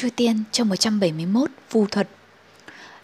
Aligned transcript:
Chu 0.00 0.08
Tiên 0.16 0.42
trong 0.52 0.68
171 0.68 1.50
Phù 1.70 1.86
thuật. 1.86 2.08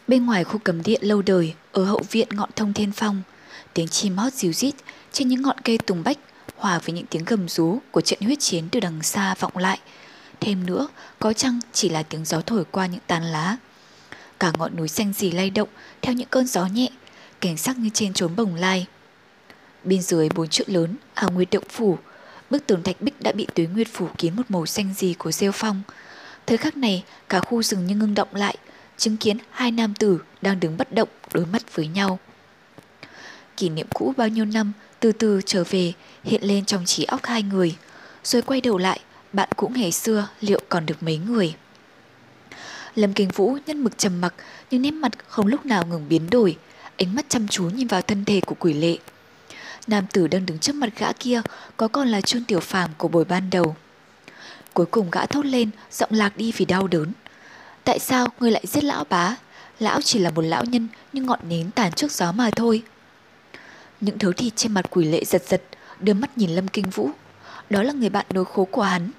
Bên 0.09 0.27
ngoài 0.27 0.45
khu 0.45 0.59
cấm 0.59 0.83
địa 0.83 0.99
lâu 1.01 1.23
đời, 1.23 1.55
Ở 1.73 1.85
hậu 1.85 2.03
viện 2.11 2.29
ngọn 2.31 2.51
thông 2.57 2.73
thiên 2.73 2.93
phong, 2.93 3.23
Tiếng 3.73 3.89
chim 3.89 4.17
hót 4.17 4.33
ríu 4.33 4.53
rít 4.53 4.75
Trên 5.13 5.29
những 5.29 5.43
ngọn 5.43 5.61
cây 5.65 5.79
tùng 5.79 6.03
bách 6.05 6.19
Hòa 6.57 6.79
với 6.79 6.95
những 6.95 7.07
tiếng 7.07 7.25
gầm 7.25 7.49
rú 7.49 7.79
Của 7.91 8.01
trận 8.01 8.21
huyết 8.21 8.41
chiến 8.41 8.69
từ 8.71 8.81
đằng 8.81 9.03
xa 9.03 9.35
vọng 9.41 9.57
lại. 9.57 9.79
Thêm 10.41 10.67
nữa, 10.67 10.89
có 11.19 11.33
chăng 11.33 11.61
chỉ 11.73 11.89
là 11.89 12.03
tiếng 12.03 12.25
gió 12.25 12.41
thổi 12.41 12.65
qua 12.71 12.87
những 12.87 13.01
tàn 13.07 13.23
lá? 13.23 13.57
Cả 14.41 14.53
ngọn 14.59 14.77
núi 14.77 14.89
xanh 14.89 15.13
gì 15.13 15.31
lay 15.31 15.51
động 15.51 15.69
Theo 16.03 16.15
những 16.15 16.29
cơn 16.29 16.47
gió 16.47 16.67
nhẹ, 16.67 16.89
Cảnh 17.41 17.57
sắc 17.57 17.79
như 17.79 17.91
trên 17.95 18.13
trốn 18.13 18.37
bồng 18.37 18.55
lai. 18.55 18.87
Bên 19.85 20.03
dưới 20.03 20.29
bốn 20.35 20.49
chữ 20.49 20.65
lớn, 20.67 20.97
Hào 21.15 21.31
Nguyệt 21.31 21.49
Động 21.51 21.69
Phủ, 21.69 21.99
Bức 22.51 22.67
tường 22.67 22.83
thạch 22.83 23.01
bích 23.01 23.21
đã 23.21 23.33
bị 23.33 23.47
tuế 23.55 23.67
nguyệt 23.67 23.89
phủ 23.93 24.09
kín 24.19 24.37
một 24.37 24.43
màu 24.49 24.67
xanh 24.67 24.95
gì 24.95 25.15
của 25.15 25.33
rêu 25.33 25.53
phong. 25.53 25.83
Thời 26.47 26.57
khắc 26.57 26.77
này, 26.77 27.05
cả 27.29 27.41
khu 27.41 27.63
rừng 27.63 27.87
như 27.87 27.95
ngưng 27.95 28.15
động 28.15 28.35
lại, 28.35 28.57
chứng 28.97 29.17
kiến 29.17 29.39
hai 29.51 29.71
nam 29.71 29.95
tử 29.95 30.21
đang 30.43 30.61
đứng 30.61 30.77
bất 30.77 30.93
động 30.93 31.09
đối 31.33 31.47
mắt 31.47 31.75
với 31.75 31.87
nhau. 31.87 32.19
Kỷ 33.57 33.69
niệm 33.69 33.87
cũ 33.95 34.15
bao 34.17 34.29
nhiêu 34.29 34.45
năm 34.45 34.73
từ 35.01 35.13
từ 35.13 35.41
trở 35.47 35.65
về 35.71 35.93
hiện 36.25 36.43
lên 36.45 36.65
trong 36.65 36.85
trí 36.85 37.05
óc 37.05 37.21
hai 37.25 37.43
người, 37.43 37.77
rồi 38.25 38.43
quay 38.43 38.61
đầu 38.61 38.79
lại, 38.79 39.01
bạn 39.33 39.49
cũ 39.57 39.73
ngày 39.75 39.93
xưa 39.93 40.29
liệu 40.41 40.61
còn 40.69 40.87
được 40.87 41.03
mấy 41.03 41.17
người. 41.17 41.55
Lâm 42.95 43.13
Kinh 43.13 43.29
Vũ 43.29 43.59
nhân 43.67 43.85
mực 43.85 43.99
trầm 43.99 44.21
mặc 44.21 44.35
nhưng 44.71 44.83
nét 44.83 44.91
mặt 44.91 45.13
không 45.29 45.47
lúc 45.47 45.67
nào 45.67 45.87
ngừng 45.87 46.09
biến 46.09 46.31
đổi, 46.31 46.57
ánh 46.99 47.15
mắt 47.15 47.27
chăm 47.29 47.49
chú 47.49 47.65
nhìn 47.65 47.87
vào 47.87 48.03
thân 48.03 48.25
thể 48.25 48.41
của 48.41 48.55
quỷ 48.59 48.73
lệ. 48.73 48.99
Nam 49.87 50.05
tử 50.13 50.27
đang 50.27 50.47
đứng 50.47 50.59
trước 50.59 50.75
mặt 50.75 50.89
gã 50.99 51.13
kia 51.13 51.43
có 51.77 51.89
còn 51.89 52.09
là 52.09 52.21
Trương 52.21 52.45
Tiểu 52.45 52.61
Phàm 52.61 52.91
của 52.99 53.09
buổi 53.09 53.25
ban 53.25 53.51
đầu. 53.51 53.77
Cuối 54.75 54.87
cùng 54.87 55.11
gã 55.11 55.27
thốt 55.27 55.47
lên, 55.47 55.71
giọng 55.91 56.11
lạc 56.13 56.37
đi 56.37 56.53
vì 56.57 56.65
đau 56.65 56.87
đớn. 56.87 57.13
Tại 57.85 57.99
sao 57.99 58.29
ngươi 58.41 58.51
lại 58.51 58.65
giết 58.67 58.85
lão 58.85 59.05
bá? 59.05 59.37
Lão 59.79 60.01
chỉ 60.01 60.19
là 60.19 60.31
một 60.31 60.43
lão 60.43 60.65
nhân 60.65 60.89
nhưng 61.13 61.27
ngọn 61.27 61.41
nến 61.49 61.71
tàn 61.71 61.93
trước 61.93 62.13
gió 62.13 62.33
mà 62.33 62.51
thôi. 62.51 62.83
Những 64.01 64.19
thứ 64.19 64.33
thịt 64.33 64.57
trên 64.57 64.73
mặt 64.73 64.87
quỷ 64.91 65.05
lệ 65.05 65.25
giật 65.25 65.43
giật, 65.47 65.63
đưa 66.01 66.15
mắt 66.15 66.39
nhìn 66.39 66.51
Lâm 66.51 66.69
Kinh 66.69 66.91
Vũ. 66.91 67.11
Đó 67.71 67.83
là 67.83 67.93
người 67.93 68.11
bạn 68.11 68.27
nối 68.31 68.45
khố 68.45 68.65
của 68.65 68.83
hắn. 68.83 69.11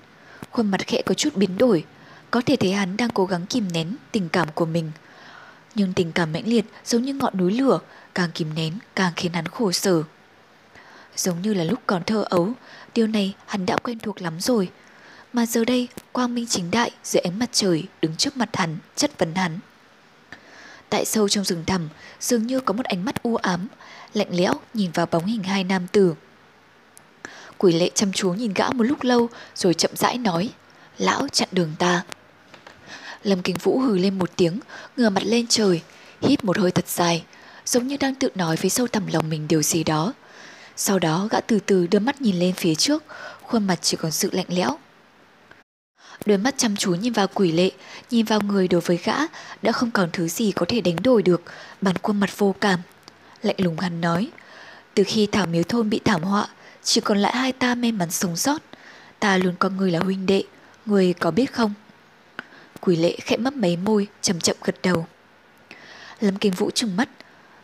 Khuôn 0.52 0.72
mặt 0.72 0.88
khẽ 0.88 1.02
có 1.06 1.14
chút 1.14 1.36
biến 1.36 1.58
đổi, 1.58 1.86
có 2.32 2.42
thể 2.46 2.56
thấy 2.56 2.74
hắn 2.74 2.98
đang 2.98 3.10
cố 3.10 3.26
gắng 3.26 3.46
kìm 3.46 3.68
nén 3.74 3.96
tình 4.12 4.30
cảm 4.30 4.48
của 4.56 4.66
mình. 4.66 4.92
Nhưng 5.76 5.94
tình 5.94 6.12
cảm 6.12 6.34
mãnh 6.34 6.48
liệt 6.48 6.66
giống 6.86 7.02
như 7.02 7.14
ngọn 7.14 7.38
núi 7.38 7.54
lửa, 7.54 7.80
càng 8.16 8.30
kìm 8.34 8.54
nén 8.56 8.74
càng 8.96 9.14
khiến 9.16 9.34
hắn 9.34 9.48
khổ 9.48 9.72
sở. 9.72 10.04
Giống 11.16 11.42
như 11.42 11.54
là 11.54 11.64
lúc 11.64 11.80
còn 11.88 12.04
thơ 12.04 12.26
ấu, 12.30 12.50
điều 12.94 13.08
này 13.08 13.34
hắn 13.46 13.66
đã 13.66 13.78
quen 13.78 14.00
thuộc 14.00 14.22
lắm 14.22 14.40
rồi. 14.40 14.70
Mà 15.36 15.46
giờ 15.46 15.66
đây, 15.66 15.88
quang 16.12 16.36
minh 16.36 16.46
chính 16.48 16.72
đại 16.72 16.92
dưới 17.04 17.22
ánh 17.22 17.40
mặt 17.40 17.50
trời 17.52 17.84
đứng 18.02 18.16
trước 18.16 18.38
mặt 18.38 18.50
hắn, 18.54 18.78
chất 18.96 19.20
vấn 19.20 19.36
hắn. 19.36 19.60
Tại 20.90 21.06
sâu 21.06 21.30
trong 21.30 21.44
rừng 21.44 21.64
thẳm, 21.68 21.90
dường 22.20 22.48
như 22.48 22.60
có 22.60 22.74
một 22.74 22.86
ánh 22.86 23.06
mắt 23.06 23.24
u 23.24 23.36
ám, 23.36 23.68
lạnh 24.14 24.28
lẽo 24.32 24.54
nhìn 24.74 24.92
vào 24.92 25.06
bóng 25.06 25.26
hình 25.26 25.44
hai 25.44 25.64
nam 25.64 25.88
tử. 25.88 26.16
Quỷ 27.58 27.74
lệ 27.74 27.90
chăm 27.96 28.12
chú 28.12 28.34
nhìn 28.34 28.54
gã 28.54 28.70
một 28.70 28.84
lúc 28.84 29.04
lâu 29.04 29.30
rồi 29.56 29.74
chậm 29.74 29.92
rãi 29.96 30.18
nói, 30.18 30.50
lão 30.98 31.28
chặn 31.28 31.50
đường 31.52 31.74
ta. 31.80 32.04
Lâm 33.24 33.42
Kinh 33.42 33.56
Vũ 33.58 33.80
hừ 33.80 33.98
lên 33.98 34.20
một 34.20 34.32
tiếng, 34.36 34.60
ngửa 34.98 35.10
mặt 35.10 35.24
lên 35.26 35.46
trời, 35.50 35.82
hít 36.22 36.44
một 36.44 36.58
hơi 36.58 36.72
thật 36.72 36.88
dài, 36.88 37.24
giống 37.66 37.88
như 37.88 37.98
đang 37.98 38.16
tự 38.16 38.30
nói 38.36 38.56
với 38.56 38.70
sâu 38.70 38.88
thẳm 38.88 39.08
lòng 39.08 39.30
mình 39.30 39.48
điều 39.48 39.62
gì 39.62 39.84
đó. 39.84 40.14
Sau 40.76 41.00
đó 41.00 41.28
gã 41.32 41.40
từ 41.42 41.60
từ 41.60 41.88
đưa 41.88 42.00
mắt 42.00 42.22
nhìn 42.22 42.36
lên 42.40 42.54
phía 42.54 42.76
trước, 42.76 43.04
khuôn 43.42 43.68
mặt 43.68 43.80
chỉ 43.82 43.98
còn 43.98 44.12
sự 44.12 44.30
lạnh 44.34 44.48
lẽo. 44.50 44.78
Đôi 46.26 46.38
mắt 46.38 46.56
chăm 46.58 46.76
chú 46.76 46.96
nhìn 46.96 47.14
vào 47.14 47.28
quỷ 47.34 47.52
lệ, 47.52 47.72
nhìn 48.12 48.26
vào 48.26 48.42
người 48.42 48.68
đối 48.68 48.82
với 48.82 49.00
gã 49.04 49.16
đã 49.62 49.72
không 49.72 49.92
còn 49.92 50.10
thứ 50.14 50.28
gì 50.28 50.52
có 50.52 50.66
thể 50.70 50.82
đánh 50.82 50.96
đổi 51.04 51.24
được, 51.24 51.42
bàn 51.82 51.96
khuôn 52.02 52.20
mặt 52.20 52.38
vô 52.38 52.56
cảm. 52.62 52.80
Lạnh 53.42 53.56
lùng 53.58 53.80
hắn 53.80 54.02
nói, 54.02 54.30
từ 54.94 55.04
khi 55.08 55.28
Thảo 55.32 55.46
Miếu 55.46 55.64
Thôn 55.64 55.90
bị 55.90 56.00
thảm 56.06 56.24
họa, 56.24 56.48
chỉ 56.84 57.02
còn 57.02 57.18
lại 57.18 57.36
hai 57.36 57.52
ta 57.52 57.76
may 57.76 57.92
mắn 57.92 58.12
sống 58.12 58.36
sót. 58.36 58.62
Ta 59.20 59.38
luôn 59.38 59.56
coi 59.60 59.72
người 59.72 59.92
là 59.92 60.00
huynh 60.00 60.26
đệ, 60.26 60.44
người 60.86 61.14
có 61.14 61.32
biết 61.32 61.54
không? 61.54 61.74
Quỷ 62.82 62.96
lệ 62.96 63.18
khẽ 63.22 63.38
mấp 63.38 63.54
mấy 63.54 63.78
môi, 63.78 64.08
chậm 64.22 64.40
chậm 64.40 64.56
gật 64.64 64.76
đầu. 64.84 65.08
Lâm 66.20 66.38
Kinh 66.38 66.54
Vũ 66.54 66.72
trừng 66.72 66.98
mắt, 66.98 67.10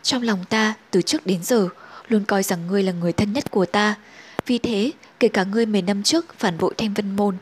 trong 0.04 0.22
lòng 0.24 0.46
ta 0.50 0.74
từ 0.92 1.02
trước 1.02 1.26
đến 1.26 1.44
giờ 1.44 1.68
luôn 2.08 2.26
coi 2.26 2.44
rằng 2.44 2.68
ngươi 2.68 2.84
là 2.84 2.92
người 2.92 3.14
thân 3.14 3.34
nhất 3.34 3.52
của 3.52 3.66
ta. 3.66 3.96
Vì 4.46 4.58
thế, 4.58 4.92
kể 5.20 5.28
cả 5.28 5.44
ngươi 5.44 5.66
mấy 5.66 5.82
năm 5.82 6.04
trước 6.04 6.36
phản 6.40 6.58
bội 6.58 6.74
Thanh 6.78 6.94
Vân 6.94 7.16
Môn, 7.16 7.38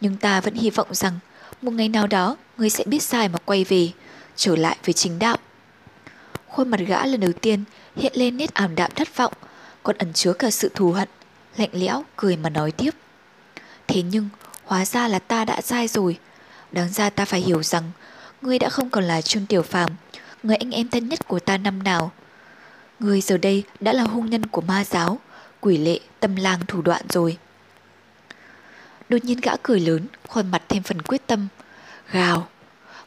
nhưng 0.00 0.16
ta 0.16 0.40
vẫn 0.40 0.54
hy 0.54 0.70
vọng 0.70 0.94
rằng 0.94 1.18
một 1.62 1.70
ngày 1.70 1.88
nào 1.88 2.06
đó 2.06 2.36
ngươi 2.58 2.70
sẽ 2.70 2.84
biết 2.84 3.02
sai 3.02 3.28
mà 3.28 3.38
quay 3.44 3.64
về, 3.64 3.90
trở 4.36 4.56
lại 4.56 4.76
với 4.84 4.92
chính 4.92 5.18
đạo. 5.18 5.36
Khuôn 6.46 6.68
mặt 6.68 6.80
gã 6.86 7.06
lần 7.06 7.20
đầu 7.20 7.32
tiên 7.32 7.64
hiện 7.96 8.12
lên 8.16 8.36
nét 8.36 8.54
ảm 8.54 8.74
đạm 8.74 8.90
thất 8.94 9.16
vọng, 9.16 9.32
còn 9.82 9.96
ẩn 9.98 10.12
chứa 10.12 10.32
cả 10.32 10.50
sự 10.50 10.70
thù 10.74 10.92
hận, 10.92 11.08
lạnh 11.56 11.70
lẽo 11.72 12.04
cười 12.16 12.36
mà 12.36 12.50
nói 12.50 12.72
tiếp. 12.72 12.90
Thế 13.88 14.02
nhưng, 14.02 14.28
hóa 14.64 14.84
ra 14.84 15.08
là 15.08 15.18
ta 15.18 15.44
đã 15.44 15.60
sai 15.60 15.88
rồi. 15.88 16.18
Đáng 16.72 16.92
ra 16.92 17.10
ta 17.10 17.24
phải 17.24 17.40
hiểu 17.40 17.62
rằng, 17.62 17.90
ngươi 18.42 18.58
đã 18.58 18.68
không 18.68 18.90
còn 18.90 19.04
là 19.04 19.22
Trương 19.22 19.46
Tiểu 19.46 19.62
Phàm, 19.62 19.90
người 20.42 20.56
anh 20.56 20.70
em 20.70 20.88
thân 20.88 21.08
nhất 21.08 21.28
của 21.28 21.38
ta 21.40 21.56
năm 21.56 21.82
nào. 21.82 22.12
Ngươi 23.00 23.20
giờ 23.20 23.36
đây 23.36 23.62
đã 23.80 23.92
là 23.92 24.02
hung 24.02 24.30
nhân 24.30 24.46
của 24.46 24.60
ma 24.60 24.84
giáo, 24.84 25.18
quỷ 25.60 25.78
lệ, 25.78 26.00
tâm 26.20 26.36
lang 26.36 26.60
thủ 26.68 26.82
đoạn 26.82 27.02
rồi. 27.08 27.36
Đột 29.08 29.24
nhiên 29.24 29.40
gã 29.42 29.52
cười 29.62 29.80
lớn, 29.80 30.06
khuôn 30.28 30.50
mặt 30.50 30.62
thêm 30.68 30.82
phần 30.82 31.02
quyết 31.02 31.26
tâm. 31.26 31.48
Gào. 32.12 32.48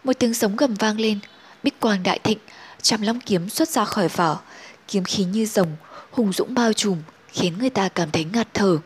Một 0.03 0.13
tiếng 0.19 0.33
sống 0.33 0.55
gầm 0.55 0.73
vang 0.73 0.99
lên, 0.99 1.19
bích 1.63 1.79
quang 1.79 2.03
đại 2.03 2.19
thịnh, 2.19 2.37
trăm 2.81 3.01
long 3.01 3.19
kiếm 3.19 3.49
xuất 3.49 3.69
ra 3.69 3.85
khỏi 3.85 4.07
vỏ, 4.07 4.39
kiếm 4.87 5.03
khí 5.03 5.23
như 5.23 5.45
rồng, 5.45 5.75
hùng 6.11 6.33
dũng 6.33 6.53
bao 6.53 6.73
trùm, 6.73 6.97
khiến 7.27 7.57
người 7.59 7.69
ta 7.69 7.89
cảm 7.89 8.11
thấy 8.11 8.23
ngạt 8.33 8.47
thở. 8.53 8.77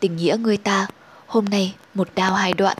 Tình 0.00 0.16
nghĩa 0.16 0.36
người 0.40 0.56
ta, 0.56 0.86
hôm 1.26 1.44
nay 1.44 1.74
một 1.94 2.08
đao 2.14 2.34
hai 2.34 2.52
đoạn. 2.52 2.76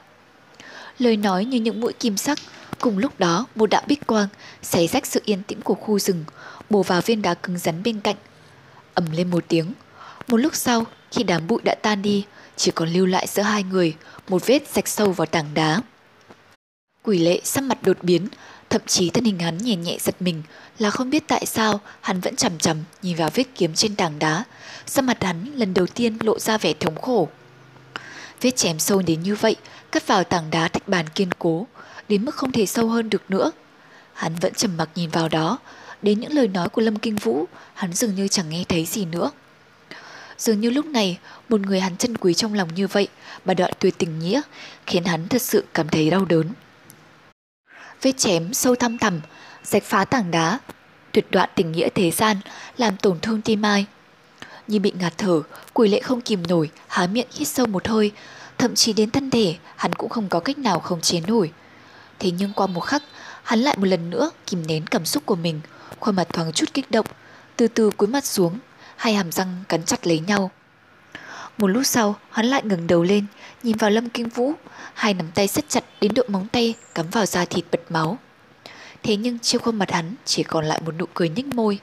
Lời 0.99 1.17
nói 1.17 1.45
như 1.45 1.61
những 1.61 1.81
mũi 1.81 1.93
kim 1.93 2.17
sắc, 2.17 2.39
cùng 2.81 2.99
lúc 2.99 3.19
đó 3.19 3.47
một 3.55 3.71
đạo 3.71 3.83
bích 3.87 4.07
quang 4.07 4.29
xé 4.63 4.87
rách 4.87 5.07
sự 5.07 5.23
yên 5.25 5.43
tĩnh 5.43 5.61
của 5.61 5.75
khu 5.75 5.99
rừng, 5.99 6.25
bổ 6.71 6.83
vào 6.83 7.01
viên 7.01 7.23
đá 7.23 7.35
cứng 7.35 7.59
rắn 7.59 7.83
bên 7.83 8.01
cạnh. 8.01 8.17
ầm 8.95 9.11
lên 9.11 9.31
một 9.31 9.45
tiếng. 9.49 9.73
Một 10.29 10.37
lúc 10.37 10.55
sau, 10.55 10.85
khi 11.11 11.23
đám 11.23 11.47
bụi 11.47 11.61
đã 11.65 11.75
tan 11.83 12.03
đi, 12.03 12.25
chỉ 12.63 12.71
còn 12.71 12.89
lưu 12.89 13.07
lại 13.07 13.27
giữa 13.27 13.43
hai 13.43 13.63
người 13.63 13.95
một 14.29 14.47
vết 14.47 14.69
rạch 14.75 14.89
sâu 14.89 15.13
vào 15.13 15.27
tảng 15.27 15.55
đá. 15.55 15.81
Quỷ 17.03 17.19
lệ 17.19 17.41
sắc 17.45 17.65
mặt 17.65 17.79
đột 17.83 17.97
biến, 18.03 18.29
thậm 18.71 18.83
chí 18.87 19.11
thân 19.11 19.25
hình 19.25 19.39
hắn 19.39 19.59
nhẹ 19.59 19.77
nhẹ 19.77 19.97
giật 20.01 20.23
mình 20.23 20.43
là 20.79 20.91
không 20.91 21.11
biết 21.11 21.25
tại 21.29 21.47
sao 21.47 21.81
hắn 22.01 22.21
vẫn 22.21 22.37
chầm 22.37 22.59
chầm 22.59 22.77
nhìn 23.03 23.17
vào 23.17 23.31
vết 23.35 23.45
kiếm 23.55 23.75
trên 23.75 23.97
tảng 23.97 24.19
đá. 24.19 24.45
Sắc 24.87 25.03
mặt 25.03 25.25
hắn 25.25 25.45
lần 25.55 25.75
đầu 25.75 25.87
tiên 25.87 26.19
lộ 26.21 26.39
ra 26.39 26.59
vẻ 26.59 26.73
thống 26.81 27.01
khổ. 27.01 27.29
Vết 28.41 28.57
chém 28.57 28.79
sâu 28.79 29.03
đến 29.03 29.23
như 29.23 29.35
vậy, 29.35 29.57
cắt 29.93 30.07
vào 30.07 30.25
tảng 30.25 30.51
đá 30.51 30.69
thạch 30.69 30.89
bàn 30.89 31.09
kiên 31.09 31.31
cố, 31.39 31.67
đến 32.09 32.25
mức 32.25 32.35
không 32.35 32.53
thể 32.53 32.67
sâu 32.67 32.89
hơn 32.89 33.11
được 33.11 33.31
nữa. 33.31 33.51
Hắn 34.13 34.35
vẫn 34.35 34.55
trầm 34.55 34.77
mặc 34.77 34.89
nhìn 34.95 35.11
vào 35.11 35.29
đó, 35.29 35.59
đến 36.03 36.21
những 36.21 36.33
lời 36.33 36.49
nói 36.49 36.69
của 36.69 36.83
Lâm 36.83 36.97
Kinh 36.97 37.17
Vũ, 37.17 37.45
hắn 37.75 37.93
dường 37.93 38.15
như 38.15 38.29
chẳng 38.29 38.49
nghe 38.49 38.65
thấy 38.69 38.85
gì 38.85 39.05
nữa. 39.05 39.31
Dường 40.43 40.61
như 40.61 40.71
lúc 40.71 40.87
này, 40.87 41.19
một 41.49 41.61
người 41.61 41.81
hắn 41.81 41.97
chân 41.97 42.17
quý 42.17 42.35
trong 42.35 42.55
lòng 42.55 42.75
như 42.75 42.87
vậy, 42.87 43.09
mà 43.45 43.55
đoạn 43.55 43.73
tuyệt 43.79 43.95
tình 43.99 44.19
nghĩa, 44.19 44.41
khiến 44.87 45.05
hắn 45.05 45.29
thật 45.29 45.43
sự 45.43 45.65
cảm 45.75 45.89
thấy 45.89 46.11
đau 46.11 46.25
đớn. 46.25 46.47
Vết 48.03 48.13
chém 48.17 48.55
sâu 48.55 48.75
thăm 48.75 48.99
thẳm, 48.99 49.21
rạch 49.63 49.83
phá 49.83 50.05
tảng 50.05 50.31
đá, 50.31 50.59
tuyệt 51.13 51.27
đoạn 51.31 51.49
tình 51.55 51.73
nghĩa 51.73 51.89
thế 51.95 52.11
gian, 52.11 52.37
làm 52.77 52.97
tổn 52.97 53.21
thương 53.21 53.43
tim 53.43 53.63
ai. 53.63 53.87
Như 54.67 54.81
bị 54.81 54.93
ngạt 54.99 55.19
thở, 55.19 55.41
quỷ 55.73 55.89
lệ 55.89 56.01
không 56.01 56.21
kìm 56.21 56.47
nổi, 56.49 56.71
há 56.89 57.07
miệng 57.07 57.29
hít 57.33 57.49
sâu 57.49 57.67
một 57.67 57.89
hơi, 57.89 58.11
thậm 58.59 58.75
chí 58.75 58.93
đến 58.93 59.11
thân 59.11 59.31
thể, 59.31 59.57
hắn 59.77 59.93
cũng 59.93 60.11
không 60.11 60.29
có 60.29 60.41
cách 60.41 60.59
nào 60.59 60.81
không 60.81 61.01
chế 61.01 61.21
nổi. 61.27 61.53
Thế 62.19 62.31
nhưng 62.31 62.53
qua 62.53 62.67
một 62.67 62.81
khắc, 62.81 63.03
hắn 63.43 63.61
lại 63.61 63.77
một 63.79 63.87
lần 63.87 64.11
nữa 64.11 64.31
kìm 64.47 64.67
nén 64.67 64.87
cảm 64.87 65.05
xúc 65.05 65.23
của 65.27 65.37
mình, 65.37 65.61
khuôn 66.01 66.17
mặt 66.17 66.29
thoáng 66.33 66.53
chút 66.53 66.75
kích 66.75 66.91
động, 66.91 67.07
từ 67.57 67.69
từ 67.69 67.91
cúi 67.91 68.09
mặt 68.09 68.25
xuống, 68.25 68.59
hai 69.03 69.15
hàm 69.15 69.33
răng 69.33 69.65
cắn 69.69 69.83
chặt 69.85 70.07
lấy 70.07 70.21
nhau. 70.21 70.51
Một 71.59 71.67
lúc 71.67 71.83
sau, 71.87 72.17
hắn 72.31 72.47
lại 72.47 72.63
ngừng 72.65 72.87
đầu 72.87 73.03
lên, 73.03 73.27
nhìn 73.63 73.77
vào 73.77 73.91
Lâm 73.91 74.09
Kinh 74.09 74.29
Vũ, 74.29 74.53
hai 74.95 75.15
nắm 75.15 75.27
tay 75.35 75.49
siết 75.49 75.69
chặt 75.69 75.85
đến 76.01 76.15
độ 76.15 76.23
móng 76.29 76.49
tay 76.53 76.75
cắm 76.95 77.11
vào 77.11 77.27
da 77.27 77.45
thịt 77.45 77.65
bật 77.71 77.81
máu. 77.89 78.19
Thế 79.03 79.17
nhưng 79.17 79.39
trên 79.39 79.61
khuôn 79.63 79.77
mặt 79.77 79.91
hắn 79.91 80.15
chỉ 80.25 80.43
còn 80.43 80.65
lại 80.65 80.81
một 80.85 80.95
nụ 80.99 81.05
cười 81.15 81.29
nhếch 81.29 81.47
môi. 81.47 81.79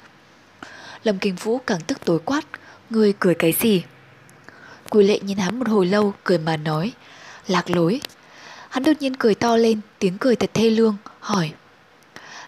Lâm 1.03 1.19
Kinh 1.19 1.35
Vũ 1.35 1.57
càng 1.57 1.81
tức 1.87 2.05
tối 2.05 2.19
quát, 2.25 2.45
người 2.89 3.13
cười 3.19 3.35
cái 3.35 3.51
gì? 3.59 3.83
Quỳ 4.89 5.07
lệ 5.07 5.19
nhìn 5.19 5.37
hắn 5.37 5.59
một 5.59 5.69
hồi 5.69 5.85
lâu, 5.85 6.13
cười 6.23 6.37
mà 6.37 6.57
nói, 6.57 6.91
lạc 7.47 7.69
lối. 7.69 8.01
Hắn 8.69 8.83
đột 8.83 8.93
nhiên 8.99 9.15
cười 9.15 9.35
to 9.35 9.57
lên, 9.57 9.81
tiếng 9.99 10.17
cười 10.17 10.35
thật 10.35 10.49
thê 10.53 10.69
lương, 10.69 10.97
hỏi. 11.19 11.51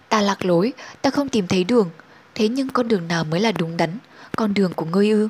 Ta 0.09 0.21
lạc 0.21 0.45
lối, 0.45 0.73
ta 1.01 1.09
không 1.09 1.29
tìm 1.29 1.47
thấy 1.47 1.63
đường, 1.63 1.89
thế 2.35 2.47
nhưng 2.47 2.69
con 2.69 2.87
đường 2.87 3.07
nào 3.07 3.23
mới 3.23 3.39
là 3.39 3.51
đúng 3.51 3.77
đắn, 3.77 3.97
con 4.35 4.53
đường 4.53 4.73
của 4.73 4.85
ngươi 4.85 5.09
ư? 5.09 5.27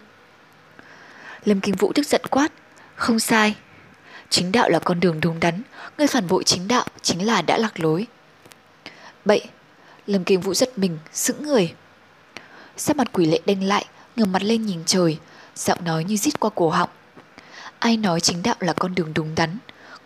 Lâm 1.45 1.59
Kinh 1.59 1.75
Vũ 1.75 1.92
tức 1.95 2.07
giận 2.07 2.21
quát, 2.30 2.51
không 2.95 3.19
sai. 3.19 3.56
Chính 4.30 4.51
đạo 4.51 4.69
là 4.69 4.80
con 4.80 5.00
đường 5.00 5.21
đúng 5.21 5.39
đắn, 5.39 5.62
ngươi 5.98 6.07
phản 6.07 6.27
bội 6.27 6.44
chính 6.44 6.68
đạo 6.68 6.86
chính 7.01 7.25
là 7.25 7.42
đã 7.42 7.57
lạc 7.57 7.80
lối. 7.80 8.07
Bậy, 9.25 9.42
Lâm 10.07 10.24
Kinh 10.24 10.42
Vũ 10.42 10.53
giật 10.53 10.77
mình, 10.77 10.98
sững 11.13 11.44
người. 11.44 11.74
Sắc 12.77 12.95
mặt 12.95 13.07
quỷ 13.12 13.25
lệ 13.25 13.39
đanh 13.45 13.63
lại, 13.63 13.86
ngẩng 14.15 14.31
mặt 14.31 14.44
lên 14.44 14.65
nhìn 14.65 14.83
trời, 14.86 15.18
giọng 15.56 15.86
nói 15.86 16.04
như 16.04 16.18
rít 16.18 16.39
qua 16.39 16.50
cổ 16.56 16.69
họng. 16.69 16.89
Ai 17.80 17.97
nói 17.97 18.19
chính 18.19 18.44
đạo 18.44 18.56
là 18.59 18.74
con 18.74 18.95
đường 18.95 19.13
đúng 19.13 19.36
đắn? 19.36 19.57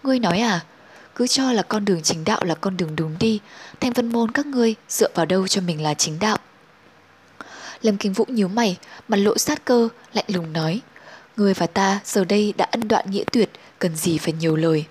Ngươi 0.04 0.20
nói 0.20 0.40
à? 0.40 0.60
Cứ 1.16 1.28
cho 1.28 1.52
là 1.52 1.64
con 1.64 1.86
đường 1.86 2.02
chính 2.02 2.24
đạo 2.24 2.44
là 2.44 2.56
con 2.56 2.78
đường 2.78 2.96
đúng 2.96 3.16
đi, 3.20 3.40
thanh 3.80 3.94
vân 3.94 4.10
môn 4.10 4.32
các 4.32 4.46
ngươi 4.46 4.76
dựa 4.90 5.10
vào 5.16 5.26
đâu 5.26 5.48
cho 5.48 5.62
mình 5.62 5.84
là 5.84 5.94
chính 5.94 6.20
đạo? 6.20 6.38
Lâm 7.86 7.98
Kinh 7.98 8.14
Vũ 8.14 8.26
nhíu 8.28 8.48
mày, 8.48 8.78
mặt 9.08 9.18
lộ 9.18 9.38
sát 9.38 9.66
cơ, 9.66 9.90
lạnh 10.14 10.26
lùng 10.28 10.54
nói. 10.54 10.82
Ngươi 11.38 11.54
và 11.54 11.68
ta 11.68 12.00
giờ 12.06 12.26
đây 12.26 12.54
đã 12.58 12.68
ân 12.72 12.88
đoạn 12.88 13.12
nghĩa 13.12 13.24
tuyệt, 13.32 13.50
cần 13.80 13.96
gì 13.96 14.18
phải 14.18 14.34
nhiều 14.34 14.56
lời. 14.56 14.86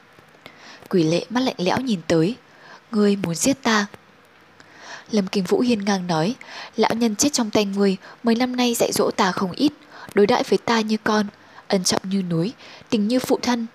Quỷ 0.88 1.02
lệ 1.02 1.26
mắt 1.30 1.40
lạnh 1.40 1.54
lẽo 1.58 1.80
nhìn 1.80 2.00
tới. 2.06 2.36
Ngươi 2.90 3.16
muốn 3.16 3.34
giết 3.34 3.62
ta. 3.62 3.86
Lâm 5.10 5.26
Kinh 5.26 5.44
Vũ 5.44 5.60
hiên 5.60 5.84
ngang 5.84 6.06
nói, 6.06 6.34
lão 6.76 6.94
nhân 6.94 7.16
chết 7.16 7.32
trong 7.32 7.50
tay 7.50 7.64
ngươi, 7.64 7.96
mấy 8.22 8.34
năm 8.34 8.56
nay 8.56 8.74
dạy 8.74 8.92
dỗ 8.92 9.10
ta 9.10 9.32
không 9.32 9.52
ít, 9.52 9.72
đối 10.14 10.26
đãi 10.26 10.42
với 10.48 10.58
ta 10.58 10.80
như 10.80 10.96
con, 11.04 11.26
ân 11.68 11.84
trọng 11.84 12.02
như 12.04 12.22
núi, 12.22 12.52
tình 12.90 13.08
như 13.08 13.18
phụ 13.18 13.38
thân. 13.42 13.66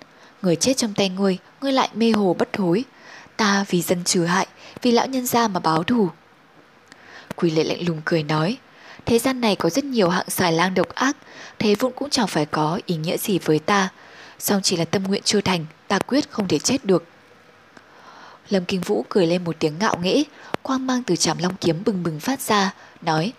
Người 0.41 0.55
chết 0.55 0.77
trong 0.77 0.93
tay 0.93 1.09
ngươi, 1.09 1.37
ngươi 1.61 1.71
lại 1.71 1.89
mê 1.93 2.11
hồ 2.11 2.35
bất 2.39 2.57
hối. 2.57 2.83
Ta 3.37 3.65
vì 3.69 3.81
dân 3.81 4.03
trừ 4.03 4.25
hại, 4.25 4.47
vì 4.81 4.91
lão 4.91 5.07
nhân 5.07 5.25
gia 5.25 5.47
mà 5.47 5.59
báo 5.59 5.83
thù. 5.83 6.09
Quỷ 7.35 7.51
lệ 7.51 7.63
lạnh 7.63 7.87
lùng 7.87 8.01
cười 8.05 8.23
nói, 8.23 8.57
thế 9.09 9.19
gian 9.19 9.41
này 9.41 9.55
có 9.55 9.69
rất 9.69 9.83
nhiều 9.83 10.09
hạng 10.09 10.29
xài 10.29 10.51
lang 10.51 10.73
độc 10.73 10.89
ác, 10.95 11.17
thế 11.59 11.75
vốn 11.79 11.91
cũng 11.95 12.09
chẳng 12.09 12.27
phải 12.27 12.45
có 12.45 12.79
ý 12.85 12.95
nghĩa 12.95 13.17
gì 13.17 13.39
với 13.39 13.59
ta. 13.59 13.89
Song 14.39 14.61
chỉ 14.63 14.77
là 14.77 14.85
tâm 14.85 15.03
nguyện 15.03 15.21
chưa 15.25 15.41
thành, 15.41 15.65
ta 15.87 15.99
quyết 15.99 16.31
không 16.31 16.47
thể 16.47 16.59
chết 16.59 16.85
được. 16.85 17.03
Lâm 18.49 18.65
Kinh 18.65 18.81
Vũ 18.81 19.05
cười 19.09 19.27
lên 19.27 19.43
một 19.43 19.55
tiếng 19.59 19.79
ngạo 19.79 19.97
nghễ, 20.01 20.23
quang 20.61 20.87
mang 20.87 21.03
từ 21.03 21.15
chảm 21.15 21.37
long 21.37 21.55
kiếm 21.61 21.83
bừng 21.85 22.03
bừng 22.03 22.19
phát 22.19 22.41
ra, 22.41 22.73
nói 23.01 23.33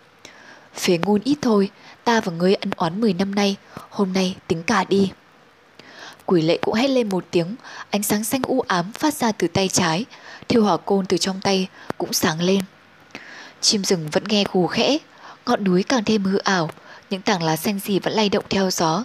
Phế 0.74 0.98
ngôn 0.98 1.20
ít 1.24 1.38
thôi, 1.42 1.70
ta 2.04 2.20
và 2.20 2.32
ngươi 2.32 2.54
ân 2.54 2.70
oán 2.76 3.00
10 3.00 3.12
năm 3.12 3.34
nay, 3.34 3.56
hôm 3.90 4.12
nay 4.12 4.36
tính 4.46 4.62
cả 4.62 4.84
đi. 4.84 5.10
Quỷ 6.26 6.42
lệ 6.42 6.58
cũng 6.62 6.74
hét 6.74 6.88
lên 6.88 7.08
một 7.08 7.24
tiếng, 7.30 7.56
ánh 7.90 8.02
sáng 8.02 8.24
xanh 8.24 8.42
u 8.42 8.60
ám 8.60 8.92
phát 8.92 9.14
ra 9.14 9.32
từ 9.32 9.48
tay 9.48 9.68
trái, 9.68 10.04
thiêu 10.48 10.64
hỏa 10.64 10.76
côn 10.76 11.06
từ 11.06 11.16
trong 11.16 11.40
tay 11.40 11.68
cũng 11.98 12.12
sáng 12.12 12.40
lên. 12.40 12.60
Chim 13.60 13.84
rừng 13.84 14.08
vẫn 14.12 14.24
nghe 14.28 14.44
gù 14.52 14.66
khẽ, 14.66 14.98
ngọn 15.46 15.64
núi 15.64 15.82
càng 15.82 16.04
thêm 16.04 16.24
hư 16.24 16.38
ảo, 16.38 16.70
những 17.10 17.22
tảng 17.22 17.42
lá 17.42 17.56
xanh 17.56 17.78
gì 17.78 17.98
vẫn 17.98 18.12
lay 18.12 18.28
động 18.28 18.44
theo 18.50 18.70
gió. 18.70 19.04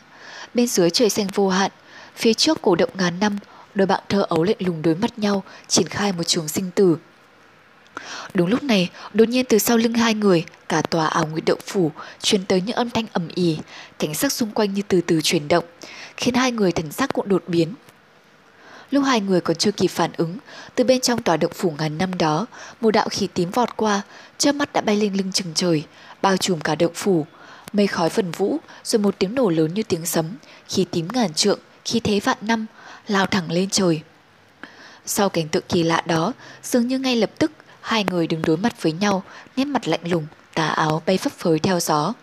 Bên 0.53 0.67
dưới 0.67 0.89
trời 0.89 1.09
xanh 1.09 1.27
vô 1.33 1.49
hạn, 1.49 1.71
phía 2.15 2.33
trước 2.33 2.61
cổ 2.61 2.75
động 2.75 2.89
ngàn 2.97 3.19
năm, 3.19 3.37
đôi 3.75 3.87
bạn 3.87 4.03
thơ 4.09 4.25
ấu 4.29 4.43
lạnh 4.43 4.55
lùng 4.59 4.81
đối 4.81 4.95
mắt 4.95 5.19
nhau, 5.19 5.43
triển 5.67 5.87
khai 5.87 6.11
một 6.11 6.23
trường 6.23 6.47
sinh 6.47 6.71
tử. 6.75 6.97
Đúng 8.33 8.47
lúc 8.47 8.63
này, 8.63 8.89
đột 9.13 9.29
nhiên 9.29 9.45
từ 9.49 9.57
sau 9.57 9.77
lưng 9.77 9.93
hai 9.93 10.13
người, 10.13 10.45
cả 10.69 10.81
tòa 10.81 11.07
ảo 11.07 11.27
nguyệt 11.27 11.45
động 11.45 11.59
phủ 11.65 11.91
truyền 12.21 12.45
tới 12.45 12.61
những 12.61 12.75
âm 12.75 12.89
thanh 12.89 13.05
ầm 13.13 13.27
ỉ, 13.35 13.57
cảnh 13.99 14.13
sắc 14.13 14.31
xung 14.31 14.51
quanh 14.51 14.73
như 14.73 14.81
từ 14.87 15.01
từ 15.01 15.21
chuyển 15.21 15.47
động, 15.47 15.65
khiến 16.17 16.33
hai 16.33 16.51
người 16.51 16.71
thần 16.71 16.91
sắc 16.91 17.13
cũng 17.13 17.29
đột 17.29 17.43
biến. 17.47 17.73
Lúc 18.91 19.03
hai 19.03 19.21
người 19.21 19.41
còn 19.41 19.55
chưa 19.55 19.71
kịp 19.71 19.87
phản 19.87 20.11
ứng, 20.17 20.37
từ 20.75 20.83
bên 20.83 21.01
trong 21.01 21.23
tòa 21.23 21.37
động 21.37 21.51
phủ 21.55 21.73
ngàn 21.77 21.97
năm 21.97 22.17
đó, 22.17 22.45
một 22.81 22.91
đạo 22.91 23.09
khí 23.09 23.27
tím 23.33 23.51
vọt 23.51 23.77
qua, 23.77 24.01
chớp 24.37 24.51
mắt 24.51 24.73
đã 24.73 24.81
bay 24.81 24.95
lên 24.95 25.13
lưng 25.13 25.31
chừng 25.31 25.51
trời, 25.55 25.83
bao 26.21 26.37
trùm 26.37 26.59
cả 26.59 26.75
động 26.75 26.93
phủ, 26.95 27.25
mây 27.73 27.87
khói 27.87 28.09
phần 28.09 28.31
vũ, 28.31 28.57
rồi 28.83 28.99
một 28.99 29.15
tiếng 29.19 29.35
nổ 29.35 29.49
lớn 29.49 29.73
như 29.73 29.83
tiếng 29.83 30.05
sấm, 30.05 30.25
khí 30.67 30.85
tím 30.91 31.07
ngàn 31.13 31.33
trượng, 31.33 31.59
khí 31.85 31.99
thế 31.99 32.19
vạn 32.19 32.37
năm, 32.41 32.65
lao 33.07 33.25
thẳng 33.25 33.51
lên 33.51 33.69
trời. 33.69 34.01
Sau 35.05 35.29
cảnh 35.29 35.47
tượng 35.47 35.63
kỳ 35.69 35.83
lạ 35.83 36.03
đó, 36.05 36.33
dường 36.63 36.87
như 36.87 36.99
ngay 36.99 37.15
lập 37.15 37.29
tức 37.39 37.51
hai 37.81 38.03
người 38.03 38.27
đứng 38.27 38.41
đối 38.41 38.57
mặt 38.57 38.81
với 38.81 38.91
nhau, 38.91 39.23
nét 39.55 39.65
mặt 39.65 39.87
lạnh 39.87 40.07
lùng, 40.07 40.27
tà 40.53 40.67
áo 40.67 41.01
bay 41.05 41.17
phấp 41.17 41.33
phới 41.33 41.59
theo 41.59 41.79
gió. 41.79 42.13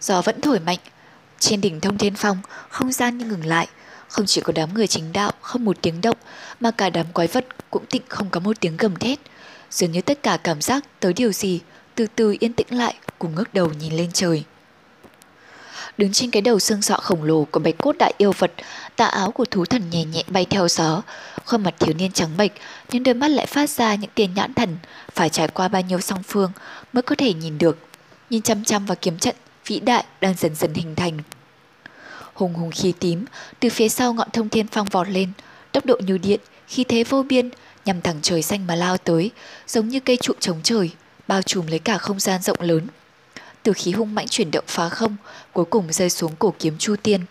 Gió 0.00 0.22
vẫn 0.22 0.40
thổi 0.40 0.60
mạnh, 0.60 0.78
trên 1.38 1.60
đỉnh 1.60 1.80
thông 1.80 1.98
thiên 1.98 2.14
phong, 2.14 2.38
không 2.68 2.92
gian 2.92 3.18
như 3.18 3.24
ngừng 3.24 3.46
lại, 3.46 3.68
không 4.14 4.26
chỉ 4.26 4.40
có 4.40 4.52
đám 4.56 4.74
người 4.74 4.86
chính 4.86 5.12
đạo 5.12 5.32
không 5.40 5.64
một 5.64 5.76
tiếng 5.82 6.00
động, 6.00 6.16
mà 6.60 6.70
cả 6.70 6.90
đám 6.90 7.06
quái 7.12 7.26
vật 7.28 7.46
cũng 7.70 7.86
tịnh 7.86 8.02
không 8.08 8.30
có 8.30 8.40
một 8.40 8.60
tiếng 8.60 8.76
gầm 8.76 8.96
thét. 8.96 9.18
Dường 9.70 9.92
như 9.92 10.00
tất 10.00 10.22
cả 10.22 10.36
cảm 10.36 10.60
giác 10.60 10.84
tới 11.00 11.12
điều 11.12 11.32
gì, 11.32 11.60
từ 11.94 12.06
từ 12.14 12.36
yên 12.40 12.52
tĩnh 12.52 12.66
lại, 12.70 12.94
cùng 13.18 13.34
ngước 13.34 13.54
đầu 13.54 13.72
nhìn 13.80 13.92
lên 13.96 14.10
trời. 14.12 14.44
Đứng 15.98 16.12
trên 16.12 16.30
cái 16.30 16.42
đầu 16.42 16.58
xương 16.58 16.82
sọ 16.82 16.96
khổng 16.96 17.22
lồ 17.22 17.44
của 17.44 17.60
bạch 17.60 17.74
cốt 17.78 17.96
đại 17.98 18.14
yêu 18.18 18.32
vật, 18.38 18.52
tà 18.96 19.06
áo 19.06 19.30
của 19.30 19.44
thú 19.44 19.64
thần 19.64 19.90
nhẹ 19.90 20.04
nhẹ 20.04 20.22
bay 20.28 20.46
theo 20.50 20.68
gió. 20.68 21.02
Khuôn 21.44 21.62
mặt 21.62 21.74
thiếu 21.78 21.94
niên 21.94 22.12
trắng 22.12 22.36
bệch, 22.36 22.52
nhưng 22.90 23.02
đôi 23.02 23.14
mắt 23.14 23.28
lại 23.28 23.46
phát 23.46 23.70
ra 23.70 23.94
những 23.94 24.10
tiền 24.14 24.34
nhãn 24.34 24.54
thần, 24.54 24.76
phải 25.12 25.28
trải 25.28 25.48
qua 25.48 25.68
bao 25.68 25.82
nhiêu 25.82 26.00
song 26.00 26.22
phương 26.22 26.52
mới 26.92 27.02
có 27.02 27.14
thể 27.18 27.32
nhìn 27.34 27.58
được. 27.58 27.78
Nhìn 28.30 28.42
chăm 28.42 28.64
chăm 28.64 28.86
vào 28.86 28.96
kiếm 29.00 29.18
trận 29.18 29.34
vĩ 29.66 29.80
đại 29.80 30.04
đang 30.20 30.34
dần 30.34 30.54
dần 30.54 30.74
hình 30.74 30.94
thành. 30.94 31.18
Hùng 32.34 32.54
hùng 32.54 32.70
khí 32.70 32.92
tím, 33.00 33.24
từ 33.60 33.68
phía 33.68 33.88
sau 33.88 34.14
ngọn 34.14 34.30
thông 34.32 34.48
thiên 34.48 34.66
phong 34.66 34.86
vọt 34.86 35.08
lên, 35.08 35.32
tốc 35.72 35.86
độ 35.86 35.96
như 36.06 36.18
điện, 36.18 36.40
khí 36.68 36.84
thế 36.84 37.04
vô 37.04 37.22
biên, 37.22 37.50
nhằm 37.84 38.00
thẳng 38.00 38.18
trời 38.22 38.42
xanh 38.42 38.66
mà 38.66 38.74
lao 38.74 38.96
tới, 38.96 39.30
giống 39.66 39.88
như 39.88 40.00
cây 40.00 40.16
trụ 40.16 40.32
chống 40.40 40.60
trời, 40.62 40.90
bao 41.28 41.42
trùm 41.42 41.66
lấy 41.66 41.78
cả 41.78 41.98
không 41.98 42.20
gian 42.20 42.42
rộng 42.42 42.60
lớn 42.60 42.86
từ 43.64 43.72
khí 43.72 43.92
hung 43.92 44.14
mãnh 44.14 44.28
chuyển 44.28 44.50
động 44.50 44.64
phá 44.66 44.88
không, 44.88 45.16
cuối 45.52 45.64
cùng 45.64 45.92
rơi 45.92 46.10
xuống 46.10 46.36
cổ 46.38 46.54
kiếm 46.58 46.78
Chu 46.78 46.96
Tiên. 47.02 47.24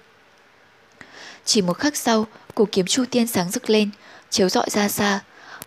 Chỉ 1.46 1.62
một 1.62 1.74
khắc 1.74 1.98
sau, 1.98 2.28
cổ 2.56 2.68
kiếm 2.72 2.86
Chu 2.86 3.06
Tiên 3.12 3.28
sáng 3.28 3.52
rực 3.52 3.70
lên, 3.70 3.90
chiếu 4.30 4.50
rọi 4.50 4.70
ra 4.70 4.90
xa, 4.90 5.20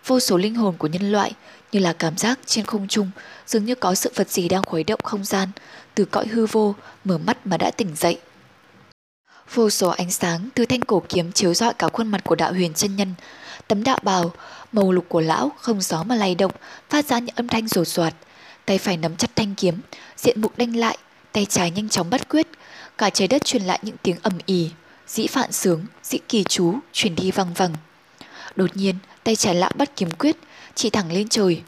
vô 0.05 0.19
số 0.19 0.37
linh 0.37 0.55
hồn 0.55 0.75
của 0.77 0.87
nhân 0.87 1.11
loại 1.11 1.31
như 1.71 1.79
là 1.79 1.93
cảm 1.93 2.17
giác 2.17 2.39
trên 2.45 2.65
không 2.65 2.87
trung, 2.87 3.11
dường 3.47 3.65
như 3.65 3.75
có 3.75 3.95
sự 3.95 4.11
vật 4.15 4.29
gì 4.29 4.49
đang 4.49 4.63
khuấy 4.63 4.83
động 4.83 4.99
không 5.03 5.23
gian, 5.23 5.49
từ 5.95 6.05
cõi 6.05 6.27
hư 6.27 6.45
vô, 6.45 6.75
mở 7.03 7.17
mắt 7.17 7.47
mà 7.47 7.57
đã 7.57 7.71
tỉnh 7.71 7.95
dậy. 7.95 8.17
Vô 9.53 9.69
số 9.69 9.89
ánh 9.89 10.11
sáng 10.11 10.49
từ 10.55 10.65
thanh 10.65 10.81
cổ 10.81 11.03
kiếm 11.09 11.31
chiếu 11.31 11.53
rọi 11.53 11.73
cả 11.73 11.87
khuôn 11.93 12.07
mặt 12.07 12.23
của 12.23 12.35
đạo 12.35 12.53
huyền 12.53 12.73
chân 12.73 12.95
nhân, 12.95 13.13
tấm 13.67 13.83
đạo 13.83 13.99
bào, 14.03 14.31
màu 14.71 14.91
lục 14.91 15.05
của 15.09 15.21
lão 15.21 15.51
không 15.57 15.81
gió 15.81 16.03
mà 16.03 16.15
lay 16.15 16.35
động, 16.35 16.51
phát 16.89 17.05
ra 17.05 17.19
những 17.19 17.35
âm 17.35 17.47
thanh 17.47 17.67
rột 17.67 17.87
soạt, 17.87 18.13
tay 18.65 18.77
phải 18.77 18.97
nắm 18.97 19.15
chặt 19.15 19.29
thanh 19.35 19.55
kiếm, 19.55 19.81
diện 20.17 20.41
mục 20.41 20.57
đanh 20.57 20.75
lại, 20.75 20.97
tay 21.31 21.45
trái 21.45 21.71
nhanh 21.71 21.89
chóng 21.89 22.09
bắt 22.09 22.29
quyết, 22.29 22.47
cả 22.97 23.09
trái 23.09 23.27
đất 23.27 23.45
truyền 23.45 23.63
lại 23.63 23.79
những 23.81 23.95
tiếng 24.03 24.17
ầm 24.21 24.37
ỉ 24.45 24.69
dĩ 25.07 25.27
phạn 25.27 25.51
sướng, 25.51 25.85
dĩ 26.03 26.17
kỳ 26.29 26.43
chú 26.43 26.75
truyền 26.93 27.15
đi 27.15 27.31
văng 27.31 27.53
vẳng. 27.53 27.73
Đột 28.55 28.77
nhiên, 28.77 28.95
tay 29.23 29.35
trái 29.35 29.55
lão 29.55 29.71
bắt 29.75 29.95
kiếm 29.95 30.11
quyết, 30.11 30.37
chỉ 30.75 30.89
thẳng 30.89 31.11
lên 31.11 31.27
trời. 31.29 31.61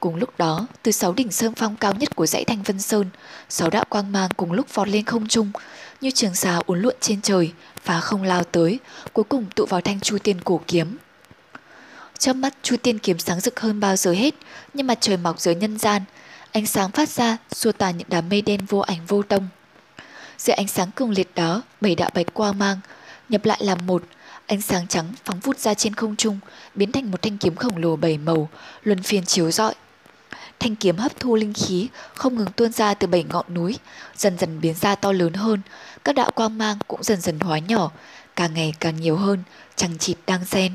Cùng 0.00 0.16
lúc 0.16 0.38
đó, 0.38 0.66
từ 0.82 0.92
sáu 0.92 1.12
đỉnh 1.12 1.32
sơn 1.32 1.54
phong 1.54 1.76
cao 1.76 1.94
nhất 1.94 2.16
của 2.16 2.26
dãy 2.26 2.44
Thanh 2.44 2.62
Vân 2.62 2.80
Sơn, 2.80 3.06
sáu 3.48 3.70
đạo 3.70 3.84
quang 3.88 4.12
mang 4.12 4.30
cùng 4.36 4.52
lúc 4.52 4.74
vọt 4.74 4.88
lên 4.88 5.04
không 5.04 5.28
trung, 5.28 5.50
như 6.04 6.10
trường 6.10 6.34
xà 6.34 6.60
uốn 6.66 6.82
lượn 6.82 6.96
trên 7.00 7.20
trời, 7.20 7.52
phá 7.82 8.00
không 8.00 8.22
lao 8.22 8.44
tới, 8.44 8.78
cuối 9.12 9.24
cùng 9.24 9.46
tụ 9.56 9.66
vào 9.66 9.80
thanh 9.80 10.00
chu 10.00 10.18
tiên 10.18 10.40
cổ 10.44 10.60
kiếm. 10.66 10.96
trong 12.18 12.40
mắt 12.40 12.54
chu 12.62 12.76
tiên 12.76 12.98
kiếm 12.98 13.18
sáng 13.18 13.40
rực 13.40 13.60
hơn 13.60 13.80
bao 13.80 13.96
giờ 13.96 14.12
hết, 14.12 14.34
nhưng 14.74 14.86
mặt 14.86 14.98
trời 15.00 15.16
mọc 15.16 15.40
dưới 15.40 15.54
nhân 15.54 15.78
gian, 15.78 16.02
Ánh 16.52 16.66
sáng 16.66 16.90
phát 16.90 17.08
ra 17.08 17.36
xua 17.54 17.72
tàn 17.72 17.96
những 17.96 18.06
đám 18.10 18.28
mây 18.28 18.42
đen 18.42 18.60
vô 18.68 18.78
ảnh 18.78 19.06
vô 19.08 19.22
tông. 19.22 19.48
Dưới 20.38 20.54
ánh 20.54 20.68
sáng 20.68 20.90
cường 20.94 21.10
liệt 21.10 21.34
đó, 21.34 21.62
bảy 21.80 21.94
đạo 21.94 22.10
bạch 22.14 22.34
quang 22.34 22.58
mang, 22.58 22.80
nhập 23.28 23.44
lại 23.44 23.58
làm 23.62 23.86
một, 23.86 24.02
ánh 24.46 24.60
sáng 24.60 24.86
trắng 24.86 25.12
phóng 25.24 25.40
vút 25.40 25.58
ra 25.58 25.74
trên 25.74 25.94
không 25.94 26.16
trung, 26.16 26.38
biến 26.74 26.92
thành 26.92 27.10
một 27.10 27.22
thanh 27.22 27.38
kiếm 27.38 27.56
khổng 27.56 27.76
lồ 27.76 27.96
bảy 27.96 28.18
màu, 28.18 28.48
luân 28.82 29.02
phiên 29.02 29.24
chiếu 29.24 29.50
rọi. 29.50 29.74
Thanh 30.60 30.76
kiếm 30.76 30.96
hấp 30.96 31.20
thu 31.20 31.34
linh 31.36 31.52
khí, 31.52 31.88
không 32.14 32.36
ngừng 32.36 32.52
tuôn 32.56 32.72
ra 32.72 32.94
từ 32.94 33.06
bảy 33.06 33.24
ngọn 33.24 33.54
núi, 33.54 33.78
dần 34.16 34.38
dần 34.38 34.60
biến 34.60 34.74
ra 34.74 34.94
to 34.94 35.12
lớn 35.12 35.32
hơn, 35.32 35.60
các 36.04 36.14
đạo 36.14 36.30
quang 36.30 36.58
mang 36.58 36.78
cũng 36.88 37.02
dần 37.02 37.20
dần 37.20 37.40
hóa 37.40 37.58
nhỏ, 37.58 37.90
càng 38.36 38.54
ngày 38.54 38.74
càng 38.80 38.96
nhiều 39.00 39.16
hơn, 39.16 39.42
chẳng 39.76 39.98
chịt 39.98 40.16
đang 40.26 40.44
xen. 40.44 40.72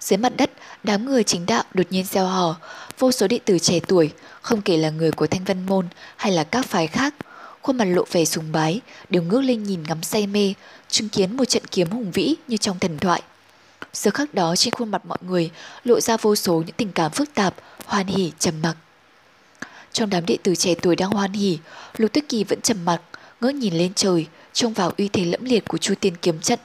Dưới 0.00 0.16
mặt 0.16 0.32
đất, 0.36 0.50
đám 0.82 1.04
người 1.04 1.24
chính 1.24 1.46
đạo 1.46 1.64
đột 1.74 1.86
nhiên 1.90 2.04
gieo 2.04 2.26
hò, 2.26 2.56
vô 2.98 3.12
số 3.12 3.28
đệ 3.28 3.38
tử 3.44 3.58
trẻ 3.58 3.80
tuổi, 3.88 4.12
không 4.42 4.62
kể 4.62 4.76
là 4.76 4.90
người 4.90 5.12
của 5.12 5.26
Thanh 5.26 5.44
Văn 5.44 5.66
Môn 5.66 5.88
hay 6.16 6.32
là 6.32 6.44
các 6.44 6.66
phái 6.66 6.86
khác, 6.86 7.14
khuôn 7.62 7.76
mặt 7.76 7.84
lộ 7.84 8.04
vẻ 8.12 8.24
sùng 8.24 8.52
bái, 8.52 8.80
đều 9.08 9.22
ngước 9.22 9.42
lên 9.42 9.62
nhìn 9.62 9.82
ngắm 9.82 10.02
say 10.02 10.26
mê, 10.26 10.54
chứng 10.88 11.08
kiến 11.08 11.36
một 11.36 11.44
trận 11.44 11.62
kiếm 11.70 11.90
hùng 11.90 12.10
vĩ 12.10 12.34
như 12.48 12.56
trong 12.56 12.78
thần 12.78 12.98
thoại. 12.98 13.22
Giờ 13.92 14.10
khắc 14.10 14.34
đó 14.34 14.56
trên 14.56 14.74
khuôn 14.74 14.90
mặt 14.90 15.06
mọi 15.06 15.18
người 15.20 15.50
lộ 15.84 16.00
ra 16.00 16.16
vô 16.16 16.36
số 16.36 16.54
những 16.54 16.76
tình 16.76 16.92
cảm 16.92 17.12
phức 17.12 17.34
tạp, 17.34 17.54
hoan 17.84 18.06
hỉ, 18.06 18.32
trầm 18.38 18.54
mặc. 18.62 18.76
Trong 19.92 20.10
đám 20.10 20.26
đệ 20.26 20.38
tử 20.42 20.54
trẻ 20.54 20.74
tuổi 20.82 20.96
đang 20.96 21.10
hoan 21.10 21.32
hỉ, 21.32 21.58
Lục 21.96 22.12
Tức 22.12 22.24
Kỳ 22.28 22.44
vẫn 22.44 22.60
trầm 22.60 22.84
mặc, 22.84 23.00
ngước 23.40 23.54
nhìn 23.54 23.74
lên 23.74 23.94
trời, 23.94 24.26
trông 24.52 24.72
vào 24.72 24.92
uy 24.98 25.08
thế 25.08 25.24
lẫm 25.24 25.44
liệt 25.44 25.68
của 25.68 25.78
Chu 25.78 25.94
Tiên 25.94 26.16
kiếm 26.22 26.40
trận. 26.40 26.58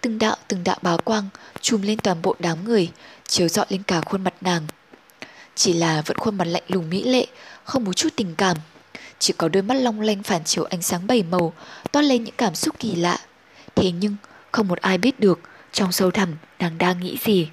Từng 0.00 0.18
đạo 0.18 0.36
từng 0.48 0.64
đạo 0.64 0.78
báo 0.82 0.98
quang 0.98 1.28
chùm 1.60 1.82
lên 1.82 1.98
toàn 1.98 2.22
bộ 2.22 2.36
đám 2.38 2.64
người, 2.64 2.90
chiếu 3.28 3.48
rọi 3.48 3.66
lên 3.68 3.82
cả 3.82 4.00
khuôn 4.00 4.24
mặt 4.24 4.34
nàng. 4.40 4.66
Chỉ 5.54 5.72
là 5.72 6.02
vẫn 6.06 6.16
khuôn 6.16 6.34
mặt 6.34 6.44
lạnh 6.44 6.62
lùng 6.68 6.90
mỹ 6.90 7.02
lệ, 7.02 7.26
không 7.64 7.84
một 7.84 7.92
chút 7.92 8.08
tình 8.16 8.34
cảm. 8.34 8.56
Chỉ 9.18 9.34
có 9.36 9.48
đôi 9.48 9.62
mắt 9.62 9.74
long 9.74 10.00
lanh 10.00 10.22
phản 10.22 10.44
chiếu 10.44 10.64
ánh 10.64 10.82
sáng 10.82 11.06
bảy 11.06 11.22
màu, 11.22 11.52
toát 11.92 12.02
lên 12.02 12.24
những 12.24 12.34
cảm 12.38 12.54
xúc 12.54 12.78
kỳ 12.78 12.94
lạ. 12.94 13.18
Thế 13.74 13.90
nhưng, 13.90 14.16
không 14.52 14.68
một 14.68 14.78
ai 14.80 14.98
biết 14.98 15.20
được 15.20 15.40
trong 15.74 15.92
sâu 15.92 16.10
thẳm 16.10 16.28
nàng 16.58 16.78
đang 16.78 17.00
nghĩ 17.00 17.18
gì. 17.24 17.48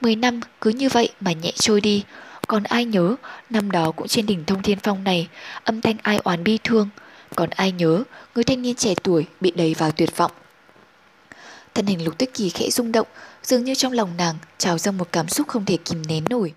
Mười 0.00 0.16
năm 0.16 0.40
cứ 0.60 0.70
như 0.70 0.88
vậy 0.88 1.08
mà 1.20 1.32
nhẹ 1.32 1.52
trôi 1.54 1.80
đi, 1.80 2.04
còn 2.46 2.62
ai 2.62 2.84
nhớ 2.84 3.16
năm 3.50 3.70
đó 3.70 3.90
cũng 3.90 4.08
trên 4.08 4.26
đỉnh 4.26 4.44
thông 4.44 4.62
thiên 4.62 4.78
phong 4.82 5.04
này 5.04 5.28
âm 5.64 5.80
thanh 5.80 5.96
ai 6.02 6.18
oán 6.24 6.44
bi 6.44 6.58
thương, 6.64 6.88
còn 7.34 7.50
ai 7.50 7.72
nhớ 7.72 8.02
người 8.34 8.44
thanh 8.44 8.62
niên 8.62 8.74
trẻ 8.74 8.94
tuổi 9.02 9.26
bị 9.40 9.50
đẩy 9.50 9.74
vào 9.74 9.92
tuyệt 9.92 10.16
vọng. 10.16 10.32
Thân 11.74 11.86
hình 11.86 12.04
lục 12.04 12.18
tuyết 12.18 12.34
kỳ 12.34 12.50
khẽ 12.50 12.70
rung 12.70 12.92
động, 12.92 13.06
dường 13.42 13.64
như 13.64 13.74
trong 13.74 13.92
lòng 13.92 14.16
nàng 14.16 14.34
trào 14.58 14.78
ra 14.78 14.92
một 14.92 15.08
cảm 15.12 15.28
xúc 15.28 15.48
không 15.48 15.64
thể 15.64 15.76
kìm 15.84 16.02
nén 16.08 16.24
nổi, 16.30 16.54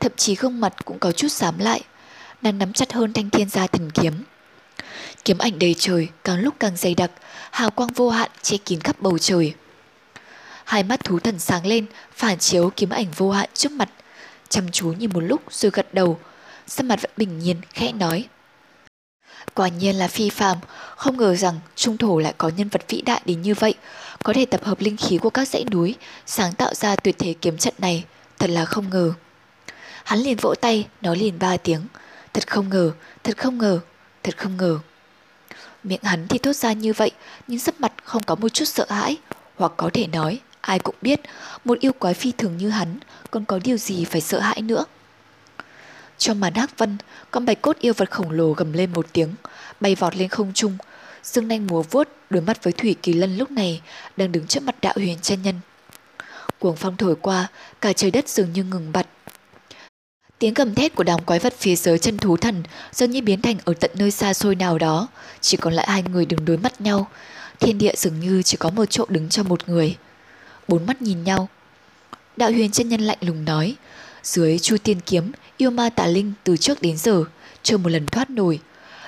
thậm 0.00 0.12
chí 0.16 0.34
gương 0.34 0.60
mặt 0.60 0.74
cũng 0.84 0.98
có 0.98 1.12
chút 1.12 1.28
xám 1.28 1.58
lại. 1.58 1.80
Nàng 2.42 2.58
nắm 2.58 2.72
chặt 2.72 2.92
hơn 2.92 3.12
thanh 3.12 3.30
thiên 3.30 3.48
gia 3.48 3.66
thần 3.66 3.90
kiếm. 3.90 4.14
Kiếm 5.24 5.38
ảnh 5.38 5.58
đầy 5.58 5.74
trời 5.78 6.08
càng 6.24 6.40
lúc 6.40 6.54
càng 6.60 6.76
dày 6.76 6.94
đặc, 6.94 7.10
hào 7.50 7.70
quang 7.70 7.92
vô 7.92 8.10
hạn 8.10 8.30
che 8.42 8.56
kín 8.56 8.80
khắp 8.80 8.96
bầu 9.00 9.18
trời. 9.18 9.54
Hai 10.68 10.82
mắt 10.82 11.04
thú 11.04 11.18
thần 11.18 11.38
sáng 11.38 11.66
lên, 11.66 11.86
phản 12.12 12.38
chiếu 12.38 12.70
kiếm 12.76 12.90
ảnh 12.90 13.06
vô 13.16 13.30
hạn 13.30 13.48
trước 13.54 13.72
mặt. 13.72 13.88
Chăm 14.48 14.70
chú 14.70 14.92
nhìn 14.92 15.10
một 15.14 15.20
lúc 15.20 15.42
rồi 15.50 15.72
gật 15.74 15.94
đầu, 15.94 16.18
sắc 16.66 16.86
mặt 16.86 17.02
vẫn 17.02 17.10
bình 17.16 17.38
nhiên, 17.38 17.56
khẽ 17.72 17.92
nói. 17.92 18.28
Quả 19.54 19.68
nhiên 19.68 19.96
là 19.96 20.08
phi 20.08 20.30
phàm, 20.30 20.58
không 20.96 21.16
ngờ 21.16 21.34
rằng 21.34 21.60
trung 21.76 21.96
thổ 21.96 22.18
lại 22.18 22.34
có 22.38 22.50
nhân 22.56 22.68
vật 22.68 22.82
vĩ 22.88 23.02
đại 23.02 23.20
đến 23.24 23.42
như 23.42 23.54
vậy, 23.54 23.74
có 24.22 24.32
thể 24.32 24.46
tập 24.46 24.64
hợp 24.64 24.80
linh 24.80 24.96
khí 24.96 25.18
của 25.18 25.30
các 25.30 25.48
dãy 25.48 25.64
núi, 25.70 25.94
sáng 26.26 26.52
tạo 26.52 26.74
ra 26.74 26.96
tuyệt 26.96 27.14
thế 27.18 27.34
kiếm 27.40 27.58
trận 27.58 27.74
này, 27.78 28.04
thật 28.38 28.50
là 28.50 28.64
không 28.64 28.90
ngờ. 28.90 29.12
Hắn 30.04 30.18
liền 30.18 30.36
vỗ 30.36 30.54
tay, 30.60 30.86
nói 31.00 31.16
liền 31.16 31.38
ba 31.38 31.56
tiếng, 31.56 31.82
thật 32.34 32.46
không 32.50 32.68
ngờ, 32.68 32.92
thật 33.24 33.36
không 33.36 33.58
ngờ, 33.58 33.80
thật 34.22 34.36
không 34.36 34.56
ngờ. 34.56 34.78
Miệng 35.82 36.02
hắn 36.02 36.28
thì 36.28 36.38
thốt 36.38 36.52
ra 36.52 36.72
như 36.72 36.92
vậy, 36.92 37.10
nhưng 37.46 37.58
sắc 37.58 37.80
mặt 37.80 37.92
không 38.04 38.22
có 38.22 38.34
một 38.34 38.48
chút 38.48 38.64
sợ 38.64 38.86
hãi, 38.88 39.16
hoặc 39.56 39.72
có 39.76 39.90
thể 39.94 40.06
nói, 40.06 40.40
ai 40.60 40.78
cũng 40.78 40.94
biết, 41.02 41.20
một 41.64 41.80
yêu 41.80 41.92
quái 41.92 42.14
phi 42.14 42.32
thường 42.32 42.56
như 42.56 42.68
hắn, 42.68 42.98
còn 43.30 43.44
có 43.44 43.58
điều 43.64 43.76
gì 43.76 44.04
phải 44.04 44.20
sợ 44.20 44.40
hãi 44.40 44.62
nữa. 44.62 44.84
Trong 46.18 46.40
màn 46.40 46.54
hắc 46.54 46.78
vân, 46.78 46.96
con 47.30 47.44
bạch 47.44 47.62
cốt 47.62 47.76
yêu 47.80 47.92
vật 47.96 48.10
khổng 48.10 48.30
lồ 48.30 48.52
gầm 48.52 48.72
lên 48.72 48.92
một 48.92 49.06
tiếng, 49.12 49.34
bay 49.80 49.94
vọt 49.94 50.16
lên 50.16 50.28
không 50.28 50.52
trung. 50.54 50.78
Dương 51.22 51.48
nanh 51.48 51.66
múa 51.66 51.82
vuốt, 51.82 52.08
đối 52.30 52.42
mắt 52.42 52.64
với 52.64 52.72
Thủy 52.72 52.96
Kỳ 53.02 53.12
Lân 53.12 53.36
lúc 53.36 53.50
này, 53.50 53.82
đang 54.16 54.32
đứng 54.32 54.46
trước 54.46 54.62
mặt 54.62 54.74
đạo 54.82 54.92
huyền 54.96 55.18
chân 55.22 55.42
nhân. 55.42 55.54
Cuồng 56.58 56.76
phong 56.76 56.96
thổi 56.96 57.16
qua, 57.16 57.48
cả 57.80 57.92
trời 57.92 58.10
đất 58.10 58.28
dường 58.28 58.52
như 58.52 58.64
ngừng 58.64 58.92
bặt. 58.92 59.06
Tiếng 60.38 60.54
gầm 60.54 60.74
thét 60.74 60.94
của 60.94 61.04
đám 61.04 61.24
quái 61.24 61.38
vật 61.38 61.54
phía 61.58 61.76
dưới 61.76 61.98
chân 61.98 62.18
thú 62.18 62.36
thần 62.36 62.62
dường 62.92 63.10
như 63.10 63.22
biến 63.22 63.42
thành 63.42 63.56
ở 63.64 63.74
tận 63.80 63.90
nơi 63.94 64.10
xa 64.10 64.34
xôi 64.34 64.54
nào 64.54 64.78
đó, 64.78 65.08
chỉ 65.40 65.56
còn 65.56 65.74
lại 65.74 65.86
hai 65.88 66.02
người 66.02 66.26
đứng 66.26 66.44
đối 66.44 66.56
mắt 66.56 66.80
nhau. 66.80 67.08
Thiên 67.60 67.78
địa 67.78 67.92
dường 67.96 68.20
như 68.20 68.42
chỉ 68.42 68.56
có 68.56 68.70
một 68.70 68.84
chỗ 68.84 69.04
đứng 69.08 69.28
cho 69.28 69.42
một 69.42 69.68
người. 69.68 69.96
Bốn 70.68 70.86
mắt 70.86 71.02
nhìn 71.02 71.24
nhau. 71.24 71.48
Đạo 72.36 72.50
huyền 72.50 72.70
chân 72.70 72.88
nhân 72.88 73.00
lạnh 73.00 73.18
lùng 73.20 73.44
nói, 73.44 73.76
dưới 74.22 74.58
chu 74.58 74.76
tiên 74.78 75.00
kiếm, 75.00 75.32
yêu 75.56 75.70
ma 75.70 75.90
tà 75.90 76.06
linh 76.06 76.32
từ 76.44 76.56
trước 76.56 76.82
đến 76.82 76.96
giờ, 76.96 77.24
chưa 77.62 77.76
một 77.76 77.88
lần 77.88 78.06
thoát 78.06 78.30
nổi. 78.30 78.60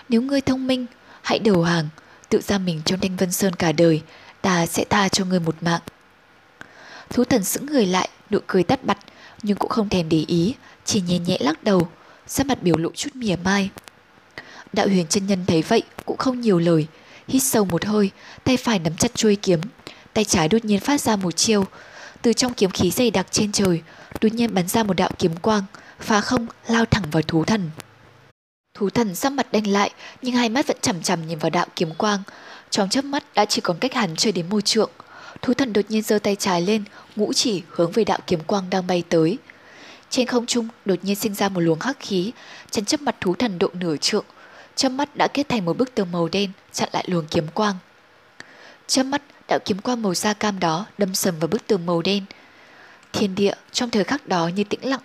Nếu 0.09 0.23
ngươi 0.23 0.41
thông 0.41 0.67
minh, 0.67 0.87
hãy 1.23 1.39
đầu 1.39 1.63
hàng, 1.63 1.89
tự 2.29 2.41
ra 2.41 2.59
mình 2.59 2.83
trong 2.85 3.01
thanh 3.01 3.17
vân 3.17 3.33
sơn 3.33 3.55
cả 3.55 3.73
đời, 3.73 4.03
ta 4.43 4.67
sẽ 4.67 4.85
tha 4.91 5.09
cho 5.09 5.25
ngươi 5.25 5.41
một 5.41 5.63
mạng. 5.63 5.81
Thú 7.11 7.25
thần 7.25 7.45
sững 7.45 7.67
người 7.67 7.87
lại, 7.87 8.09
nụ 8.31 8.39
cười 8.47 8.63
tắt 8.63 8.85
bặt, 8.85 8.99
nhưng 9.43 9.57
cũng 9.57 9.71
không 9.71 9.89
thèm 9.89 10.09
để 10.09 10.25
ý, 10.27 10.55
chỉ 10.85 11.01
nhẹ 11.01 11.19
nhẹ 11.19 11.39
lắc 11.41 11.65
đầu, 11.65 11.89
sắc 12.27 12.47
mặt 12.47 12.63
biểu 12.63 12.77
lộ 12.77 12.91
chút 12.95 13.11
mỉa 13.15 13.37
mai. 13.45 13.71
Đạo 14.73 14.89
huyền 14.89 15.07
chân 15.07 15.27
nhân 15.27 15.45
thấy 15.47 15.63
vậy 15.63 15.83
cũng 16.05 16.17
không 16.17 16.41
nhiều 16.41 16.59
lời, 16.59 16.87
hít 17.29 17.43
sâu 17.43 17.65
một 17.65 17.85
hơi, 17.85 18.11
tay 18.45 18.57
phải 18.57 18.79
nắm 18.79 18.97
chặt 18.97 19.15
chuôi 19.15 19.37
kiếm, 19.37 19.61
tay 20.13 20.25
trái 20.25 20.49
đột 20.49 20.65
nhiên 20.65 20.81
phát 20.81 21.01
ra 21.01 21.17
một 21.17 21.37
chiêu, 21.37 21.65
từ 22.23 22.33
trong 22.33 22.55
kiếm 22.55 22.71
khí 22.71 22.91
dày 22.91 23.11
đặc 23.11 23.27
trên 23.31 23.53
trời, 23.53 23.83
đột 24.21 24.33
nhiên 24.33 24.55
bắn 24.55 24.69
ra 24.69 24.83
một 24.83 24.97
đạo 24.97 25.11
kiếm 25.19 25.37
quang, 25.37 25.63
phá 26.01 26.21
không 26.21 26.47
lao 26.67 26.85
thẳng 26.85 27.05
vào 27.11 27.23
thú 27.23 27.45
thần. 27.45 27.71
Thú 28.75 28.91
thần 28.91 29.15
sắc 29.15 29.33
mặt 29.33 29.53
đanh 29.53 29.67
lại, 29.67 29.91
nhưng 30.23 30.35
hai 30.35 30.49
mắt 30.49 30.67
vẫn 30.67 30.77
chằm 30.81 31.03
chằm 31.03 31.27
nhìn 31.27 31.39
vào 31.39 31.51
đạo 31.51 31.67
kiếm 31.77 31.95
quang. 31.95 32.23
Trong 32.71 32.89
chớp 32.89 33.05
mắt 33.05 33.25
đã 33.35 33.45
chỉ 33.45 33.61
còn 33.61 33.79
cách 33.79 33.95
hắn 33.95 34.17
chưa 34.17 34.33
đến 34.33 34.47
môi 34.51 34.63
trượng. 34.63 34.91
Thú 35.43 35.55
thần 35.55 35.73
đột 35.73 35.85
nhiên 35.89 36.03
giơ 36.03 36.19
tay 36.19 36.37
trái 36.37 36.63
lên, 36.63 36.85
ngũ 37.17 37.33
chỉ 37.33 37.63
hướng 37.69 37.93
về 37.93 38.05
đạo 38.05 38.19
kiếm 38.27 38.41
quang 38.41 38.71
đang 38.71 38.87
bay 38.87 39.03
tới. 39.09 39.39
Trên 40.11 40.27
không 40.27 40.47
trung 40.47 40.69
đột 40.85 40.99
nhiên 41.03 41.17
sinh 41.17 41.35
ra 41.35 41.49
một 41.49 41.61
luồng 41.61 41.81
hắc 41.81 41.97
khí, 42.01 42.33
chắn 42.71 42.85
chấp 42.85 43.01
mặt 43.03 43.17
thú 43.21 43.35
thần 43.35 43.59
độ 43.59 43.69
nửa 43.73 43.97
trượng. 43.97 44.25
Chớp 44.77 44.89
mắt 44.89 45.17
đã 45.17 45.29
kết 45.35 45.49
thành 45.49 45.65
một 45.65 45.77
bức 45.77 45.95
tường 45.95 46.13
màu 46.13 46.29
đen 46.29 46.53
chặn 46.73 46.89
lại 46.93 47.05
luồng 47.09 47.27
kiếm 47.31 47.47
quang. 47.55 47.75
Chớp 48.87 49.03
mắt 49.03 49.23
đạo 49.51 49.59
kiếm 49.65 49.79
quang 49.79 50.03
màu 50.03 50.15
da 50.15 50.33
cam 50.33 50.61
đó 50.61 50.87
đâm 50.99 51.15
sầm 51.15 51.39
vào 51.39 51.49
bức 51.49 51.67
tường 51.67 51.87
màu 51.87 52.03
đen. 52.03 52.25
Thiên 53.13 53.35
địa 53.35 53.55
trong 53.73 53.91
thời 53.91 54.05
khắc 54.05 54.27
đó 54.27 54.49
như 54.49 54.65
tĩnh 54.65 54.81
lặng. 54.89 55.01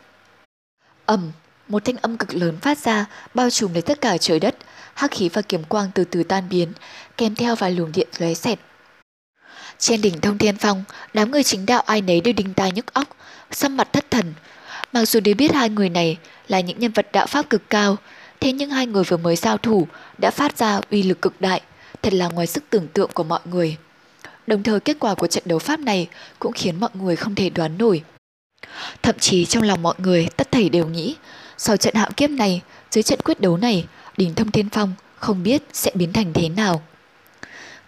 ầm, 1.06 1.32
một 1.68 1.86
thanh 1.86 1.98
âm 1.98 2.18
cực 2.18 2.34
lớn 2.34 2.58
phát 2.62 2.78
ra, 2.78 3.06
bao 3.34 3.50
trùm 3.50 3.74
lấy 3.74 3.82
tất 3.82 4.02
cả 4.02 4.18
trời 4.18 4.40
đất, 4.40 4.56
hắc 4.94 5.12
khí 5.12 5.30
và 5.30 5.42
kiếm 5.42 5.64
quang 5.64 5.92
từ 5.96 6.04
từ 6.04 6.24
tan 6.24 6.50
biến, 6.50 6.74
kèm 7.18 7.36
theo 7.36 7.56
vài 7.56 7.72
luồng 7.72 7.92
điện 7.92 8.08
lóe 8.18 8.34
xẹt. 8.34 8.60
Trên 9.80 10.02
đỉnh 10.02 10.22
thông 10.22 10.38
thiên 10.38 10.58
phong, 10.58 10.84
đám 11.14 11.32
người 11.32 11.44
chính 11.44 11.66
đạo 11.66 11.82
ai 11.82 12.02
nấy 12.02 12.22
đều 12.22 12.34
đinh 12.34 12.54
tai 12.54 12.72
nhức 12.72 12.94
óc, 12.94 13.08
sâm 13.52 13.78
mặt 13.78 13.94
thất 13.94 14.12
thần. 14.12 14.34
Mặc 14.94 15.06
dù 15.06 15.20
đều 15.20 15.36
biết 15.36 15.54
hai 15.54 15.70
người 15.70 15.90
này 15.90 16.18
là 16.48 16.60
những 16.60 16.80
nhân 16.80 16.92
vật 16.92 17.08
đạo 17.12 17.25
pháp 17.25 17.50
cực 17.50 17.70
cao, 17.70 17.98
thế 18.40 18.52
nhưng 18.52 18.70
hai 18.70 18.88
người 18.88 19.04
vừa 19.04 19.18
mới 19.18 19.36
giao 19.36 19.58
thủ 19.58 19.88
đã 20.18 20.32
phát 20.32 20.58
ra 20.58 20.82
uy 20.92 21.04
lực 21.04 21.22
cực 21.22 21.42
đại, 21.42 21.62
thật 22.02 22.14
là 22.14 22.28
ngoài 22.28 22.48
sức 22.48 22.64
tưởng 22.70 22.88
tượng 22.88 23.12
của 23.14 23.24
mọi 23.24 23.42
người. 23.46 23.78
Đồng 24.48 24.64
thời 24.64 24.80
kết 24.80 24.98
quả 25.00 25.16
của 25.16 25.28
trận 25.28 25.44
đấu 25.46 25.60
pháp 25.60 25.80
này 25.80 26.08
cũng 26.40 26.54
khiến 26.54 26.80
mọi 26.80 26.90
người 26.94 27.16
không 27.16 27.36
thể 27.36 27.50
đoán 27.50 27.78
nổi. 27.78 28.04
Thậm 29.04 29.16
chí 29.20 29.46
trong 29.46 29.64
lòng 29.64 29.82
mọi 29.82 29.96
người 29.98 30.28
tất 30.38 30.52
thảy 30.52 30.70
đều 30.70 30.88
nghĩ, 30.88 31.16
sau 31.58 31.78
trận 31.78 31.96
hạo 31.96 32.10
kiếp 32.18 32.30
này, 32.30 32.62
dưới 32.92 33.04
trận 33.04 33.20
quyết 33.20 33.42
đấu 33.42 33.58
này, 33.58 33.86
đỉnh 34.18 34.36
thông 34.36 34.52
thiên 34.52 34.70
phong 34.70 34.94
không 35.16 35.44
biết 35.44 35.64
sẽ 35.74 35.92
biến 35.94 36.14
thành 36.14 36.34
thế 36.34 36.50
nào. 36.50 36.82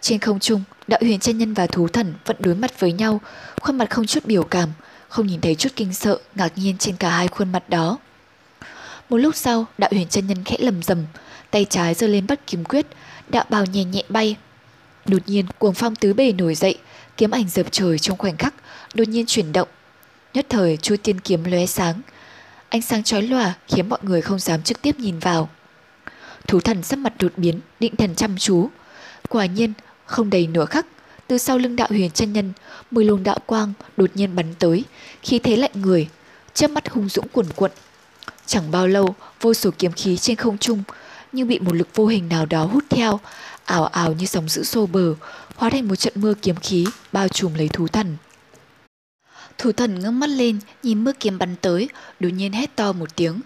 Trên 0.00 0.18
không 0.18 0.40
trung, 0.40 0.62
đạo 0.86 1.00
huyền 1.02 1.20
chân 1.20 1.38
nhân 1.38 1.54
và 1.54 1.66
thú 1.66 1.88
thần 1.88 2.14
vẫn 2.26 2.36
đối 2.40 2.54
mặt 2.54 2.80
với 2.80 2.92
nhau, 2.92 3.20
khuôn 3.60 3.78
mặt 3.78 3.90
không 3.90 4.06
chút 4.06 4.26
biểu 4.26 4.44
cảm, 4.44 4.68
không 5.08 5.26
nhìn 5.26 5.40
thấy 5.40 5.54
chút 5.54 5.68
kinh 5.76 5.94
sợ, 5.94 6.18
ngạc 6.34 6.52
nhiên 6.58 6.78
trên 6.78 6.96
cả 6.96 7.10
hai 7.10 7.28
khuôn 7.28 7.52
mặt 7.52 7.68
đó. 7.68 7.98
Một 9.10 9.16
lúc 9.16 9.36
sau, 9.36 9.66
đạo 9.78 9.90
huyền 9.92 10.08
chân 10.08 10.26
nhân 10.26 10.44
khẽ 10.44 10.56
lầm 10.58 10.82
rầm, 10.82 10.98
tay 11.50 11.66
trái 11.70 11.94
giơ 11.94 12.06
lên 12.06 12.26
bắt 12.26 12.40
kiếm 12.46 12.64
quyết, 12.64 12.86
đạo 13.28 13.44
bào 13.50 13.64
nhẹ 13.64 13.84
nhẹ 13.84 14.02
bay, 14.08 14.36
Đột 15.06 15.22
nhiên 15.26 15.46
cuồng 15.58 15.74
phong 15.74 15.96
tứ 15.96 16.14
bề 16.14 16.32
nổi 16.32 16.54
dậy, 16.54 16.78
kiếm 17.16 17.30
ảnh 17.30 17.48
dập 17.48 17.66
trời 17.70 17.98
trong 17.98 18.18
khoảnh 18.18 18.36
khắc, 18.36 18.54
đột 18.94 19.08
nhiên 19.08 19.26
chuyển 19.26 19.52
động. 19.52 19.68
Nhất 20.34 20.46
thời 20.48 20.76
chu 20.76 20.96
tiên 21.02 21.20
kiếm 21.20 21.44
lóe 21.44 21.66
sáng, 21.66 22.00
ánh 22.68 22.82
sáng 22.82 23.02
chói 23.02 23.22
lòa 23.22 23.54
khiến 23.68 23.88
mọi 23.88 23.98
người 24.02 24.20
không 24.20 24.38
dám 24.38 24.62
trực 24.62 24.82
tiếp 24.82 24.98
nhìn 24.98 25.18
vào. 25.18 25.48
Thú 26.46 26.60
thần 26.60 26.82
sắc 26.82 26.98
mặt 26.98 27.12
đột 27.18 27.32
biến, 27.36 27.60
định 27.80 27.96
thần 27.96 28.14
chăm 28.14 28.36
chú. 28.38 28.68
Quả 29.28 29.46
nhiên, 29.46 29.72
không 30.06 30.30
đầy 30.30 30.46
nửa 30.46 30.64
khắc, 30.64 30.86
từ 31.26 31.38
sau 31.38 31.58
lưng 31.58 31.76
đạo 31.76 31.88
huyền 31.90 32.10
chân 32.10 32.32
nhân, 32.32 32.52
mười 32.90 33.04
luồng 33.04 33.22
đạo 33.22 33.38
quang 33.46 33.72
đột 33.96 34.10
nhiên 34.14 34.36
bắn 34.36 34.54
tới, 34.58 34.84
khi 35.22 35.38
thế 35.38 35.56
lạnh 35.56 35.70
người, 35.74 36.08
chớp 36.54 36.70
mắt 36.70 36.88
hung 36.88 37.08
dũng 37.08 37.28
cuồn 37.28 37.46
cuộn. 37.56 37.70
Chẳng 38.46 38.70
bao 38.70 38.86
lâu, 38.86 39.14
vô 39.40 39.54
số 39.54 39.70
kiếm 39.78 39.92
khí 39.92 40.16
trên 40.16 40.36
không 40.36 40.58
trung, 40.58 40.82
nhưng 41.32 41.48
bị 41.48 41.58
một 41.58 41.74
lực 41.74 41.88
vô 41.94 42.06
hình 42.06 42.28
nào 42.28 42.46
đó 42.46 42.64
hút 42.64 42.84
theo, 42.90 43.20
ảo 43.68 43.86
ảo 43.86 44.12
như 44.12 44.26
sóng 44.26 44.48
dữ 44.48 44.64
xô 44.64 44.86
bờ, 44.86 45.14
hóa 45.56 45.70
thành 45.70 45.88
một 45.88 45.96
trận 45.96 46.12
mưa 46.16 46.34
kiếm 46.42 46.56
khí 46.56 46.86
bao 47.12 47.28
trùm 47.28 47.54
lấy 47.54 47.68
thú 47.68 47.88
thần. 47.88 48.16
Thú 49.58 49.72
thần 49.72 50.00
ngước 50.00 50.12
mắt 50.12 50.30
lên, 50.30 50.58
nhìn 50.82 51.04
mưa 51.04 51.12
kiếm 51.20 51.38
bắn 51.38 51.56
tới, 51.56 51.88
đột 52.20 52.28
nhiên 52.28 52.52
hét 52.52 52.76
to 52.76 52.92
một 52.92 53.16
tiếng. 53.16 53.40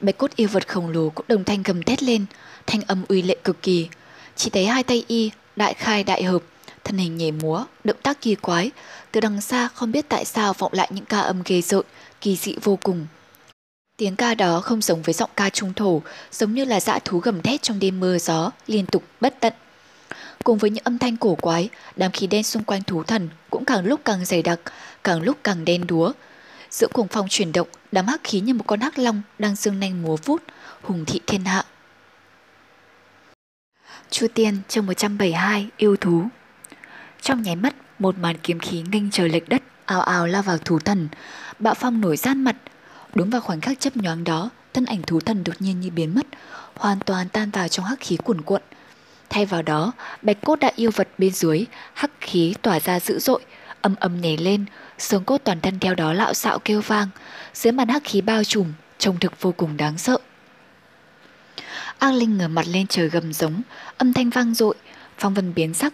Bạch 0.00 0.18
cốt 0.18 0.30
yêu 0.36 0.48
vật 0.52 0.68
khổng 0.68 0.88
lồ 0.88 1.08
cũng 1.08 1.26
đồng 1.28 1.44
thanh 1.44 1.62
gầm 1.62 1.82
thét 1.82 2.02
lên, 2.02 2.26
thanh 2.66 2.82
âm 2.82 3.04
uy 3.08 3.22
lệ 3.22 3.36
cực 3.44 3.62
kỳ. 3.62 3.88
Chỉ 4.36 4.50
thấy 4.50 4.66
hai 4.66 4.82
tay 4.82 5.04
y, 5.08 5.30
đại 5.56 5.74
khai 5.74 6.04
đại 6.04 6.22
hợp, 6.22 6.42
thân 6.84 6.98
hình 6.98 7.16
nhảy 7.16 7.32
múa, 7.32 7.64
động 7.84 7.96
tác 8.02 8.20
kỳ 8.20 8.34
quái. 8.34 8.70
Từ 9.12 9.20
đằng 9.20 9.40
xa 9.40 9.68
không 9.74 9.92
biết 9.92 10.08
tại 10.08 10.24
sao 10.24 10.52
vọng 10.52 10.72
lại 10.72 10.88
những 10.92 11.04
ca 11.04 11.20
âm 11.20 11.42
ghê 11.44 11.62
rợn, 11.62 11.84
kỳ 12.20 12.36
dị 12.36 12.56
vô 12.62 12.78
cùng. 12.82 13.06
Tiếng 13.96 14.16
ca 14.16 14.34
đó 14.34 14.60
không 14.60 14.82
giống 14.82 15.02
với 15.02 15.14
giọng 15.14 15.30
ca 15.36 15.50
trung 15.50 15.74
thổ, 15.74 16.02
giống 16.32 16.54
như 16.54 16.64
là 16.64 16.80
dã 16.80 16.98
thú 17.04 17.18
gầm 17.18 17.42
thét 17.42 17.62
trong 17.62 17.78
đêm 17.78 18.00
mưa 18.00 18.18
gió, 18.18 18.50
liên 18.66 18.86
tục 18.86 19.04
bất 19.20 19.40
tận. 19.40 19.52
Cùng 20.46 20.58
với 20.58 20.70
những 20.70 20.84
âm 20.84 20.98
thanh 20.98 21.16
cổ 21.16 21.34
quái, 21.34 21.68
đám 21.96 22.12
khí 22.12 22.26
đen 22.26 22.42
xung 22.42 22.64
quanh 22.64 22.82
thú 22.82 23.02
thần 23.02 23.28
cũng 23.50 23.64
càng 23.64 23.86
lúc 23.86 24.00
càng 24.04 24.24
dày 24.24 24.42
đặc, 24.42 24.60
càng 25.04 25.22
lúc 25.22 25.36
càng 25.44 25.64
đen 25.64 25.86
đúa. 25.86 26.12
Giữa 26.70 26.86
cuồng 26.92 27.08
phong 27.08 27.26
chuyển 27.28 27.52
động, 27.52 27.68
đám 27.92 28.06
hắc 28.06 28.20
khí 28.24 28.40
như 28.40 28.54
một 28.54 28.64
con 28.66 28.80
hắc 28.80 28.98
long 28.98 29.22
đang 29.38 29.54
dương 29.54 29.80
nanh 29.80 30.02
múa 30.02 30.16
vút, 30.16 30.42
hùng 30.82 31.04
thị 31.06 31.20
thiên 31.26 31.44
hạ. 31.44 31.64
Chu 34.10 34.26
Tiên 34.34 34.58
chương 34.68 34.86
172 34.86 35.68
yêu 35.76 35.96
thú 35.96 36.22
Trong 37.20 37.42
nháy 37.42 37.56
mắt, 37.56 37.74
một 37.98 38.18
màn 38.18 38.36
kiếm 38.42 38.58
khí 38.58 38.82
nghênh 38.92 39.10
trời 39.10 39.28
lệch 39.28 39.48
đất, 39.48 39.62
ào 39.86 40.00
ào 40.00 40.26
lao 40.26 40.42
vào 40.42 40.58
thú 40.58 40.78
thần, 40.78 41.08
bạo 41.58 41.74
phong 41.74 42.00
nổi 42.00 42.16
gian 42.16 42.44
mặt. 42.44 42.56
Đúng 43.14 43.30
vào 43.30 43.40
khoảnh 43.40 43.60
khắc 43.60 43.80
chấp 43.80 43.96
nhoáng 43.96 44.24
đó, 44.24 44.50
thân 44.74 44.84
ảnh 44.84 45.02
thú 45.02 45.20
thần 45.20 45.44
đột 45.44 45.54
nhiên 45.58 45.80
như 45.80 45.90
biến 45.90 46.14
mất, 46.14 46.26
hoàn 46.74 46.98
toàn 47.00 47.28
tan 47.28 47.50
vào 47.50 47.68
trong 47.68 47.84
hắc 47.84 48.00
khí 48.00 48.16
cuồn 48.16 48.40
cuộn, 48.40 48.62
Thay 49.30 49.46
vào 49.46 49.62
đó, 49.62 49.92
bạch 50.22 50.36
cốt 50.40 50.56
đại 50.60 50.72
yêu 50.76 50.90
vật 50.94 51.08
bên 51.18 51.32
dưới, 51.32 51.64
hắc 51.94 52.10
khí 52.20 52.54
tỏa 52.62 52.80
ra 52.80 53.00
dữ 53.00 53.18
dội, 53.18 53.40
âm 53.80 53.94
âm 54.00 54.20
nhảy 54.20 54.36
lên, 54.36 54.64
xương 54.98 55.24
cốt 55.24 55.38
toàn 55.44 55.60
thân 55.60 55.78
theo 55.78 55.94
đó 55.94 56.12
lạo 56.12 56.34
xạo 56.34 56.58
kêu 56.58 56.80
vang, 56.80 57.08
dưới 57.54 57.72
màn 57.72 57.88
hắc 57.88 58.02
khí 58.04 58.20
bao 58.20 58.44
trùm, 58.44 58.72
trông 58.98 59.18
thực 59.18 59.40
vô 59.40 59.52
cùng 59.56 59.76
đáng 59.76 59.98
sợ. 59.98 60.18
Ác 61.98 62.12
Linh 62.12 62.38
ngửa 62.38 62.48
mặt 62.48 62.66
lên 62.68 62.86
trời 62.86 63.08
gầm 63.08 63.32
giống, 63.32 63.62
âm 63.98 64.12
thanh 64.12 64.30
vang 64.30 64.54
dội, 64.54 64.74
phong 65.18 65.34
vân 65.34 65.54
biến 65.54 65.74
sắc, 65.74 65.92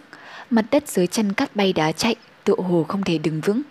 mặt 0.49 0.65
đất 0.71 0.87
dưới 0.87 1.07
chân 1.07 1.33
cắt 1.33 1.55
bay 1.55 1.73
đá 1.73 1.91
chạy, 1.91 2.15
tựa 2.43 2.55
hồ 2.57 2.85
không 2.87 3.03
thể 3.03 3.17
đứng 3.17 3.41
vững. 3.41 3.61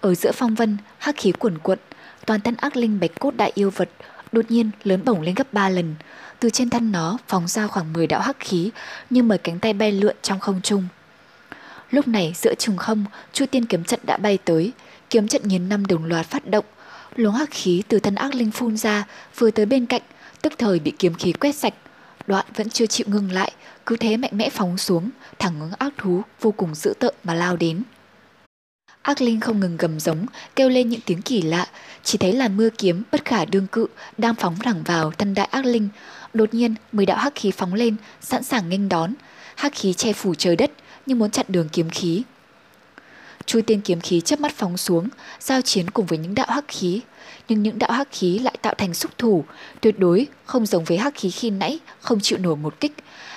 Ở 0.00 0.14
giữa 0.14 0.32
phong 0.32 0.54
vân, 0.54 0.76
hắc 0.98 1.16
khí 1.18 1.32
cuồn 1.32 1.58
cuộn, 1.58 1.78
toàn 2.26 2.40
thân 2.40 2.54
ác 2.56 2.76
linh 2.76 3.00
bạch 3.00 3.10
cốt 3.20 3.34
đại 3.36 3.52
yêu 3.54 3.70
vật 3.70 3.88
đột 4.32 4.50
nhiên 4.50 4.70
lớn 4.84 5.02
bổng 5.04 5.20
lên 5.20 5.34
gấp 5.34 5.52
3 5.52 5.68
lần. 5.68 5.94
Từ 6.42 6.50
trên 6.50 6.70
thân 6.70 6.92
nó 6.92 7.18
phóng 7.28 7.48
ra 7.48 7.66
khoảng 7.66 7.92
10 7.92 8.06
đạo 8.06 8.20
hắc 8.20 8.36
khí, 8.40 8.70
như 9.10 9.22
mười 9.22 9.38
cánh 9.38 9.58
tay 9.58 9.72
bay 9.72 9.92
lượn 9.92 10.16
trong 10.22 10.40
không 10.40 10.60
trung. 10.62 10.84
Lúc 11.90 12.08
này 12.08 12.32
giữa 12.36 12.54
trùng 12.58 12.76
không, 12.76 13.04
Chu 13.32 13.46
Tiên 13.46 13.66
kiếm 13.66 13.84
trận 13.84 14.00
đã 14.02 14.16
bay 14.16 14.38
tới, 14.44 14.72
kiếm 15.10 15.28
trận 15.28 15.42
nghiền 15.44 15.68
năm 15.68 15.86
đồng 15.86 16.04
loạt 16.04 16.26
phát 16.26 16.48
động, 16.48 16.64
luồng 17.16 17.34
hắc 17.34 17.48
khí 17.50 17.82
từ 17.88 17.98
thân 17.98 18.14
ác 18.14 18.34
linh 18.34 18.50
phun 18.50 18.76
ra, 18.76 19.06
vừa 19.38 19.50
tới 19.50 19.66
bên 19.66 19.86
cạnh, 19.86 20.02
tức 20.42 20.52
thời 20.58 20.78
bị 20.78 20.92
kiếm 20.98 21.14
khí 21.14 21.32
quét 21.32 21.54
sạch. 21.54 21.74
Đoạn 22.26 22.46
vẫn 22.54 22.70
chưa 22.70 22.86
chịu 22.86 23.06
ngừng 23.10 23.32
lại, 23.32 23.52
cứ 23.86 23.96
thế 23.96 24.16
mạnh 24.16 24.32
mẽ 24.32 24.50
phóng 24.50 24.78
xuống, 24.78 25.10
thẳng 25.38 25.60
hướng 25.60 25.72
ác 25.78 25.92
thú 25.98 26.22
vô 26.40 26.52
cùng 26.52 26.74
dữ 26.74 26.94
tợn 26.98 27.14
mà 27.24 27.34
lao 27.34 27.56
đến. 27.56 27.82
Ác 29.02 29.20
linh 29.20 29.40
không 29.40 29.60
ngừng 29.60 29.76
gầm 29.76 30.00
giống, 30.00 30.26
kêu 30.56 30.68
lên 30.68 30.88
những 30.88 31.00
tiếng 31.06 31.22
kỳ 31.22 31.42
lạ, 31.42 31.66
chỉ 32.02 32.18
thấy 32.18 32.32
là 32.32 32.48
mưa 32.48 32.68
kiếm 32.78 33.02
bất 33.12 33.24
khả 33.24 33.44
đương 33.44 33.66
cự 33.66 33.86
đang 34.18 34.34
phóng 34.34 34.56
thẳng 34.56 34.82
vào 34.82 35.10
thân 35.10 35.34
đại 35.34 35.46
ác 35.46 35.64
linh. 35.64 35.88
Đột 36.34 36.54
nhiên, 36.54 36.74
mười 36.92 37.06
đạo 37.06 37.18
hắc 37.18 37.34
khí 37.34 37.50
phóng 37.50 37.74
lên, 37.74 37.96
sẵn 38.20 38.42
sàng 38.42 38.68
nghênh 38.68 38.88
đón. 38.88 39.12
Hắc 39.54 39.74
khí 39.74 39.92
che 39.92 40.12
phủ 40.12 40.34
trời 40.34 40.56
đất, 40.56 40.70
như 41.06 41.14
muốn 41.14 41.30
chặn 41.30 41.46
đường 41.48 41.68
kiếm 41.68 41.90
khí. 41.90 42.22
Chu 43.46 43.60
tiên 43.66 43.80
kiếm 43.80 44.00
khí 44.00 44.20
chớp 44.20 44.40
mắt 44.40 44.52
phóng 44.56 44.76
xuống, 44.76 45.08
giao 45.40 45.60
chiến 45.60 45.90
cùng 45.90 46.06
với 46.06 46.18
những 46.18 46.34
đạo 46.34 46.46
hắc 46.50 46.64
khí. 46.68 47.00
Nhưng 47.48 47.62
những 47.62 47.78
đạo 47.78 47.92
hắc 47.92 48.08
khí 48.12 48.38
lại 48.38 48.54
tạo 48.62 48.74
thành 48.78 48.94
xúc 48.94 49.18
thủ, 49.18 49.44
tuyệt 49.80 49.98
đối 49.98 50.26
không 50.44 50.66
giống 50.66 50.84
với 50.84 50.98
hắc 50.98 51.14
khí 51.16 51.30
khi 51.30 51.50
nãy, 51.50 51.78
không 52.00 52.20
chịu 52.20 52.38
nổi 52.38 52.56
một 52.56 52.80
kích, 52.80 52.92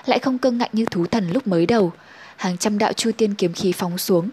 lại 0.06 0.20
không 0.20 0.38
cương 0.38 0.58
ngạnh 0.58 0.70
như 0.74 0.86
thú 0.86 1.06
thần 1.06 1.30
lúc 1.32 1.48
mới 1.48 1.66
đầu. 1.66 1.92
Hàng 2.36 2.58
trăm 2.58 2.78
đạo 2.78 2.94
chu 2.94 3.12
tiên 3.18 3.34
kiếm 3.34 3.54
khí 3.54 3.72
phóng 3.72 3.98
xuống, 3.98 4.30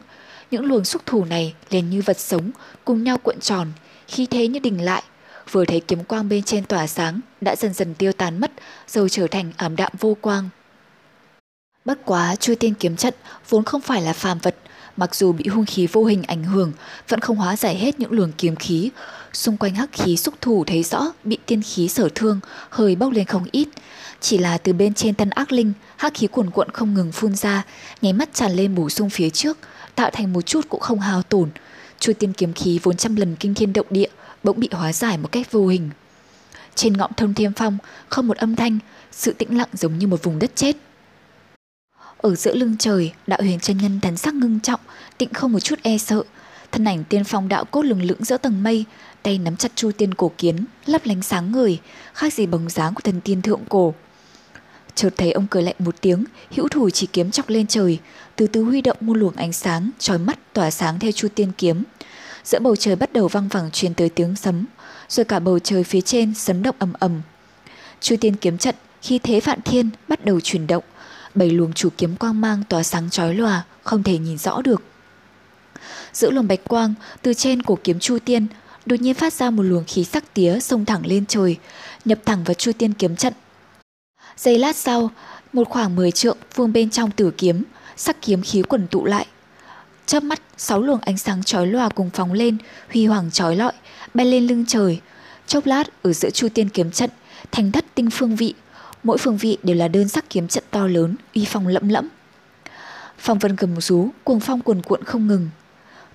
những 0.51 0.65
luồng 0.65 0.85
xúc 0.85 1.03
thủ 1.07 1.25
này 1.25 1.55
liền 1.71 1.91
như 1.91 2.03
vật 2.07 2.19
sống, 2.19 2.51
cùng 2.85 3.05
nhau 3.05 3.19
cuộn 3.19 3.41
tròn, 3.41 3.69
khi 4.09 4.27
thế 4.27 4.49
như 4.49 4.59
đình 4.59 4.85
lại. 4.85 5.03
Vừa 5.51 5.65
thấy 5.65 5.81
kiếm 5.81 6.05
quang 6.05 6.29
bên 6.29 6.43
trên 6.43 6.65
tỏa 6.65 6.87
sáng, 6.87 7.21
đã 7.43 7.57
dần 7.57 7.73
dần 7.73 7.95
tiêu 7.95 8.13
tán 8.13 8.41
mất, 8.41 8.53
rồi 8.89 9.09
trở 9.09 9.27
thành 9.27 9.53
ảm 9.57 9.77
đạm 9.77 9.93
vô 10.01 10.17
quang. 10.21 10.49
Bất 11.85 11.99
quá 12.05 12.37
chui 12.37 12.57
tiên 12.57 12.75
kiếm 12.75 12.97
trận 12.97 13.15
vốn 13.49 13.65
không 13.65 13.81
phải 13.81 14.03
là 14.03 14.13
phàm 14.13 14.39
vật, 14.39 14.57
mặc 14.97 15.15
dù 15.15 15.33
bị 15.33 15.47
hung 15.47 15.67
khí 15.67 15.87
vô 15.87 16.05
hình 16.05 16.23
ảnh 16.23 16.45
hưởng, 16.45 16.73
vẫn 17.09 17.21
không 17.21 17.37
hóa 17.37 17.57
giải 17.57 17.75
hết 17.75 18.01
những 18.01 18.13
luồng 18.13 18.33
kiếm 18.39 18.57
khí. 18.57 18.91
Xung 19.33 19.57
quanh 19.57 19.75
hắc 19.75 19.93
khí 19.93 20.17
xúc 20.17 20.35
thủ 20.41 20.65
thấy 20.67 20.83
rõ 20.83 21.13
bị 21.25 21.39
tiên 21.47 21.63
khí 21.63 21.89
sở 21.89 22.09
thương, 22.15 22.41
hơi 22.69 22.97
bốc 22.97 23.13
lên 23.13 23.25
không 23.25 23.45
ít. 23.53 23.69
Chỉ 24.21 24.39
là 24.39 24.59
từ 24.59 24.73
bên 24.73 24.95
trên 24.95 25.15
thân 25.15 25.31
ác 25.31 25.53
linh, 25.53 25.73
hắc 25.97 26.15
khí 26.15 26.27
cuồn 26.27 26.51
cuộn 26.51 26.69
không 26.71 26.95
ngừng 26.95 27.13
phun 27.13 27.35
ra, 27.35 27.63
nháy 28.03 28.13
mắt 28.13 28.35
tràn 28.35 28.53
lên 28.53 28.75
bổ 28.75 28.91
sung 28.91 29.11
phía 29.11 29.31
trước, 29.31 29.59
tạo 29.95 30.11
thành 30.13 30.33
một 30.33 30.43
chút 30.43 30.69
cũng 30.69 30.81
không 30.81 31.01
hao 31.01 31.23
tổn. 31.23 31.51
Chui 31.99 32.15
tiên 32.15 32.33
kiếm 32.33 32.53
khí 32.53 32.81
vốn 32.83 32.97
trăm 32.97 33.17
lần 33.17 33.37
kinh 33.37 33.55
thiên 33.55 33.73
động 33.73 33.87
địa, 33.91 34.09
bỗng 34.43 34.61
bị 34.61 34.69
hóa 34.73 34.93
giải 34.93 35.19
một 35.19 35.33
cách 35.33 35.53
vô 35.53 35.67
hình. 35.67 35.91
Trên 36.75 36.93
ngọn 36.93 37.11
thông 37.17 37.35
thiên 37.35 37.53
phong, 37.53 37.79
không 38.09 38.27
một 38.27 38.37
âm 38.37 38.57
thanh, 38.57 38.79
sự 39.13 39.33
tĩnh 39.33 39.59
lặng 39.59 39.69
giống 39.73 39.99
như 39.99 40.07
một 40.07 40.23
vùng 40.23 40.39
đất 40.39 40.51
chết. 40.55 40.77
Ở 42.17 42.35
giữa 42.35 42.55
lưng 42.55 42.77
trời, 42.79 43.13
đạo 43.27 43.39
huyền 43.43 43.61
chân 43.61 43.79
nhân 43.79 44.01
thần 44.01 44.17
sắc 44.17 44.35
ngưng 44.35 44.61
trọng, 44.61 44.81
tịnh 45.19 45.33
không 45.33 45.53
một 45.53 45.61
chút 45.61 45.79
e 45.83 45.99
sợ. 45.99 46.23
Thân 46.73 46.85
ảnh 46.85 47.05
tiên 47.05 47.25
phong 47.25 47.49
đạo 47.49 47.65
cốt 47.65 47.83
lừng 47.83 48.03
lững 48.03 48.25
giữa 48.25 48.37
tầng 48.37 48.63
mây, 48.63 48.85
tay 49.23 49.39
nắm 49.39 49.57
chặt 49.57 49.73
chu 49.75 49.91
tiên 49.93 50.15
cổ 50.15 50.33
kiến, 50.39 50.65
lấp 50.87 51.03
lánh 51.05 51.23
sáng 51.23 51.53
người, 51.53 51.81
khác 52.13 52.33
gì 52.33 52.47
bóng 52.47 52.69
dáng 52.69 52.95
của 52.95 53.01
thần 53.01 53.21
tiên 53.21 53.43
thượng 53.43 53.61
cổ. 53.69 53.95
Chợt 54.95 55.15
thấy 55.17 55.33
ông 55.33 55.47
cười 55.51 55.63
lạnh 55.63 55.75
một 55.79 55.95
tiếng, 56.01 56.25
hữu 56.57 56.69
thủ 56.69 56.91
chỉ 56.91 57.07
kiếm 57.07 57.31
chọc 57.31 57.49
lên 57.49 57.67
trời, 57.67 57.99
từ 58.37 58.47
từ 58.47 58.63
huy 58.63 58.81
động 58.81 58.97
một 59.01 59.17
luồng 59.17 59.37
ánh 59.37 59.53
sáng, 59.53 59.91
trói 59.99 60.19
mắt 60.19 60.39
tỏa 60.53 60.71
sáng 60.71 60.99
theo 60.99 61.13
chu 61.13 61.29
tiên 61.35 61.53
kiếm. 61.59 61.83
Giữa 62.45 62.59
bầu 62.59 62.77
trời 62.77 62.97
bắt 62.97 63.13
đầu 63.13 63.29
vang 63.29 63.49
vẳng 63.49 63.71
truyền 63.71 63.95
tới 63.95 64.09
tiếng 64.09 64.37
sấm, 64.37 64.65
rồi 65.13 65.25
cả 65.25 65.39
bầu 65.39 65.59
trời 65.59 65.85
phía 65.85 66.01
trên 66.01 66.35
sấm 66.35 66.63
động 66.63 66.77
ầm 66.79 66.93
ầm. 66.93 67.23
Chu 68.01 68.17
tiên 68.21 68.37
kiếm 68.37 68.59
trận 68.59 68.75
khi 69.03 69.19
thế 69.19 69.41
vạn 69.41 69.63
thiên 69.63 69.91
bắt 70.09 70.25
đầu 70.25 70.41
chuyển 70.41 70.67
động, 70.67 70.85
bảy 71.35 71.51
luồng 71.51 71.73
chủ 71.73 71.89
kiếm 71.99 72.17
quang 72.17 72.41
mang 72.41 72.63
tỏa 72.69 72.83
sáng 72.83 73.11
chói 73.11 73.35
lòa, 73.35 73.65
không 73.83 74.03
thể 74.03 74.19
nhìn 74.19 74.39
rõ 74.39 74.63
được. 74.63 74.83
Giữa 76.13 76.31
luồng 76.31 76.49
bạch 76.49 76.61
quang, 76.65 76.95
từ 77.23 77.35
trên 77.35 77.63
cổ 77.63 77.79
kiếm 77.85 77.99
Chu 77.99 78.19
Tiên, 78.25 78.47
đột 78.87 79.01
nhiên 79.01 79.15
phát 79.15 79.33
ra 79.33 79.51
một 79.51 79.63
luồng 79.63 79.85
khí 79.85 80.05
sắc 80.05 80.35
tía 80.35 80.61
xông 80.61 80.85
thẳng 80.85 81.07
lên 81.07 81.27
trời, 81.27 81.57
nhập 82.05 82.19
thẳng 82.25 82.45
vào 82.45 82.55
Chu 82.55 82.73
Tiên 82.79 82.93
kiếm 82.93 83.17
trận. 83.17 83.33
Giây 84.37 84.59
lát 84.59 84.77
sau, 84.77 85.11
một 85.53 85.69
khoảng 85.69 85.97
10 85.97 86.11
trượng 86.11 86.39
vuông 86.55 86.73
bên 86.73 86.91
trong 86.91 87.11
tử 87.11 87.33
kiếm, 87.39 87.65
sắc 87.97 88.23
kiếm 88.23 88.43
khí 88.43 88.63
quần 88.63 88.87
tụ 88.87 89.05
lại. 89.05 89.27
Chớp 90.07 90.23
mắt, 90.23 90.41
sáu 90.57 90.81
luồng 90.83 91.01
ánh 91.01 91.19
sáng 91.19 91.45
chói 91.45 91.67
lòa 91.67 91.89
cùng 91.89 92.11
phóng 92.11 92.33
lên, 92.33 92.57
huy 92.93 93.07
hoàng 93.07 93.31
chói 93.31 93.57
lọi, 93.57 93.73
bay 94.15 94.27
lên 94.27 94.47
lưng 94.47 94.65
trời. 94.69 95.01
Chốc 95.47 95.67
lát 95.67 95.85
ở 96.03 96.13
giữa 96.13 96.31
Chu 96.31 96.49
Tiên 96.55 96.69
kiếm 96.69 96.91
trận, 96.91 97.11
thành 97.53 97.73
thất 97.73 97.85
tinh 97.95 98.11
phương 98.11 98.37
vị, 98.37 98.55
mỗi 99.03 99.19
phương 99.19 99.37
vị 99.37 99.59
đều 99.63 99.77
là 99.77 99.89
đơn 99.89 100.09
sắc 100.09 100.31
kiếm 100.31 100.49
trận 100.49 100.65
to 100.71 100.87
lớn, 100.87 101.17
uy 101.35 101.45
phong 101.49 101.67
lẫm 101.67 101.89
lẫm. 101.89 102.09
Phong 103.19 103.39
vân 103.39 103.57
gầm 103.57 103.81
rú, 103.81 104.09
cuồng 104.25 104.41
phong 104.41 104.61
cuồn 104.61 104.83
cuộn 104.83 105.05
không 105.05 105.27
ngừng. 105.27 105.49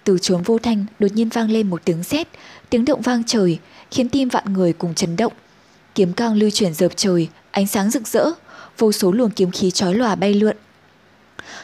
Từ 0.03 0.17
chốn 0.21 0.41
vô 0.41 0.57
thanh 0.57 0.85
đột 0.99 1.11
nhiên 1.13 1.29
vang 1.29 1.51
lên 1.51 1.69
một 1.69 1.81
tiếng 1.85 2.03
sét, 2.03 2.27
tiếng 2.69 2.85
động 2.85 3.01
vang 3.01 3.23
trời, 3.27 3.59
khiến 3.91 4.09
tim 4.09 4.29
vạn 4.29 4.53
người 4.53 4.73
cùng 4.73 4.93
chấn 4.93 5.15
động. 5.15 5.33
Kiếm 5.95 6.13
cang 6.13 6.33
lưu 6.33 6.49
chuyển 6.49 6.73
dợp 6.73 6.91
trời, 6.95 7.27
ánh 7.51 7.67
sáng 7.67 7.89
rực 7.89 8.07
rỡ, 8.07 8.25
vô 8.77 8.91
số 8.91 9.11
luồng 9.11 9.29
kiếm 9.29 9.51
khí 9.51 9.71
chói 9.71 9.93
lòa 9.93 10.15
bay 10.15 10.33
lượn. 10.33 10.57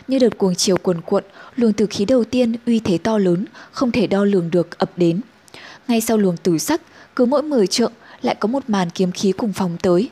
Như 0.08 0.20
đợt 0.20 0.38
cuồng 0.38 0.56
chiều 0.56 0.78
cuồn 0.78 1.02
cuộn, 1.02 1.24
luồng 1.56 1.74
từ 1.74 1.88
khí 1.90 2.06
đầu 2.06 2.24
tiên 2.24 2.56
uy 2.66 2.80
thế 2.80 2.98
to 2.98 3.18
lớn, 3.18 3.46
không 3.72 3.92
thể 3.92 4.08
đo 4.08 4.24
lường 4.24 4.52
được 4.52 4.78
ập 4.78 4.92
đến. 4.96 5.22
Ngay 5.88 6.02
sau 6.02 6.18
luồng 6.18 6.38
tử 6.38 6.58
sắc, 6.58 6.82
cứ 7.16 7.26
mỗi 7.26 7.44
10 7.44 7.68
trượng 7.68 7.94
lại 8.22 8.36
có 8.36 8.48
một 8.48 8.64
màn 8.68 8.90
kiếm 8.90 9.12
khí 9.12 9.32
cùng 9.32 9.54
phòng 9.54 9.78
tới. 9.82 10.10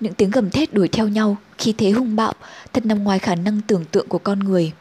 Những 0.00 0.14
tiếng 0.14 0.30
gầm 0.30 0.50
thét 0.50 0.74
đuổi 0.74 0.88
theo 0.88 1.08
nhau, 1.08 1.36
khí 1.58 1.74
thế 1.78 1.90
hung 1.90 2.16
bạo, 2.16 2.32
thật 2.72 2.86
nằm 2.86 3.04
ngoài 3.04 3.18
khả 3.18 3.34
năng 3.34 3.60
tưởng 3.66 3.84
tượng 3.84 4.08
của 4.08 4.18
con 4.18 4.38
người. 4.38 4.72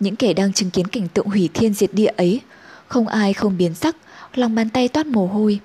Những 0.00 0.16
kẻ 0.16 0.32
đang 0.32 0.52
chứng 0.52 0.70
kiến 0.70 0.86
cảnh 0.86 1.08
tượng 1.08 1.26
hủy 1.26 1.48
thiên 1.54 1.74
diệt 1.74 1.90
địa 1.94 2.12
ấy, 2.16 2.40
không 2.88 3.08
ai 3.08 3.32
không 3.32 3.58
biến 3.58 3.74
sắc, 3.74 3.96
lòng 4.34 4.54
bàn 4.54 4.70
tay 4.70 4.88
toát 4.88 5.06
mồ 5.06 5.26
hôi. 5.26 5.60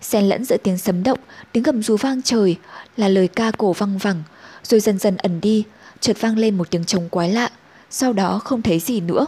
Xen 0.00 0.28
lẫn 0.28 0.44
giữa 0.44 0.56
tiếng 0.56 0.78
sấm 0.78 1.02
động, 1.02 1.18
tiếng 1.52 1.62
gầm 1.62 1.82
rú 1.82 1.96
vang 1.96 2.22
trời 2.22 2.56
là 2.96 3.08
lời 3.08 3.28
ca 3.28 3.50
cổ 3.50 3.72
văng 3.72 3.98
vẳng, 3.98 4.22
rồi 4.62 4.80
dần 4.80 4.98
dần 4.98 5.16
ẩn 5.16 5.40
đi, 5.40 5.64
chợt 6.00 6.16
vang 6.20 6.38
lên 6.38 6.58
một 6.58 6.70
tiếng 6.70 6.84
trống 6.84 7.08
quái 7.08 7.32
lạ, 7.32 7.50
sau 7.90 8.12
đó 8.12 8.40
không 8.44 8.62
thấy 8.62 8.78
gì 8.78 9.00
nữa. 9.00 9.26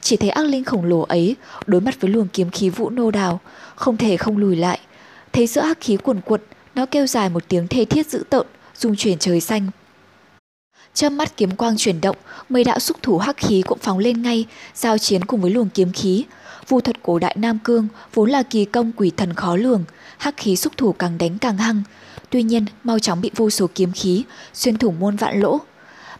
Chỉ 0.00 0.16
thấy 0.16 0.30
ác 0.30 0.46
linh 0.46 0.64
khổng 0.64 0.84
lồ 0.84 1.00
ấy 1.00 1.36
đối 1.66 1.80
mặt 1.80 2.00
với 2.00 2.10
luồng 2.10 2.28
kiếm 2.28 2.50
khí 2.50 2.70
vũ 2.70 2.90
nô 2.90 3.10
đào, 3.10 3.40
không 3.74 3.96
thể 3.96 4.16
không 4.16 4.36
lùi 4.36 4.56
lại. 4.56 4.80
Thấy 5.32 5.46
giữa 5.46 5.60
ác 5.60 5.78
khí 5.80 5.96
cuồn 5.96 6.20
cuộn, 6.20 6.40
nó 6.74 6.86
kêu 6.86 7.06
dài 7.06 7.28
một 7.28 7.44
tiếng 7.48 7.68
thê 7.68 7.84
thiết 7.84 8.10
dữ 8.10 8.22
tợn, 8.30 8.46
rung 8.76 8.96
chuyển 8.96 9.18
trời 9.18 9.40
xanh. 9.40 9.70
Chớp 10.94 11.10
mắt 11.10 11.36
kiếm 11.36 11.56
quang 11.56 11.76
chuyển 11.76 12.00
động, 12.00 12.16
mấy 12.48 12.64
đạo 12.64 12.78
xúc 12.78 12.96
thủ 13.02 13.18
hắc 13.18 13.36
khí 13.36 13.62
cũng 13.62 13.78
phóng 13.78 13.98
lên 13.98 14.22
ngay, 14.22 14.46
giao 14.74 14.98
chiến 14.98 15.24
cùng 15.24 15.40
với 15.40 15.50
luồng 15.50 15.68
kiếm 15.68 15.92
khí. 15.92 16.24
Vu 16.68 16.80
thuật 16.80 17.02
cổ 17.02 17.18
đại 17.18 17.34
Nam 17.38 17.58
Cương 17.64 17.88
vốn 18.14 18.30
là 18.30 18.42
kỳ 18.42 18.64
công 18.64 18.92
quỷ 18.96 19.10
thần 19.16 19.34
khó 19.34 19.56
lường, 19.56 19.84
hắc 20.18 20.36
khí 20.36 20.56
xúc 20.56 20.72
thủ 20.76 20.92
càng 20.92 21.18
đánh 21.18 21.38
càng 21.38 21.58
hăng. 21.58 21.82
Tuy 22.30 22.42
nhiên, 22.42 22.64
mau 22.84 22.98
chóng 22.98 23.20
bị 23.20 23.30
vô 23.36 23.50
số 23.50 23.66
kiếm 23.74 23.92
khí 23.92 24.24
xuyên 24.54 24.78
thủng 24.78 25.00
muôn 25.00 25.16
vạn 25.16 25.40
lỗ. 25.40 25.60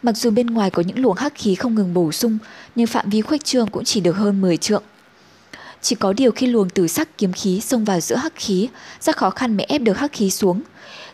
Mặc 0.02 0.16
dù 0.16 0.30
bên 0.30 0.46
ngoài 0.46 0.70
có 0.70 0.82
những 0.86 0.98
luồng 0.98 1.16
hắc 1.16 1.34
khí 1.34 1.54
không 1.54 1.74
ngừng 1.74 1.94
bổ 1.94 2.12
sung, 2.12 2.38
nhưng 2.74 2.86
phạm 2.86 3.10
vi 3.10 3.20
khuếch 3.20 3.44
trương 3.44 3.66
cũng 3.66 3.84
chỉ 3.84 4.00
được 4.00 4.16
hơn 4.16 4.40
10 4.40 4.56
trượng. 4.56 4.82
Chỉ 5.82 5.96
có 5.96 6.12
điều 6.12 6.30
khi 6.32 6.46
luồng 6.46 6.70
tử 6.70 6.86
sắc 6.86 7.18
kiếm 7.18 7.32
khí 7.32 7.60
xông 7.60 7.84
vào 7.84 8.00
giữa 8.00 8.16
hắc 8.16 8.32
khí, 8.36 8.68
rất 9.00 9.16
khó 9.16 9.30
khăn 9.30 9.56
mới 9.56 9.66
ép 9.68 9.82
được 9.82 9.98
hắc 9.98 10.12
khí 10.12 10.30
xuống. 10.30 10.62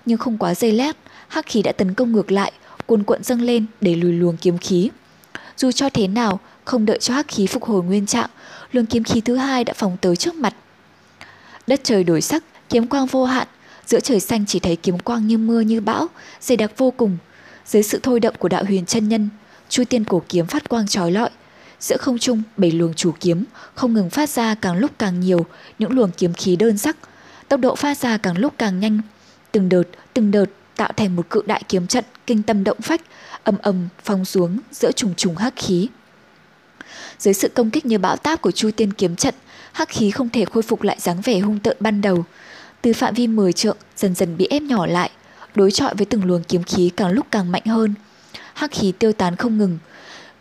Nhưng 0.06 0.18
không 0.18 0.38
quá 0.38 0.54
dây 0.54 0.72
lát, 0.72 0.96
hắc 1.28 1.46
khí 1.46 1.62
đã 1.62 1.72
tấn 1.72 1.94
công 1.94 2.12
ngược 2.12 2.32
lại, 2.32 2.52
cuồn 2.86 3.02
cuộn 3.02 3.22
dâng 3.22 3.40
lên 3.40 3.66
để 3.80 3.94
lùi 3.94 4.12
luồng 4.12 4.36
kiếm 4.36 4.58
khí. 4.58 4.90
Dù 5.56 5.72
cho 5.72 5.88
thế 5.90 6.08
nào, 6.08 6.40
không 6.64 6.86
đợi 6.86 6.98
cho 6.98 7.14
hắc 7.14 7.28
khí 7.28 7.46
phục 7.46 7.64
hồi 7.64 7.82
nguyên 7.82 8.06
trạng, 8.06 8.30
luồng 8.72 8.86
kiếm 8.86 9.04
khí 9.04 9.20
thứ 9.20 9.36
hai 9.36 9.64
đã 9.64 9.72
phóng 9.76 9.96
tới 10.00 10.16
trước 10.16 10.34
mặt. 10.34 10.54
Đất 11.66 11.80
trời 11.84 12.04
đổi 12.04 12.20
sắc, 12.20 12.44
kiếm 12.68 12.86
quang 12.86 13.06
vô 13.06 13.24
hạn, 13.24 13.48
giữa 13.86 14.00
trời 14.00 14.20
xanh 14.20 14.46
chỉ 14.46 14.58
thấy 14.58 14.76
kiếm 14.76 14.98
quang 14.98 15.26
như 15.26 15.38
mưa 15.38 15.60
như 15.60 15.80
bão, 15.80 16.06
dày 16.40 16.56
đặc 16.56 16.70
vô 16.76 16.90
cùng. 16.90 17.18
Dưới 17.66 17.82
sự 17.82 18.00
thôi 18.02 18.20
động 18.20 18.34
của 18.38 18.48
đạo 18.48 18.64
huyền 18.64 18.86
chân 18.86 19.08
nhân, 19.08 19.28
chu 19.68 19.84
tiên 19.84 20.04
cổ 20.04 20.22
kiếm 20.28 20.46
phát 20.46 20.68
quang 20.68 20.86
trói 20.86 21.12
lọi, 21.12 21.30
Giữa 21.80 21.96
không 21.96 22.18
trung, 22.18 22.42
bảy 22.56 22.70
luồng 22.70 22.94
chủ 22.94 23.12
kiếm 23.20 23.44
không 23.74 23.94
ngừng 23.94 24.10
phát 24.10 24.28
ra 24.28 24.54
càng 24.54 24.76
lúc 24.76 24.90
càng 24.98 25.20
nhiều 25.20 25.46
những 25.78 25.92
luồng 25.92 26.10
kiếm 26.10 26.32
khí 26.32 26.56
đơn 26.56 26.78
sắc, 26.78 26.96
tốc 27.48 27.60
độ 27.60 27.74
phát 27.74 27.98
ra 27.98 28.18
càng 28.18 28.38
lúc 28.38 28.54
càng 28.58 28.80
nhanh. 28.80 29.00
Từng 29.52 29.68
đợt, 29.68 29.82
từng 30.14 30.30
đợt 30.30 30.44
tạo 30.76 30.92
thành 30.96 31.16
một 31.16 31.30
cự 31.30 31.42
đại 31.46 31.62
kiếm 31.68 31.86
trận 31.86 32.04
kinh 32.26 32.42
tâm 32.42 32.64
động 32.64 32.80
phách, 32.82 33.00
âm 33.44 33.58
âm 33.58 33.88
phong 34.04 34.24
xuống 34.24 34.58
giữa 34.72 34.92
trùng 34.92 35.14
trùng 35.14 35.36
hắc 35.36 35.54
khí. 35.56 35.88
Dưới 37.18 37.34
sự 37.34 37.48
công 37.48 37.70
kích 37.70 37.86
như 37.86 37.98
bão 37.98 38.16
táp 38.16 38.42
của 38.42 38.50
Chu 38.50 38.70
Tiên 38.76 38.92
kiếm 38.92 39.16
trận, 39.16 39.34
hắc 39.72 39.88
khí 39.88 40.10
không 40.10 40.28
thể 40.28 40.44
khôi 40.44 40.62
phục 40.62 40.82
lại 40.82 40.96
dáng 41.00 41.20
vẻ 41.20 41.38
hung 41.38 41.58
tợn 41.58 41.76
ban 41.80 42.00
đầu. 42.00 42.24
Từ 42.82 42.92
phạm 42.92 43.14
vi 43.14 43.26
10 43.26 43.52
trượng 43.52 43.76
dần 43.96 44.14
dần 44.14 44.36
bị 44.36 44.46
ép 44.50 44.62
nhỏ 44.62 44.86
lại, 44.86 45.10
đối 45.56 45.70
chọi 45.70 45.94
với 45.94 46.06
từng 46.06 46.24
luồng 46.24 46.42
kiếm 46.42 46.62
khí 46.62 46.90
càng 46.96 47.10
lúc 47.12 47.26
càng 47.30 47.52
mạnh 47.52 47.66
hơn. 47.66 47.94
Hắc 48.54 48.70
khí 48.72 48.92
tiêu 48.92 49.12
tán 49.12 49.36
không 49.36 49.58
ngừng. 49.58 49.78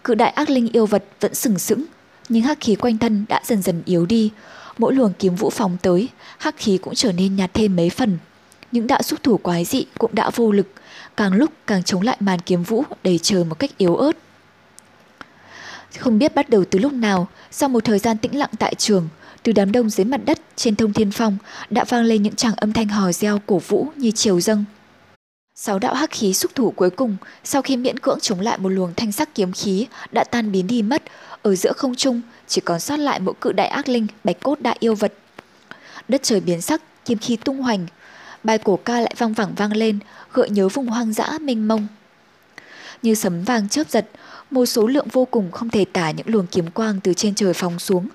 Cự 0.04 0.16
đại 0.16 0.30
ác 0.30 0.50
linh 0.50 0.70
yêu 0.72 0.86
vật 0.86 1.04
vẫn 1.20 1.36
sừng 1.36 1.60
sững, 1.60 1.86
nhưng 2.30 2.44
hắc 2.44 2.58
khí 2.62 2.76
quanh 2.76 2.98
thân 2.98 3.26
đã 3.30 3.42
dần 3.46 3.62
dần 3.62 3.82
yếu 3.86 4.06
đi. 4.06 4.32
Mỗi 4.78 4.94
luồng 4.94 5.14
kiếm 5.20 5.36
vũ 5.36 5.50
phóng 5.50 5.78
tới, 5.82 6.10
hắc 6.38 6.56
khí 6.58 6.78
cũng 6.78 6.96
trở 6.96 7.12
nên 7.12 7.36
nhạt 7.36 7.54
thêm 7.54 7.76
mấy 7.76 7.90
phần. 7.90 8.18
Những 8.72 8.88
đạo 8.88 9.02
xúc 9.02 9.24
thủ 9.24 9.38
quái 9.38 9.66
dị 9.66 9.86
cũng 9.98 10.16
đã 10.16 10.30
vô 10.30 10.52
lực, 10.52 10.68
càng 11.18 11.34
lúc 11.34 11.52
càng 11.68 11.84
chống 11.84 12.02
lại 12.02 12.18
màn 12.20 12.40
kiếm 12.40 12.64
vũ 12.64 12.84
đầy 13.04 13.20
trời 13.22 13.44
một 13.44 13.60
cách 13.60 13.72
yếu 13.78 13.96
ớt. 13.96 14.12
Không 16.00 16.20
biết 16.20 16.36
bắt 16.36 16.50
đầu 16.50 16.66
từ 16.70 16.80
lúc 16.80 16.94
nào, 16.94 17.28
sau 17.52 17.70
một 17.70 17.84
thời 17.84 18.00
gian 18.00 18.18
tĩnh 18.18 18.38
lặng 18.38 18.50
tại 18.60 18.76
trường, 18.76 19.10
từ 19.44 19.52
đám 19.52 19.72
đông 19.72 19.90
dưới 19.90 20.06
mặt 20.06 20.22
đất 20.26 20.40
trên 20.56 20.76
thông 20.76 20.94
thiên 20.94 21.12
phong 21.12 21.38
đã 21.70 21.84
vang 21.84 22.04
lên 22.04 22.24
những 22.24 22.36
tràng 22.36 22.54
âm 22.56 22.74
thanh 22.74 22.88
hò 22.88 23.12
reo 23.12 23.42
cổ 23.46 23.58
vũ 23.58 23.88
như 23.96 24.12
chiều 24.12 24.40
dâng. 24.40 24.66
Sáu 25.58 25.80
đạo 25.80 25.94
hắc 25.94 26.12
khí 26.12 26.34
xúc 26.34 26.56
thủ 26.56 26.72
cuối 26.72 26.90
cùng, 26.90 27.18
sau 27.44 27.62
khi 27.62 27.78
miễn 27.78 28.00
cưỡng 28.00 28.20
chống 28.20 28.40
lại 28.40 28.58
một 28.58 28.70
luồng 28.70 28.94
thanh 28.98 29.12
sắc 29.12 29.36
kiếm 29.36 29.52
khí, 29.52 29.88
đã 30.12 30.24
tan 30.24 30.52
biến 30.52 30.68
đi 30.68 30.82
mất, 30.82 31.04
ở 31.42 31.56
giữa 31.56 31.72
không 31.78 31.96
trung 31.96 32.22
chỉ 32.48 32.62
còn 32.62 32.80
sót 32.80 32.98
lại 32.98 33.20
một 33.20 33.42
cự 33.42 33.52
đại 33.52 33.68
ác 33.68 33.90
linh, 33.90 34.08
bạch 34.24 34.40
cốt 34.40 34.62
đại 34.62 34.78
yêu 34.80 34.96
vật. 34.96 35.14
Đất 36.08 36.24
trời 36.24 36.40
biến 36.40 36.62
sắc, 36.62 36.82
kiếm 37.06 37.18
khí 37.18 37.36
tung 37.36 37.62
hoành, 37.62 37.86
bài 38.44 38.58
cổ 38.58 38.80
ca 38.86 39.00
lại 39.00 39.16
vang 39.18 39.34
vẳng 39.34 39.54
vang 39.56 39.74
lên, 39.74 40.00
gợi 40.34 40.50
nhớ 40.50 40.70
vùng 40.70 40.88
hoang 40.88 41.14
dã 41.14 41.38
mênh 41.42 41.68
mông. 41.68 41.88
Như 43.02 43.16
sấm 43.16 43.44
vàng 43.44 43.70
chớp 43.70 43.90
giật, 43.90 44.10
một 44.52 44.66
số 44.66 44.88
lượng 44.88 45.08
vô 45.12 45.26
cùng 45.26 45.52
không 45.52 45.70
thể 45.70 45.86
tả 45.94 46.12
những 46.12 46.28
luồng 46.30 46.48
kiếm 46.48 46.72
quang 46.72 47.00
từ 47.04 47.14
trên 47.14 47.36
trời 47.36 47.54
phóng 47.54 47.80
xuống, 47.80 48.08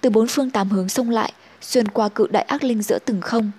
từ 0.00 0.10
bốn 0.10 0.26
phương 0.28 0.50
tám 0.50 0.68
hướng 0.68 0.88
xông 0.88 1.10
lại, 1.10 1.32
xuyên 1.60 1.88
qua 1.88 2.08
cự 2.08 2.26
đại 2.30 2.42
ác 2.42 2.64
linh 2.64 2.82
giữa 2.82 2.98
từng 3.04 3.20
không. 3.20 3.50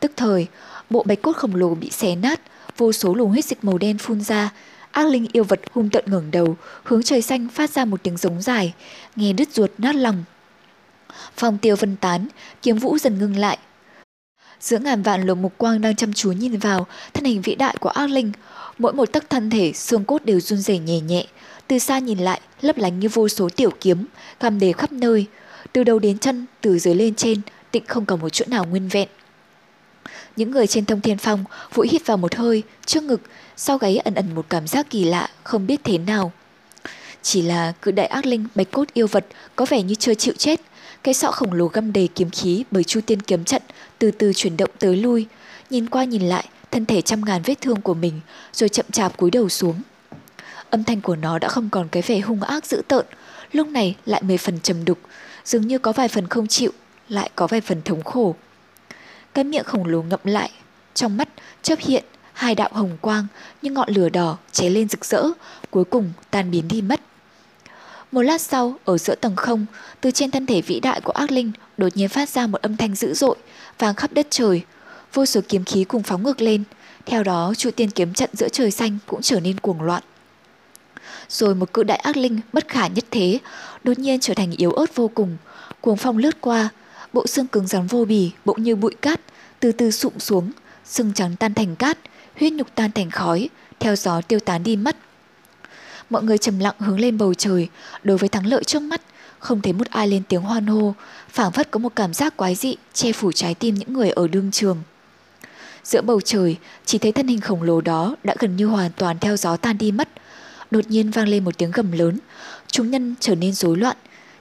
Tức 0.00 0.12
thời, 0.16 0.46
bộ 0.90 1.02
bạch 1.02 1.22
cốt 1.22 1.36
khổng 1.36 1.54
lồ 1.54 1.74
bị 1.74 1.90
xé 1.90 2.16
nát, 2.16 2.40
vô 2.78 2.92
số 2.92 3.14
luồng 3.14 3.30
huyết 3.30 3.44
dịch 3.44 3.64
màu 3.64 3.78
đen 3.78 3.98
phun 3.98 4.20
ra, 4.20 4.52
ác 4.90 5.06
linh 5.06 5.26
yêu 5.32 5.44
vật 5.44 5.60
hung 5.72 5.90
tợn 5.90 6.04
ngẩng 6.06 6.30
đầu, 6.30 6.56
hướng 6.84 7.02
trời 7.02 7.22
xanh 7.22 7.48
phát 7.48 7.70
ra 7.70 7.84
một 7.84 8.02
tiếng 8.02 8.16
giống 8.16 8.42
dài, 8.42 8.74
nghe 9.16 9.32
đứt 9.32 9.52
ruột 9.52 9.70
nát 9.78 9.94
lòng. 9.94 10.24
Phong 11.36 11.58
tiêu 11.58 11.76
vân 11.76 11.96
tán, 11.96 12.28
kiếm 12.62 12.78
vũ 12.78 12.98
dần 12.98 13.18
ngưng 13.18 13.36
lại. 13.36 13.58
Giữa 14.60 14.78
ngàn 14.78 15.02
vạn 15.02 15.22
luồng 15.22 15.42
mục 15.42 15.52
quang 15.58 15.80
đang 15.80 15.96
chăm 15.96 16.12
chú 16.12 16.32
nhìn 16.32 16.58
vào 16.58 16.86
thân 17.14 17.24
hình 17.24 17.42
vĩ 17.42 17.54
đại 17.54 17.76
của 17.80 17.88
ác 17.88 18.10
linh, 18.10 18.32
mỗi 18.78 18.92
một 18.92 19.12
tấc 19.12 19.30
thân 19.30 19.50
thể 19.50 19.72
xương 19.72 20.04
cốt 20.04 20.24
đều 20.24 20.40
run 20.40 20.58
rẩy 20.58 20.78
nhẹ 20.78 21.00
nhẹ, 21.00 21.26
từ 21.66 21.78
xa 21.78 21.98
nhìn 21.98 22.18
lại 22.18 22.40
lấp 22.60 22.76
lánh 22.78 22.98
như 23.00 23.08
vô 23.08 23.28
số 23.28 23.48
tiểu 23.56 23.70
kiếm, 23.80 24.06
găm 24.40 24.58
đề 24.58 24.72
khắp 24.72 24.92
nơi, 24.92 25.26
từ 25.72 25.84
đầu 25.84 25.98
đến 25.98 26.18
chân, 26.18 26.46
từ 26.60 26.78
dưới 26.78 26.94
lên 26.94 27.14
trên, 27.14 27.40
tịnh 27.70 27.86
không 27.86 28.06
còn 28.06 28.20
một 28.20 28.28
chỗ 28.28 28.44
nào 28.48 28.64
nguyên 28.64 28.88
vẹn. 28.88 29.08
Những 30.38 30.50
người 30.50 30.66
trên 30.66 30.84
thông 30.84 31.00
thiên 31.00 31.18
phong 31.18 31.44
Vũ 31.74 31.84
hít 31.90 32.06
vào 32.06 32.16
một 32.16 32.34
hơi, 32.34 32.62
trước 32.86 33.02
ngực, 33.02 33.20
sau 33.56 33.78
gáy 33.78 33.96
ẩn 33.96 34.14
ẩn 34.14 34.34
một 34.34 34.46
cảm 34.48 34.66
giác 34.66 34.90
kỳ 34.90 35.04
lạ, 35.04 35.28
không 35.44 35.66
biết 35.66 35.80
thế 35.84 35.98
nào. 35.98 36.32
Chỉ 37.22 37.42
là 37.42 37.72
cự 37.82 37.90
đại 37.90 38.06
ác 38.06 38.26
linh 38.26 38.46
bạch 38.54 38.70
cốt 38.70 38.84
yêu 38.94 39.06
vật 39.06 39.26
có 39.56 39.66
vẻ 39.68 39.82
như 39.82 39.94
chưa 39.94 40.14
chịu 40.14 40.34
chết. 40.38 40.60
Cái 41.02 41.14
sọ 41.14 41.30
khổng 41.30 41.52
lồ 41.52 41.66
găm 41.66 41.92
đầy 41.92 42.08
kiếm 42.14 42.30
khí 42.30 42.64
bởi 42.70 42.84
chu 42.84 43.00
tiên 43.06 43.22
kiếm 43.22 43.44
trận 43.44 43.62
từ 43.98 44.10
từ 44.10 44.32
chuyển 44.32 44.56
động 44.56 44.70
tới 44.78 44.96
lui. 44.96 45.26
Nhìn 45.70 45.88
qua 45.88 46.04
nhìn 46.04 46.22
lại, 46.22 46.48
thân 46.70 46.86
thể 46.86 47.00
trăm 47.00 47.24
ngàn 47.24 47.42
vết 47.42 47.60
thương 47.60 47.80
của 47.80 47.94
mình 47.94 48.20
rồi 48.52 48.68
chậm 48.68 48.86
chạp 48.92 49.16
cúi 49.16 49.30
đầu 49.30 49.48
xuống. 49.48 49.82
Âm 50.70 50.84
thanh 50.84 51.00
của 51.00 51.16
nó 51.16 51.38
đã 51.38 51.48
không 51.48 51.68
còn 51.70 51.88
cái 51.88 52.02
vẻ 52.02 52.18
hung 52.18 52.42
ác 52.42 52.66
dữ 52.66 52.82
tợn, 52.88 53.06
lúc 53.52 53.68
này 53.68 53.96
lại 54.06 54.22
mười 54.22 54.38
phần 54.38 54.60
trầm 54.60 54.84
đục, 54.84 54.98
dường 55.44 55.66
như 55.66 55.78
có 55.78 55.92
vài 55.92 56.08
phần 56.08 56.28
không 56.28 56.46
chịu, 56.46 56.72
lại 57.08 57.30
có 57.34 57.46
vài 57.46 57.60
phần 57.60 57.82
thống 57.82 58.02
khổ. 58.02 58.36
Cái 59.38 59.44
miệng 59.44 59.64
khổng 59.64 59.86
lồ 59.86 60.02
ngậm 60.02 60.20
lại, 60.24 60.50
trong 60.94 61.16
mắt 61.16 61.28
chớp 61.62 61.78
hiện 61.78 62.04
hai 62.32 62.54
đạo 62.54 62.68
hồng 62.72 62.98
quang 63.00 63.26
như 63.62 63.70
ngọn 63.70 63.88
lửa 63.90 64.08
đỏ 64.08 64.36
cháy 64.52 64.70
lên 64.70 64.88
rực 64.88 65.04
rỡ, 65.04 65.22
cuối 65.70 65.84
cùng 65.84 66.12
tan 66.30 66.50
biến 66.50 66.68
đi 66.68 66.82
mất. 66.82 67.00
Một 68.12 68.22
lát 68.22 68.40
sau, 68.40 68.74
ở 68.84 68.98
giữa 68.98 69.14
tầng 69.14 69.36
không, 69.36 69.66
từ 70.00 70.10
trên 70.10 70.30
thân 70.30 70.46
thể 70.46 70.62
vĩ 70.62 70.80
đại 70.80 71.00
của 71.00 71.12
ác 71.12 71.30
linh 71.30 71.52
đột 71.76 71.96
nhiên 71.96 72.08
phát 72.08 72.28
ra 72.28 72.46
một 72.46 72.62
âm 72.62 72.76
thanh 72.76 72.94
dữ 72.94 73.14
dội, 73.14 73.36
vang 73.78 73.94
khắp 73.94 74.12
đất 74.12 74.26
trời. 74.30 74.62
Vô 75.14 75.26
số 75.26 75.40
kiếm 75.48 75.64
khí 75.64 75.84
cùng 75.84 76.02
phóng 76.02 76.22
ngược 76.22 76.40
lên, 76.40 76.64
theo 77.06 77.22
đó 77.22 77.54
chu 77.56 77.70
tiên 77.70 77.90
kiếm 77.90 78.14
trận 78.14 78.30
giữa 78.32 78.48
trời 78.48 78.70
xanh 78.70 78.98
cũng 79.06 79.22
trở 79.22 79.40
nên 79.40 79.60
cuồng 79.60 79.82
loạn. 79.82 80.02
Rồi 81.28 81.54
một 81.54 81.72
cự 81.72 81.82
đại 81.82 81.98
ác 81.98 82.16
linh 82.16 82.40
bất 82.52 82.68
khả 82.68 82.86
nhất 82.86 83.04
thế, 83.10 83.38
đột 83.84 83.98
nhiên 83.98 84.20
trở 84.20 84.34
thành 84.34 84.50
yếu 84.50 84.72
ớt 84.72 84.94
vô 84.94 85.08
cùng, 85.14 85.36
cuồng 85.80 85.96
phong 85.96 86.18
lướt 86.18 86.40
qua, 86.40 86.68
bộ 87.12 87.26
xương 87.26 87.46
cứng 87.46 87.66
rắn 87.66 87.86
vô 87.86 88.04
bì, 88.04 88.30
bỗng 88.44 88.62
như 88.62 88.76
bụi 88.76 88.94
cát, 89.02 89.20
từ 89.60 89.72
từ 89.72 89.90
sụm 89.90 90.18
xuống, 90.18 90.52
xương 90.84 91.12
trắng 91.14 91.36
tan 91.38 91.54
thành 91.54 91.76
cát, 91.76 91.98
huyết 92.40 92.52
nhục 92.52 92.74
tan 92.74 92.92
thành 92.92 93.10
khói, 93.10 93.48
theo 93.80 93.96
gió 93.96 94.20
tiêu 94.20 94.40
tán 94.40 94.62
đi 94.62 94.76
mất. 94.76 94.96
Mọi 96.10 96.22
người 96.22 96.38
trầm 96.38 96.58
lặng 96.58 96.74
hướng 96.78 97.00
lên 97.00 97.18
bầu 97.18 97.34
trời, 97.34 97.68
đối 98.02 98.18
với 98.18 98.28
thắng 98.28 98.46
lợi 98.46 98.64
trước 98.64 98.82
mắt, 98.82 99.02
không 99.38 99.60
thấy 99.60 99.72
một 99.72 99.86
ai 99.90 100.08
lên 100.08 100.22
tiếng 100.28 100.42
hoan 100.42 100.66
hô, 100.66 100.94
phảng 101.28 101.52
phất 101.52 101.70
có 101.70 101.78
một 101.78 101.92
cảm 101.96 102.14
giác 102.14 102.36
quái 102.36 102.54
dị 102.54 102.76
che 102.92 103.12
phủ 103.12 103.32
trái 103.32 103.54
tim 103.54 103.74
những 103.74 103.92
người 103.92 104.10
ở 104.10 104.28
đương 104.28 104.50
trường. 104.50 104.82
Giữa 105.84 106.02
bầu 106.02 106.20
trời, 106.20 106.56
chỉ 106.84 106.98
thấy 106.98 107.12
thân 107.12 107.26
hình 107.26 107.40
khổng 107.40 107.62
lồ 107.62 107.80
đó 107.80 108.16
đã 108.24 108.34
gần 108.38 108.56
như 108.56 108.66
hoàn 108.66 108.90
toàn 108.96 109.18
theo 109.18 109.36
gió 109.36 109.56
tan 109.56 109.78
đi 109.78 109.92
mất. 109.92 110.08
Đột 110.70 110.86
nhiên 110.88 111.10
vang 111.10 111.28
lên 111.28 111.44
một 111.44 111.58
tiếng 111.58 111.70
gầm 111.70 111.92
lớn, 111.92 112.18
chúng 112.66 112.90
nhân 112.90 113.14
trở 113.20 113.34
nên 113.34 113.52
rối 113.52 113.76
loạn, 113.76 113.96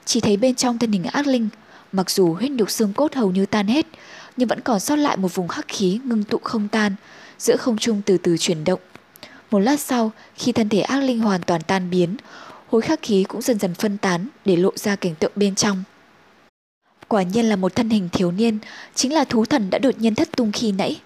chỉ 0.05 0.19
thấy 0.19 0.37
bên 0.37 0.55
trong 0.55 0.77
thân 0.77 0.91
hình 0.91 1.03
ác 1.03 1.27
linh, 1.27 1.49
mặc 1.97 2.09
dù 2.09 2.33
huyết 2.33 2.51
nhục 2.51 2.71
xương 2.71 2.93
cốt 2.93 3.15
hầu 3.15 3.31
như 3.31 3.45
tan 3.45 3.67
hết, 3.67 3.85
nhưng 4.37 4.47
vẫn 4.47 4.59
còn 4.61 4.79
sót 4.79 4.95
lại 4.95 5.17
một 5.17 5.35
vùng 5.35 5.47
hắc 5.49 5.67
khí 5.67 5.99
ngưng 6.03 6.23
tụ 6.23 6.37
không 6.43 6.67
tan, 6.67 6.95
giữa 7.39 7.57
không 7.57 7.77
trung 7.77 8.01
từ 8.05 8.17
từ 8.17 8.37
chuyển 8.37 8.63
động. 8.63 8.79
Một 9.51 9.59
lát 9.59 9.79
sau, 9.79 10.11
khi 10.35 10.51
thân 10.51 10.69
thể 10.69 10.81
ác 10.81 11.03
linh 11.03 11.19
hoàn 11.19 11.41
toàn 11.41 11.61
tan 11.61 11.89
biến, 11.89 12.15
hối 12.69 12.81
khắc 12.81 13.01
khí 13.01 13.23
cũng 13.23 13.41
dần 13.41 13.59
dần 13.59 13.73
phân 13.73 13.97
tán 13.97 14.27
để 14.45 14.55
lộ 14.55 14.71
ra 14.75 14.95
cảnh 14.95 15.15
tượng 15.15 15.31
bên 15.35 15.55
trong. 15.55 15.83
Quả 17.07 17.23
nhiên 17.23 17.49
là 17.49 17.55
một 17.55 17.75
thân 17.75 17.89
hình 17.89 18.09
thiếu 18.11 18.31
niên, 18.31 18.57
chính 18.95 19.13
là 19.13 19.23
thú 19.23 19.45
thần 19.45 19.69
đã 19.69 19.77
đột 19.79 19.99
nhiên 19.99 20.15
thất 20.15 20.29
tung 20.31 20.51
khi 20.51 20.71
nãy. 20.71 21.01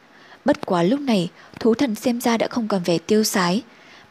Bất 0.46 0.66
quá 0.66 0.84
lúc 0.84 1.00
này, 1.00 1.30
thú 1.60 1.74
thần 1.74 1.96
xem 1.96 2.22
ra 2.22 2.38
đã 2.38 2.48
không 2.48 2.68
còn 2.68 2.84
vẻ 2.84 2.98
tiêu 2.98 3.24
sái, 3.24 3.64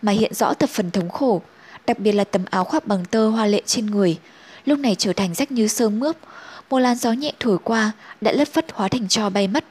mà 0.02 0.12
hiện 0.12 0.34
rõ 0.34 0.54
tập 0.54 0.70
phần 0.72 0.90
thống 0.90 1.10
khổ, 1.10 1.42
đặc 1.86 1.98
biệt 1.98 2.12
là 2.12 2.24
tấm 2.24 2.44
áo 2.50 2.64
khoác 2.64 2.86
bằng 2.86 3.04
tơ 3.04 3.28
hoa 3.28 3.46
lệ 3.46 3.62
trên 3.66 3.86
người, 3.86 4.18
lúc 4.64 4.78
này 4.78 4.94
trở 4.94 5.12
thành 5.12 5.34
rách 5.34 5.52
như 5.52 5.68
sơ 5.68 5.88
mướp, 5.88 6.16
một 6.70 6.78
làn 6.78 6.96
gió 6.96 7.12
nhẹ 7.12 7.32
thổi 7.40 7.58
qua 7.64 7.92
đã 8.20 8.32
lất 8.32 8.48
phất 8.48 8.66
hóa 8.72 8.88
thành 8.88 9.08
cho 9.08 9.30
bay 9.30 9.48
mất. 9.48 9.64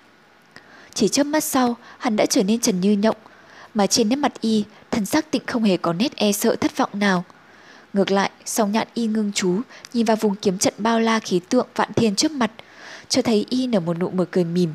Chỉ 0.93 1.07
chớp 1.07 1.23
mắt 1.23 1.43
sau, 1.43 1.75
hắn 1.97 2.15
đã 2.15 2.25
trở 2.25 2.43
nên 2.43 2.59
trần 2.59 2.81
như 2.81 2.91
nhộng, 2.91 3.15
mà 3.73 3.87
trên 3.87 4.09
nét 4.09 4.15
mặt 4.15 4.41
y, 4.41 4.63
thần 4.91 5.05
sắc 5.05 5.31
tịnh 5.31 5.45
không 5.45 5.63
hề 5.63 5.77
có 5.77 5.93
nét 5.93 6.15
e 6.15 6.31
sợ 6.31 6.55
thất 6.55 6.77
vọng 6.77 6.89
nào. 6.93 7.23
Ngược 7.93 8.11
lại, 8.11 8.31
song 8.45 8.71
nhạn 8.71 8.87
y 8.93 9.07
ngưng 9.07 9.31
chú, 9.35 9.61
nhìn 9.93 10.05
vào 10.05 10.17
vùng 10.17 10.35
kiếm 10.35 10.57
trận 10.57 10.73
bao 10.77 10.99
la 10.99 11.19
khí 11.19 11.39
tượng 11.49 11.67
vạn 11.75 11.93
thiên 11.93 12.15
trước 12.15 12.31
mặt, 12.31 12.51
cho 13.09 13.21
thấy 13.21 13.45
y 13.49 13.67
nở 13.67 13.79
một 13.79 13.99
nụ 13.99 14.09
mờ 14.09 14.25
cười 14.31 14.43
mỉm, 14.43 14.73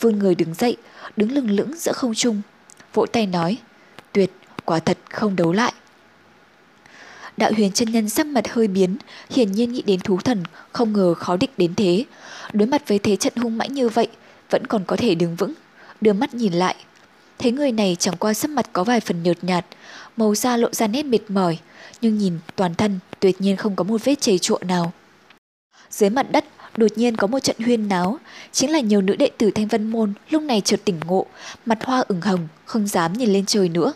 vươn 0.00 0.18
người 0.18 0.34
đứng 0.34 0.54
dậy, 0.54 0.76
đứng 1.16 1.32
lừng 1.32 1.50
lững 1.50 1.76
giữa 1.76 1.92
không 1.92 2.14
trung, 2.14 2.42
vỗ 2.94 3.06
tay 3.06 3.26
nói, 3.26 3.58
tuyệt, 4.12 4.30
quả 4.64 4.78
thật 4.78 4.98
không 5.10 5.36
đấu 5.36 5.52
lại. 5.52 5.72
Đạo 7.36 7.52
huyền 7.56 7.72
chân 7.72 7.90
nhân 7.90 8.08
sắc 8.08 8.26
mặt 8.26 8.48
hơi 8.52 8.68
biến, 8.68 8.96
hiển 9.30 9.52
nhiên 9.52 9.72
nghĩ 9.72 9.82
đến 9.82 10.00
thú 10.00 10.18
thần, 10.18 10.42
không 10.72 10.92
ngờ 10.92 11.14
khó 11.14 11.36
địch 11.36 11.50
đến 11.56 11.74
thế. 11.74 12.04
Đối 12.52 12.68
mặt 12.68 12.88
với 12.88 12.98
thế 12.98 13.16
trận 13.16 13.36
hung 13.36 13.58
mãnh 13.58 13.74
như 13.74 13.88
vậy, 13.88 14.08
vẫn 14.50 14.66
còn 14.66 14.84
có 14.84 14.96
thể 14.96 15.14
đứng 15.14 15.36
vững, 15.36 15.52
đưa 16.00 16.12
mắt 16.12 16.34
nhìn 16.34 16.52
lại. 16.52 16.76
Thấy 17.38 17.52
người 17.52 17.72
này 17.72 17.96
chẳng 17.98 18.16
qua 18.16 18.34
sắc 18.34 18.50
mặt 18.50 18.66
có 18.72 18.84
vài 18.84 19.00
phần 19.00 19.22
nhợt 19.22 19.44
nhạt, 19.44 19.66
màu 20.16 20.34
da 20.34 20.56
lộ 20.56 20.68
ra 20.72 20.86
nét 20.86 21.02
mệt 21.02 21.18
mỏi, 21.28 21.58
nhưng 22.00 22.18
nhìn 22.18 22.38
toàn 22.56 22.74
thân 22.74 22.98
tuyệt 23.20 23.40
nhiên 23.40 23.56
không 23.56 23.76
có 23.76 23.84
một 23.84 24.04
vết 24.04 24.20
chảy 24.20 24.38
trụa 24.38 24.58
nào. 24.60 24.92
Dưới 25.90 26.10
mặt 26.10 26.32
đất 26.32 26.44
đột 26.76 26.90
nhiên 26.96 27.16
có 27.16 27.26
một 27.26 27.38
trận 27.38 27.56
huyên 27.58 27.88
náo, 27.88 28.18
chính 28.52 28.70
là 28.70 28.80
nhiều 28.80 29.00
nữ 29.00 29.16
đệ 29.16 29.30
tử 29.38 29.50
Thanh 29.50 29.66
Vân 29.66 29.90
Môn 29.90 30.12
lúc 30.30 30.42
này 30.42 30.60
chợt 30.60 30.80
tỉnh 30.84 31.00
ngộ, 31.06 31.26
mặt 31.66 31.78
hoa 31.84 32.04
ửng 32.08 32.20
hồng, 32.20 32.48
không 32.64 32.86
dám 32.86 33.12
nhìn 33.12 33.32
lên 33.32 33.46
trời 33.46 33.68
nữa. 33.68 33.92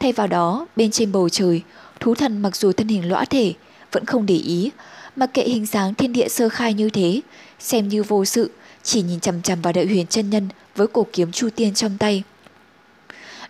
Thay 0.00 0.12
vào 0.12 0.26
đó, 0.26 0.66
bên 0.76 0.90
trên 0.90 1.12
bầu 1.12 1.28
trời, 1.28 1.62
thú 2.04 2.14
thần 2.14 2.42
mặc 2.42 2.56
dù 2.56 2.72
thân 2.72 2.88
hình 2.88 3.08
lõa 3.08 3.24
thể, 3.24 3.52
vẫn 3.92 4.04
không 4.04 4.26
để 4.26 4.34
ý, 4.34 4.70
mà 5.16 5.26
kệ 5.26 5.42
hình 5.42 5.66
dáng 5.66 5.94
thiên 5.94 6.12
địa 6.12 6.28
sơ 6.28 6.48
khai 6.48 6.74
như 6.74 6.90
thế, 6.90 7.20
xem 7.58 7.88
như 7.88 8.02
vô 8.02 8.24
sự, 8.24 8.50
chỉ 8.82 9.02
nhìn 9.02 9.20
chằm 9.20 9.42
chằm 9.42 9.62
vào 9.62 9.72
đại 9.72 9.86
huyền 9.86 10.06
chân 10.06 10.30
nhân 10.30 10.48
với 10.76 10.86
cổ 10.86 11.06
kiếm 11.12 11.32
chu 11.32 11.48
tiên 11.56 11.74
trong 11.74 11.98
tay. 11.98 12.22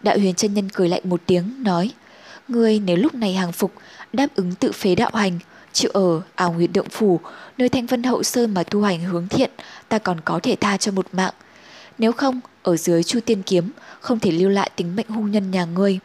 Đạo 0.03 0.19
huyền 0.19 0.35
chân 0.35 0.55
nhân 0.55 0.69
cười 0.69 0.89
lạnh 0.89 1.01
một 1.05 1.21
tiếng, 1.27 1.63
nói, 1.63 1.91
Ngươi 2.49 2.79
nếu 2.79 2.97
lúc 2.97 3.15
này 3.15 3.35
hàng 3.35 3.53
phục, 3.53 3.73
đáp 4.13 4.27
ứng 4.35 4.55
tự 4.55 4.73
phế 4.73 4.95
đạo 4.95 5.11
hành, 5.15 5.39
chịu 5.73 5.91
ở 5.95 6.23
ảo 6.35 6.53
nguyệt 6.53 6.71
động 6.75 6.89
phủ, 6.91 7.21
nơi 7.59 7.69
thanh 7.69 7.87
vân 7.87 8.03
hậu 8.03 8.23
sơn 8.23 8.55
mà 8.55 8.63
tu 8.63 8.83
hành 8.83 9.01
hướng 9.01 9.29
thiện, 9.29 9.51
ta 9.89 9.99
còn 9.99 10.21
có 10.21 10.41
thể 10.43 10.57
tha 10.61 10.77
cho 10.77 10.93
một 10.93 11.07
mạng. 11.13 11.35
Nếu 11.99 12.13
không, 12.13 12.41
ở 12.63 12.77
dưới 12.77 13.03
chu 13.03 13.21
tiên 13.21 13.43
kiếm, 13.43 13.71
không 14.01 14.19
thể 14.19 14.31
lưu 14.31 14.51
lại 14.51 14.71
tính 14.77 14.97
mệnh 14.97 15.09
hung 15.09 15.31
nhân 15.31 15.51
nhà 15.51 15.65
ngươi. 15.65 16.01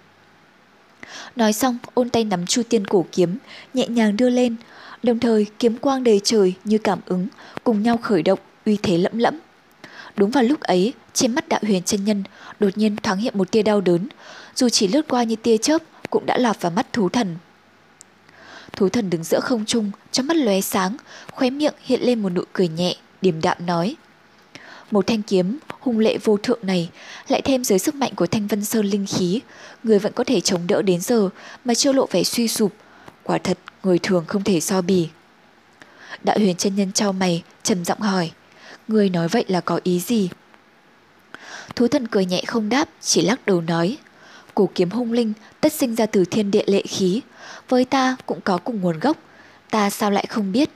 Nói 1.36 1.54
xong, 1.54 1.78
ôn 1.93 2.10
tay 2.10 2.24
nắm 2.24 2.45
chu 2.45 2.63
tiên 2.69 2.88
cổ 2.88 3.06
kiếm, 3.12 3.38
nhẹ 3.74 3.88
nhàng 3.88 4.17
đưa 4.17 4.30
lên, 4.30 4.56
đồng 5.04 5.19
thời 5.19 5.45
kiếm 5.60 5.78
quang 5.78 6.04
đầy 6.04 6.22
trời 6.24 6.54
như 6.63 6.78
cảm 6.78 7.00
ứng, 7.06 7.28
cùng 7.63 7.84
nhau 7.84 7.98
khởi 7.98 8.24
động, 8.24 8.39
uy 8.65 8.78
thế 8.84 8.98
lẫm 8.98 9.17
lẫm. 9.17 9.39
Đúng 10.15 10.30
vào 10.30 10.43
lúc 10.43 10.60
ấy, 10.60 10.93
trên 11.13 11.36
mắt 11.36 11.50
đạo 11.50 11.60
huyền 11.63 11.84
chân 11.84 12.06
nhân 12.06 12.24
đột 12.60 12.78
nhiên 12.78 12.95
thoáng 12.95 13.17
hiện 13.17 13.38
một 13.38 13.52
tia 13.52 13.62
đau 13.62 13.82
đớn, 13.82 14.08
dù 14.56 14.69
chỉ 14.69 14.88
lướt 14.88 15.08
qua 15.08 15.24
như 15.24 15.36
tia 15.36 15.58
chớp 15.58 15.82
cũng 16.10 16.26
đã 16.26 16.38
lọt 16.38 16.62
vào 16.62 16.72
mắt 16.72 16.93
thú 16.93 17.10
thần. 17.10 17.36
Thú 18.76 18.89
thần 18.89 19.10
đứng 19.10 19.24
giữa 19.24 19.39
không 19.39 19.65
trung, 19.65 19.91
trong 20.12 20.28
mắt 20.28 20.38
lóe 20.38 20.62
sáng, 20.62 20.98
khóe 21.32 21.50
miệng 21.50 21.74
hiện 21.80 22.02
lên 22.02 22.22
một 22.22 22.30
nụ 22.30 22.43
cười 22.54 22.67
nhẹ, 22.67 22.95
điềm 23.22 23.41
đạm 23.41 23.65
nói. 23.65 23.95
Một 24.91 25.08
thanh 25.08 25.22
kiếm 25.22 25.58
hung 25.80 26.00
lệ 26.00 26.18
vô 26.24 26.38
thượng 26.38 26.60
này 26.62 26.89
lại 27.28 27.42
thêm 27.42 27.63
dưới 27.63 27.80
sức 27.80 27.96
mạnh 27.96 28.15
của 28.15 28.28
thanh 28.28 28.48
vân 28.48 28.65
sơn 28.65 28.86
linh 28.86 29.06
khí, 29.06 29.42
người 29.84 30.00
vẫn 30.00 30.13
có 30.13 30.24
thể 30.24 30.42
chống 30.42 30.68
đỡ 30.68 30.82
đến 30.82 31.02
giờ 31.02 31.30
mà 31.65 31.74
chưa 31.76 31.94
lộ 31.94 32.08
vẻ 32.12 32.24
suy 32.24 32.48
sụp. 32.48 32.74
Quả 33.24 33.38
thật, 33.38 33.58
người 33.84 34.00
thường 34.00 34.26
không 34.28 34.44
thể 34.44 34.60
so 34.60 34.82
bì. 34.82 35.10
Đạo 36.24 36.38
huyền 36.39 36.56
chân 36.56 36.76
nhân 36.76 36.92
trao 36.92 37.13
mày, 37.13 37.44
trầm 37.63 37.86
giọng 37.86 38.00
hỏi. 38.00 38.32
Người 38.88 39.10
nói 39.10 39.28
vậy 39.28 39.46
là 39.48 39.62
có 39.62 39.80
ý 39.84 40.00
gì? 40.00 40.30
Thú 41.76 41.88
thần 41.88 42.08
cười 42.08 42.26
nhẹ 42.26 42.44
không 42.48 42.70
đáp, 42.70 42.89
chỉ 43.02 43.22
lắc 43.22 43.46
đầu 43.46 43.62
nói. 43.62 43.98
Cổ 44.56 44.70
kiếm 44.76 44.89
hung 44.89 45.12
linh 45.12 45.34
tất 45.62 45.74
sinh 45.74 45.96
ra 45.96 46.06
từ 46.06 46.26
thiên 46.26 46.52
địa 46.52 46.63
lệ 46.68 46.82
khí. 46.82 47.22
Với 47.70 47.86
ta 47.86 48.15
cũng 48.26 48.42
có 48.42 48.58
cùng 48.58 48.82
nguồn 48.82 49.00
gốc. 49.00 49.18
Ta 49.70 49.89
sao 49.89 50.12
lại 50.12 50.26
không 50.30 50.52
biết? 50.52 50.70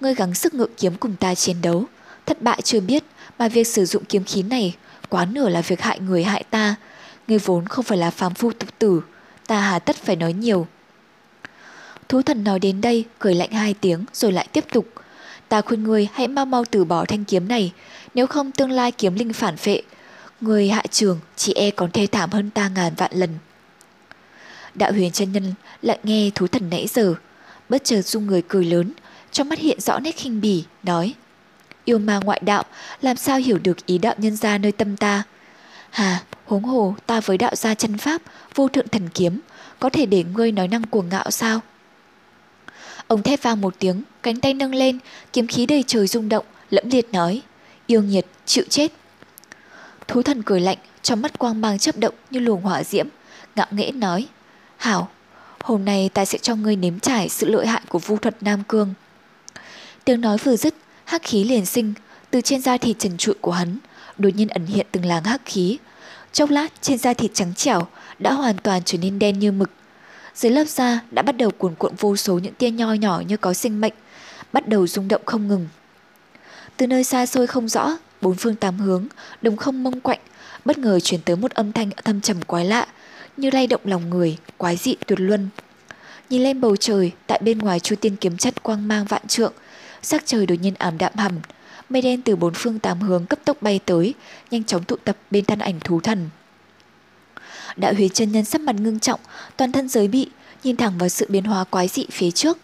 Ngươi 0.00 0.14
gắng 0.14 0.34
sức 0.34 0.54
ngự 0.54 0.66
kiếm 0.76 0.94
cùng 1.00 1.16
ta 1.20 1.34
chiến 1.34 1.56
đấu. 1.62 1.84
Thất 2.26 2.42
bại 2.42 2.62
chưa 2.62 2.80
biết, 2.80 3.04
mà 3.40 3.48
việc 3.48 3.66
sử 3.66 3.84
dụng 3.84 4.04
kiếm 4.04 4.24
khí 4.24 4.42
này 4.42 4.76
quá 5.08 5.24
nửa 5.24 5.48
là 5.48 5.60
việc 5.60 5.80
hại 5.80 6.00
người 6.00 6.24
hại 6.24 6.44
ta. 6.50 6.74
Ngươi 7.28 7.38
vốn 7.38 7.66
không 7.66 7.84
phải 7.84 7.98
là 7.98 8.10
phàm 8.10 8.34
phu 8.34 8.52
tục 8.52 8.68
tử. 8.78 9.02
Ta 9.46 9.60
hà 9.60 9.78
tất 9.78 9.96
phải 9.96 10.16
nói 10.16 10.32
nhiều. 10.32 10.66
Thú 12.08 12.22
thần 12.22 12.44
nói 12.44 12.58
đến 12.58 12.80
đây, 12.80 13.04
cười 13.18 13.34
lạnh 13.34 13.50
hai 13.50 13.74
tiếng 13.74 14.04
rồi 14.12 14.32
lại 14.32 14.48
tiếp 14.52 14.64
tục. 14.72 14.86
Ta 15.48 15.60
khuyên 15.60 15.84
ngươi 15.84 16.08
hãy 16.12 16.28
mau 16.28 16.46
mau 16.46 16.64
từ 16.70 16.84
bỏ 16.84 17.04
thanh 17.04 17.24
kiếm 17.24 17.48
này, 17.48 17.72
nếu 18.14 18.26
không 18.26 18.52
tương 18.52 18.70
lai 18.70 18.92
kiếm 18.92 19.14
linh 19.14 19.32
phản 19.32 19.56
phệ. 19.56 19.82
Người 20.40 20.68
hạ 20.68 20.82
trường 20.90 21.20
chỉ 21.36 21.52
e 21.54 21.70
còn 21.70 21.90
thê 21.90 22.06
thảm 22.06 22.30
hơn 22.30 22.50
ta 22.50 22.68
ngàn 22.68 22.94
vạn 22.94 23.10
lần. 23.14 23.30
Đạo 24.74 24.92
huyền 24.92 25.12
chân 25.12 25.32
nhân 25.32 25.54
lại 25.82 25.98
nghe 26.02 26.30
thú 26.34 26.46
thần 26.46 26.70
nãy 26.70 26.86
giờ, 26.90 27.14
bất 27.68 27.84
chợt 27.84 28.02
dung 28.02 28.26
người 28.26 28.42
cười 28.48 28.64
lớn, 28.64 28.92
trong 29.32 29.48
mắt 29.48 29.58
hiện 29.58 29.80
rõ 29.80 29.98
nét 29.98 30.16
khinh 30.16 30.40
bỉ, 30.40 30.64
nói 30.82 31.14
Yêu 31.84 31.98
ma 31.98 32.20
ngoại 32.24 32.40
đạo, 32.44 32.64
làm 33.02 33.16
sao 33.16 33.38
hiểu 33.38 33.58
được 33.58 33.86
ý 33.86 33.98
đạo 33.98 34.14
nhân 34.18 34.36
gia 34.36 34.58
nơi 34.58 34.72
tâm 34.72 34.96
ta? 34.96 35.22
Hà, 35.90 36.22
huống 36.46 36.62
hồ 36.62 36.94
ta 37.06 37.20
với 37.20 37.38
đạo 37.38 37.54
gia 37.54 37.74
chân 37.74 37.98
pháp, 37.98 38.22
vô 38.54 38.68
thượng 38.68 38.88
thần 38.88 39.08
kiếm, 39.08 39.40
có 39.78 39.90
thể 39.90 40.06
để 40.06 40.24
ngươi 40.24 40.52
nói 40.52 40.68
năng 40.68 40.82
cuồng 40.82 41.08
ngạo 41.08 41.30
sao? 41.30 41.60
Ông 43.06 43.22
thét 43.22 43.42
vang 43.42 43.60
một 43.60 43.74
tiếng, 43.78 44.02
cánh 44.22 44.40
tay 44.40 44.54
nâng 44.54 44.74
lên, 44.74 44.98
kiếm 45.32 45.46
khí 45.46 45.66
đầy 45.66 45.84
trời 45.86 46.06
rung 46.06 46.28
động, 46.28 46.44
lẫm 46.70 46.90
liệt 46.90 47.12
nói, 47.12 47.42
yêu 47.86 48.02
nhiệt, 48.02 48.26
chịu 48.46 48.64
chết. 48.68 48.92
Thú 50.08 50.22
thần 50.22 50.42
cười 50.42 50.60
lạnh, 50.60 50.78
trong 51.02 51.22
mắt 51.22 51.38
quang 51.38 51.60
mang 51.60 51.78
chấp 51.78 51.98
động 51.98 52.14
như 52.30 52.40
luồng 52.40 52.62
hỏa 52.62 52.84
diễm, 52.84 53.06
ngạo 53.56 53.66
nghễ 53.70 53.90
nói, 53.92 54.26
Hảo, 54.76 55.08
hôm 55.60 55.84
nay 55.84 56.10
ta 56.14 56.24
sẽ 56.24 56.38
cho 56.38 56.56
ngươi 56.56 56.76
nếm 56.76 57.00
trải 57.00 57.28
sự 57.28 57.48
lợi 57.50 57.66
hại 57.66 57.80
của 57.88 57.98
vu 57.98 58.16
thuật 58.16 58.36
Nam 58.40 58.62
Cương. 58.68 58.94
Tiếng 60.04 60.20
nói 60.20 60.38
vừa 60.38 60.56
dứt, 60.56 60.74
hắc 61.10 61.22
khí 61.22 61.44
liền 61.44 61.66
sinh, 61.66 61.94
từ 62.30 62.40
trên 62.40 62.60
da 62.60 62.76
thịt 62.76 62.98
trần 62.98 63.16
trụi 63.16 63.34
của 63.40 63.52
hắn, 63.52 63.78
đột 64.18 64.28
nhiên 64.34 64.48
ẩn 64.48 64.66
hiện 64.66 64.86
từng 64.92 65.04
làng 65.04 65.24
hắc 65.24 65.40
khí. 65.44 65.78
Chốc 66.32 66.50
lát 66.50 66.68
trên 66.80 66.98
da 66.98 67.14
thịt 67.14 67.30
trắng 67.34 67.54
trẻo 67.54 67.86
đã 68.18 68.32
hoàn 68.32 68.56
toàn 68.56 68.82
trở 68.84 68.98
nên 68.98 69.18
đen 69.18 69.38
như 69.38 69.52
mực, 69.52 69.70
dưới 70.34 70.52
lớp 70.52 70.64
da 70.68 71.00
đã 71.10 71.22
bắt 71.22 71.36
đầu 71.36 71.50
cuồn 71.50 71.74
cuộn 71.74 71.94
vô 71.98 72.16
số 72.16 72.38
những 72.38 72.54
tia 72.54 72.70
nho 72.70 72.92
nhỏ 72.92 73.22
như 73.28 73.36
có 73.36 73.54
sinh 73.54 73.80
mệnh, 73.80 73.92
bắt 74.52 74.68
đầu 74.68 74.86
rung 74.86 75.08
động 75.08 75.22
không 75.26 75.48
ngừng. 75.48 75.68
Từ 76.76 76.86
nơi 76.86 77.04
xa 77.04 77.26
xôi 77.26 77.46
không 77.46 77.68
rõ, 77.68 77.96
bốn 78.20 78.34
phương 78.34 78.54
tám 78.54 78.78
hướng, 78.78 79.06
đồng 79.42 79.56
không 79.56 79.82
mông 79.82 80.00
quạnh, 80.00 80.20
bất 80.64 80.78
ngờ 80.78 81.00
truyền 81.00 81.20
tới 81.20 81.36
một 81.36 81.50
âm 81.50 81.72
thanh 81.72 81.90
thâm 82.04 82.20
trầm 82.20 82.42
quái 82.42 82.64
lạ, 82.64 82.86
như 83.36 83.50
lay 83.50 83.66
động 83.66 83.80
lòng 83.84 84.10
người, 84.10 84.36
quái 84.56 84.76
dị 84.76 84.96
tuyệt 85.06 85.20
luân. 85.20 85.48
Nhìn 86.30 86.42
lên 86.42 86.60
bầu 86.60 86.76
trời, 86.76 87.12
tại 87.26 87.40
bên 87.44 87.58
ngoài 87.58 87.80
chu 87.80 87.96
tiên 87.96 88.16
kiếm 88.16 88.36
chất 88.36 88.62
quang 88.62 88.88
mang 88.88 89.04
vạn 89.04 89.26
trượng, 89.28 89.52
sắc 90.02 90.22
trời 90.26 90.46
đột 90.46 90.54
nhiên 90.60 90.74
ảm 90.78 90.98
đạm 90.98 91.12
hẳn, 91.16 91.40
mây 91.88 92.02
đen 92.02 92.22
từ 92.22 92.36
bốn 92.36 92.54
phương 92.54 92.78
tám 92.78 93.00
hướng 93.00 93.26
cấp 93.26 93.38
tốc 93.44 93.62
bay 93.62 93.80
tới, 93.84 94.14
nhanh 94.50 94.64
chóng 94.64 94.84
tụ 94.84 94.96
tập 94.96 95.16
bên 95.30 95.44
thân 95.44 95.58
ảnh 95.58 95.80
thú 95.80 96.00
thần. 96.00 96.30
Đạo 97.76 97.94
huyền 97.94 98.10
chân 98.10 98.32
nhân 98.32 98.44
sắc 98.44 98.60
mặt 98.60 98.74
ngưng 98.74 99.00
trọng, 99.00 99.20
toàn 99.56 99.72
thân 99.72 99.88
giới 99.88 100.08
bị, 100.08 100.28
nhìn 100.64 100.76
thẳng 100.76 100.98
vào 100.98 101.08
sự 101.08 101.26
biến 101.28 101.44
hóa 101.44 101.64
quái 101.64 101.88
dị 101.88 102.06
phía 102.10 102.30
trước. 102.30 102.58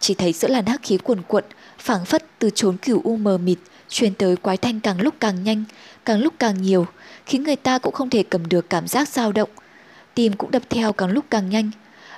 Chỉ 0.00 0.14
thấy 0.14 0.32
giữa 0.32 0.48
làn 0.48 0.66
hắc 0.66 0.82
khí 0.82 0.98
cuồn 0.98 1.22
cuộn, 1.22 1.44
phảng 1.78 2.04
phất 2.04 2.24
từ 2.38 2.50
chốn 2.54 2.76
cửu 2.76 3.00
u 3.04 3.16
mờ 3.16 3.38
mịt, 3.38 3.58
truyền 3.88 4.14
tới 4.14 4.36
quái 4.36 4.56
thanh 4.56 4.80
càng 4.80 5.00
lúc 5.00 5.14
càng 5.20 5.44
nhanh, 5.44 5.64
càng 6.04 6.20
lúc 6.20 6.34
càng 6.38 6.62
nhiều, 6.62 6.86
khiến 7.26 7.42
người 7.42 7.56
ta 7.56 7.78
cũng 7.78 7.94
không 7.94 8.10
thể 8.10 8.22
cầm 8.22 8.48
được 8.48 8.70
cảm 8.70 8.88
giác 8.88 9.08
dao 9.08 9.32
động. 9.32 9.50
Tim 10.14 10.32
cũng 10.32 10.50
đập 10.50 10.62
theo 10.70 10.92
càng 10.92 11.10
lúc 11.10 11.24
càng 11.30 11.50
nhanh, 11.50 11.70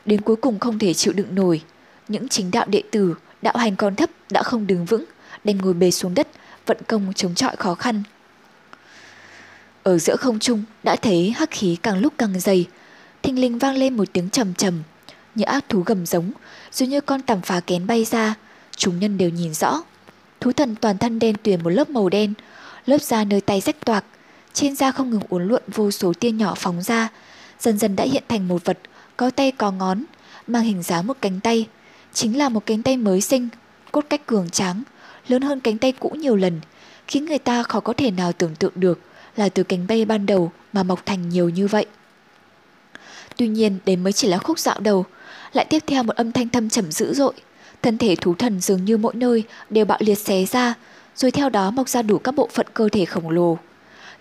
đến 0.05 0.21
cuối 0.21 0.37
cùng 0.37 0.59
không 0.59 0.79
thể 0.79 0.95
chịu 0.95 1.13
đựng 1.13 1.35
nổi. 1.35 1.63
Những 2.09 2.29
chính 2.29 2.51
đạo 2.51 2.67
đệ 2.69 2.83
tử, 2.91 3.15
đạo 3.43 3.57
hành 3.57 3.77
còn 3.77 3.95
thấp 3.95 4.11
đã 4.31 4.43
không 4.43 4.67
đứng 4.67 4.85
vững, 4.85 5.05
đành 5.45 5.59
ngồi 5.59 5.75
bề 5.75 5.91
xuống 5.91 6.15
đất, 6.15 6.29
vận 6.67 6.77
công 6.87 7.13
chống 7.15 7.35
chọi 7.35 7.57
khó 7.57 7.75
khăn. 7.75 8.03
Ở 9.83 9.99
giữa 9.99 10.17
không 10.17 10.39
trung 10.39 10.65
đã 10.83 10.97
thấy 10.97 11.31
hắc 11.31 11.51
khí 11.51 11.77
càng 11.83 11.99
lúc 11.99 12.13
càng 12.19 12.41
dày, 12.41 12.67
thình 13.23 13.41
linh 13.41 13.59
vang 13.59 13.77
lên 13.77 13.97
một 13.97 14.09
tiếng 14.13 14.31
trầm 14.31 14.55
trầm, 14.55 14.83
như 15.35 15.45
ác 15.45 15.69
thú 15.69 15.83
gầm 15.87 16.07
giống, 16.07 16.33
rồi 16.73 16.89
như 16.89 17.01
con 17.01 17.23
tằm 17.23 17.41
phá 17.41 17.61
kén 17.61 17.87
bay 17.87 18.05
ra, 18.05 18.35
chúng 18.77 19.01
nhân 19.01 19.19
đều 19.19 19.31
nhìn 19.31 19.55
rõ. 19.55 19.83
Thú 20.41 20.53
thần 20.53 20.75
toàn 20.75 20.99
thân 20.99 21.19
đen 21.19 21.37
tuyền 21.43 21.63
một 21.63 21.71
lớp 21.71 21.91
màu 21.91 22.09
đen, 22.09 22.35
lớp 22.87 23.03
da 23.03 23.25
nơi 23.25 23.41
tay 23.41 23.61
rách 23.61 23.85
toạc, 23.85 24.05
trên 24.53 24.77
da 24.77 24.93
không 24.93 25.11
ngừng 25.11 25.23
uốn 25.29 25.49
lượn 25.49 25.63
vô 25.75 25.91
số 25.91 26.13
tia 26.21 26.31
nhỏ 26.31 26.55
phóng 26.57 26.83
ra, 26.83 27.09
dần 27.61 27.79
dần 27.79 27.97
đã 27.97 28.05
hiện 28.05 28.23
thành 28.29 28.49
một 28.49 28.65
vật 28.65 28.79
có 29.17 29.31
tay 29.31 29.53
có 29.53 29.73
ngón, 29.73 30.05
mang 30.47 30.63
hình 30.63 30.83
dáng 30.83 31.07
một 31.07 31.17
cánh 31.21 31.41
tay, 31.41 31.67
chính 32.13 32.39
là 32.39 32.49
một 32.49 32.67
cánh 32.67 32.83
tay 32.83 32.97
mới 32.97 33.21
sinh, 33.21 33.49
cốt 33.93 34.05
cách 34.11 34.27
cường 34.27 34.51
tráng, 34.51 34.83
lớn 35.29 35.43
hơn 35.43 35.61
cánh 35.61 35.79
tay 35.79 35.93
cũ 35.93 36.09
nhiều 36.09 36.37
lần, 36.37 36.61
khiến 37.09 37.25
người 37.25 37.39
ta 37.39 37.63
khó 37.63 37.81
có 37.81 37.93
thể 37.93 38.11
nào 38.11 38.33
tưởng 38.33 38.55
tượng 38.55 38.73
được 38.75 39.01
là 39.37 39.49
từ 39.49 39.63
cánh 39.63 39.87
bay 39.87 40.05
ban 40.05 40.27
đầu 40.27 40.53
mà 40.73 40.83
mọc 40.83 41.07
thành 41.07 41.29
nhiều 41.29 41.49
như 41.49 41.67
vậy. 41.67 41.87
Tuy 43.37 43.49
nhiên 43.49 43.79
đấy 43.87 43.97
mới 43.97 44.13
chỉ 44.13 44.29
là 44.29 44.39
khúc 44.39 44.59
dạo 44.59 44.81
đầu, 44.81 45.05
lại 45.53 45.65
tiếp 45.65 45.83
theo 45.87 46.03
một 46.03 46.17
âm 46.17 46.33
thanh 46.33 46.49
thâm 46.49 46.71
trầm 46.71 46.93
dữ 46.93 47.15
dội. 47.15 47.35
Thân 47.83 47.99
thể 47.99 48.17
thú 48.17 48.35
thần 48.35 48.61
dường 48.61 48.85
như 48.85 48.97
mỗi 48.97 49.15
nơi 49.15 49.45
đều 49.71 49.85
bạo 49.85 49.99
liệt 50.01 50.19
xé 50.19 50.45
ra, 50.45 50.75
rồi 51.17 51.31
theo 51.31 51.49
đó 51.49 51.71
mọc 51.71 51.89
ra 51.89 52.03
đủ 52.03 52.19
các 52.19 52.35
bộ 52.35 52.49
phận 52.53 52.67
cơ 52.75 52.89
thể 52.89 53.05
khổng 53.05 53.31
lồ. 53.31 53.59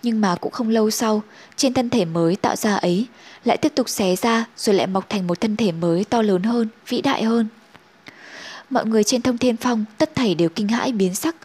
Nhưng 0.04 0.21
mà 0.21 0.36
cũng 0.36 0.52
không 0.52 0.69
lâu 0.69 0.89
sau, 0.89 1.21
trên 1.56 1.73
thân 1.73 1.89
thể 1.89 2.06
mới 2.06 2.36
tạo 2.36 2.56
ra 2.56 2.76
ấy 2.76 3.06
lại 3.45 3.58
tiếp 3.58 3.71
tục 3.76 3.89
xé 3.89 4.15
ra 4.15 4.45
rồi 4.58 4.76
lại 4.76 4.88
mọc 4.88 5.10
thành 5.10 5.28
một 5.28 5.41
thân 5.41 5.56
thể 5.56 5.71
mới 5.71 6.04
to 6.04 6.21
lớn 6.21 6.43
hơn, 6.43 6.67
vĩ 6.88 7.02
đại 7.02 7.23
hơn. 7.23 7.47
Mọi 8.69 8.86
người 8.86 9.03
trên 9.03 9.21
thông 9.21 9.38
thiên 9.38 9.58
phong 9.58 9.86
tất 9.97 10.15
thảy 10.15 10.36
đều 10.36 10.49
kinh 10.49 10.67
hãi 10.67 10.91
biến 10.91 11.15
sắc, 11.15 11.36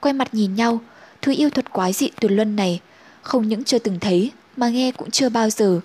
quay 0.00 0.12
mặt 0.12 0.34
nhìn 0.34 0.54
nhau, 0.54 0.80
thứ 1.22 1.34
yêu 1.36 1.50
thuật 1.50 1.72
quái 1.72 1.92
dị 1.92 2.10
tuyệt 2.20 2.30
luân 2.30 2.56
này 2.56 2.80
không 3.22 3.48
những 3.48 3.64
chưa 3.64 3.78
từng 3.78 4.00
thấy 4.00 4.30
mà 4.56 4.68
nghe 4.68 4.92
cũng 4.92 5.10
chưa 5.10 5.28
bao 5.28 5.50
giờ. 5.50 5.80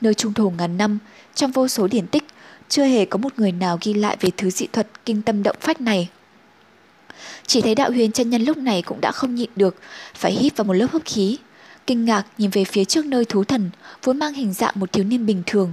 Nơi 0.00 0.14
trung 0.14 0.34
thổ 0.34 0.52
ngàn 0.58 0.76
năm, 0.76 0.98
trong 1.34 1.50
vô 1.50 1.68
số 1.68 1.88
điển 1.88 2.06
tích, 2.06 2.24
chưa 2.68 2.84
hề 2.84 3.04
có 3.04 3.18
một 3.18 3.32
người 3.36 3.52
nào 3.52 3.78
ghi 3.82 3.94
lại 3.94 4.16
về 4.20 4.30
thứ 4.36 4.50
dị 4.50 4.66
thuật 4.66 4.86
kinh 5.06 5.22
tâm 5.22 5.42
động 5.42 5.56
phách 5.60 5.80
này. 5.80 6.08
Chỉ 7.46 7.60
thấy 7.60 7.74
đạo 7.74 7.90
huyền 7.90 8.12
chân 8.12 8.30
nhân 8.30 8.42
lúc 8.42 8.56
này 8.56 8.82
cũng 8.82 9.00
đã 9.00 9.12
không 9.12 9.34
nhịn 9.34 9.50
được, 9.56 9.76
phải 10.14 10.32
hít 10.32 10.56
vào 10.56 10.64
một 10.64 10.72
lớp 10.72 10.86
hấp 10.92 11.02
khí. 11.04 11.38
Kinh 11.86 12.04
ngạc 12.04 12.24
nhìn 12.38 12.50
về 12.50 12.64
phía 12.64 12.84
trước 12.84 13.06
nơi 13.06 13.24
thú 13.24 13.44
thần, 13.44 13.70
vốn 14.02 14.18
mang 14.18 14.32
hình 14.32 14.52
dạng 14.52 14.74
một 14.76 14.92
thiếu 14.92 15.04
niên 15.04 15.26
bình 15.26 15.42
thường. 15.46 15.72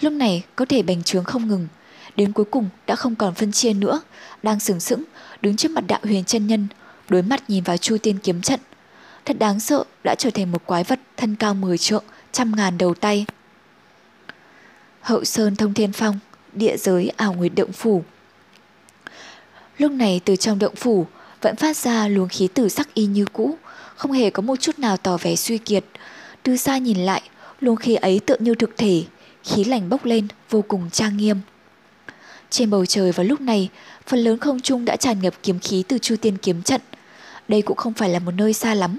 Lúc 0.00 0.12
này 0.12 0.42
có 0.56 0.64
thể 0.64 0.82
bành 0.82 1.02
trướng 1.02 1.24
không 1.24 1.48
ngừng, 1.48 1.68
đến 2.20 2.32
cuối 2.32 2.44
cùng 2.44 2.68
đã 2.86 2.96
không 2.96 3.14
còn 3.14 3.34
phân 3.34 3.52
chia 3.52 3.72
nữa, 3.72 4.00
đang 4.42 4.60
sừng 4.60 4.80
sững, 4.80 5.04
đứng 5.42 5.56
trước 5.56 5.70
mặt 5.70 5.84
đạo 5.86 6.00
huyền 6.02 6.24
chân 6.24 6.46
nhân, 6.46 6.66
đối 7.08 7.22
mặt 7.22 7.42
nhìn 7.48 7.64
vào 7.64 7.76
chu 7.76 7.96
tiên 8.02 8.18
kiếm 8.18 8.42
trận, 8.42 8.60
thật 9.24 9.38
đáng 9.38 9.60
sợ 9.60 9.84
đã 10.04 10.14
trở 10.18 10.30
thành 10.30 10.52
một 10.52 10.66
quái 10.66 10.84
vật 10.84 11.00
thân 11.16 11.36
cao 11.36 11.54
10 11.54 11.78
trượng, 11.78 12.04
trăm 12.32 12.56
ngàn 12.56 12.78
đầu 12.78 12.94
tay. 12.94 13.26
Hậu 15.00 15.24
Sơn 15.24 15.56
Thông 15.56 15.74
Thiên 15.74 15.92
Phong, 15.92 16.18
địa 16.52 16.76
giới 16.76 17.08
ảo 17.16 17.32
nguyệt 17.32 17.52
động 17.56 17.72
phủ. 17.72 18.02
Lúc 19.78 19.92
này 19.92 20.20
từ 20.24 20.36
trong 20.36 20.58
động 20.58 20.74
phủ 20.76 21.06
vẫn 21.40 21.56
phát 21.56 21.76
ra 21.76 22.08
luồng 22.08 22.28
khí 22.28 22.48
tử 22.54 22.68
sắc 22.68 22.94
y 22.94 23.06
như 23.06 23.24
cũ, 23.32 23.58
không 23.96 24.12
hề 24.12 24.30
có 24.30 24.42
một 24.42 24.60
chút 24.60 24.78
nào 24.78 24.96
tỏ 24.96 25.16
vẻ 25.16 25.36
suy 25.36 25.58
kiệt. 25.58 25.84
Từ 26.42 26.56
xa 26.56 26.78
nhìn 26.78 26.98
lại, 26.98 27.22
luồng 27.60 27.76
khí 27.76 27.94
ấy 27.94 28.20
tựa 28.26 28.36
như 28.38 28.54
thực 28.54 28.76
thể, 28.76 29.02
khí 29.44 29.64
lành 29.64 29.88
bốc 29.88 30.04
lên 30.04 30.28
vô 30.50 30.64
cùng 30.68 30.90
trang 30.92 31.16
nghiêm. 31.16 31.36
Trên 32.50 32.70
bầu 32.70 32.86
trời 32.86 33.12
vào 33.12 33.26
lúc 33.26 33.40
này, 33.40 33.68
phần 34.06 34.20
lớn 34.20 34.38
không 34.38 34.60
trung 34.60 34.84
đã 34.84 34.96
tràn 34.96 35.22
ngập 35.22 35.34
kiếm 35.42 35.58
khí 35.58 35.84
từ 35.88 35.98
Chu 35.98 36.16
Tiên 36.16 36.36
kiếm 36.36 36.62
trận. 36.62 36.80
Đây 37.48 37.62
cũng 37.62 37.76
không 37.76 37.92
phải 37.92 38.08
là 38.08 38.18
một 38.18 38.32
nơi 38.32 38.52
xa 38.52 38.74
lắm, 38.74 38.98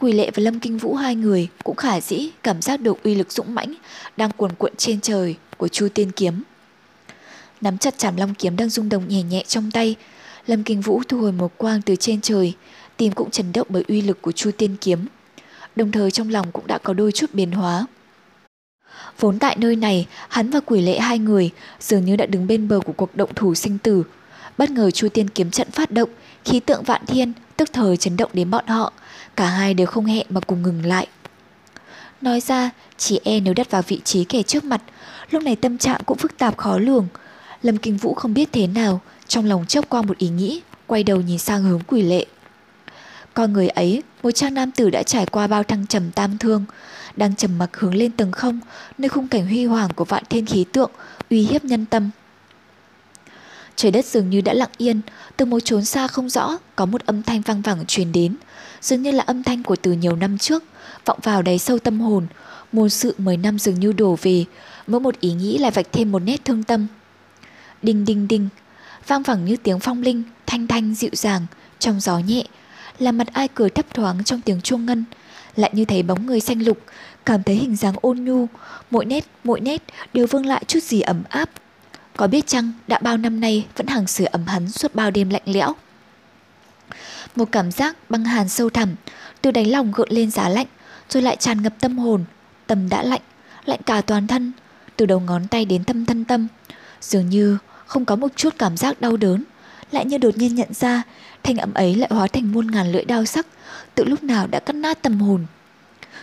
Quỳ 0.00 0.12
lệ 0.12 0.30
và 0.34 0.42
Lâm 0.42 0.60
Kinh 0.60 0.78
Vũ 0.78 0.94
hai 0.94 1.14
người 1.14 1.48
cũng 1.64 1.76
khả 1.76 2.00
dĩ 2.00 2.30
cảm 2.42 2.62
giác 2.62 2.80
được 2.80 3.02
uy 3.02 3.14
lực 3.14 3.32
dũng 3.32 3.54
mãnh 3.54 3.74
đang 4.16 4.30
cuồn 4.30 4.52
cuộn 4.58 4.72
trên 4.76 5.00
trời, 5.00 5.36
của 5.56 5.68
Chu 5.68 5.88
Tiên 5.94 6.10
Kiếm. 6.12 6.42
Nắm 7.60 7.78
chặt 7.78 7.98
chảm 7.98 8.16
long 8.16 8.34
kiếm 8.34 8.56
đang 8.56 8.68
rung 8.68 8.88
động 8.88 9.08
nhẹ 9.08 9.22
nhẹ 9.22 9.44
trong 9.46 9.70
tay, 9.70 9.96
Lâm 10.46 10.62
Kinh 10.62 10.80
Vũ 10.80 11.02
thu 11.08 11.18
hồi 11.18 11.32
một 11.32 11.58
quang 11.58 11.82
từ 11.82 11.96
trên 11.96 12.20
trời, 12.20 12.54
tim 12.96 13.12
cũng 13.12 13.30
chấn 13.30 13.52
động 13.52 13.66
bởi 13.70 13.84
uy 13.88 14.02
lực 14.02 14.22
của 14.22 14.32
Chu 14.32 14.50
Tiên 14.58 14.76
Kiếm. 14.80 15.06
Đồng 15.76 15.92
thời 15.92 16.10
trong 16.10 16.30
lòng 16.30 16.52
cũng 16.52 16.66
đã 16.66 16.78
có 16.78 16.92
đôi 16.92 17.12
chút 17.12 17.30
biến 17.32 17.52
hóa. 17.52 17.86
Vốn 19.20 19.38
tại 19.38 19.56
nơi 19.58 19.76
này, 19.76 20.06
hắn 20.28 20.50
và 20.50 20.60
quỷ 20.60 20.80
lệ 20.80 20.98
hai 20.98 21.18
người 21.18 21.50
dường 21.80 22.04
như 22.04 22.16
đã 22.16 22.26
đứng 22.26 22.46
bên 22.46 22.68
bờ 22.68 22.80
của 22.80 22.92
cuộc 22.92 23.16
động 23.16 23.30
thủ 23.34 23.54
sinh 23.54 23.78
tử. 23.78 24.04
Bất 24.58 24.70
ngờ 24.70 24.90
Chu 24.90 25.08
Tiên 25.08 25.28
kiếm 25.28 25.50
trận 25.50 25.70
phát 25.70 25.90
động, 25.90 26.10
khí 26.44 26.60
tượng 26.60 26.82
vạn 26.82 27.06
thiên 27.06 27.32
tức 27.56 27.68
thời 27.72 27.96
chấn 27.96 28.16
động 28.16 28.30
đến 28.32 28.50
bọn 28.50 28.66
họ. 28.66 28.92
Cả 29.36 29.46
hai 29.46 29.74
đều 29.74 29.86
không 29.86 30.04
hẹn 30.04 30.26
mà 30.28 30.40
cùng 30.40 30.62
ngừng 30.62 30.86
lại. 30.86 31.06
Nói 32.20 32.40
ra, 32.40 32.70
chỉ 32.96 33.20
e 33.24 33.40
nếu 33.40 33.54
đặt 33.54 33.70
vào 33.70 33.82
vị 33.82 34.00
trí 34.04 34.24
kẻ 34.24 34.42
trước 34.42 34.64
mặt, 34.64 34.82
lúc 35.30 35.42
này 35.42 35.56
tâm 35.56 35.78
trạng 35.78 36.00
cũng 36.06 36.18
phức 36.18 36.38
tạp 36.38 36.56
khó 36.56 36.78
lường. 36.78 37.06
Lâm 37.62 37.76
Kinh 37.78 37.96
Vũ 37.96 38.14
không 38.14 38.34
biết 38.34 38.48
thế 38.52 38.66
nào, 38.66 39.00
trong 39.28 39.44
lòng 39.44 39.66
chốc 39.66 39.88
qua 39.88 40.02
một 40.02 40.18
ý 40.18 40.28
nghĩ, 40.28 40.60
quay 40.86 41.04
đầu 41.04 41.20
nhìn 41.20 41.38
sang 41.38 41.62
hướng 41.62 41.80
quỷ 41.86 42.02
lệ. 42.02 42.26
Con 43.34 43.52
người 43.52 43.68
ấy, 43.68 44.02
một 44.22 44.30
trang 44.30 44.54
nam 44.54 44.70
tử 44.70 44.90
đã 44.90 45.02
trải 45.02 45.26
qua 45.26 45.46
bao 45.46 45.62
thăng 45.62 45.86
trầm 45.86 46.10
tam 46.10 46.38
thương, 46.38 46.64
đang 47.18 47.34
trầm 47.36 47.58
mặc 47.58 47.76
hướng 47.76 47.94
lên 47.94 48.10
tầng 48.10 48.32
không, 48.32 48.60
nơi 48.98 49.08
khung 49.08 49.28
cảnh 49.28 49.46
huy 49.46 49.64
hoàng 49.64 49.90
của 49.96 50.04
vạn 50.04 50.24
thiên 50.30 50.46
khí 50.46 50.64
tượng, 50.72 50.90
uy 51.30 51.42
hiếp 51.42 51.64
nhân 51.64 51.86
tâm. 51.86 52.10
Trời 53.76 53.92
đất 53.92 54.06
dường 54.06 54.30
như 54.30 54.40
đã 54.40 54.54
lặng 54.54 54.70
yên, 54.76 55.00
từ 55.36 55.44
một 55.44 55.60
chốn 55.60 55.84
xa 55.84 56.08
không 56.08 56.28
rõ, 56.28 56.58
có 56.76 56.86
một 56.86 57.06
âm 57.06 57.22
thanh 57.22 57.40
vang 57.40 57.62
vẳng 57.62 57.86
truyền 57.86 58.12
đến, 58.12 58.36
dường 58.80 59.02
như 59.02 59.10
là 59.10 59.24
âm 59.26 59.42
thanh 59.42 59.62
của 59.62 59.76
từ 59.76 59.92
nhiều 59.92 60.16
năm 60.16 60.38
trước, 60.38 60.64
vọng 61.04 61.18
vào 61.22 61.42
đáy 61.42 61.58
sâu 61.58 61.78
tâm 61.78 62.00
hồn, 62.00 62.26
muôn 62.72 62.90
sự 62.90 63.14
mười 63.18 63.36
năm 63.36 63.58
dường 63.58 63.80
như 63.80 63.92
đổ 63.92 64.18
về, 64.22 64.44
mỗi 64.86 65.00
một 65.00 65.20
ý 65.20 65.32
nghĩ 65.32 65.58
lại 65.58 65.70
vạch 65.70 65.86
thêm 65.92 66.12
một 66.12 66.18
nét 66.18 66.44
thương 66.44 66.62
tâm. 66.62 66.86
Đinh 67.82 68.04
đinh 68.04 68.28
đinh, 68.28 68.48
vang 69.06 69.22
vẳng 69.22 69.44
như 69.44 69.56
tiếng 69.56 69.80
phong 69.80 70.02
linh, 70.02 70.22
thanh 70.46 70.66
thanh 70.66 70.94
dịu 70.94 71.10
dàng, 71.12 71.46
trong 71.78 72.00
gió 72.00 72.18
nhẹ, 72.18 72.44
là 72.98 73.12
mặt 73.12 73.26
ai 73.32 73.48
cười 73.54 73.70
thấp 73.70 73.86
thoáng 73.94 74.24
trong 74.24 74.40
tiếng 74.40 74.60
chuông 74.60 74.86
ngân, 74.86 75.04
lại 75.56 75.70
như 75.74 75.84
thấy 75.84 76.02
bóng 76.02 76.26
người 76.26 76.40
xanh 76.40 76.62
lục, 76.62 76.78
cảm 77.28 77.42
thấy 77.42 77.56
hình 77.56 77.76
dáng 77.76 77.94
ôn 78.00 78.18
nhu, 78.18 78.46
mỗi 78.90 79.04
nét, 79.04 79.26
mỗi 79.44 79.60
nét 79.60 79.82
đều 80.14 80.26
vương 80.26 80.46
lại 80.46 80.64
chút 80.66 80.82
gì 80.82 81.00
ấm 81.00 81.22
áp. 81.28 81.50
Có 82.16 82.26
biết 82.26 82.46
chăng 82.46 82.72
đã 82.86 82.98
bao 82.98 83.16
năm 83.16 83.40
nay 83.40 83.66
vẫn 83.76 83.86
hàng 83.86 84.06
sửa 84.06 84.24
ấm 84.24 84.46
hắn 84.46 84.70
suốt 84.70 84.94
bao 84.94 85.10
đêm 85.10 85.30
lạnh 85.30 85.42
lẽo. 85.44 85.72
Một 87.36 87.48
cảm 87.52 87.70
giác 87.70 87.96
băng 88.08 88.24
hàn 88.24 88.48
sâu 88.48 88.70
thẳm, 88.70 88.94
từ 89.42 89.50
đáy 89.50 89.64
lòng 89.64 89.92
gợn 89.94 90.08
lên 90.10 90.30
giá 90.30 90.48
lạnh, 90.48 90.66
rồi 91.08 91.22
lại 91.22 91.36
tràn 91.36 91.62
ngập 91.62 91.72
tâm 91.80 91.98
hồn, 91.98 92.24
tâm 92.66 92.88
đã 92.88 93.02
lạnh, 93.02 93.22
lạnh 93.64 93.80
cả 93.86 94.00
toàn 94.00 94.26
thân, 94.26 94.52
từ 94.96 95.06
đầu 95.06 95.20
ngón 95.20 95.48
tay 95.48 95.64
đến 95.64 95.84
tâm 95.84 96.06
thân 96.06 96.24
tâm. 96.24 96.48
Dường 97.00 97.28
như 97.28 97.58
không 97.86 98.04
có 98.04 98.16
một 98.16 98.36
chút 98.36 98.54
cảm 98.58 98.76
giác 98.76 99.00
đau 99.00 99.16
đớn, 99.16 99.44
lại 99.90 100.04
như 100.04 100.18
đột 100.18 100.36
nhiên 100.36 100.54
nhận 100.54 100.74
ra 100.74 101.02
thanh 101.42 101.56
ấm 101.56 101.74
ấy 101.74 101.94
lại 101.94 102.08
hóa 102.12 102.26
thành 102.26 102.52
muôn 102.52 102.70
ngàn 102.70 102.92
lưỡi 102.92 103.04
đau 103.04 103.24
sắc, 103.24 103.46
tự 103.94 104.04
lúc 104.04 104.22
nào 104.22 104.46
đã 104.46 104.60
cắt 104.60 104.72
nát 104.72 105.02
tâm 105.02 105.20
hồn. 105.20 105.46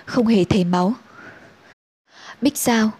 Không 0.06 0.28
hề 0.28 0.44
thấy 0.44 0.64
máu. 0.64 0.94
Bích 2.42 2.58
Giao 2.58 2.92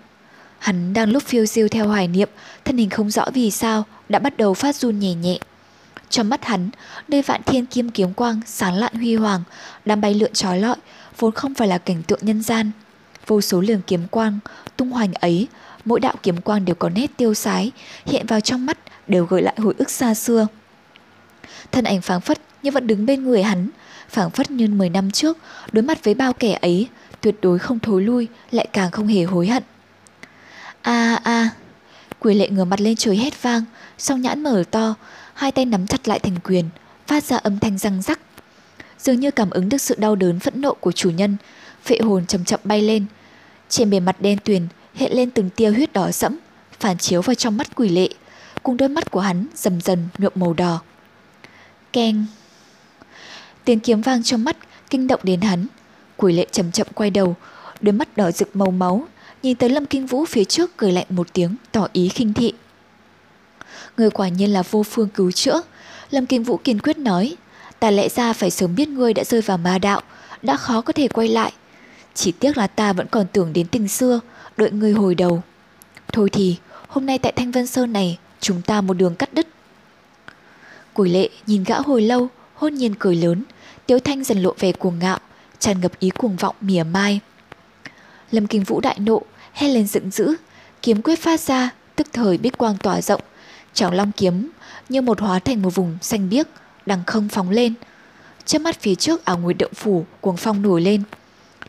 Hắn 0.66 0.94
đang 0.94 1.10
lúc 1.10 1.24
phiêu 1.24 1.46
diêu 1.46 1.68
theo 1.68 1.88
hoài 1.88 2.08
niệm, 2.08 2.30
thân 2.66 2.78
hình 2.78 2.90
không 2.90 3.10
rõ 3.10 3.26
vì 3.34 3.52
sao 3.52 3.86
đã 4.10 4.20
bắt 4.20 4.38
đầu 4.38 4.54
phát 4.54 4.76
run 4.76 5.00
nhẹ 5.00 5.14
nhẹ. 5.14 5.40
Trong 6.10 6.30
mắt 6.30 6.46
hắn, 6.46 6.70
nơi 7.08 7.22
vạn 7.22 7.44
thiên 7.44 7.66
kim 7.66 7.90
kiếm 7.90 8.14
quang 8.14 8.40
sáng 8.46 8.76
lạn 8.76 8.94
huy 8.94 9.16
hoàng, 9.16 9.44
đang 9.86 10.02
bay 10.02 10.14
lượn 10.14 10.34
trói 10.34 10.60
lọi, 10.60 10.76
vốn 11.18 11.32
không 11.32 11.54
phải 11.54 11.68
là 11.68 11.78
cảnh 11.78 12.04
tượng 12.04 12.20
nhân 12.22 12.42
gian. 12.42 12.72
Vô 13.28 13.42
số 13.42 13.62
lường 13.62 13.82
kiếm 13.82 14.08
quang, 14.08 14.40
tung 14.78 14.92
hoành 14.92 15.14
ấy, 15.14 15.48
mỗi 15.86 16.00
đạo 16.00 16.14
kiếm 16.24 16.42
quang 16.42 16.66
đều 16.66 16.76
có 16.76 16.90
nét 16.90 17.08
tiêu 17.18 17.34
sái, 17.34 17.72
hiện 18.06 18.26
vào 18.26 18.40
trong 18.40 18.66
mắt 18.66 18.78
đều 19.08 19.26
gợi 19.26 19.42
lại 19.42 19.56
hồi 19.58 19.74
ức 19.78 19.90
xa 19.90 20.14
xưa. 20.14 20.48
Thân 21.72 21.86
ảnh 21.86 22.02
phảng 22.02 22.22
phất 22.22 22.42
như 22.64 22.72
vẫn 22.72 22.88
đứng 22.88 23.06
bên 23.06 23.24
người 23.24 23.44
hắn, 23.44 23.70
phảng 24.10 24.30
phất 24.30 24.52
như 24.52 24.68
10 24.68 24.90
năm 24.90 25.12
trước, 25.12 25.38
đối 25.72 25.84
mặt 25.84 26.04
với 26.04 26.14
bao 26.14 26.34
kẻ 26.34 26.58
ấy, 26.62 26.88
tuyệt 27.22 27.36
đối 27.42 27.60
không 27.60 27.80
thối 27.80 28.02
lui, 28.02 28.28
lại 28.52 28.68
càng 28.74 28.92
không 28.92 29.08
hề 29.08 29.24
hối 29.24 29.48
hận. 29.48 29.64
A 30.82 31.20
a, 31.24 31.50
quỷ 32.20 32.34
lệ 32.34 32.50
ngửa 32.50 32.66
mặt 32.66 32.82
lên 32.82 32.96
trời 32.96 33.18
hét 33.18 33.44
vang, 33.44 33.64
song 33.98 34.22
nhãn 34.22 34.44
mở 34.44 34.64
to, 34.72 34.96
hai 35.34 35.52
tay 35.52 35.66
nắm 35.66 35.88
chặt 35.88 36.08
lại 36.08 36.20
thành 36.20 36.38
quyền, 36.44 36.66
phát 37.08 37.24
ra 37.24 37.38
âm 37.38 37.60
thanh 37.60 37.78
răng 37.78 38.02
rắc. 38.02 38.20
Dường 39.00 39.20
như 39.20 39.32
cảm 39.32 39.50
ứng 39.50 39.70
được 39.70 39.82
sự 39.82 39.96
đau 39.98 40.16
đớn 40.16 40.40
phẫn 40.40 40.62
nộ 40.62 40.74
của 40.74 40.92
chủ 40.92 41.10
nhân, 41.10 41.38
phệ 41.84 41.98
hồn 42.00 42.26
chậm 42.26 42.46
chậm 42.46 42.60
bay 42.64 42.82
lên. 42.82 43.06
Trên 43.70 43.90
bề 43.90 44.00
mặt 44.00 44.22
đen 44.22 44.38
tuyền 44.44 44.68
hiện 44.94 45.14
lên 45.14 45.32
từng 45.32 45.50
tia 45.50 45.70
huyết 45.70 45.94
đỏ 45.94 46.12
sẫm, 46.12 46.38
phản 46.80 46.98
chiếu 46.98 47.22
vào 47.22 47.36
trong 47.36 47.58
mắt 47.58 47.76
quỷ 47.76 47.90
lệ, 47.90 48.10
cùng 48.64 48.78
đôi 48.78 48.90
mắt 48.90 49.12
của 49.12 49.20
hắn 49.20 49.48
dần 49.56 49.82
dần 49.82 50.08
nhuộm 50.18 50.34
màu 50.36 50.54
đỏ. 50.54 50.82
Keng. 51.94 52.26
Tiếng 53.66 53.80
kiếm 53.80 54.02
vang 54.02 54.24
trong 54.24 54.44
mắt 54.44 54.58
kinh 54.90 55.08
động 55.08 55.20
đến 55.24 55.42
hắn. 55.42 55.68
Quỷ 56.18 56.34
lệ 56.34 56.46
chậm 56.52 56.72
chậm 56.72 56.88
quay 56.94 57.10
đầu, 57.10 57.36
đôi 57.82 57.94
mắt 57.94 58.18
đỏ 58.18 58.32
rực 58.32 58.56
màu 58.56 58.72
máu, 58.72 59.08
nhìn 59.44 59.56
tới 59.56 59.70
Lâm 59.70 59.86
Kinh 59.86 60.08
Vũ 60.08 60.26
phía 60.26 60.44
trước 60.44 60.78
cười 60.78 60.92
lạnh 60.92 61.06
một 61.10 61.28
tiếng, 61.34 61.56
tỏ 61.72 61.88
ý 61.94 62.10
khinh 62.10 62.34
thị. 62.34 62.54
Người 63.98 64.10
quả 64.10 64.28
nhiên 64.28 64.54
là 64.54 64.64
vô 64.72 64.84
phương 64.84 65.10
cứu 65.10 65.32
chữa. 65.32 65.62
Lâm 66.12 66.26
Kinh 66.26 66.44
Vũ 66.44 66.58
kiên 66.58 66.80
quyết 66.80 66.98
nói, 66.98 67.36
ta 67.80 67.92
lẽ 67.92 68.10
ra 68.10 68.34
phải 68.34 68.52
sớm 68.52 68.76
biết 68.76 68.88
ngươi 68.88 69.14
đã 69.14 69.24
rơi 69.24 69.42
vào 69.42 69.58
ma 69.58 69.78
đạo, 69.78 70.02
đã 70.42 70.58
khó 70.58 70.82
có 70.82 70.94
thể 70.94 71.08
quay 71.08 71.28
lại. 71.28 71.54
Chỉ 72.14 72.32
tiếc 72.32 72.58
là 72.58 72.68
ta 72.68 72.94
vẫn 72.94 73.08
còn 73.12 73.26
tưởng 73.34 73.54
đến 73.54 73.68
tình 73.68 73.88
xưa, 73.88 74.20
đợi 74.58 74.72
ngươi 74.72 74.92
hồi 74.92 75.16
đầu. 75.16 75.42
Thôi 76.14 76.30
thì, 76.30 76.56
hôm 76.88 77.06
nay 77.06 77.18
tại 77.18 77.34
Thanh 77.36 77.52
Vân 77.52 77.68
Sơn 77.68 77.94
này, 77.94 78.18
chúng 78.40 78.62
ta 78.62 78.82
một 78.82 78.94
đường 78.94 79.16
cắt 79.16 79.34
đứt. 79.34 79.48
Quỷ 80.94 81.10
lệ 81.10 81.30
nhìn 81.48 81.64
gã 81.64 81.80
hồi 81.80 82.02
lâu, 82.02 82.30
hôn 82.54 82.74
nhiên 82.74 82.96
cười 83.00 83.16
lớn, 83.16 83.44
Tiếu 83.86 84.00
Thanh 84.00 84.24
dần 84.24 84.44
lộ 84.44 84.54
vẻ 84.60 84.72
cuồng 84.72 85.00
ngạo, 85.00 85.20
tràn 85.60 85.82
ngập 85.82 86.00
ý 86.00 86.10
cuồng 86.10 86.36
vọng 86.36 86.56
mỉa 86.62 86.84
mai. 86.84 87.20
Lâm 88.32 88.48
Kinh 88.48 88.64
Vũ 88.64 88.80
đại 88.80 89.00
nộ, 89.00 89.22
hét 89.54 89.68
lên 89.68 89.88
giận 89.88 90.12
dữ, 90.12 90.36
kiếm 90.82 91.02
quyết 91.02 91.20
phát 91.20 91.40
ra, 91.40 91.70
tức 91.96 92.08
thời 92.14 92.38
bích 92.38 92.58
quang 92.58 92.78
tỏa 92.78 93.02
rộng, 93.02 93.22
trảo 93.74 93.92
long 93.92 94.12
kiếm 94.12 94.50
như 94.90 95.02
một 95.02 95.20
hóa 95.20 95.40
thành 95.40 95.62
một 95.62 95.76
vùng 95.76 95.98
xanh 96.02 96.30
biếc, 96.30 96.48
đằng 96.86 97.04
không 97.08 97.30
phóng 97.30 97.50
lên. 97.50 97.74
Trước 98.46 98.60
mắt 98.60 98.82
phía 98.82 98.96
trước 98.96 99.26
ảo 99.26 99.38
nguyệt 99.38 99.58
động 99.58 99.74
phủ, 99.74 100.06
cuồng 100.22 100.38
phong 100.38 100.62
nổi 100.62 100.82
lên. 100.82 101.04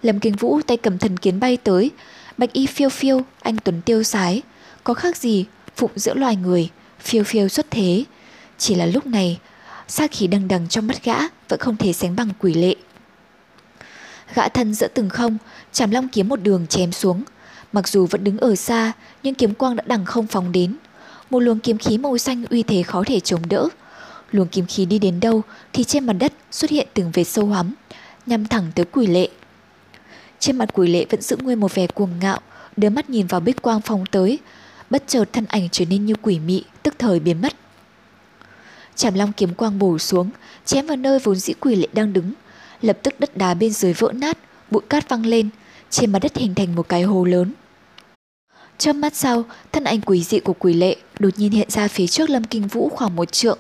Lâm 0.03 0.21
Kinh 0.21 0.37
Vũ 0.37 0.61
tay 0.67 0.77
cầm 0.77 0.99
thần 0.99 1.17
kiến 1.17 1.41
bay 1.41 1.57
tới, 1.57 1.91
bạch 2.39 2.53
y 2.53 2.67
phiêu 2.67 2.89
phiêu, 2.89 3.21
anh 3.43 3.57
tuấn 3.57 3.83
tiêu 3.83 4.03
sái, 4.03 4.43
có 4.85 4.95
khác 4.95 5.17
gì 5.17 5.45
phụng 5.77 5.91
giữa 5.97 6.15
loài 6.15 6.37
người, 6.37 6.71
phiêu 7.01 7.25
phiêu 7.25 7.49
xuất 7.49 7.71
thế. 7.71 8.05
Chỉ 8.59 8.75
là 8.75 8.87
lúc 8.87 9.07
này, 9.07 9.39
sát 9.89 10.13
khí 10.13 10.27
đằng 10.27 10.49
đằng 10.49 10.69
trong 10.69 10.87
mắt 10.87 11.05
gã 11.05 11.19
vẫn 11.49 11.61
không 11.61 11.77
thể 11.77 11.93
sánh 11.93 12.17
bằng 12.17 12.29
quỷ 12.39 12.55
lệ. 12.55 12.75
Gã 14.35 14.49
thân 14.49 14.75
giữa 14.75 14.89
từng 14.95 15.09
không, 15.09 15.39
chảm 15.73 15.91
long 15.91 16.09
kiếm 16.09 16.29
một 16.29 16.37
đường 16.43 16.67
chém 16.67 16.93
xuống. 16.93 17.23
Mặc 17.73 17.89
dù 17.89 18.07
vẫn 18.07 18.25
đứng 18.25 18.39
ở 18.39 18.55
xa, 18.55 18.93
nhưng 19.23 19.35
kiếm 19.35 19.55
quang 19.55 19.77
đã 19.77 19.85
đằng 19.87 20.05
không 20.05 20.27
phóng 20.27 20.53
đến. 20.53 20.77
Một 21.31 21.41
luồng 21.41 21.61
kiếm 21.61 21.79
khí 21.79 21.99
màu 21.99 22.19
xanh 22.19 22.45
uy 22.51 22.63
thế 22.63 22.83
khó 22.83 23.05
thể 23.07 23.21
chống 23.21 23.49
đỡ. 23.49 23.69
Luồng 24.33 24.49
kiếm 24.49 24.67
khí 24.67 24.85
đi 24.85 24.99
đến 24.99 25.21
đâu 25.21 25.43
thì 25.73 25.85
trên 25.85 26.07
mặt 26.07 26.13
đất 26.13 26.33
xuất 26.51 26.71
hiện 26.71 26.89
từng 26.95 27.11
vệt 27.11 27.29
sâu 27.29 27.47
hắm, 27.47 27.75
nhằm 28.27 28.47
thẳng 28.47 28.73
tới 28.75 28.85
quỷ 28.93 29.07
lệ. 29.07 29.29
Trên 30.39 30.57
mặt 30.57 30.69
quỷ 30.73 30.89
lệ 30.89 31.07
vẫn 31.11 31.23
giữ 31.23 31.37
nguyên 31.37 31.61
một 31.61 31.75
vẻ 31.75 31.87
cuồng 31.87 32.19
ngạo, 32.21 32.41
đưa 32.77 32.91
mắt 32.91 33.11
nhìn 33.11 33.27
vào 33.27 33.41
bích 33.41 33.63
quang 33.63 33.81
phóng 33.81 34.07
tới, 34.07 34.39
bất 34.91 35.03
chợt 35.07 35.25
thân 35.33 35.45
ảnh 35.49 35.69
trở 35.73 35.85
nên 35.91 36.07
như 36.07 36.15
quỷ 36.23 36.39
mị, 36.39 36.65
tức 36.83 36.95
thời 36.99 37.21
biến 37.21 37.41
mất. 37.41 37.53
Chảm 38.97 39.15
long 39.15 39.33
kiếm 39.33 39.55
quang 39.55 39.79
bổ 39.79 39.99
xuống, 39.99 40.31
chém 40.65 40.87
vào 40.87 40.97
nơi 40.97 41.19
vốn 41.19 41.37
dĩ 41.37 41.53
quỷ 41.61 41.77
lệ 41.77 41.89
đang 41.93 42.13
đứng. 42.13 42.33
Lập 42.83 42.99
tức 43.03 43.21
đất 43.21 43.37
đá 43.37 43.55
bên 43.55 43.71
dưới 43.71 43.93
vỡ 43.93 44.13
nát, 44.13 44.39
bụi 44.71 44.83
cát 44.89 45.09
văng 45.09 45.27
lên, 45.27 45.49
trên 45.91 46.13
mặt 46.13 46.19
đất 46.19 46.37
hình 46.37 46.55
thành 46.55 46.75
một 46.75 46.89
cái 46.89 47.03
hồ 47.03 47.25
lớn. 47.25 47.53
Trong 48.79 49.01
mắt 49.01 49.17
sau, 49.17 49.45
thân 49.73 49.85
ảnh 49.85 50.01
quỷ 50.01 50.23
dị 50.23 50.41
của 50.41 50.53
quỷ 50.53 50.75
lệ 50.75 50.97
đột 51.19 51.31
nhiên 51.37 51.51
hiện 51.51 51.71
ra 51.71 51.89
phía 51.89 52.07
trước 52.07 52.31
Lâm 52.31 52.45
Kinh 52.45 52.67
Vũ 52.67 52.89
khoảng 52.89 53.17
một 53.17 53.33
trượng. 53.33 53.59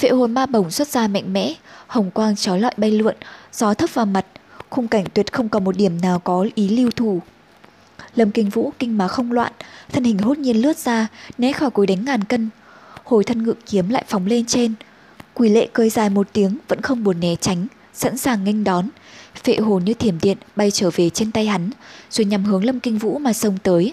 Vệ 0.00 0.08
hồn 0.08 0.34
ma 0.34 0.46
bổng 0.46 0.70
xuất 0.70 0.88
ra 0.88 1.08
mạnh 1.08 1.32
mẽ, 1.32 1.54
hồng 1.86 2.10
quang 2.10 2.36
trói 2.36 2.60
lọi 2.60 2.72
bay 2.76 2.90
lượn, 2.90 3.14
gió 3.52 3.74
thấp 3.74 3.94
vào 3.94 4.06
mặt, 4.06 4.26
khung 4.70 4.88
cảnh 4.88 5.04
tuyệt 5.14 5.32
không 5.32 5.48
có 5.48 5.60
một 5.60 5.76
điểm 5.76 6.00
nào 6.00 6.18
có 6.18 6.46
ý 6.54 6.68
lưu 6.68 6.90
thủ. 6.90 7.20
Lâm 8.14 8.30
Kinh 8.30 8.50
Vũ 8.50 8.72
kinh 8.78 8.98
mà 8.98 9.08
không 9.08 9.32
loạn, 9.32 9.52
thân 9.92 10.04
hình 10.04 10.18
hốt 10.18 10.38
nhiên 10.38 10.62
lướt 10.62 10.78
ra, 10.78 11.06
né 11.38 11.52
khỏi 11.52 11.70
cối 11.70 11.86
đánh 11.86 12.04
ngàn 12.04 12.24
cân. 12.24 12.50
Hồi 13.08 13.24
thân 13.24 13.42
ngự 13.42 13.54
kiếm 13.66 13.88
lại 13.88 14.04
phóng 14.08 14.26
lên 14.26 14.44
trên. 14.44 14.74
Quỷ 15.34 15.48
lệ 15.48 15.68
cười 15.72 15.90
dài 15.90 16.10
một 16.10 16.28
tiếng 16.32 16.58
vẫn 16.68 16.82
không 16.82 17.04
buồn 17.04 17.20
né 17.20 17.36
tránh, 17.36 17.66
sẵn 17.94 18.16
sàng 18.16 18.44
nghênh 18.44 18.64
đón. 18.64 18.88
Phệ 19.44 19.56
hồn 19.56 19.84
như 19.84 19.94
thiểm 19.94 20.18
điện 20.22 20.38
bay 20.56 20.70
trở 20.70 20.90
về 20.90 21.10
trên 21.10 21.32
tay 21.32 21.46
hắn, 21.46 21.70
rồi 22.10 22.24
nhằm 22.24 22.44
hướng 22.44 22.64
Lâm 22.64 22.80
Kinh 22.80 22.98
Vũ 22.98 23.18
mà 23.18 23.32
xông 23.32 23.58
tới. 23.62 23.92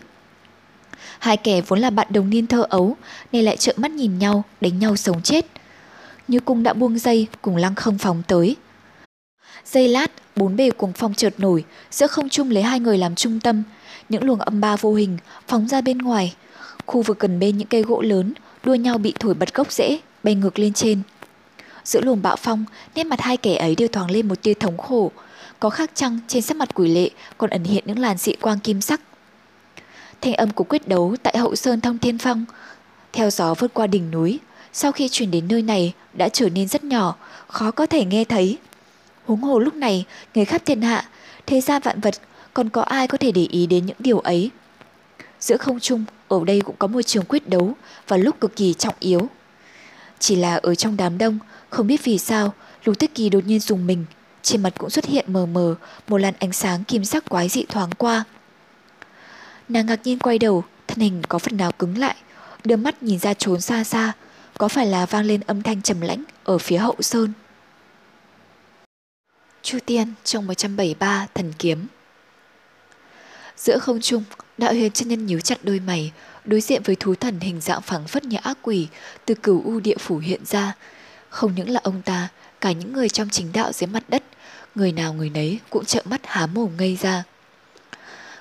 Hai 1.19 1.37
kẻ 1.37 1.61
vốn 1.61 1.79
là 1.79 1.89
bạn 1.89 2.07
đồng 2.09 2.29
niên 2.29 2.47
thơ 2.47 2.65
ấu, 2.69 2.95
nay 3.31 3.43
lại 3.43 3.57
trợn 3.57 3.75
mắt 3.79 3.91
nhìn 3.91 4.19
nhau, 4.19 4.43
đánh 4.61 4.79
nhau 4.79 4.95
sống 4.95 5.21
chết. 5.21 5.45
Như 6.27 6.39
cung 6.39 6.63
đã 6.63 6.73
buông 6.73 6.99
dây, 6.99 7.27
cùng 7.41 7.55
lăng 7.55 7.75
không 7.75 7.97
phóng 7.97 8.23
tới. 8.27 8.55
Dây 9.65 9.87
lát, 9.87 10.11
bốn 10.35 10.55
bề 10.55 10.71
cuồng 10.71 10.93
phong 10.93 11.13
chợt 11.13 11.33
nổi, 11.37 11.63
giữa 11.91 12.07
không 12.07 12.29
trung 12.29 12.51
lấy 12.51 12.63
hai 12.63 12.79
người 12.79 12.97
làm 12.97 13.15
trung 13.15 13.39
tâm. 13.39 13.63
những 14.09 14.23
luồng 14.23 14.39
âm 14.39 14.61
ba 14.61 14.75
vô 14.75 14.93
hình 14.93 15.17
phóng 15.47 15.67
ra 15.67 15.81
bên 15.81 15.97
ngoài. 15.97 16.35
Khu 16.85 17.01
vực 17.01 17.19
gần 17.19 17.39
bên 17.39 17.57
những 17.57 17.67
cây 17.67 17.81
gỗ 17.81 18.01
lớn 18.01 18.33
đua 18.65 18.75
nhau 18.75 18.97
bị 18.97 19.13
thổi 19.19 19.33
bật 19.33 19.53
gốc 19.53 19.71
rễ, 19.71 19.99
bay 20.23 20.35
ngược 20.35 20.59
lên 20.59 20.73
trên. 20.73 21.01
Giữa 21.83 22.01
luồng 22.01 22.21
bạo 22.21 22.35
phong, 22.35 22.65
nét 22.95 23.03
mặt 23.03 23.21
hai 23.21 23.37
kẻ 23.37 23.55
ấy 23.55 23.75
đều 23.75 23.87
thoáng 23.87 24.11
lên 24.11 24.27
một 24.27 24.41
tia 24.41 24.53
thống 24.53 24.77
khổ. 24.77 25.11
Có 25.59 25.69
khác 25.69 25.91
chăng 25.93 26.19
trên 26.27 26.41
sắc 26.41 26.57
mặt 26.57 26.69
quỷ 26.73 26.87
lệ 26.87 27.09
còn 27.37 27.49
ẩn 27.49 27.63
hiện 27.63 27.83
những 27.87 27.99
làn 27.99 28.17
dị 28.17 28.33
quang 28.33 28.59
kim 28.59 28.81
sắc. 28.81 29.01
Thanh 30.21 30.33
âm 30.33 30.51
của 30.51 30.63
quyết 30.63 30.87
đấu 30.87 31.15
tại 31.23 31.37
hậu 31.37 31.55
sơn 31.55 31.81
thông 31.81 31.97
thiên 31.97 32.17
phong, 32.17 32.45
theo 33.13 33.29
gió 33.29 33.53
vượt 33.53 33.73
qua 33.73 33.87
đỉnh 33.87 34.11
núi, 34.11 34.39
sau 34.73 34.91
khi 34.91 35.09
chuyển 35.09 35.31
đến 35.31 35.47
nơi 35.47 35.61
này 35.61 35.93
đã 36.13 36.29
trở 36.29 36.49
nên 36.49 36.67
rất 36.67 36.83
nhỏ, 36.83 37.15
khó 37.47 37.71
có 37.71 37.85
thể 37.85 38.05
nghe 38.05 38.23
thấy. 38.23 38.57
Huống 39.25 39.41
hồ 39.41 39.59
lúc 39.59 39.75
này, 39.75 40.05
người 40.35 40.45
khắp 40.45 40.61
thiên 40.65 40.81
hạ, 40.81 41.09
thế 41.45 41.61
gian 41.61 41.81
vạn 41.81 41.99
vật, 41.99 42.15
còn 42.53 42.69
có 42.69 42.81
ai 42.81 43.07
có 43.07 43.17
thể 43.17 43.31
để 43.31 43.47
ý 43.49 43.67
đến 43.67 43.85
những 43.85 43.97
điều 43.99 44.19
ấy. 44.19 44.49
Giữa 45.39 45.57
không 45.57 45.79
trung, 45.79 46.05
ở 46.27 46.39
đây 46.45 46.61
cũng 46.61 46.75
có 46.79 46.87
một 46.87 47.01
trường 47.01 47.25
quyết 47.25 47.49
đấu 47.49 47.73
và 48.07 48.17
lúc 48.17 48.39
cực 48.39 48.55
kỳ 48.55 48.73
trọng 48.73 48.95
yếu. 48.99 49.27
Chỉ 50.19 50.35
là 50.35 50.55
ở 50.55 50.75
trong 50.75 50.97
đám 50.97 51.17
đông, 51.17 51.39
không 51.69 51.87
biết 51.87 52.03
vì 52.03 52.17
sao, 52.17 52.53
Lục 52.83 52.99
Tích 52.99 53.15
Kỳ 53.15 53.29
đột 53.29 53.45
nhiên 53.45 53.59
dùng 53.59 53.87
mình, 53.87 54.05
trên 54.41 54.63
mặt 54.63 54.73
cũng 54.77 54.89
xuất 54.89 55.05
hiện 55.05 55.25
mờ 55.27 55.45
mờ 55.45 55.75
một 56.07 56.17
làn 56.17 56.33
ánh 56.39 56.51
sáng 56.51 56.83
kim 56.83 57.05
sắc 57.05 57.29
quái 57.29 57.49
dị 57.49 57.65
thoáng 57.69 57.91
qua. 57.91 58.23
Nàng 59.69 59.85
ngạc 59.85 59.99
nhiên 60.03 60.19
quay 60.19 60.39
đầu, 60.39 60.63
thân 60.87 60.99
hình 60.99 61.21
có 61.29 61.39
phần 61.39 61.57
nào 61.57 61.71
cứng 61.71 61.97
lại, 61.97 62.15
đưa 62.63 62.75
mắt 62.75 63.03
nhìn 63.03 63.19
ra 63.19 63.33
trốn 63.33 63.61
xa 63.61 63.83
xa, 63.83 64.13
có 64.57 64.67
phải 64.67 64.85
là 64.85 65.05
vang 65.05 65.25
lên 65.25 65.41
âm 65.47 65.61
thanh 65.61 65.81
trầm 65.81 66.01
lãnh 66.01 66.23
ở 66.43 66.57
phía 66.57 66.77
hậu 66.77 66.95
sơn. 66.99 67.33
Chu 69.61 69.77
Tiên 69.85 70.13
trong 70.23 70.47
173 70.47 71.27
thần 71.33 71.53
kiếm 71.59 71.87
Giữa 73.57 73.79
không 73.79 74.01
trung, 74.01 74.23
đạo 74.57 74.73
huyền 74.73 74.91
chân 74.91 75.07
nhân 75.07 75.25
nhíu 75.25 75.39
chặt 75.39 75.57
đôi 75.63 75.79
mày, 75.79 76.11
đối 76.45 76.61
diện 76.61 76.83
với 76.83 76.95
thú 76.95 77.15
thần 77.15 77.39
hình 77.39 77.61
dạng 77.61 77.81
phẳng 77.81 78.07
phất 78.07 78.23
như 78.23 78.37
ác 78.43 78.57
quỷ 78.61 78.87
từ 79.25 79.35
cửu 79.35 79.61
u 79.65 79.79
địa 79.79 79.97
phủ 79.97 80.17
hiện 80.17 80.45
ra. 80.45 80.73
Không 81.29 81.55
những 81.55 81.69
là 81.69 81.79
ông 81.83 82.01
ta, 82.01 82.27
cả 82.61 82.71
những 82.71 82.93
người 82.93 83.09
trong 83.09 83.29
chính 83.29 83.51
đạo 83.51 83.71
dưới 83.71 83.87
mặt 83.87 84.03
đất, 84.07 84.23
người 84.75 84.91
nào 84.91 85.13
người 85.13 85.29
nấy 85.29 85.59
cũng 85.69 85.85
trợn 85.85 86.05
mắt 86.09 86.21
há 86.23 86.45
mồm 86.45 86.71
ngây 86.77 86.97
ra. 87.01 87.23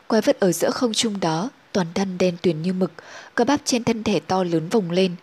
Quái 0.06 0.22
vật 0.22 0.40
ở 0.40 0.52
giữa 0.52 0.70
không 0.70 0.92
trung 0.92 1.20
đó, 1.20 1.50
toàn 1.72 1.86
thân 1.94 2.18
đen 2.18 2.36
tuyền 2.42 2.62
như 2.62 2.72
mực, 2.72 2.92
cơ 3.34 3.44
bắp 3.44 3.60
trên 3.64 3.84
thân 3.84 4.04
thể 4.04 4.20
to 4.20 4.44
lớn 4.44 4.68
vùng 4.68 4.90
lên. 4.90 5.14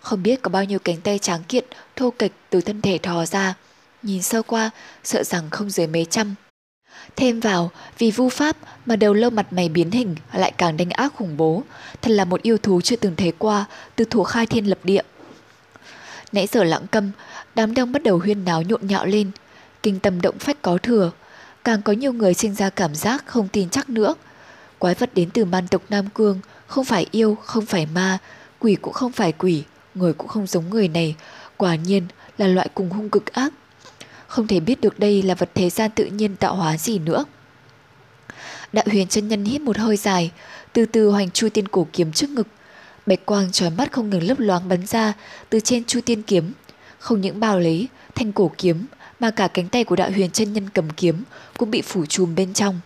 Không 0.00 0.22
biết 0.22 0.42
có 0.42 0.50
bao 0.50 0.64
nhiêu 0.64 0.78
cánh 0.78 1.00
tay 1.00 1.18
tráng 1.18 1.44
kiện, 1.44 1.64
thô 1.96 2.10
kịch 2.10 2.32
từ 2.50 2.60
thân 2.60 2.80
thể 2.80 2.98
thò 2.98 3.26
ra. 3.26 3.54
Nhìn 4.02 4.22
sơ 4.22 4.42
qua, 4.42 4.70
sợ 5.04 5.24
rằng 5.24 5.50
không 5.50 5.70
dưới 5.70 5.86
mấy 5.86 6.06
trăm. 6.10 6.34
Thêm 7.16 7.40
vào, 7.40 7.70
vì 7.98 8.10
vu 8.10 8.28
pháp 8.28 8.56
mà 8.86 8.96
đầu 8.96 9.14
lâu 9.14 9.30
mặt 9.30 9.52
mày 9.52 9.68
biến 9.68 9.90
hình 9.90 10.16
lại 10.32 10.52
càng 10.56 10.76
đánh 10.76 10.90
ác 10.90 11.12
khủng 11.16 11.36
bố, 11.36 11.62
thật 12.02 12.10
là 12.10 12.24
một 12.24 12.42
yêu 12.42 12.58
thú 12.58 12.80
chưa 12.80 12.96
từng 12.96 13.16
thấy 13.16 13.32
qua 13.38 13.64
từ 13.96 14.04
thủ 14.04 14.24
khai 14.24 14.46
thiên 14.46 14.70
lập 14.70 14.78
địa. 14.84 15.02
Nãy 16.32 16.46
giờ 16.46 16.64
lặng 16.64 16.86
câm, 16.90 17.10
đám 17.54 17.74
đông 17.74 17.92
bắt 17.92 18.02
đầu 18.02 18.18
huyên 18.18 18.44
náo 18.44 18.62
nhộn 18.62 18.86
nhạo 18.86 19.06
lên, 19.06 19.30
kinh 19.82 20.00
tâm 20.00 20.20
động 20.20 20.38
phách 20.38 20.62
có 20.62 20.78
thừa, 20.78 21.10
càng 21.64 21.82
có 21.82 21.92
nhiều 21.92 22.12
người 22.12 22.34
sinh 22.34 22.54
ra 22.54 22.70
cảm 22.70 22.94
giác 22.94 23.26
không 23.26 23.48
tin 23.48 23.70
chắc 23.70 23.90
nữa. 23.90 24.14
Quái 24.78 24.94
vật 24.94 25.10
đến 25.14 25.30
từ 25.30 25.44
man 25.44 25.68
tộc 25.68 25.82
Nam 25.88 26.08
Cương, 26.14 26.40
không 26.66 26.84
phải 26.84 27.06
yêu, 27.10 27.36
không 27.44 27.66
phải 27.66 27.86
ma, 27.86 28.18
quỷ 28.58 28.74
cũng 28.82 28.92
không 28.92 29.12
phải 29.12 29.32
quỷ, 29.32 29.62
người 29.94 30.12
cũng 30.12 30.28
không 30.28 30.46
giống 30.46 30.70
người 30.70 30.88
này, 30.88 31.14
quả 31.56 31.74
nhiên 31.74 32.06
là 32.38 32.46
loại 32.46 32.68
cùng 32.74 32.90
hung 32.90 33.10
cực 33.10 33.32
ác. 33.32 33.52
Không 34.34 34.46
thể 34.46 34.60
biết 34.60 34.80
được 34.80 34.98
đây 34.98 35.22
là 35.22 35.34
vật 35.34 35.50
thế 35.54 35.70
gian 35.70 35.90
tự 35.90 36.04
nhiên 36.04 36.36
tạo 36.36 36.54
hóa 36.54 36.76
gì 36.76 36.98
nữa. 36.98 37.24
Đạo 38.72 38.84
huyền 38.90 39.08
chân 39.08 39.28
nhân 39.28 39.44
hít 39.44 39.60
một 39.60 39.78
hơi 39.78 39.96
dài, 39.96 40.30
từ 40.72 40.84
từ 40.84 41.08
hoành 41.08 41.30
chu 41.30 41.48
tiên 41.48 41.68
cổ 41.68 41.86
kiếm 41.92 42.12
trước 42.12 42.30
ngực. 42.30 42.46
Bạch 43.06 43.26
quang 43.26 43.52
trói 43.52 43.70
mắt 43.70 43.92
không 43.92 44.10
ngừng 44.10 44.22
lấp 44.22 44.38
loáng 44.38 44.68
bắn 44.68 44.86
ra 44.86 45.12
từ 45.50 45.60
trên 45.60 45.84
chu 45.84 46.00
tiên 46.00 46.22
kiếm. 46.22 46.52
Không 46.98 47.20
những 47.20 47.40
bao 47.40 47.58
lấy 47.58 47.88
thanh 48.14 48.32
cổ 48.32 48.50
kiếm 48.58 48.86
mà 49.20 49.30
cả 49.30 49.48
cánh 49.48 49.68
tay 49.68 49.84
của 49.84 49.96
đạo 49.96 50.10
huyền 50.10 50.30
chân 50.30 50.52
nhân 50.52 50.68
cầm 50.74 50.90
kiếm 50.90 51.22
cũng 51.58 51.70
bị 51.70 51.82
phủ 51.82 52.06
chùm 52.06 52.34
bên 52.34 52.52
trong. 52.52 52.80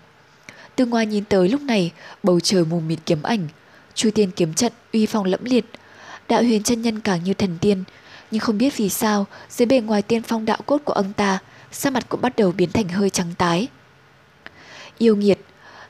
Từ 0.77 0.87
ngoài 0.87 1.07
nhìn 1.07 1.25
tới 1.25 1.49
lúc 1.49 1.61
này, 1.61 1.93
bầu 2.23 2.41
trời 2.41 2.65
mù 2.65 2.81
mịt 2.81 2.99
kiếm 3.07 3.23
ảnh, 3.23 3.49
chu 3.95 4.11
tiên 4.11 4.31
kiếm 4.31 4.55
trận 4.55 4.73
uy 4.93 5.07
phong 5.07 5.25
lẫm 5.25 5.45
liệt. 5.45 5.65
Đạo 6.29 6.43
huyền 6.43 6.63
chân 6.63 6.83
nhân 6.83 7.01
càng 7.01 7.25
như 7.25 7.35
thần 7.35 7.59
tiên, 7.61 7.85
nhưng 8.31 8.41
không 8.41 8.59
biết 8.59 8.77
vì 8.77 8.89
sao 8.89 9.27
dưới 9.51 9.67
bề 9.67 9.81
ngoài 9.81 10.03
tiên 10.03 10.23
phong 10.23 10.45
đạo 10.45 10.59
cốt 10.67 10.79
của 10.85 10.93
ông 10.93 11.13
ta, 11.13 11.39
sắc 11.73 11.93
mặt 11.93 12.07
cũng 12.09 12.21
bắt 12.21 12.37
đầu 12.37 12.53
biến 12.53 12.73
thành 12.73 12.89
hơi 12.89 13.11
trắng 13.11 13.35
tái. 13.39 13.69
Yêu 14.99 15.17
nghiệt, 15.17 15.39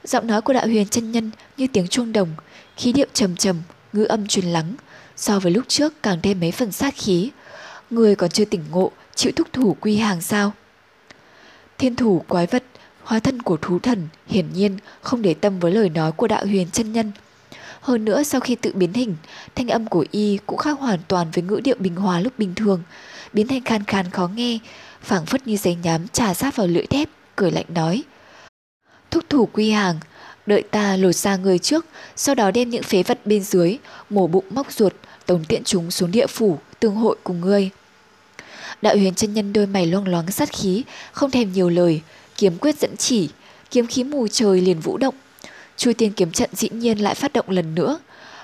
giọng 0.05 0.27
nói 0.27 0.41
của 0.41 0.53
đạo 0.53 0.67
huyền 0.67 0.89
chân 0.89 1.13
nhân 1.13 1.31
như 1.57 1.67
tiếng 1.73 1.89
chuông 1.89 2.13
đồng, 2.13 2.29
khí 2.77 2.93
điệu 2.93 3.07
trầm 3.13 3.37
trầm, 3.37 3.63
ngữ 3.93 4.05
âm 4.05 4.27
truyền 4.27 4.45
lắng, 4.45 4.75
so 5.17 5.39
với 5.39 5.53
lúc 5.53 5.65
trước 5.69 6.03
càng 6.03 6.19
thêm 6.23 6.41
mấy 6.41 6.53
phần 6.53 6.73
sát 6.73 6.95
khí. 6.97 7.31
Người 7.91 8.17
còn 8.17 8.31
chưa 8.31 8.45
tỉnh 8.45 8.65
ngộ, 8.71 8.91
chịu 9.15 9.33
thúc 9.37 9.49
thủ 9.53 9.77
quy 9.81 9.97
hàng 9.97 10.21
sao? 10.21 10.53
Thiên 11.79 11.97
thủ 11.97 12.25
quái 12.29 12.47
vật, 12.47 12.65
hóa 13.03 13.21
thân 13.21 13.43
của 13.43 13.57
thú 13.57 13.79
thần 13.79 14.09
hiển 14.27 14.53
nhiên 14.53 14.79
không 15.01 15.23
để 15.23 15.35
tâm 15.35 15.61
với 15.61 15.73
lời 15.73 15.89
nói 15.89 16.13
của 16.13 16.29
đạo 16.29 16.47
huyền 16.47 16.69
chân 16.73 16.93
nhân. 16.93 17.13
Hơn 17.89 18.05
nữa 18.05 18.23
sau 18.23 18.41
khi 18.41 18.55
tự 18.55 18.73
biến 18.75 18.93
hình, 18.93 19.17
thanh 19.55 19.69
âm 19.69 19.87
của 19.87 20.07
y 20.11 20.39
cũng 20.47 20.59
khác 20.59 20.79
hoàn 20.79 20.99
toàn 21.09 21.31
với 21.33 21.45
ngữ 21.45 21.61
điệu 21.65 21.77
bình 21.79 21.97
hòa 21.97 22.21
lúc 22.21 22.33
bình 22.39 22.55
thường, 22.55 22.83
biến 23.33 23.49
thành 23.49 23.65
khan 23.65 23.85
khan 23.85 24.11
khó 24.11 24.29
nghe, 24.35 24.59
phảng 25.03 25.27
phất 25.27 25.47
như 25.47 25.57
giấy 25.57 25.77
nhám 25.83 26.09
trà 26.09 26.35
sát 26.35 26.57
vào 26.57 26.67
lưỡi 26.67 26.87
thép, 26.87 27.09
cười 27.37 27.51
lạnh 27.51 27.65
nói. 27.69 28.03
Thúc 29.11 29.25
thủ 29.29 29.49
quy 29.53 29.71
hàng, 29.71 29.97
đợi 30.47 30.63
ta 30.63 30.97
lột 30.97 31.15
ra 31.15 31.37
người 31.37 31.59
trước, 31.59 31.87
sau 32.17 32.35
đó 32.35 32.51
đem 32.51 32.71
những 32.71 32.83
phế 32.83 33.03
vật 33.03 33.21
bên 33.25 33.43
dưới, 33.43 33.79
mổ 34.11 34.27
bụng 34.27 34.45
móc 34.51 34.73
ruột, 34.73 34.93
tống 35.27 35.45
tiện 35.45 35.65
chúng 35.65 35.91
xuống 35.91 36.11
địa 36.11 36.27
phủ, 36.27 36.59
tương 36.81 36.95
hội 36.95 37.17
cùng 37.25 37.41
ngươi. 37.41 37.71
Đạo 38.83 38.97
huyền 38.97 39.15
chân 39.15 39.35
nhân 39.35 39.53
đôi 39.53 39.67
mày 39.67 39.87
loang 39.87 40.09
loáng 40.09 40.31
sát 40.31 40.53
khí, 40.53 40.85
không 41.13 41.31
thèm 41.31 41.53
nhiều 41.53 41.69
lời, 41.69 42.01
kiếm 42.37 42.59
quyết 42.61 42.79
dẫn 42.79 42.97
chỉ, 42.97 43.29
kiếm 43.71 43.87
khí 43.87 44.05
mù 44.05 44.29
trời 44.29 44.61
liền 44.61 44.81
vũ 44.81 44.97
động. 44.97 45.15
Chu 45.79 45.93
tiên 45.93 46.13
kiếm 46.13 46.33
trận 46.33 46.51
dĩ 46.53 46.69
nhiên 46.73 46.99
lại 46.99 47.15
phát 47.15 47.33
động 47.33 47.51
lần 47.51 47.75
nữa. 47.75 47.99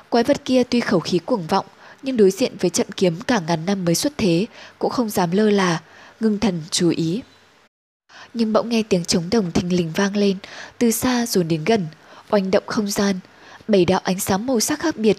Quái 0.08 0.24
vật 0.24 0.44
kia 0.44 0.62
tuy 0.64 0.80
khẩu 0.80 1.00
khí 1.00 1.18
cuồng 1.18 1.46
vọng, 1.46 1.66
nhưng 2.02 2.16
đối 2.16 2.30
diện 2.30 2.52
với 2.60 2.70
trận 2.70 2.86
kiếm 2.96 3.20
cả 3.20 3.40
ngàn 3.46 3.66
năm 3.66 3.84
mới 3.84 3.94
xuất 3.94 4.12
thế, 4.18 4.46
cũng 4.78 4.90
không 4.90 5.10
dám 5.10 5.30
lơ 5.30 5.50
là, 5.50 5.82
ngưng 6.20 6.38
thần 6.38 6.62
chú 6.70 6.90
ý. 6.90 7.22
Nhưng 8.34 8.52
bỗng 8.52 8.68
nghe 8.68 8.82
tiếng 8.88 9.04
trống 9.04 9.30
đồng 9.30 9.52
thình 9.52 9.76
lình 9.76 9.92
vang 9.94 10.16
lên, 10.16 10.36
từ 10.78 10.90
xa 10.90 11.26
dồn 11.26 11.48
đến 11.48 11.64
gần, 11.64 11.86
oanh 12.30 12.50
động 12.50 12.64
không 12.66 12.90
gian. 12.90 13.20
Bảy 13.68 13.84
đạo 13.84 14.00
ánh 14.04 14.20
sáng 14.20 14.46
màu 14.46 14.60
sắc 14.60 14.80
khác 14.80 14.96
biệt, 14.96 15.16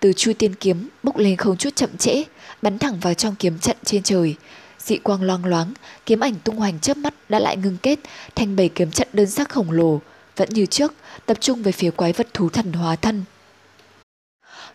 từ 0.00 0.12
Chu 0.12 0.32
tiên 0.38 0.54
kiếm 0.54 0.88
bốc 1.02 1.16
lên 1.16 1.36
không 1.36 1.56
chút 1.56 1.76
chậm 1.76 1.96
trễ, 1.96 2.24
bắn 2.62 2.78
thẳng 2.78 2.98
vào 3.00 3.14
trong 3.14 3.34
kiếm 3.34 3.58
trận 3.58 3.76
trên 3.84 4.02
trời. 4.02 4.36
Dị 4.78 4.96
quang 4.96 5.22
loang 5.22 5.44
loáng, 5.44 5.72
kiếm 6.06 6.20
ảnh 6.20 6.34
tung 6.44 6.56
hoành 6.56 6.80
chớp 6.80 6.96
mắt 6.96 7.14
đã 7.28 7.38
lại 7.38 7.56
ngưng 7.56 7.76
kết 7.82 7.98
thành 8.34 8.56
bảy 8.56 8.68
kiếm 8.68 8.90
trận 8.90 9.08
đơn 9.12 9.26
sắc 9.26 9.48
khổng 9.48 9.70
lồ, 9.70 10.00
vẫn 10.38 10.48
như 10.52 10.66
trước, 10.66 10.94
tập 11.26 11.36
trung 11.40 11.62
về 11.62 11.72
phía 11.72 11.90
quái 11.90 12.12
vật 12.12 12.26
thú 12.34 12.48
thần 12.48 12.72
hóa 12.72 12.96
thân. 12.96 13.24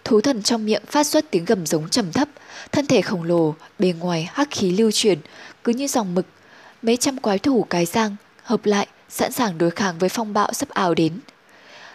Thú 0.04 0.22
thần 0.22 0.44
trong 0.44 0.66
miệng 0.66 0.86
phát 0.88 1.08
xuất 1.08 1.32
tiếng 1.32 1.46
gầm 1.46 1.66
giống 1.66 1.90
trầm 1.90 2.12
thấp, 2.12 2.30
thân 2.72 2.86
thể 2.86 3.02
khổng 3.02 3.24
lồ, 3.24 3.56
bề 3.80 3.94
ngoài 4.00 4.30
hắc 4.34 4.48
khí 4.52 4.72
lưu 4.72 4.92
chuyển, 4.92 5.20
cứ 5.64 5.74
như 5.74 5.88
dòng 5.88 6.16
mực. 6.16 6.26
Mấy 6.82 6.98
trăm 6.98 7.18
quái 7.18 7.40
thủ 7.40 7.66
cái 7.70 7.86
giang, 7.86 8.16
hợp 8.44 8.66
lại, 8.66 8.88
sẵn 9.10 9.32
sàng 9.32 9.58
đối 9.58 9.72
kháng 9.72 9.98
với 10.00 10.10
phong 10.10 10.34
bạo 10.34 10.54
sắp 10.54 10.70
ảo 10.70 10.94
đến. 10.94 11.20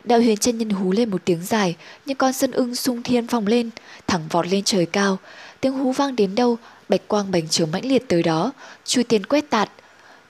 Đạo 0.04 0.18
huyền 0.18 0.36
chân 0.36 0.58
nhân 0.58 0.70
hú 0.70 0.92
lên 0.92 1.10
một 1.10 1.24
tiếng 1.24 1.44
dài, 1.44 1.76
như 2.06 2.14
con 2.14 2.32
sân 2.32 2.50
ưng 2.50 2.74
sung 2.74 3.02
thiên 3.02 3.26
phòng 3.26 3.46
lên, 3.46 3.70
thẳng 4.06 4.28
vọt 4.30 4.46
lên 4.46 4.64
trời 4.64 4.86
cao. 4.86 5.18
Tiếng 5.60 5.72
hú 5.72 5.92
vang 5.92 6.16
đến 6.16 6.34
đâu, 6.34 6.58
bạch 6.88 7.08
quang 7.08 7.30
bành 7.30 7.48
trướng 7.48 7.70
mãnh 7.70 7.84
liệt 7.86 8.08
tới 8.08 8.22
đó, 8.22 8.52
chui 8.84 9.04
tiền 9.04 9.26
quét 9.26 9.50
tạt. 9.50 9.70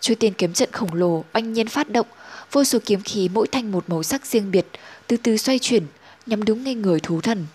Chui 0.01 0.15
tiền 0.17 0.33
kiếm 0.33 0.53
trận 0.53 0.73
khổng 0.73 0.95
lồ, 0.95 1.25
oanh 1.33 1.53
nhiên 1.53 1.69
phát 1.69 1.91
động, 1.91 2.07
vô 2.53 2.65
số 2.65 2.79
kiếm 2.87 3.03
khí 3.03 3.29
mỗi 3.29 3.47
thanh 3.53 3.73
một 3.73 3.85
màu 3.89 4.03
sắc 4.03 4.27
riêng 4.27 4.51
biệt, 4.51 4.67
từ 5.07 5.17
từ 5.17 5.37
xoay 5.37 5.59
chuyển, 5.59 5.87
nhắm 6.27 6.45
đúng 6.45 6.65
ngay 6.65 6.75
người 6.75 7.01
thú 7.01 7.21
thần. 7.21 7.47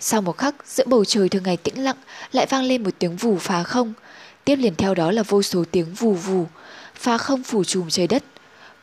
Sau 0.00 0.22
một 0.22 0.38
khắc, 0.38 0.54
giữa 0.66 0.84
bầu 0.86 1.04
trời 1.04 1.28
thường 1.28 1.42
ngày 1.42 1.56
tĩnh 1.56 1.84
lặng 1.84 1.96
lại 2.32 2.46
vang 2.50 2.64
lên 2.64 2.82
một 2.82 2.90
tiếng 2.98 3.16
vù 3.16 3.36
phá 3.38 3.62
không. 3.62 3.92
Tiếp 4.44 4.56
liền 4.56 4.74
theo 4.74 4.94
đó 4.94 5.10
là 5.10 5.22
vô 5.22 5.42
số 5.42 5.64
tiếng 5.70 5.94
vù 5.94 6.14
vù, 6.14 6.46
phá 6.94 7.18
không 7.18 7.42
phủ 7.42 7.64
trùm 7.64 7.88
trời 7.88 8.06
đất. 8.06 8.24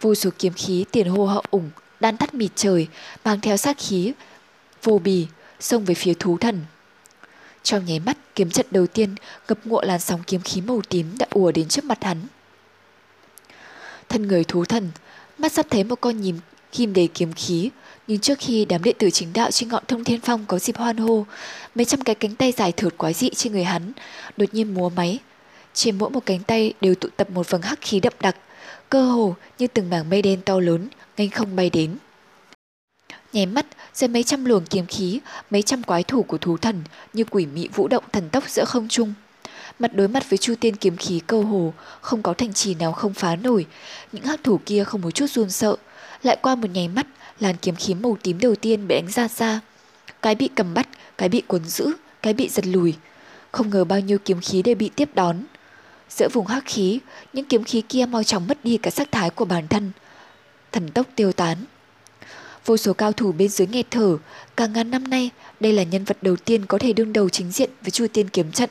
Vô 0.02 0.16
số 0.16 0.30
kiếm 0.40 0.54
khí 0.54 0.86
tiền 0.92 1.08
hô 1.08 1.26
hậu 1.26 1.44
ủng, 1.52 1.70
đan 2.00 2.18
tắt 2.18 2.34
mịt 2.34 2.52
trời, 2.56 2.88
mang 3.24 3.42
theo 3.42 3.58
sát 3.58 3.78
khí, 3.80 4.14
vô 4.84 5.00
bì, 5.00 5.28
xông 5.60 5.86
về 5.86 5.96
phía 5.96 6.14
thú 6.14 6.38
thần. 6.38 6.62
Trong 7.64 7.86
nháy 7.86 8.00
mắt, 8.00 8.18
kiếm 8.36 8.50
trận 8.50 8.66
đầu 8.72 8.88
tiên 8.88 9.16
ngập 9.48 9.60
ngụa 9.66 9.82
làn 9.82 10.00
sóng 10.00 10.24
kiếm 10.28 10.42
khí 10.42 10.62
màu 10.62 10.82
tím 10.90 11.18
đã 11.18 11.26
ùa 11.30 11.52
đến 11.52 11.68
trước 11.68 11.86
mặt 11.86 12.04
hắn. 12.04 12.18
Thân 14.10 14.28
người 14.28 14.44
thú 14.44 14.66
thần, 14.66 14.92
mắt 15.38 15.52
sắp 15.52 15.66
thấy 15.70 15.84
một 15.84 16.02
con 16.02 16.22
nhím 16.22 16.40
kim 16.72 16.94
đầy 16.94 17.10
kiếm 17.14 17.34
khí, 17.34 17.70
nhưng 18.08 18.20
trước 18.20 18.40
khi 18.40 18.66
đám 18.66 18.84
đệ 18.84 18.94
tử 18.94 19.10
chính 19.10 19.34
đạo 19.34 19.52
trên 19.52 19.70
ngọn 19.70 19.84
thông 19.88 20.04
thiên 20.04 20.22
phong 20.22 20.46
có 20.46 20.60
dịp 20.60 20.78
hoan 20.78 20.98
hô, 20.98 21.26
mấy 21.76 21.86
trăm 21.86 22.02
cái 22.02 22.16
cánh 22.16 22.36
tay 22.36 22.52
dài 22.52 22.72
thượt 22.72 22.98
quái 22.98 23.14
dị 23.14 23.30
trên 23.30 23.54
người 23.54 23.64
hắn, 23.64 23.92
đột 24.38 24.54
nhiên 24.54 24.74
múa 24.74 24.90
máy. 24.90 25.20
Trên 25.74 25.98
mỗi 25.98 26.10
một 26.10 26.26
cánh 26.26 26.40
tay 26.40 26.74
đều 26.82 26.96
tụ 26.96 27.10
tập 27.18 27.30
một 27.30 27.50
vầng 27.50 27.62
hắc 27.62 27.82
khí 27.82 28.00
đậm 28.00 28.14
đặc, 28.20 28.36
cơ 28.90 29.12
hồ 29.12 29.36
như 29.60 29.68
từng 29.68 29.90
mảng 29.90 30.10
mây 30.10 30.22
đen 30.22 30.42
to 30.46 30.60
lớn, 30.60 30.88
ngay 31.18 31.28
không 31.28 31.56
bay 31.56 31.70
đến. 31.70 31.98
Nháy 33.34 33.46
mắt, 33.46 33.66
dưới 33.94 34.08
mấy 34.08 34.24
trăm 34.24 34.46
luồng 34.46 34.66
kiếm 34.66 34.86
khí, 34.86 35.20
mấy 35.50 35.62
trăm 35.62 35.84
quái 35.84 36.04
thủ 36.04 36.24
của 36.24 36.38
thú 36.38 36.58
thần 36.58 36.84
như 37.14 37.24
quỷ 37.24 37.46
mị 37.46 37.68
vũ 37.68 37.88
động 37.88 38.04
thần 38.12 38.30
tốc 38.30 38.50
giữa 38.50 38.66
không 38.66 38.88
trung. 38.88 39.14
Mặt 39.80 39.94
đối 39.94 40.08
mặt 40.08 40.30
với 40.30 40.38
chu 40.38 40.56
tiên 40.60 40.76
kiếm 40.76 40.98
khí 40.98 41.22
câu 41.28 41.42
hồ, 41.42 41.74
không 42.02 42.24
có 42.24 42.34
thành 42.34 42.54
trì 42.54 42.76
nào 42.76 42.92
không 42.92 43.14
phá 43.14 43.36
nổi. 43.36 43.66
Những 44.12 44.24
hắc 44.24 44.44
thủ 44.44 44.60
kia 44.66 44.84
không 44.84 45.02
một 45.02 45.12
chút 45.12 45.30
run 45.30 45.50
sợ. 45.50 45.76
Lại 46.24 46.38
qua 46.42 46.56
một 46.56 46.68
nháy 46.74 46.88
mắt, 46.88 47.08
làn 47.40 47.56
kiếm 47.62 47.76
khí 47.76 47.94
màu 47.94 48.18
tím 48.24 48.40
đầu 48.40 48.56
tiên 48.56 48.88
bị 48.88 48.96
đánh 48.96 49.12
ra 49.12 49.28
xa. 49.28 49.60
Cái 50.22 50.36
bị 50.36 50.50
cầm 50.56 50.74
bắt, 50.74 50.88
cái 51.18 51.30
bị 51.30 51.42
cuốn 51.48 51.66
giữ, 51.66 51.92
cái 52.22 52.34
bị 52.34 52.50
giật 52.50 52.68
lùi. 52.68 52.94
Không 53.52 53.70
ngờ 53.70 53.84
bao 53.84 54.00
nhiêu 54.00 54.18
kiếm 54.26 54.42
khí 54.42 54.62
đều 54.62 54.76
bị 54.76 54.90
tiếp 54.96 55.10
đón. 55.14 55.44
Giữa 56.10 56.30
vùng 56.34 56.48
hắc 56.48 56.64
khí, 56.66 57.00
những 57.34 57.46
kiếm 57.46 57.64
khí 57.64 57.82
kia 57.90 58.06
mau 58.06 58.24
chóng 58.24 58.48
mất 58.48 58.58
đi 58.64 58.78
cả 58.78 58.92
sắc 58.92 59.12
thái 59.12 59.30
của 59.30 59.46
bản 59.46 59.68
thân. 59.68 59.92
Thần 60.72 60.90
tốc 60.90 61.08
tiêu 61.16 61.32
tán. 61.32 61.58
Vô 62.66 62.78
số 62.78 62.94
cao 62.94 63.12
thủ 63.12 63.32
bên 63.32 63.50
dưới 63.50 63.68
nghẹt 63.68 63.86
thở, 63.92 64.18
cả 64.56 64.68
ngàn 64.68 64.92
năm 64.92 65.08
nay, 65.08 65.30
đây 65.60 65.74
là 65.74 65.84
nhân 65.84 66.04
vật 66.04 66.18
đầu 66.22 66.36
tiên 66.36 66.66
có 66.66 66.78
thể 66.78 66.94
đương 66.94 67.14
đầu 67.14 67.30
chính 67.30 67.52
diện 67.52 67.70
với 67.82 67.92
Chu 67.92 68.08
Tiên 68.14 68.30
kiếm 68.30 68.52
trận. 68.52 68.70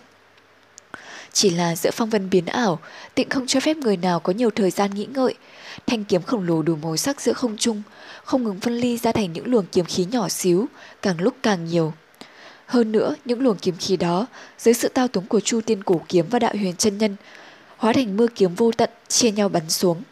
Chỉ 1.37 1.51
là 1.51 1.77
giữa 1.77 1.91
phong 1.91 2.11
vân 2.11 2.31
biến 2.31 2.47
ảo, 2.47 2.79
tịnh 3.15 3.29
không 3.29 3.47
cho 3.47 3.61
phép 3.61 3.77
người 3.77 3.97
nào 3.97 4.21
có 4.21 4.33
nhiều 4.33 4.51
thời 4.51 4.71
gian 4.71 4.91
nghĩ 4.91 5.07
ngợi. 5.15 5.35
Thanh 5.87 6.05
kiếm 6.05 6.23
khổng 6.23 6.47
lồ 6.47 6.63
đủ 6.63 6.77
màu 6.77 6.97
sắc 6.97 7.21
giữa 7.21 7.33
không 7.33 7.57
trung, 7.57 7.83
không 8.25 8.45
ngừng 8.45 8.61
phân 8.61 8.79
ly 8.79 8.99
ra 8.99 9.13
thành 9.13 9.33
những 9.33 9.47
luồng 9.47 9.67
kiếm 9.73 9.85
khí 9.85 10.07
nhỏ 10.11 10.29
xíu, 10.29 10.67
càng 11.03 11.21
lúc 11.21 11.35
càng 11.43 11.65
nhiều. 11.65 11.93
Hơn 12.67 12.93
nữa, 12.93 13.15
những 13.25 13.41
luồng 13.41 13.57
kiếm 13.57 13.75
khí 13.79 13.97
đó, 13.97 14.27
dưới 14.59 14.75
sự 14.75 14.89
tao 14.89 15.09
túng 15.09 15.27
của 15.27 15.41
Chu 15.41 15.61
Tiên 15.61 15.83
Cổ 15.83 16.01
Kiếm 16.09 16.27
và 16.31 16.39
Đạo 16.39 16.53
Huyền 16.55 16.77
chân 16.77 16.99
Nhân, 16.99 17.17
hóa 17.77 17.93
thành 17.93 18.17
mưa 18.17 18.27
kiếm 18.35 18.55
vô 18.55 18.73
tận 18.73 18.91
chia 19.09 19.31
nhau 19.31 19.49
bắn 19.49 19.71
xuống. 19.71 20.03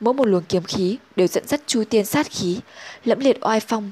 Mỗi 0.00 0.14
một 0.14 0.24
luồng 0.24 0.44
kiếm 0.48 0.62
khí 0.62 0.96
đều 1.16 1.26
dẫn 1.26 1.46
dắt 1.48 1.60
Chu 1.66 1.84
Tiên 1.90 2.04
sát 2.04 2.26
khí, 2.30 2.60
lẫm 3.04 3.20
liệt 3.20 3.36
oai 3.40 3.60
phong, 3.60 3.90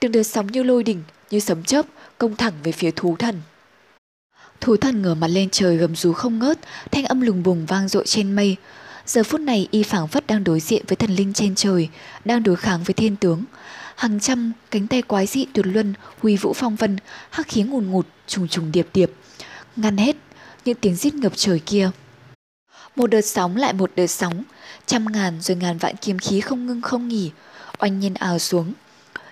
từng 0.00 0.12
đợt 0.12 0.22
sóng 0.22 0.46
như 0.46 0.62
lôi 0.62 0.82
đỉnh, 0.82 1.02
như 1.30 1.40
sấm 1.40 1.64
chớp, 1.64 1.86
công 2.18 2.36
thẳng 2.36 2.54
về 2.62 2.72
phía 2.72 2.90
thú 2.90 3.16
thần. 3.18 3.40
Thú 4.62 4.76
thần 4.76 5.02
ngửa 5.02 5.14
mặt 5.14 5.28
lên 5.28 5.48
trời 5.50 5.76
gầm 5.76 5.96
rú 5.96 6.12
không 6.12 6.38
ngớt, 6.38 6.58
thanh 6.90 7.04
âm 7.04 7.20
lùng 7.20 7.42
bùng 7.42 7.66
vang 7.66 7.88
dội 7.88 8.06
trên 8.06 8.32
mây. 8.32 8.56
Giờ 9.06 9.22
phút 9.22 9.40
này 9.40 9.68
y 9.70 9.82
phảng 9.82 10.08
phất 10.08 10.26
đang 10.26 10.44
đối 10.44 10.60
diện 10.60 10.82
với 10.88 10.96
thần 10.96 11.16
linh 11.16 11.32
trên 11.32 11.54
trời, 11.54 11.88
đang 12.24 12.42
đối 12.42 12.56
kháng 12.56 12.82
với 12.82 12.94
thiên 12.94 13.16
tướng. 13.16 13.44
Hàng 13.96 14.20
trăm 14.20 14.52
cánh 14.70 14.86
tay 14.86 15.02
quái 15.02 15.26
dị 15.26 15.46
tuyệt 15.52 15.66
luân, 15.66 15.94
huy 16.20 16.36
vũ 16.36 16.52
phong 16.52 16.76
vân, 16.76 16.96
hắc 17.30 17.48
khí 17.48 17.62
ngùn 17.62 17.90
ngụt, 17.90 18.06
trùng 18.26 18.48
trùng 18.48 18.72
điệp 18.72 18.88
điệp. 18.94 19.12
Ngăn 19.76 19.96
hết 19.96 20.16
những 20.64 20.76
tiếng 20.80 20.96
rít 20.96 21.14
ngập 21.14 21.32
trời 21.36 21.58
kia. 21.58 21.90
Một 22.96 23.06
đợt 23.06 23.20
sóng 23.20 23.56
lại 23.56 23.72
một 23.72 23.90
đợt 23.96 24.06
sóng, 24.06 24.42
trăm 24.86 25.04
ngàn 25.12 25.40
rồi 25.40 25.56
ngàn 25.56 25.78
vạn 25.78 25.96
kiếm 25.96 26.18
khí 26.18 26.40
không 26.40 26.66
ngưng 26.66 26.82
không 26.82 27.08
nghỉ, 27.08 27.30
oanh 27.78 28.00
nhiên 28.00 28.14
ào 28.14 28.38
xuống. 28.38 28.72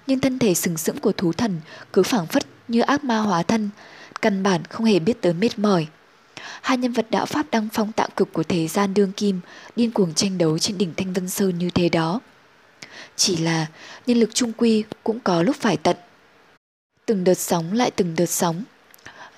Nhưng 0.07 0.21
thân 0.21 0.39
thể 0.39 0.55
sừng 0.55 0.77
sững 0.77 0.99
của 0.99 1.13
thú 1.13 1.33
thần 1.33 1.61
cứ 1.93 2.03
phảng 2.03 2.27
phất 2.27 2.47
như 2.69 2.81
ác 2.81 3.05
ma 3.05 3.19
hóa 3.19 3.43
thân, 3.43 3.71
căn 4.23 4.43
bản 4.43 4.65
không 4.65 4.87
hề 4.87 4.99
biết 4.99 5.21
tới 5.21 5.33
mệt 5.33 5.59
mỏi. 5.59 5.87
Hai 6.63 6.79
nhân 6.79 6.93
vật 6.93 7.07
đạo 7.11 7.27
pháp 7.27 7.47
đang 7.51 7.69
phong 7.73 7.93
tạo 7.93 8.09
cực 8.17 8.33
của 8.33 8.43
thế 8.43 8.69
gian 8.69 8.95
đương 8.95 9.13
kim, 9.13 9.41
điên 9.77 9.91
cuồng 9.91 10.15
tranh 10.15 10.39
đấu 10.39 10.59
trên 10.59 10.79
đỉnh 10.79 10.95
Thanh 10.97 11.13
Vân 11.13 11.29
Sơn 11.29 11.59
như 11.59 11.71
thế 11.71 11.89
đó. 11.89 12.21
Chỉ 13.17 13.37
là 13.37 13.67
nhân 14.07 14.19
lực 14.21 14.35
trung 14.35 14.53
quy 14.57 14.85
cũng 15.05 15.21
có 15.21 15.43
lúc 15.43 15.57
phải 15.57 15.77
tận. 15.77 15.97
Từng 17.07 17.25
đợt 17.25 17.35
sóng 17.35 17.73
lại 17.73 17.91
từng 17.91 18.15
đợt 18.17 18.27
sóng. 18.27 18.65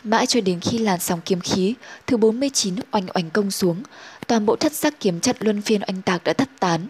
Mãi 0.05 0.27
cho 0.27 0.41
đến 0.41 0.61
khi 0.61 0.79
làn 0.79 1.01
sóng 1.01 1.21
kiếm 1.25 1.41
khí 1.41 1.75
thứ 2.07 2.17
49 2.17 2.75
oanh 2.91 3.07
oanh 3.15 3.31
công 3.31 3.51
xuống, 3.51 3.83
toàn 4.27 4.47
bộ 4.47 4.57
thất 4.57 4.73
sắc 4.73 5.01
kiếm 5.01 5.21
trận 5.21 5.37
luân 5.41 5.63
phiên 5.63 5.83
oanh 5.89 6.03
tạc 6.03 6.25
đã 6.25 6.33
thất 6.33 6.49
tán. 6.61 6.87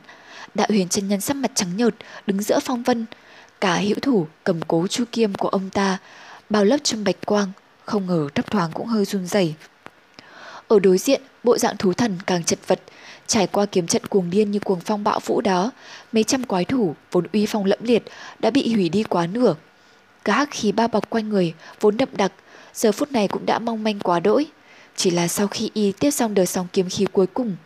Đạo 0.55 0.67
huyền 0.71 0.89
chân 0.89 1.09
nhân 1.09 1.21
sắc 1.21 1.37
mặt 1.37 1.51
trắng 1.55 1.77
nhợt 1.77 1.95
đứng 2.27 2.43
giữa 2.43 2.61
phong 2.63 2.83
vân, 2.83 3.07
cả 3.61 3.77
hữu 3.77 3.97
thủ 4.03 4.27
cầm 4.45 4.61
cố 4.69 4.87
chu 4.87 5.05
kiếm 5.13 5.35
của 5.35 5.49
ông 5.49 5.71
ta 5.71 5.99
bao 6.51 6.65
lớp 6.65 6.77
trong 6.83 7.05
bạch 7.05 7.27
quang 7.27 7.53
không 7.85 8.07
ngờ 8.07 8.29
thấp 8.35 8.51
thoáng 8.51 8.71
cũng 8.75 8.87
hơi 8.87 9.05
run 9.05 9.27
rẩy. 9.27 9.55
Ở 10.69 10.79
đối 10.79 10.99
diện, 10.99 11.23
bộ 11.45 11.59
dạng 11.59 11.77
thú 11.77 11.93
thần 11.93 12.19
càng 12.27 12.45
chật 12.45 12.59
vật, 12.67 12.81
trải 13.27 13.47
qua 13.47 13.67
kiếm 13.67 13.87
trận 13.87 14.07
cuồng 14.07 14.31
điên 14.31 14.51
như 14.51 14.59
cuồng 14.59 14.81
phong 14.81 15.05
bão 15.05 15.21
vũ 15.21 15.41
đó, 15.41 15.71
mấy 16.13 16.25
trăm 16.25 16.45
quái 16.45 16.65
thủ 16.65 16.95
vốn 17.11 17.27
uy 17.33 17.47
phong 17.47 17.65
lẫm 17.65 17.79
liệt 17.83 18.03
đã 18.39 18.51
bị 18.51 18.75
hủy 18.75 18.89
đi 18.89 19.03
quá 19.03 19.27
nửa. 19.27 19.55
Cả 20.25 20.33
hắc 20.33 20.49
khí 20.51 20.73
bao 20.73 20.89
bọc 20.89 21.11
quanh 21.11 21.29
người 21.29 21.55
vốn 21.81 21.97
đậm 21.97 22.09
đặc, 22.13 22.33
giờ 22.75 22.93
phút 22.93 23.13
này 23.13 23.29
cũng 23.29 23.47
đã 23.47 23.59
mong 23.59 23.85
manh 23.85 23.99
quá 23.99 24.21
đỗi. 24.21 24.47
Chỉ 24.97 25.11
là 25.11 25.29
sau 25.29 25.47
khi 25.47 25.71
y 25.75 25.93
tiếp 25.93 26.11
xong 26.11 26.35
đời 26.35 26.47
sóng 26.47 26.67
kiếm 26.73 26.89
khí 26.89 27.07
cuối 27.13 27.27
cùng, 27.27 27.57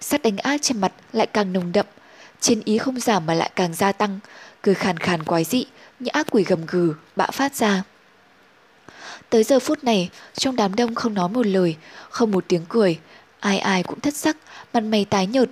sát 0.00 0.22
đánh 0.22 0.36
ác 0.38 0.62
trên 0.62 0.80
mặt 0.80 0.92
lại 1.12 1.26
càng 1.26 1.52
nồng 1.52 1.72
đậm, 1.72 1.86
trên 2.40 2.62
ý 2.64 2.78
không 2.78 3.00
giảm 3.00 3.26
mà 3.26 3.34
lại 3.34 3.50
càng 3.56 3.74
gia 3.74 3.92
tăng, 3.92 4.18
cười 4.62 4.74
khàn 4.74 4.96
khàn 4.96 5.22
quái 5.22 5.44
dị 5.44 5.66
như 6.00 6.08
ác 6.12 6.26
quỷ 6.30 6.44
gầm 6.44 6.66
gừ 6.66 6.94
bạo 7.16 7.30
phát 7.32 7.54
ra. 7.54 7.82
Tới 9.30 9.44
giờ 9.44 9.58
phút 9.58 9.84
này, 9.84 10.10
trong 10.34 10.56
đám 10.56 10.74
đông 10.74 10.94
không 10.94 11.14
nói 11.14 11.28
một 11.28 11.46
lời, 11.46 11.76
không 12.10 12.30
một 12.30 12.44
tiếng 12.48 12.64
cười, 12.68 12.98
ai 13.40 13.58
ai 13.58 13.82
cũng 13.82 14.00
thất 14.00 14.14
sắc, 14.16 14.36
mặt 14.72 14.80
mày 14.80 15.04
tái 15.04 15.26
nhợt. 15.26 15.48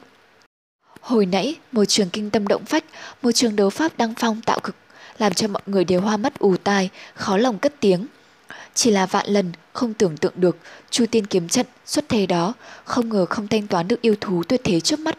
Hồi 1.00 1.26
nãy, 1.26 1.54
một 1.72 1.84
trường 1.84 2.10
kinh 2.10 2.30
tâm 2.30 2.46
động 2.46 2.64
phách, 2.64 2.84
một 3.22 3.32
trường 3.32 3.56
đấu 3.56 3.70
pháp 3.70 3.98
đăng 3.98 4.14
phong 4.14 4.40
tạo 4.40 4.60
cực, 4.60 4.76
làm 5.18 5.34
cho 5.34 5.48
mọi 5.48 5.62
người 5.66 5.84
đều 5.84 6.00
hoa 6.00 6.16
mắt 6.16 6.38
ù 6.38 6.56
tai, 6.56 6.90
khó 7.14 7.36
lòng 7.36 7.58
cất 7.58 7.74
tiếng. 7.80 8.06
Chỉ 8.74 8.90
là 8.90 9.06
vạn 9.06 9.26
lần 9.26 9.52
không 9.72 9.94
tưởng 9.94 10.16
tượng 10.16 10.32
được 10.36 10.56
Chu 10.90 11.06
Tiên 11.10 11.26
kiếm 11.26 11.48
trận 11.48 11.66
xuất 11.86 12.08
thế 12.08 12.26
đó, 12.26 12.54
không 12.84 13.08
ngờ 13.08 13.26
không 13.26 13.48
thanh 13.48 13.66
toán 13.66 13.88
được 13.88 14.00
yêu 14.00 14.14
thú 14.20 14.42
tuyệt 14.48 14.60
thế 14.64 14.80
trước 14.80 14.98
mắt. 15.00 15.18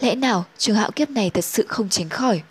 Lẽ 0.00 0.14
nào 0.14 0.44
trường 0.58 0.76
hạo 0.76 0.90
kiếp 0.90 1.10
này 1.10 1.30
thật 1.30 1.44
sự 1.44 1.64
không 1.68 1.88
tránh 1.88 2.08
khỏi? 2.08 2.42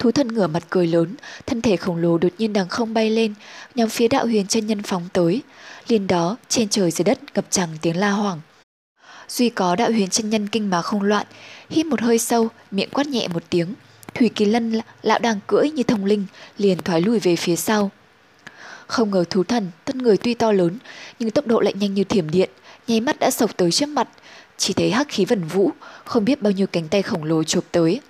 Thú 0.00 0.10
thần 0.10 0.28
ngửa 0.28 0.46
mặt 0.46 0.62
cười 0.70 0.86
lớn, 0.86 1.14
thân 1.46 1.62
thể 1.62 1.76
khổng 1.76 1.96
lồ 1.96 2.18
đột 2.18 2.32
nhiên 2.38 2.52
đằng 2.52 2.68
không 2.68 2.94
bay 2.94 3.10
lên, 3.10 3.34
nhằm 3.74 3.88
phía 3.88 4.08
đạo 4.08 4.26
huyền 4.26 4.46
chân 4.46 4.66
nhân 4.66 4.82
phóng 4.82 5.08
tới. 5.12 5.42
Liền 5.88 6.06
đó, 6.06 6.36
trên 6.48 6.68
trời 6.68 6.90
dưới 6.90 7.04
đất 7.04 7.18
ngập 7.34 7.44
tràn 7.50 7.68
tiếng 7.82 7.96
la 7.96 8.10
hoảng. 8.10 8.40
Duy 9.28 9.48
có 9.48 9.76
đạo 9.76 9.90
huyền 9.90 10.08
chân 10.08 10.30
nhân 10.30 10.48
kinh 10.48 10.70
mà 10.70 10.82
không 10.82 11.02
loạn, 11.02 11.26
hít 11.70 11.86
một 11.86 12.00
hơi 12.00 12.18
sâu, 12.18 12.48
miệng 12.70 12.88
quát 12.90 13.06
nhẹ 13.06 13.28
một 13.28 13.42
tiếng. 13.50 13.74
Thủy 14.14 14.30
Kỳ 14.34 14.44
Lân 14.44 14.80
lão 15.02 15.18
đang 15.18 15.40
cưỡi 15.46 15.70
như 15.70 15.82
thông 15.82 16.04
linh, 16.04 16.26
liền 16.58 16.78
thoái 16.78 17.00
lùi 17.00 17.18
về 17.18 17.36
phía 17.36 17.56
sau. 17.56 17.90
Không 18.86 19.10
ngờ 19.10 19.24
thú 19.30 19.44
thần, 19.44 19.70
thân 19.86 19.98
người 19.98 20.16
tuy 20.16 20.34
to 20.34 20.52
lớn, 20.52 20.78
nhưng 21.18 21.30
tốc 21.30 21.46
độ 21.46 21.60
lại 21.60 21.74
nhanh 21.74 21.94
như 21.94 22.04
thiểm 22.04 22.30
điện, 22.30 22.50
nháy 22.86 23.00
mắt 23.00 23.18
đã 23.18 23.30
sộc 23.30 23.56
tới 23.56 23.70
trước 23.70 23.88
mặt. 23.88 24.08
Chỉ 24.56 24.74
thấy 24.74 24.90
hắc 24.90 25.08
khí 25.08 25.24
vần 25.24 25.44
vũ, 25.44 25.70
không 26.04 26.24
biết 26.24 26.42
bao 26.42 26.50
nhiêu 26.52 26.66
cánh 26.66 26.88
tay 26.88 27.02
khổng 27.02 27.24
lồ 27.24 27.42
chụp 27.42 27.64
tới. 27.72 28.00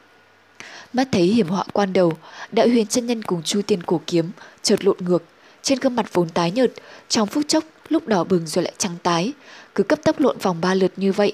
Mắt 0.92 1.08
thấy 1.12 1.22
hiểm 1.22 1.48
họa 1.48 1.64
quan 1.72 1.92
đầu, 1.92 2.12
đạo 2.52 2.68
huyền 2.68 2.86
chân 2.86 3.06
nhân 3.06 3.22
cùng 3.22 3.42
chu 3.42 3.62
tiên 3.62 3.82
cổ 3.82 4.00
kiếm, 4.06 4.30
chợt 4.62 4.84
lộn 4.84 4.96
ngược. 5.00 5.22
Trên 5.62 5.78
gương 5.78 5.96
mặt 5.96 6.06
vốn 6.12 6.28
tái 6.28 6.50
nhợt, 6.50 6.72
trong 7.08 7.28
phút 7.28 7.48
chốc, 7.48 7.64
lúc 7.88 8.06
đỏ 8.06 8.24
bừng 8.24 8.46
rồi 8.46 8.64
lại 8.64 8.72
trắng 8.78 8.96
tái, 9.02 9.32
cứ 9.74 9.82
cấp 9.82 9.98
tốc 10.04 10.20
lộn 10.20 10.38
vòng 10.38 10.60
ba 10.60 10.74
lượt 10.74 10.92
như 10.96 11.12
vậy. 11.12 11.32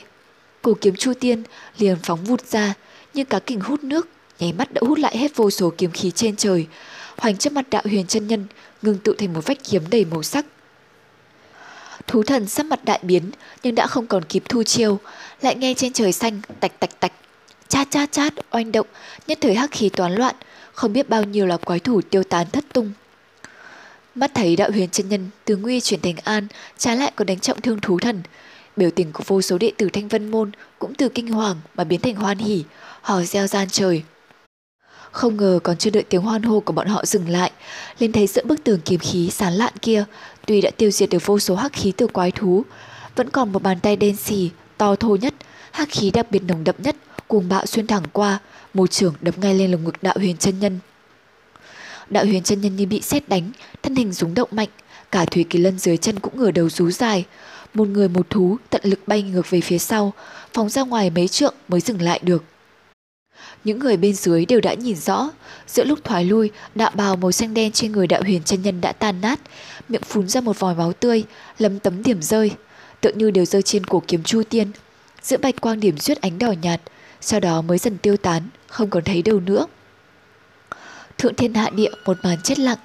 Cổ 0.63 0.75
kiếm 0.81 0.95
chu 0.97 1.13
tiên 1.21 1.43
liền 1.79 1.97
phóng 2.03 2.25
vụt 2.25 2.47
ra, 2.47 2.75
như 3.15 3.25
cá 3.25 3.39
kình 3.39 3.61
hút 3.61 3.85
nước, 3.85 4.09
nháy 4.39 4.53
mắt 4.53 4.73
đã 4.73 4.81
hút 4.85 4.99
lại 4.99 5.19
hết 5.19 5.37
vô 5.37 5.51
số 5.51 5.73
kiếm 5.79 5.91
khí 5.91 6.11
trên 6.11 6.37
trời. 6.37 6.67
Hoành 7.17 7.37
trước 7.37 7.53
mặt 7.53 7.67
đạo 7.71 7.83
huyền 7.85 8.07
chân 8.07 8.27
nhân, 8.27 8.47
ngừng 8.83 8.99
tụ 8.99 9.13
thành 9.19 9.33
một 9.33 9.47
vách 9.47 9.65
kiếm 9.65 9.83
đầy 9.91 10.05
màu 10.05 10.23
sắc. 10.23 10.47
Thú 12.07 12.23
thần 12.23 12.49
sắc 12.49 12.67
mặt 12.67 12.85
đại 12.85 13.01
biến, 13.03 13.31
nhưng 13.63 13.75
đã 13.75 13.87
không 13.87 14.07
còn 14.07 14.25
kịp 14.25 14.43
thu 14.49 14.63
chiêu, 14.63 14.99
lại 15.43 15.55
nghe 15.55 15.75
trên 15.75 15.93
trời 15.93 16.13
xanh 16.13 16.41
tạch 16.61 16.81
tạch 16.81 17.01
tạch 17.01 17.13
Chát 17.69 17.91
chát 17.91 18.13
chát, 18.13 18.33
oanh 18.51 18.73
động, 18.73 18.87
nhất 19.27 19.39
thời 19.41 19.55
hắc 19.55 19.71
khí 19.71 19.89
toán 19.89 20.15
loạn, 20.15 20.35
không 20.73 20.93
biết 20.93 21.09
bao 21.09 21.25
nhiêu 21.25 21.47
là 21.47 21.57
quái 21.57 21.81
thủ 21.81 22.01
tiêu 22.11 22.23
tán 22.23 22.47
thất 22.53 22.65
tung. 22.73 22.93
Mắt 24.15 24.31
thấy 24.35 24.57
đạo 24.57 24.71
huyền 24.71 24.89
chân 24.91 25.09
nhân 25.09 25.31
từ 25.45 25.57
nguy 25.57 25.81
chuyển 25.81 26.01
thành 26.01 26.17
an, 26.25 26.47
trái 26.79 26.97
lại 26.97 27.13
còn 27.17 27.27
đánh 27.27 27.41
trọng 27.41 27.61
thương 27.61 27.81
thú 27.81 27.99
thần. 27.99 28.23
Biểu 28.77 28.91
tình 28.91 29.13
của 29.13 29.25
vô 29.27 29.43
số 29.43 29.59
đệ 29.59 29.73
tử 29.77 29.89
thanh 29.93 30.09
vân 30.09 30.31
môn 30.31 30.51
cũng 30.79 30.95
từ 30.95 31.09
kinh 31.09 31.29
hoàng 31.29 31.57
mà 31.75 31.85
biến 31.85 32.01
thành 32.01 32.15
hoan 32.15 32.39
hỉ, 32.39 32.65
hò 33.03 33.23
reo 33.23 33.47
gian 33.47 33.69
trời. 33.71 34.03
Không 35.11 35.37
ngờ 35.37 35.61
còn 35.63 35.77
chưa 35.77 35.91
đợi 35.91 36.03
tiếng 36.03 36.23
hoan 36.23 36.43
hô 36.43 36.61
của 36.61 36.73
bọn 36.73 36.87
họ 36.87 37.05
dừng 37.07 37.29
lại, 37.29 37.51
lên 37.99 38.13
thấy 38.13 38.27
giữa 38.27 38.43
bức 38.45 38.65
tường 38.65 38.81
kiếm 38.85 39.01
khí 39.01 39.31
sán 39.31 39.53
lạn 39.53 39.73
kia, 39.83 40.05
tuy 40.47 40.61
đã 40.61 40.71
tiêu 40.77 40.91
diệt 40.91 41.11
được 41.11 41.27
vô 41.27 41.39
số 41.39 41.55
hắc 41.55 41.73
khí 41.73 41.93
từ 41.97 42.07
quái 42.07 42.31
thú, 42.31 42.65
vẫn 43.17 43.31
còn 43.31 43.53
một 43.53 43.63
bàn 43.63 43.81
tay 43.81 43.97
đen 43.97 44.17
xì, 44.17 44.51
to 44.77 44.97
thô 44.97 45.17
nhất, 45.17 45.35
hắc 45.71 45.89
khí 45.91 46.11
đặc 46.11 46.27
biệt 46.31 46.43
nồng 46.43 46.65
đậm 46.65 46.75
nhất 46.79 46.97
cuồng 47.27 47.49
bạo 47.49 47.67
xuyên 47.67 47.87
thẳng 47.87 48.03
qua, 48.13 48.39
một 48.75 48.91
trường 48.91 49.15
đập 49.21 49.39
ngay 49.39 49.55
lên 49.55 49.71
lồng 49.71 49.85
ngực 49.85 50.03
đạo 50.03 50.15
huyền 50.19 50.37
chân 50.37 50.61
nhân. 50.61 50.79
Đạo 52.11 52.25
huyền 52.25 52.43
chân 52.43 52.61
nhân 52.61 52.77
như 52.77 52.87
bị 52.87 53.01
xét 53.03 53.29
đánh, 53.29 53.51
thân 53.83 53.97
hình 53.97 54.13
rúng 54.13 54.35
động 54.35 54.49
mạnh, 54.53 54.69
cả 55.11 55.25
Thủy 55.25 55.45
Kỳ 55.51 55.59
Lân 55.59 55.79
dưới 55.79 55.97
chân 55.97 56.19
cũng 56.19 56.39
ngửa 56.39 56.51
đầu 56.51 56.69
rú 56.69 56.91
dài. 56.91 57.25
Một 57.75 57.89
người 57.89 58.09
một 58.09 58.31
thú 58.31 58.57
tận 58.71 58.81
lực 58.85 59.01
bay 59.07 59.23
ngược 59.23 59.51
về 59.51 59.61
phía 59.61 59.79
sau, 59.79 60.13
phóng 60.55 60.69
ra 60.69 60.83
ngoài 60.83 61.11
mấy 61.11 61.29
trượng 61.29 61.55
mới 61.69 61.81
dừng 61.81 62.03
lại 62.03 62.21
được. 62.23 62.45
Những 63.65 63.79
người 63.79 63.97
bên 63.97 64.15
dưới 64.15 64.47
đều 64.47 64.61
đã 64.61 64.75
nhìn 64.75 64.97
rõ, 64.97 65.31
giữa 65.67 65.85
lúc 65.85 66.05
thoái 66.05 66.25
lui, 66.25 66.51
đạo 66.75 66.91
bào 66.95 67.17
màu 67.17 67.33
xanh 67.33 67.55
đen 67.55 67.73
trên 67.73 67.93
người 67.93 68.07
đạo 68.07 68.23
huyền 68.23 68.43
chân 68.43 68.63
nhân 68.63 68.81
đã 68.81 68.93
tan 68.93 69.21
nát, 69.21 69.41
miệng 69.89 70.03
phun 70.03 70.29
ra 70.29 70.41
một 70.41 70.59
vòi 70.59 70.75
máu 70.75 70.93
tươi, 70.93 71.25
lấm 71.59 71.79
tấm 71.79 72.03
điểm 72.03 72.23
rơi, 72.23 72.51
tựa 73.01 73.13
như 73.15 73.31
đều 73.31 73.45
rơi 73.45 73.63
trên 73.63 73.85
cổ 73.85 74.03
kiếm 74.07 74.23
Chu 74.23 74.43
Tiên. 74.51 74.71
Giữa 75.23 75.37
bạch 75.37 75.61
quang 75.61 75.81
điểm 75.81 75.99
xuyết 75.99 76.21
ánh 76.21 76.39
đỏ 76.39 76.53
nhạt, 76.63 76.81
sau 77.21 77.41
đó 77.41 77.63
mới 77.63 77.79
dần 77.79 77.99
tiêu 77.99 78.17
tán, 78.17 78.49
không 78.67 78.91
còn 78.91 79.05
thấy 79.05 79.23
đâu 79.23 79.41
nữa. 79.41 79.67
thượng 81.19 81.35
thiên 81.35 81.55
hạ 81.55 81.71
địa 81.71 81.91
một 82.05 82.17
màn 82.23 82.37
chết 82.43 82.59
lặng. 82.59 82.79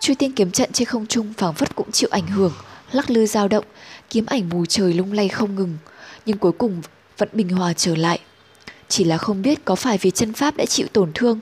Chu 0.00 0.14
tiên 0.18 0.32
kiếm 0.32 0.50
trận 0.50 0.72
trên 0.72 0.88
không 0.88 1.06
trung 1.06 1.32
phảng 1.32 1.54
phất 1.54 1.74
cũng 1.74 1.90
chịu 1.90 2.08
ảnh 2.12 2.26
hưởng, 2.26 2.52
lắc 2.92 3.10
lư 3.10 3.26
dao 3.26 3.48
động, 3.48 3.64
kiếm 4.10 4.26
ảnh 4.26 4.48
mù 4.48 4.66
trời 4.66 4.94
lung 4.94 5.12
lay 5.12 5.28
không 5.28 5.54
ngừng, 5.54 5.76
nhưng 6.26 6.38
cuối 6.38 6.52
cùng 6.52 6.82
vẫn 7.18 7.28
bình 7.32 7.48
hòa 7.48 7.72
trở 7.72 7.96
lại. 7.96 8.20
Chỉ 8.88 9.04
là 9.04 9.18
không 9.18 9.42
biết 9.42 9.64
có 9.64 9.74
phải 9.74 9.98
vì 9.98 10.10
chân 10.10 10.32
pháp 10.32 10.56
đã 10.56 10.64
chịu 10.66 10.86
tổn 10.92 11.10
thương, 11.14 11.40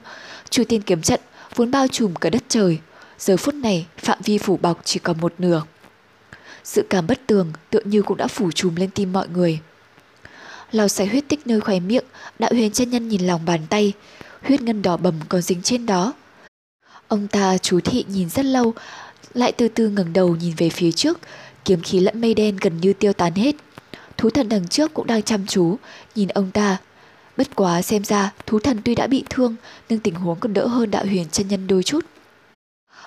Chu 0.51 0.65
tiên 0.65 0.83
kiếm 0.83 1.03
trận 1.03 1.21
vốn 1.55 1.71
bao 1.71 1.89
trùm 1.89 2.15
cả 2.15 2.31
đất 2.31 2.43
trời, 2.49 2.79
giờ 3.19 3.37
phút 3.37 3.55
này 3.55 3.87
phạm 3.99 4.19
vi 4.25 4.39
phủ 4.39 4.57
bọc 4.57 4.81
chỉ 4.85 5.01
còn 5.01 5.21
một 5.21 5.35
nửa. 5.39 5.63
Sự 6.65 6.87
cảm 6.91 7.07
bất 7.07 7.21
tường 7.27 7.53
tựa 7.71 7.81
như 7.85 8.03
cũng 8.03 8.17
đã 8.17 8.27
phủ 8.27 8.51
trùm 8.51 8.75
lên 8.75 8.91
tim 8.91 9.13
mọi 9.13 9.29
người. 9.29 9.59
Lau 10.73 10.89
sạch 10.89 11.09
huyết 11.11 11.29
tích 11.29 11.47
nơi 11.47 11.61
khóe 11.61 11.81
miệng, 11.81 12.05
đạo 12.39 12.51
huyền 12.55 12.71
chân 12.73 12.91
nhân 12.91 13.09
nhìn 13.09 13.27
lòng 13.27 13.41
bàn 13.47 13.61
tay, 13.71 13.93
huyết 14.43 14.63
ngân 14.63 14.83
đỏ 14.83 14.97
bầm 14.97 15.15
còn 15.29 15.43
dính 15.43 15.63
trên 15.63 15.87
đó. 15.87 16.13
Ông 17.09 17.29
ta 17.29 17.59
chú 17.59 17.81
thị 17.81 18.05
nhìn 18.09 18.31
rất 18.31 18.45
lâu, 18.45 18.75
lại 19.35 19.53
từ 19.53 19.69
từ 19.69 19.89
ngẩng 19.89 20.13
đầu 20.13 20.37
nhìn 20.37 20.55
về 20.57 20.71
phía 20.71 20.93
trước, 20.93 21.19
kiếm 21.65 21.83
khí 21.83 22.01
lẫn 22.01 22.21
mây 22.21 22.35
đen 22.35 22.57
gần 22.61 22.81
như 22.81 22.93
tiêu 22.93 23.13
tán 23.13 23.35
hết. 23.35 23.57
Thú 24.17 24.31
thần 24.31 24.49
đằng 24.49 24.69
trước 24.69 24.95
cũng 24.95 25.07
đang 25.07 25.23
chăm 25.23 25.47
chú, 25.47 25.77
nhìn 26.15 26.29
ông 26.29 26.51
ta. 26.51 26.77
Bất 27.37 27.57
quá 27.57 27.83
xem 27.83 28.05
ra 28.05 28.33
thú 28.47 28.59
thần 28.59 28.79
tuy 28.85 28.95
đã 28.95 29.07
bị 29.07 29.25
thương, 29.31 29.57
nhưng 29.89 29.99
tình 29.99 30.15
huống 30.15 30.41
còn 30.41 30.55
đỡ 30.55 30.67
hơn 30.67 30.91
đạo 30.91 31.05
huyền 31.05 31.27
chân 31.33 31.49
nhân 31.49 31.67
đôi 31.67 31.83
chút. 31.83 32.07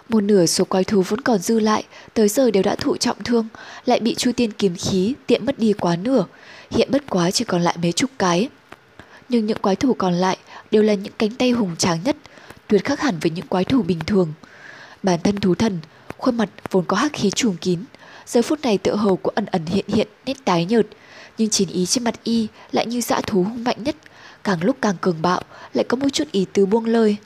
Một 0.10 0.22
nửa 0.22 0.46
số 0.46 0.66
quái 0.66 0.84
thú 0.84 1.02
vẫn 1.02 1.22
còn 1.22 1.40
dư 1.40 1.60
lại, 1.60 1.84
tới 2.14 2.28
giờ 2.28 2.52
đều 2.52 2.64
đã 2.64 2.76
thụ 2.76 2.98
trọng 2.98 3.24
thương, 3.24 3.48
lại 3.86 4.00
bị 4.00 4.16
Chu 4.16 4.32
Tiên 4.32 4.52
kiếm 4.52 4.76
khí 4.76 5.14
tiện 5.28 5.46
mất 5.46 5.60
đi 5.60 5.74
quá 5.74 5.96
nửa, 5.96 6.26
hiện 6.74 6.92
bất 6.92 7.10
quá 7.10 7.32
chỉ 7.32 7.46
còn 7.46 7.62
lại 7.62 7.78
mấy 7.82 7.92
chục 7.92 8.10
cái. 8.20 8.50
Nhưng 9.30 9.46
những 9.46 9.58
quái 9.58 9.76
thủ 9.76 9.94
còn 9.94 10.14
lại 10.14 10.38
đều 10.72 10.84
là 10.84 10.94
những 10.94 11.14
cánh 11.18 11.30
tay 11.30 11.52
hùng 11.52 11.76
tráng 11.78 12.00
nhất, 12.04 12.18
tuyệt 12.68 12.86
khác 12.86 13.00
hẳn 13.02 13.20
với 13.22 13.32
những 13.32 13.48
quái 13.48 13.64
thủ 13.64 13.82
bình 13.82 14.00
thường. 14.08 14.34
Bản 15.04 15.20
thân 15.24 15.40
thú 15.40 15.56
thần, 15.56 15.80
khuôn 16.18 16.38
mặt 16.38 16.50
vốn 16.72 16.86
có 16.86 16.98
hắc 16.98 17.14
khí 17.14 17.32
trùm 17.32 17.56
kín, 17.56 17.80
giờ 18.26 18.42
phút 18.42 18.62
này 18.62 18.78
tựa 18.78 18.96
hồ 18.96 19.16
của 19.16 19.32
ẩn 19.36 19.46
ẩn 19.46 19.66
hiện 19.66 19.86
hiện 19.88 20.08
nét 20.26 20.38
tái 20.46 20.66
nhợt, 20.66 20.88
nhưng 21.38 21.50
chiến 21.50 21.70
ý 21.70 21.86
trên 21.86 22.04
mặt 22.04 22.16
y 22.24 22.48
lại 22.72 22.86
như 22.86 23.02
dã 23.02 23.22
thú 23.28 23.44
hung 23.44 23.64
mạnh 23.64 23.84
nhất, 23.84 23.96
càng 24.44 24.64
lúc 24.64 24.78
càng 24.82 24.96
cường 25.02 25.22
bạo, 25.22 25.42
lại 25.74 25.86
có 25.90 25.98
một 25.98 26.08
chút 26.14 26.32
ý 26.32 26.46
tứ 26.54 26.66
buông 26.66 26.86
lơi. 26.86 27.18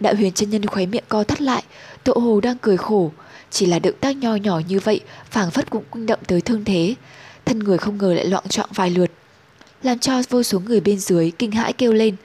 Đạo 0.00 0.14
huyền 0.14 0.32
chân 0.32 0.50
nhân 0.50 0.66
khóe 0.66 0.86
miệng 0.86 1.04
co 1.08 1.24
thắt 1.24 1.42
lại, 1.42 1.62
tựa 2.04 2.14
hồ 2.14 2.40
đang 2.40 2.58
cười 2.58 2.76
khổ, 2.76 3.10
chỉ 3.50 3.66
là 3.66 3.78
động 3.78 3.94
tác 4.00 4.16
nho 4.16 4.36
nhỏ 4.36 4.60
như 4.68 4.80
vậy, 4.80 5.00
phảng 5.30 5.50
phất 5.50 5.70
cũng 5.70 5.84
kinh 5.94 6.06
động 6.06 6.20
tới 6.26 6.40
thương 6.40 6.64
thế, 6.64 6.94
thân 7.48 7.58
người 7.58 7.78
không 7.78 7.98
ngờ 7.98 8.14
lại 8.14 8.24
loạn 8.26 8.48
trọng 8.48 8.70
vài 8.74 8.90
lượt, 8.90 9.10
làm 9.82 9.98
cho 9.98 10.22
vô 10.28 10.42
số 10.42 10.60
người 10.60 10.80
bên 10.80 10.98
dưới 10.98 11.32
kinh 11.38 11.50
hãi 11.52 11.72
kêu 11.72 11.92
lên. 11.92 12.16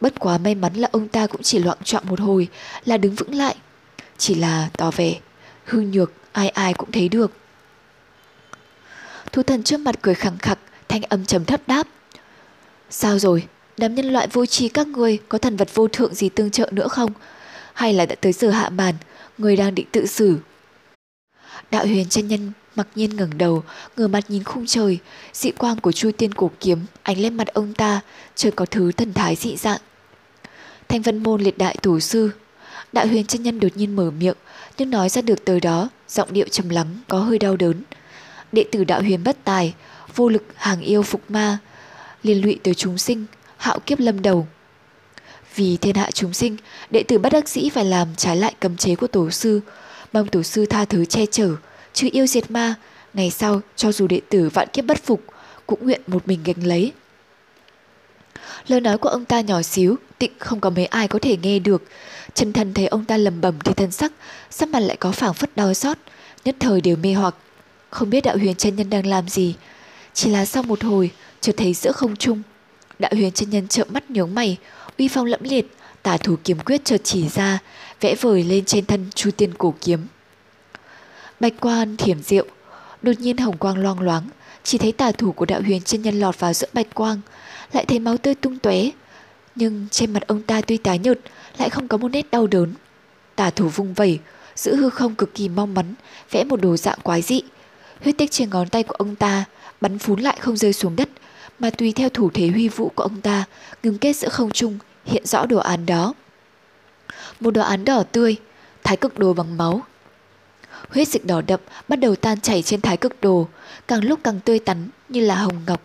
Bất 0.00 0.20
quá 0.20 0.38
may 0.38 0.54
mắn 0.54 0.74
là 0.74 0.88
ông 0.92 1.08
ta 1.08 1.26
cũng 1.26 1.42
chỉ 1.42 1.58
loạn 1.58 1.78
trọng 1.84 2.06
một 2.06 2.20
hồi 2.20 2.48
là 2.84 2.96
đứng 2.96 3.14
vững 3.14 3.34
lại, 3.34 3.56
chỉ 4.18 4.34
là 4.34 4.68
tỏ 4.78 4.90
vẻ 4.90 5.14
hư 5.64 5.80
nhược 5.80 6.12
ai 6.32 6.48
ai 6.48 6.74
cũng 6.74 6.92
thấy 6.92 7.08
được. 7.08 7.32
Thu 9.32 9.42
thần 9.42 9.62
trước 9.62 9.80
mặt 9.80 9.94
cười 10.02 10.14
khẳng 10.14 10.38
khặc, 10.38 10.58
thanh 10.88 11.02
âm 11.02 11.24
trầm 11.24 11.44
thấp 11.44 11.60
đáp. 11.66 11.86
Sao 12.90 13.18
rồi, 13.18 13.46
đám 13.76 13.94
nhân 13.94 14.12
loại 14.12 14.28
vô 14.32 14.46
tri 14.46 14.68
các 14.68 14.86
người 14.88 15.18
có 15.28 15.38
thần 15.38 15.56
vật 15.56 15.74
vô 15.74 15.88
thượng 15.88 16.14
gì 16.14 16.28
tương 16.28 16.50
trợ 16.50 16.70
nữa 16.72 16.88
không? 16.88 17.12
Hay 17.74 17.92
là 17.92 18.06
đã 18.06 18.14
tới 18.14 18.32
giờ 18.32 18.50
hạ 18.50 18.68
bàn 18.68 18.94
người 19.38 19.56
đang 19.56 19.74
định 19.74 19.86
tự 19.92 20.06
xử? 20.06 20.36
Đạo 21.70 21.86
huyền 21.86 22.08
chân 22.08 22.28
nhân 22.28 22.52
mặc 22.76 22.88
nhiên 22.94 23.16
ngẩng 23.16 23.38
đầu, 23.38 23.64
ngửa 23.96 24.08
mặt 24.08 24.24
nhìn 24.28 24.44
khung 24.44 24.66
trời, 24.66 24.98
dị 25.32 25.50
quang 25.50 25.80
của 25.80 25.92
chu 25.92 26.10
tiên 26.18 26.34
cổ 26.34 26.50
kiếm 26.60 26.78
ánh 27.02 27.18
lên 27.18 27.34
mặt 27.34 27.48
ông 27.48 27.74
ta, 27.74 28.00
trời 28.34 28.52
có 28.52 28.66
thứ 28.66 28.92
thần 28.92 29.12
thái 29.12 29.36
dị 29.36 29.56
dạng. 29.56 29.80
Thanh 30.88 31.02
vân 31.02 31.22
môn 31.22 31.40
liệt 31.40 31.58
đại 31.58 31.76
tổ 31.82 32.00
sư, 32.00 32.30
đại 32.92 33.08
huyền 33.08 33.26
chân 33.26 33.42
nhân 33.42 33.60
đột 33.60 33.68
nhiên 33.74 33.96
mở 33.96 34.10
miệng, 34.10 34.36
nhưng 34.78 34.90
nói 34.90 35.08
ra 35.08 35.22
được 35.22 35.44
tới 35.44 35.60
đó, 35.60 35.88
giọng 36.08 36.32
điệu 36.32 36.48
trầm 36.48 36.68
lắng, 36.68 36.86
có 37.08 37.18
hơi 37.18 37.38
đau 37.38 37.56
đớn. 37.56 37.82
Đệ 38.52 38.64
tử 38.72 38.84
đạo 38.84 39.00
huyền 39.00 39.24
bất 39.24 39.36
tài, 39.44 39.74
vô 40.16 40.28
lực 40.28 40.44
hàng 40.56 40.80
yêu 40.80 41.02
phục 41.02 41.30
ma, 41.30 41.58
liên 42.22 42.42
lụy 42.42 42.58
tới 42.62 42.74
chúng 42.74 42.98
sinh, 42.98 43.26
hạo 43.56 43.78
kiếp 43.78 44.00
lâm 44.00 44.22
đầu. 44.22 44.46
Vì 45.54 45.76
thiên 45.76 45.94
hạ 45.94 46.10
chúng 46.10 46.32
sinh, 46.32 46.56
đệ 46.90 47.02
tử 47.02 47.18
bất 47.18 47.32
đắc 47.32 47.48
dĩ 47.48 47.70
phải 47.70 47.84
làm 47.84 48.08
trái 48.16 48.36
lại 48.36 48.54
cấm 48.60 48.76
chế 48.76 48.94
của 48.94 49.06
tổ 49.06 49.30
sư, 49.30 49.60
mong 50.12 50.28
tổ 50.28 50.42
sư 50.42 50.66
tha 50.66 50.84
thứ 50.84 51.04
che 51.04 51.26
chở, 51.26 51.50
trừ 51.92 52.08
yêu 52.12 52.26
diệt 52.26 52.50
ma, 52.50 52.74
ngày 53.14 53.30
sau 53.30 53.60
cho 53.76 53.92
dù 53.92 54.06
đệ 54.06 54.20
tử 54.28 54.48
vạn 54.48 54.68
kiếp 54.72 54.84
bất 54.84 55.04
phục, 55.04 55.24
cũng 55.66 55.78
nguyện 55.82 56.00
một 56.06 56.28
mình 56.28 56.40
gánh 56.44 56.66
lấy. 56.66 56.92
Lời 58.68 58.80
nói 58.80 58.98
của 58.98 59.08
ông 59.08 59.24
ta 59.24 59.40
nhỏ 59.40 59.62
xíu, 59.62 59.96
tịnh 60.18 60.32
không 60.38 60.60
có 60.60 60.70
mấy 60.70 60.86
ai 60.86 61.08
có 61.08 61.18
thể 61.18 61.36
nghe 61.42 61.58
được. 61.58 61.82
Chân 62.34 62.52
thần 62.52 62.74
thấy 62.74 62.86
ông 62.86 63.04
ta 63.04 63.16
lầm 63.16 63.40
bẩm 63.40 63.54
thì 63.64 63.72
thân 63.74 63.90
sắc, 63.90 64.12
sắc 64.50 64.68
mặt 64.68 64.80
lại 64.80 64.96
có 64.96 65.12
phảng 65.12 65.34
phất 65.34 65.56
đau 65.56 65.74
xót, 65.74 65.96
nhất 66.44 66.56
thời 66.60 66.80
đều 66.80 66.96
mê 66.96 67.12
hoặc. 67.12 67.34
Không 67.90 68.10
biết 68.10 68.24
đạo 68.24 68.36
huyền 68.38 68.54
chân 68.54 68.76
nhân 68.76 68.90
đang 68.90 69.06
làm 69.06 69.28
gì. 69.28 69.54
Chỉ 70.14 70.30
là 70.30 70.44
sau 70.44 70.62
một 70.62 70.84
hồi, 70.84 71.10
chợt 71.40 71.52
thấy 71.56 71.74
giữa 71.74 71.92
không 71.92 72.16
trung. 72.16 72.42
Đạo 72.98 73.12
huyền 73.14 73.32
chân 73.32 73.50
nhân 73.50 73.68
trợn 73.68 73.88
mắt 73.92 74.10
nhướng 74.10 74.34
mày, 74.34 74.56
uy 74.98 75.08
phong 75.08 75.26
lẫm 75.26 75.40
liệt, 75.42 75.66
tả 76.02 76.16
thủ 76.16 76.36
kiếm 76.44 76.58
quyết 76.58 76.84
chợt 76.84 77.00
chỉ 77.04 77.28
ra, 77.28 77.58
vẽ 78.00 78.14
vời 78.20 78.42
lên 78.44 78.64
trên 78.64 78.86
thân 78.86 79.10
chu 79.14 79.30
tiên 79.30 79.54
cổ 79.58 79.74
kiếm. 79.80 80.06
Bạch 81.42 81.54
quan 81.60 81.96
thiểm 81.96 82.22
diệu, 82.22 82.46
đột 83.02 83.12
nhiên 83.18 83.36
hồng 83.36 83.56
quang 83.56 83.78
loang 83.78 84.00
loáng, 84.00 84.28
chỉ 84.62 84.78
thấy 84.78 84.92
tà 84.92 85.12
thủ 85.12 85.32
của 85.32 85.44
đạo 85.44 85.60
huyền 85.62 85.82
chân 85.82 86.02
nhân 86.02 86.20
lọt 86.20 86.40
vào 86.40 86.52
giữa 86.52 86.66
bạch 86.72 86.94
quang, 86.94 87.20
lại 87.72 87.84
thấy 87.84 87.98
máu 87.98 88.16
tươi 88.16 88.34
tung 88.34 88.58
tóe. 88.58 88.90
Nhưng 89.54 89.86
trên 89.90 90.12
mặt 90.12 90.22
ông 90.26 90.42
ta 90.42 90.60
tuy 90.60 90.76
tái 90.76 90.98
nhợt, 90.98 91.18
lại 91.58 91.70
không 91.70 91.88
có 91.88 91.96
một 91.96 92.08
nét 92.08 92.30
đau 92.30 92.46
đớn. 92.46 92.74
Tà 93.36 93.50
thủ 93.50 93.68
vung 93.68 93.94
vẩy, 93.94 94.18
giữ 94.56 94.76
hư 94.76 94.90
không 94.90 95.14
cực 95.14 95.34
kỳ 95.34 95.48
mong 95.48 95.74
mắn, 95.74 95.94
vẽ 96.30 96.44
một 96.44 96.60
đồ 96.60 96.76
dạng 96.76 96.98
quái 97.02 97.22
dị. 97.22 97.42
Huyết 98.04 98.18
tích 98.18 98.30
trên 98.30 98.50
ngón 98.50 98.68
tay 98.68 98.82
của 98.82 98.94
ông 98.94 99.16
ta 99.16 99.44
bắn 99.80 99.98
phún 99.98 100.20
lại 100.20 100.36
không 100.40 100.56
rơi 100.56 100.72
xuống 100.72 100.96
đất, 100.96 101.08
mà 101.58 101.70
tùy 101.70 101.92
theo 101.92 102.08
thủ 102.08 102.30
thế 102.34 102.48
huy 102.48 102.68
vũ 102.68 102.88
của 102.94 103.02
ông 103.02 103.20
ta 103.20 103.44
ngừng 103.82 103.98
kết 103.98 104.12
giữa 104.12 104.28
không 104.28 104.50
trung 104.50 104.78
hiện 105.04 105.26
rõ 105.26 105.46
đồ 105.46 105.58
án 105.58 105.86
đó. 105.86 106.14
Một 107.40 107.50
đồ 107.50 107.62
án 107.62 107.84
đỏ 107.84 108.02
tươi, 108.12 108.36
thái 108.84 108.96
cực 108.96 109.18
đồ 109.18 109.32
bằng 109.32 109.56
máu. 109.56 109.82
Huyết 110.92 111.08
dịch 111.08 111.26
đỏ 111.26 111.40
đậm 111.46 111.60
bắt 111.88 111.96
đầu 111.96 112.16
tan 112.16 112.40
chảy 112.40 112.62
trên 112.62 112.80
thái 112.80 112.96
cực 112.96 113.20
đồ, 113.20 113.48
càng 113.88 114.04
lúc 114.04 114.20
càng 114.24 114.40
tươi 114.44 114.58
tắn 114.58 114.88
như 115.08 115.20
là 115.20 115.34
hồng 115.34 115.62
ngọc, 115.66 115.80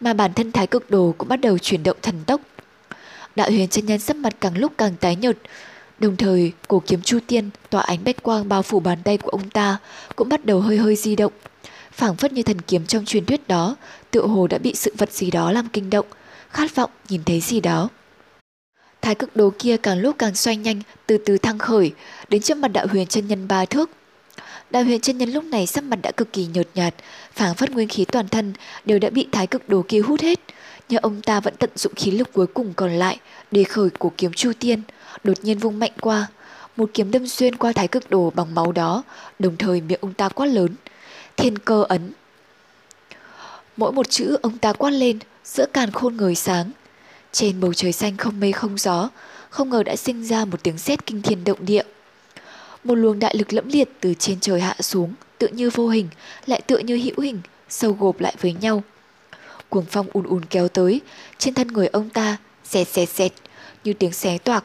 mà 0.00 0.12
bản 0.12 0.32
thân 0.32 0.52
thái 0.52 0.66
cực 0.66 0.90
đồ 0.90 1.14
cũng 1.18 1.28
bắt 1.28 1.40
đầu 1.40 1.58
chuyển 1.58 1.82
động 1.82 1.96
thần 2.02 2.24
tốc. 2.26 2.40
Đạo 3.36 3.50
huyền 3.50 3.68
chân 3.68 3.86
nhân 3.86 3.98
sắc 3.98 4.16
mặt 4.16 4.36
càng 4.40 4.58
lúc 4.58 4.72
càng 4.78 4.96
tái 5.00 5.16
nhợt, 5.16 5.36
đồng 5.98 6.16
thời 6.16 6.52
cổ 6.68 6.82
kiếm 6.86 7.02
chu 7.02 7.18
tiên 7.26 7.50
tỏa 7.70 7.82
ánh 7.82 8.04
bách 8.04 8.22
quang 8.22 8.48
bao 8.48 8.62
phủ 8.62 8.80
bàn 8.80 8.98
tay 9.04 9.18
của 9.18 9.30
ông 9.30 9.50
ta 9.50 9.78
cũng 10.16 10.28
bắt 10.28 10.44
đầu 10.44 10.60
hơi 10.60 10.76
hơi 10.76 10.96
di 10.96 11.16
động. 11.16 11.32
phảng 11.92 12.16
phất 12.16 12.32
như 12.32 12.42
thần 12.42 12.60
kiếm 12.60 12.86
trong 12.86 13.04
truyền 13.04 13.24
thuyết 13.24 13.48
đó, 13.48 13.76
tựa 14.10 14.26
hồ 14.26 14.46
đã 14.46 14.58
bị 14.58 14.74
sự 14.74 14.94
vật 14.98 15.12
gì 15.12 15.30
đó 15.30 15.52
làm 15.52 15.68
kinh 15.68 15.90
động, 15.90 16.06
khát 16.50 16.74
vọng 16.74 16.90
nhìn 17.08 17.24
thấy 17.24 17.40
gì 17.40 17.60
đó. 17.60 17.88
Thái 19.02 19.14
cực 19.14 19.36
đồ 19.36 19.52
kia 19.58 19.76
càng 19.76 19.98
lúc 19.98 20.16
càng 20.18 20.34
xoay 20.34 20.56
nhanh, 20.56 20.80
từ 21.06 21.18
từ 21.18 21.38
thăng 21.38 21.58
khởi, 21.58 21.92
đến 22.28 22.42
trước 22.42 22.56
mặt 22.56 22.68
đạo 22.68 22.86
huyền 22.90 23.06
chân 23.06 23.28
nhân 23.28 23.48
ba 23.48 23.64
thước. 23.64 23.90
Đạo 24.70 24.84
huyền 24.84 25.00
chân 25.00 25.18
nhân 25.18 25.30
lúc 25.30 25.44
này 25.44 25.66
sắc 25.66 25.84
mặt 25.84 25.98
đã 26.02 26.10
cực 26.10 26.32
kỳ 26.32 26.46
nhợt 26.46 26.68
nhạt, 26.74 26.94
phảng 27.32 27.54
phất 27.54 27.70
nguyên 27.70 27.88
khí 27.88 28.04
toàn 28.04 28.28
thân 28.28 28.52
đều 28.84 28.98
đã 28.98 29.10
bị 29.10 29.28
thái 29.32 29.46
cực 29.46 29.68
đồ 29.68 29.84
kia 29.88 30.00
hút 30.00 30.20
hết. 30.20 30.40
Nhưng 30.88 31.02
ông 31.02 31.22
ta 31.22 31.40
vẫn 31.40 31.54
tận 31.58 31.70
dụng 31.74 31.94
khí 31.94 32.10
lực 32.10 32.32
cuối 32.32 32.46
cùng 32.46 32.72
còn 32.76 32.92
lại 32.92 33.18
để 33.50 33.64
khởi 33.64 33.88
cổ 33.98 34.12
kiếm 34.16 34.32
chu 34.32 34.52
tiên, 34.60 34.82
đột 35.24 35.36
nhiên 35.42 35.58
vung 35.58 35.78
mạnh 35.78 35.92
qua. 36.00 36.26
Một 36.76 36.90
kiếm 36.94 37.10
đâm 37.10 37.28
xuyên 37.28 37.56
qua 37.56 37.72
thái 37.72 37.88
cực 37.88 38.10
đồ 38.10 38.32
bằng 38.34 38.54
máu 38.54 38.72
đó, 38.72 39.02
đồng 39.38 39.56
thời 39.56 39.80
miệng 39.80 40.00
ông 40.02 40.14
ta 40.14 40.28
quát 40.28 40.46
lớn. 40.46 40.74
Thiên 41.36 41.58
cơ 41.58 41.84
ấn. 41.88 42.12
Mỗi 43.76 43.92
một 43.92 44.10
chữ 44.10 44.36
ông 44.42 44.58
ta 44.58 44.72
quát 44.72 44.90
lên, 44.90 45.18
giữa 45.44 45.66
càn 45.66 45.90
khôn 45.90 46.16
ngời 46.16 46.34
sáng, 46.34 46.70
trên 47.32 47.60
bầu 47.60 47.74
trời 47.74 47.92
xanh 47.92 48.16
không 48.16 48.40
mây 48.40 48.52
không 48.52 48.78
gió, 48.78 49.10
không 49.50 49.70
ngờ 49.70 49.82
đã 49.82 49.96
sinh 49.96 50.24
ra 50.24 50.44
một 50.44 50.62
tiếng 50.62 50.78
sét 50.78 51.06
kinh 51.06 51.22
thiên 51.22 51.44
động 51.44 51.58
địa. 51.60 51.82
Một 52.86 52.94
luồng 52.94 53.18
đại 53.18 53.34
lực 53.38 53.52
lẫm 53.52 53.68
liệt 53.68 53.88
từ 54.00 54.14
trên 54.14 54.40
trời 54.40 54.60
hạ 54.60 54.76
xuống, 54.80 55.14
tự 55.38 55.48
như 55.48 55.70
vô 55.70 55.88
hình, 55.88 56.08
lại 56.46 56.60
tựa 56.66 56.78
như 56.78 56.96
hữu 56.96 57.20
hình, 57.20 57.40
sâu 57.68 57.96
gộp 58.00 58.20
lại 58.20 58.34
với 58.40 58.52
nhau. 58.52 58.82
Cuồng 59.68 59.84
phong 59.90 60.06
ùn 60.12 60.24
ùn 60.24 60.44
kéo 60.44 60.68
tới, 60.68 61.00
trên 61.38 61.54
thân 61.54 61.68
người 61.68 61.86
ông 61.86 62.10
ta, 62.10 62.36
xẹt 62.64 62.88
xẹt 62.88 63.08
xẹt, 63.08 63.32
như 63.84 63.92
tiếng 63.92 64.12
xé 64.12 64.38
toạc. 64.38 64.64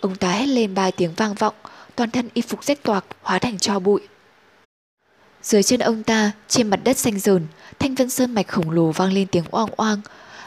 Ông 0.00 0.16
ta 0.16 0.32
hét 0.32 0.46
lên 0.46 0.74
ba 0.74 0.90
tiếng 0.90 1.14
vang 1.14 1.34
vọng, 1.34 1.54
toàn 1.96 2.10
thân 2.10 2.28
y 2.34 2.42
phục 2.42 2.64
rách 2.64 2.82
toạc, 2.82 3.04
hóa 3.22 3.38
thành 3.38 3.58
cho 3.58 3.78
bụi. 3.78 4.00
Dưới 5.42 5.62
chân 5.62 5.80
ông 5.80 6.02
ta, 6.02 6.32
trên 6.48 6.70
mặt 6.70 6.80
đất 6.84 6.98
xanh 6.98 7.18
dờn, 7.18 7.46
thanh 7.78 7.94
vân 7.94 8.10
sơn 8.10 8.34
mạch 8.34 8.48
khổng 8.48 8.70
lồ 8.70 8.92
vang 8.92 9.12
lên 9.12 9.26
tiếng 9.26 9.44
oang 9.50 9.70
oang, 9.76 10.00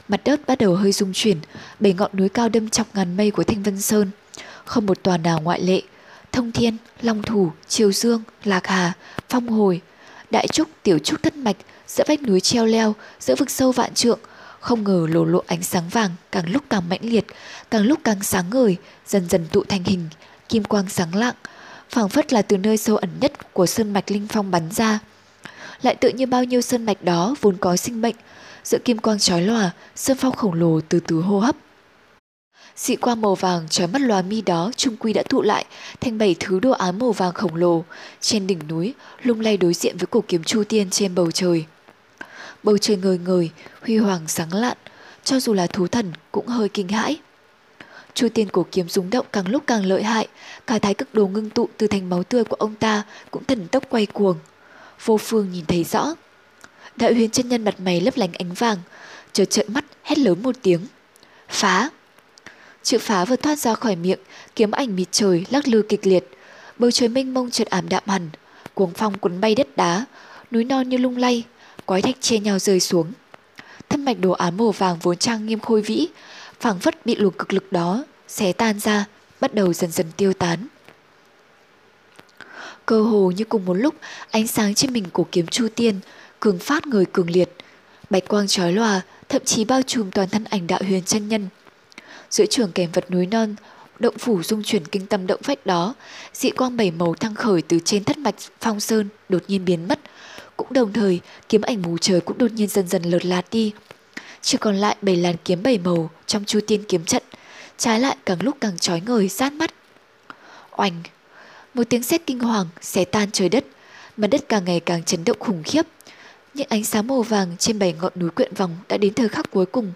mặt 0.08 0.22
đất 0.26 0.42
bắt 0.48 0.58
đầu 0.58 0.76
hơi 0.76 0.92
rung 0.92 1.14
chuyển, 1.14 1.38
bảy 1.80 1.94
ngọn 1.94 2.12
núi 2.14 2.30
cao 2.30 2.50
đâm 2.50 2.70
chọc 2.70 2.96
ngàn 2.96 3.18
mây 3.18 3.32
của 3.32 3.44
Thanh 3.44 3.64
Vân 3.64 3.82
Sơn. 3.82 4.10
Không 4.66 4.86
một 4.86 5.04
tòa 5.04 5.18
nào 5.18 5.42
ngoại 5.44 5.62
lệ, 5.62 5.82
Thông 6.34 6.52
Thiên, 6.52 6.78
Long 7.02 7.22
Thủ, 7.22 7.52
Triều 7.68 7.92
Dương, 7.92 8.24
Lạc 8.44 8.68
Hà, 8.68 8.94
Phong 9.30 9.48
Hồi, 9.48 9.82
Đại 10.32 10.48
Trúc, 10.48 10.68
Tiểu 10.84 11.00
Trúc 11.00 11.24
thất 11.24 11.36
mạch, 11.36 11.56
giữa 11.88 12.04
vách 12.08 12.22
núi 12.22 12.40
treo 12.40 12.66
leo, 12.66 12.96
giữa 13.20 13.36
vực 13.36 13.50
sâu 13.50 13.72
vạn 13.72 13.94
trượng, 13.94 14.20
không 14.60 14.84
ngờ 14.84 15.08
lồ 15.10 15.26
lộ 15.26 15.44
ánh 15.48 15.64
sáng 15.64 15.90
vàng 15.90 16.12
càng 16.32 16.52
lúc 16.52 16.64
càng 16.70 16.90
mãnh 16.90 17.00
liệt, 17.02 17.26
càng 17.72 17.84
lúc 17.84 18.00
càng 18.04 18.24
sáng 18.24 18.50
ngời, 18.50 18.78
dần 19.08 19.30
dần 19.30 19.46
tụ 19.52 19.64
thành 19.64 19.84
hình, 19.84 20.10
kim 20.50 20.64
quang 20.64 20.90
sáng 20.90 21.16
lạng, 21.16 21.36
phảng 21.90 22.10
phất 22.10 22.34
là 22.34 22.42
từ 22.42 22.58
nơi 22.58 22.78
sâu 22.78 22.98
ẩn 22.98 23.10
nhất 23.20 23.54
của 23.54 23.66
sơn 23.66 23.94
mạch 23.94 24.12
linh 24.12 24.28
phong 24.28 24.52
bắn 24.52 24.72
ra. 24.72 25.00
Lại 25.82 25.96
tự 25.96 26.10
như 26.10 26.26
bao 26.26 26.44
nhiêu 26.44 26.62
sơn 26.62 26.86
mạch 26.86 27.04
đó 27.04 27.36
vốn 27.42 27.58
có 27.58 27.76
sinh 27.76 28.02
mệnh, 28.02 28.16
giữa 28.64 28.78
kim 28.86 28.98
quang 28.98 29.20
chói 29.20 29.42
lòa, 29.42 29.72
sơn 29.96 30.18
phong 30.20 30.36
khổng 30.36 30.54
lồ 30.54 30.82
từ 30.90 31.00
từ 31.00 31.22
hô 31.22 31.40
hấp. 31.40 31.56
Dị 32.76 32.96
qua 32.96 33.16
màu 33.16 33.36
vàng 33.36 33.70
trói 33.70 33.88
mắt 33.88 34.02
lòa 34.02 34.22
mi 34.22 34.42
đó 34.42 34.72
trung 34.76 34.96
quy 34.98 35.14
đã 35.14 35.24
tụ 35.30 35.42
lại 35.42 35.66
thành 36.02 36.18
bảy 36.18 36.36
thứ 36.40 36.60
đồ 36.60 36.72
án 36.72 37.00
màu 37.00 37.12
vàng 37.12 37.34
khổng 37.34 37.56
lồ 37.56 37.84
trên 38.22 38.48
đỉnh 38.48 38.68
núi 38.68 38.94
lung 39.24 39.40
lay 39.40 39.58
đối 39.58 39.74
diện 39.74 39.98
với 39.98 40.08
cổ 40.08 40.24
kiếm 40.28 40.44
chu 40.44 40.64
tiên 40.64 40.90
trên 40.90 41.16
bầu 41.16 41.32
trời. 41.32 41.66
Bầu 42.64 42.78
trời 42.78 42.98
ngời 42.98 43.18
ngời, 43.18 43.50
huy 43.82 43.98
hoàng 43.98 44.28
sáng 44.28 44.54
lạn, 44.54 44.78
cho 45.24 45.40
dù 45.40 45.54
là 45.54 45.68
thú 45.68 45.88
thần 45.88 46.14
cũng 46.32 46.48
hơi 46.48 46.70
kinh 46.70 46.88
hãi. 46.88 47.20
Chu 48.14 48.30
tiên 48.30 48.50
cổ 48.50 48.66
kiếm 48.72 48.90
rung 48.90 49.10
động 49.10 49.26
càng 49.32 49.48
lúc 49.48 49.64
càng 49.68 49.86
lợi 49.86 50.04
hại, 50.04 50.28
cả 50.68 50.80
thái 50.80 50.94
cực 50.94 51.14
đồ 51.14 51.28
ngưng 51.28 51.50
tụ 51.50 51.70
từ 51.78 51.88
thành 51.88 52.10
máu 52.10 52.24
tươi 52.24 52.44
của 52.44 52.56
ông 52.56 52.76
ta 52.76 53.04
cũng 53.32 53.44
thần 53.44 53.68
tốc 53.68 53.84
quay 53.90 54.06
cuồng. 54.06 54.38
Vô 55.06 55.18
phương 55.18 55.52
nhìn 55.52 55.66
thấy 55.66 55.84
rõ. 55.84 56.16
Đại 56.96 57.14
huyền 57.14 57.30
chân 57.30 57.50
nhân 57.50 57.64
mặt 57.64 57.80
mày 57.80 58.02
lấp 58.02 58.18
lánh 58.18 58.34
ánh 58.34 58.54
vàng, 58.54 58.78
chợt 59.34 59.46
trợn 59.46 59.74
mắt 59.74 59.86
hét 60.04 60.18
lớn 60.18 60.44
một 60.44 60.56
tiếng. 60.62 60.88
Phá! 61.50 61.90
Chữ 62.84 62.98
phá 62.98 63.26
vừa 63.26 63.36
thoát 63.36 63.60
ra 63.60 63.76
khỏi 63.76 63.96
miệng, 63.96 64.20
kiếm 64.56 64.72
ảnh 64.72 64.96
mịt 64.96 65.08
trời 65.12 65.46
lắc 65.50 65.68
lư 65.68 65.82
kịch 65.82 66.08
liệt. 66.08 66.30
Bầu 66.78 66.92
trời 66.92 67.10
mênh 67.10 67.34
mông 67.34 67.52
chợt 67.52 67.68
ảm 67.68 67.90
đạm 67.90 68.04
hẳn, 68.08 68.30
cuồng 68.74 68.92
phong 68.96 69.18
cuốn 69.18 69.42
bay 69.42 69.56
đất 69.56 69.78
đá, 69.78 70.06
núi 70.52 70.64
non 70.64 70.90
như 70.90 70.98
lung 70.98 71.18
lay, 71.18 71.44
quái 71.86 72.02
thạch 72.02 72.16
che 72.22 72.40
nhau 72.40 72.60
rơi 72.60 72.80
xuống. 72.80 73.12
Thân 73.90 74.06
mạch 74.06 74.20
đồ 74.20 74.32
án 74.32 74.58
màu 74.58 74.72
vàng 74.72 74.98
vốn 75.02 75.18
trang 75.18 75.46
nghiêm 75.46 75.60
khôi 75.60 75.82
vĩ, 75.82 76.08
phảng 76.60 76.80
phất 76.80 77.06
bị 77.06 77.16
luồng 77.16 77.34
cực 77.34 77.54
lực 77.54 77.72
đó 77.72 78.04
xé 78.28 78.54
tan 78.54 78.80
ra, 78.80 79.06
bắt 79.42 79.54
đầu 79.54 79.74
dần 79.74 79.92
dần 79.92 80.08
tiêu 80.18 80.34
tán. 80.34 80.68
Cơ 82.86 83.02
hồ 83.02 83.32
như 83.32 83.44
cùng 83.44 83.66
một 83.66 83.74
lúc, 83.74 83.96
ánh 84.32 84.48
sáng 84.48 84.76
trên 84.76 84.94
mình 84.94 85.06
của 85.14 85.26
kiếm 85.32 85.48
Chu 85.48 85.68
Tiên 85.76 86.00
cường 86.40 86.60
phát 86.60 86.88
người 86.88 87.06
cường 87.06 87.30
liệt, 87.30 87.50
bạch 88.10 88.28
quang 88.28 88.48
chói 88.48 88.74
lòa, 88.74 89.02
thậm 89.30 89.42
chí 89.46 89.66
bao 89.66 89.82
trùm 89.82 90.12
toàn 90.12 90.30
thân 90.30 90.44
ảnh 90.44 90.68
đạo 90.68 90.80
huyền 90.88 91.04
chân 91.04 91.28
nhân. 91.28 91.48
Giữa 92.34 92.46
trường 92.46 92.72
kèm 92.72 92.92
vật 92.92 93.12
núi 93.12 93.26
non, 93.26 93.56
động 94.00 94.18
phủ 94.18 94.44
dung 94.44 94.64
chuyển 94.64 94.86
kinh 94.86 95.06
tâm 95.06 95.28
động 95.28 95.42
phách 95.44 95.66
đó, 95.66 95.96
dị 96.34 96.50
quang 96.50 96.78
bảy 96.78 96.92
màu 96.92 97.16
thăng 97.16 97.36
khởi 97.36 97.62
từ 97.62 97.80
trên 97.86 98.04
thất 98.04 98.18
mạch 98.18 98.36
phong 98.62 98.80
sơn 98.80 99.10
đột 99.30 99.44
nhiên 99.48 99.66
biến 99.66 99.88
mất, 99.88 100.00
cũng 100.58 100.74
đồng 100.74 100.94
thời 100.94 101.20
kiếm 101.50 101.62
ảnh 101.62 101.82
mù 101.82 101.98
trời 101.98 102.22
cũng 102.22 102.38
đột 102.38 102.52
nhiên 102.52 102.68
dần 102.68 102.88
dần 102.88 103.04
lợt 103.04 103.26
lạt 103.26 103.46
đi. 103.52 103.74
Chỉ 104.42 104.58
còn 104.58 104.76
lại 104.76 104.96
bảy 105.02 105.16
làn 105.16 105.36
kiếm 105.46 105.64
bảy 105.64 105.78
màu 105.78 106.10
trong 106.26 106.46
chu 106.46 106.60
tiên 106.68 106.84
kiếm 106.88 107.06
trận, 107.06 107.24
trái 107.78 108.00
lại 108.00 108.18
càng 108.26 108.44
lúc 108.44 108.58
càng 108.62 108.78
trói 108.78 109.02
ngời 109.02 109.30
sát 109.30 109.54
mắt. 109.54 109.74
Oanh! 110.78 111.04
Một 111.74 111.84
tiếng 111.90 112.04
sét 112.04 112.22
kinh 112.26 112.40
hoàng 112.40 112.68
xé 112.82 113.06
tan 113.06 113.32
trời 113.32 113.50
đất, 113.50 113.66
mặt 114.18 114.28
đất 114.28 114.50
càng 114.50 114.66
ngày 114.66 114.80
càng 114.80 115.04
chấn 115.04 115.24
động 115.24 115.38
khủng 115.40 115.64
khiếp. 115.64 115.86
Những 116.54 116.68
ánh 116.70 116.84
sáng 116.84 117.08
màu 117.08 117.22
vàng 117.22 117.56
trên 117.60 117.80
bảy 117.80 117.94
ngọn 117.94 118.14
núi 118.16 118.30
quyện 118.30 118.54
vòng 118.54 118.78
đã 118.90 118.98
đến 118.98 119.14
thời 119.14 119.30
khắc 119.30 119.52
cuối 119.52 119.66
cùng. 119.66 119.94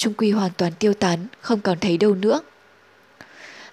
Trung 0.00 0.14
quy 0.14 0.30
hoàn 0.30 0.50
toàn 0.56 0.72
tiêu 0.78 0.94
tán, 0.94 1.26
không 1.40 1.60
còn 1.60 1.78
thấy 1.78 1.96
đâu 1.96 2.14
nữa. 2.14 2.40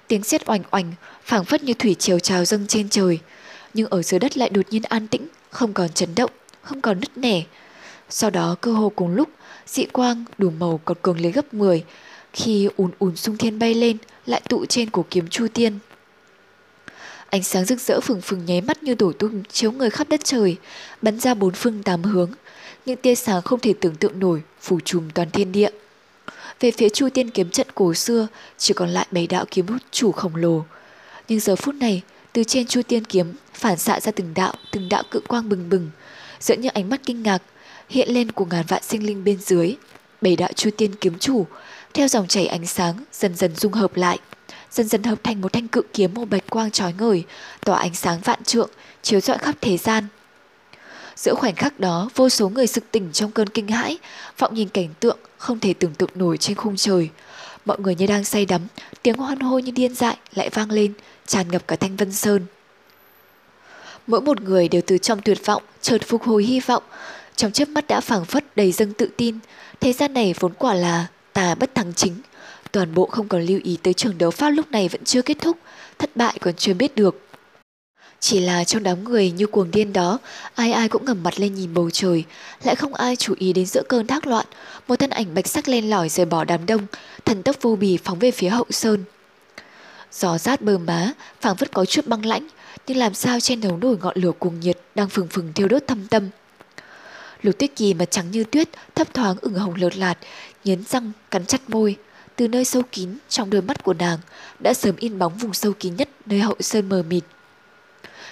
Tiếng 0.08 0.24
sét 0.24 0.50
oanh 0.50 0.64
oanh, 0.72 0.94
phảng 1.24 1.46
phất 1.46 1.64
như 1.64 1.74
thủy 1.74 1.96
triều 2.00 2.20
trào 2.20 2.46
dâng 2.46 2.68
trên 2.68 2.90
trời, 2.90 3.20
nhưng 3.74 3.90
ở 3.90 4.02
dưới 4.02 4.20
đất 4.20 4.38
lại 4.38 4.50
đột 4.50 4.66
nhiên 4.70 4.82
an 4.84 5.08
tĩnh, 5.08 5.28
không 5.50 5.74
còn 5.74 5.90
chấn 5.90 6.16
động, 6.16 6.32
không 6.62 6.82
còn 6.82 7.00
nứt 7.00 7.18
nẻ. 7.18 7.44
Sau 8.10 8.30
đó 8.30 8.56
cơ 8.62 8.72
hồ 8.72 8.92
cùng 8.96 9.16
lúc, 9.16 9.30
dị 9.68 9.86
quang 9.86 10.26
đủ 10.38 10.50
màu 10.50 10.80
còn 10.86 10.98
cường 11.02 11.22
lấy 11.22 11.32
gấp 11.32 11.54
10, 11.54 11.84
khi 12.34 12.70
ùn 12.78 12.92
ùn 13.00 13.16
sung 13.16 13.38
thiên 13.38 13.60
bay 13.60 13.74
lên, 13.74 13.98
lại 14.26 14.42
tụ 14.50 14.66
trên 14.66 14.90
cổ 14.90 15.06
kiếm 15.10 15.28
Chu 15.28 15.48
Tiên. 15.54 15.80
Ánh 17.30 17.44
sáng 17.44 17.66
rực 17.66 17.80
rỡ 17.80 18.00
phừng 18.02 18.22
phừng 18.22 18.46
nháy 18.46 18.62
mắt 18.62 18.84
như 18.84 18.96
đổ 19.00 19.12
tung 19.12 19.44
chiếu 19.52 19.72
người 19.72 19.90
khắp 19.90 20.10
đất 20.10 20.24
trời, 20.24 20.56
bắn 21.02 21.20
ra 21.20 21.34
bốn 21.34 21.54
phương 21.54 21.84
tám 21.84 22.04
hướng. 22.04 22.32
Những 22.86 22.98
tia 23.02 23.16
sáng 23.16 23.42
không 23.42 23.60
thể 23.60 23.74
tưởng 23.82 23.96
tượng 23.96 24.20
nổi, 24.20 24.42
phủ 24.62 24.80
trùm 24.86 25.10
toàn 25.14 25.32
thiên 25.32 25.52
địa. 25.52 25.70
Về 26.60 26.72
phía 26.72 26.90
Chu 26.90 27.10
Tiên 27.10 27.30
kiếm 27.30 27.50
trận 27.50 27.68
cổ 27.76 27.94
xưa, 27.94 28.28
chỉ 28.58 28.74
còn 28.74 28.90
lại 28.90 29.08
bảy 29.12 29.28
đạo 29.28 29.46
kiếm 29.52 29.68
hút 29.68 29.82
chủ 29.92 30.12
khổng 30.12 30.36
lồ. 30.36 30.66
Nhưng 31.28 31.40
giờ 31.40 31.56
phút 31.56 31.76
này, 31.76 32.02
từ 32.34 32.44
trên 32.44 32.68
Chu 32.68 32.82
Tiên 32.82 33.06
kiếm 33.06 33.34
phản 33.54 33.78
xạ 33.78 34.00
ra 34.00 34.12
từng 34.12 34.34
đạo, 34.34 34.54
từng 34.72 34.90
đạo 34.90 35.04
cự 35.12 35.20
quang 35.28 35.50
bừng 35.50 35.70
bừng, 35.70 35.90
giữa 36.40 36.56
những 36.56 36.74
ánh 36.74 36.90
mắt 36.90 37.02
kinh 37.06 37.24
ngạc 37.24 37.42
hiện 37.90 38.10
lên 38.10 38.32
của 38.32 38.46
ngàn 38.46 38.66
vạn 38.68 38.84
sinh 38.84 39.06
linh 39.06 39.24
bên 39.24 39.38
dưới. 39.40 39.76
Bảy 40.22 40.36
đạo 40.36 40.50
Chu 40.56 40.70
Tiên 40.78 40.96
kiếm 40.96 41.20
chủ 41.20 41.46
theo 41.94 42.08
dòng 42.08 42.28
chảy 42.28 42.48
ánh 42.48 42.66
sáng 42.66 42.96
dần 43.14 43.36
dần 43.36 43.56
dung 43.56 43.74
hợp 43.74 43.96
lại, 43.96 44.20
dần 44.72 44.88
dần 44.88 45.04
hợp 45.04 45.24
thành 45.24 45.42
một 45.42 45.54
thanh 45.54 45.68
cự 45.68 45.82
kiếm 45.94 46.14
màu 46.14 46.26
bạch 46.26 46.50
quang 46.50 46.72
chói 46.72 46.94
ngời, 46.94 47.24
tỏa 47.66 47.80
ánh 47.80 47.94
sáng 47.96 48.20
vạn 48.24 48.44
trượng, 48.44 48.70
chiếu 49.02 49.20
rọi 49.20 49.38
khắp 49.38 49.56
thế 49.62 49.78
gian. 49.78 50.08
Giữa 51.18 51.34
khoảnh 51.34 51.56
khắc 51.56 51.80
đó, 51.80 52.10
vô 52.16 52.30
số 52.30 52.50
người 52.50 52.68
sực 52.68 52.84
tỉnh 52.92 53.10
trong 53.14 53.32
cơn 53.32 53.50
kinh 53.50 53.68
hãi, 53.68 53.98
vọng 54.38 54.54
nhìn 54.54 54.70
cảnh 54.70 54.90
tượng 55.00 55.18
không 55.38 55.60
thể 55.60 55.74
tưởng 55.74 55.94
tượng 55.94 56.10
nổi 56.16 56.38
trên 56.38 56.58
khung 56.58 56.76
trời. 56.76 57.10
Mọi 57.66 57.80
người 57.80 57.96
như 57.96 58.08
đang 58.08 58.24
say 58.24 58.46
đắm, 58.46 58.62
tiếng 59.02 59.18
hoan 59.18 59.40
hô 59.40 59.60
như 59.60 59.72
điên 59.72 59.96
dại 59.96 60.18
lại 60.36 60.50
vang 60.50 60.72
lên, 60.72 60.94
tràn 61.28 61.52
ngập 61.52 61.68
cả 61.68 61.76
thanh 61.76 61.96
vân 61.96 62.12
sơn. 62.12 62.46
Mỗi 64.08 64.22
một 64.22 64.42
người 64.42 64.68
đều 64.68 64.82
từ 64.88 64.98
trong 64.98 65.22
tuyệt 65.22 65.46
vọng, 65.46 65.64
chợt 65.82 66.02
phục 66.08 66.24
hồi 66.24 66.44
hy 66.44 66.60
vọng, 66.60 66.84
trong 67.36 67.52
chớp 67.52 67.70
mắt 67.70 67.88
đã 67.88 68.02
phảng 68.02 68.26
phất 68.26 68.56
đầy 68.56 68.72
dâng 68.72 68.94
tự 68.94 69.10
tin. 69.18 69.40
Thế 69.80 69.94
gian 69.94 70.14
này 70.14 70.34
vốn 70.40 70.54
quả 70.54 70.74
là 70.74 71.08
tà 71.34 71.56
bất 71.56 71.76
thắng 71.76 71.94
chính. 71.94 72.22
Toàn 72.72 72.94
bộ 72.94 73.06
không 73.06 73.28
còn 73.28 73.46
lưu 73.46 73.60
ý 73.64 73.78
tới 73.84 73.94
trường 73.94 74.18
đấu 74.18 74.32
pháp 74.32 74.50
lúc 74.50 74.72
này 74.72 74.88
vẫn 74.88 75.04
chưa 75.04 75.22
kết 75.22 75.38
thúc, 75.42 75.58
thất 76.00 76.16
bại 76.16 76.38
còn 76.42 76.54
chưa 76.54 76.74
biết 76.74 76.96
được. 76.96 77.27
Chỉ 78.20 78.40
là 78.40 78.64
trong 78.64 78.84
đám 78.84 79.04
người 79.04 79.32
như 79.32 79.48
cuồng 79.48 79.72
điên 79.72 79.94
đó, 79.94 80.20
ai 80.56 80.72
ai 80.72 80.90
cũng 80.90 81.06
ngẩng 81.06 81.24
mặt 81.24 81.40
lên 81.40 81.56
nhìn 81.56 81.74
bầu 81.74 81.90
trời, 81.90 82.24
lại 82.64 82.76
không 82.76 82.94
ai 82.94 83.16
chú 83.16 83.34
ý 83.38 83.54
đến 83.54 83.66
giữa 83.66 83.84
cơn 83.90 84.08
thác 84.08 84.28
loạn, 84.28 84.46
một 84.88 84.96
thân 84.96 85.10
ảnh 85.10 85.34
bạch 85.36 85.48
sắc 85.48 85.68
lên 85.68 85.90
lỏi 85.90 86.10
rời 86.10 86.26
bỏ 86.26 86.44
đám 86.44 86.66
đông, 86.66 86.88
thần 87.26 87.44
tốc 87.44 87.56
vô 87.62 87.76
bì 87.76 87.98
phóng 88.04 88.20
về 88.20 88.32
phía 88.32 88.50
hậu 88.50 88.66
sơn. 88.70 89.04
Gió 90.12 90.38
rát 90.38 90.62
bờ 90.62 90.78
má, 90.78 91.12
phảng 91.42 91.56
phất 91.56 91.72
có 91.72 91.86
chút 91.86 92.08
băng 92.08 92.26
lãnh, 92.26 92.48
nhưng 92.88 92.98
làm 92.98 93.14
sao 93.14 93.40
trên 93.40 93.62
đầu 93.62 93.78
nổi 93.78 93.98
ngọn 94.02 94.18
lửa 94.18 94.32
cuồng 94.40 94.60
nhiệt 94.60 94.80
đang 94.96 95.10
phừng 95.10 95.28
phừng 95.28 95.54
thiêu 95.54 95.68
đốt 95.68 95.84
thâm 95.88 96.08
tâm. 96.08 96.30
Lục 97.42 97.58
tuyết 97.60 97.76
kỳ 97.76 97.94
mặt 97.94 98.12
trắng 98.12 98.32
như 98.32 98.44
tuyết, 98.44 98.70
thấp 98.96 99.14
thoáng 99.14 99.38
ửng 99.42 99.54
hồng 99.54 99.76
lợt 99.76 99.98
lạt, 99.98 100.18
nghiến 100.64 100.84
răng, 100.84 101.12
cắn 101.32 101.46
chặt 101.46 101.62
môi. 101.70 101.96
Từ 102.36 102.48
nơi 102.48 102.66
sâu 102.66 102.82
kín 102.92 103.18
trong 103.30 103.50
đôi 103.50 103.62
mắt 103.62 103.84
của 103.84 103.94
nàng 103.94 104.20
đã 104.60 104.74
sớm 104.74 104.96
in 104.98 105.20
bóng 105.20 105.38
vùng 105.38 105.54
sâu 105.54 105.74
kín 105.80 105.96
nhất 105.96 106.10
nơi 106.26 106.40
hậu 106.40 106.56
sơn 106.60 106.90
mờ 106.90 107.04
mịt. 107.10 107.24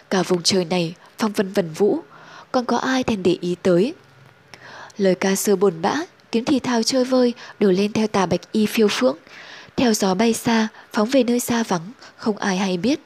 Cả 0.09 0.23
vùng 0.23 0.43
trời 0.43 0.65
này 0.65 0.95
phong 1.17 1.31
vân 1.31 1.53
vần 1.53 1.71
vũ, 1.71 1.99
còn 2.51 2.65
có 2.65 2.77
ai 2.77 3.03
thèm 3.03 3.23
để 3.23 3.37
ý 3.41 3.55
tới. 3.61 3.93
Lời 4.97 5.15
ca 5.15 5.35
xưa 5.35 5.55
buồn 5.55 5.81
bã, 5.81 5.95
tiếng 6.31 6.45
thì 6.45 6.59
thao 6.59 6.83
chơi 6.83 7.05
vơi 7.05 7.33
đổ 7.59 7.71
lên 7.71 7.93
theo 7.93 8.07
tà 8.07 8.25
bạch 8.25 8.51
y 8.51 8.65
phiêu 8.65 8.87
phượng, 8.87 9.17
theo 9.75 9.93
gió 9.93 10.13
bay 10.13 10.33
xa, 10.33 10.67
phóng 10.93 11.09
về 11.09 11.23
nơi 11.23 11.39
xa 11.39 11.63
vắng, 11.63 11.91
không 12.17 12.37
ai 12.37 12.57
hay 12.57 12.77
biết. 12.77 12.99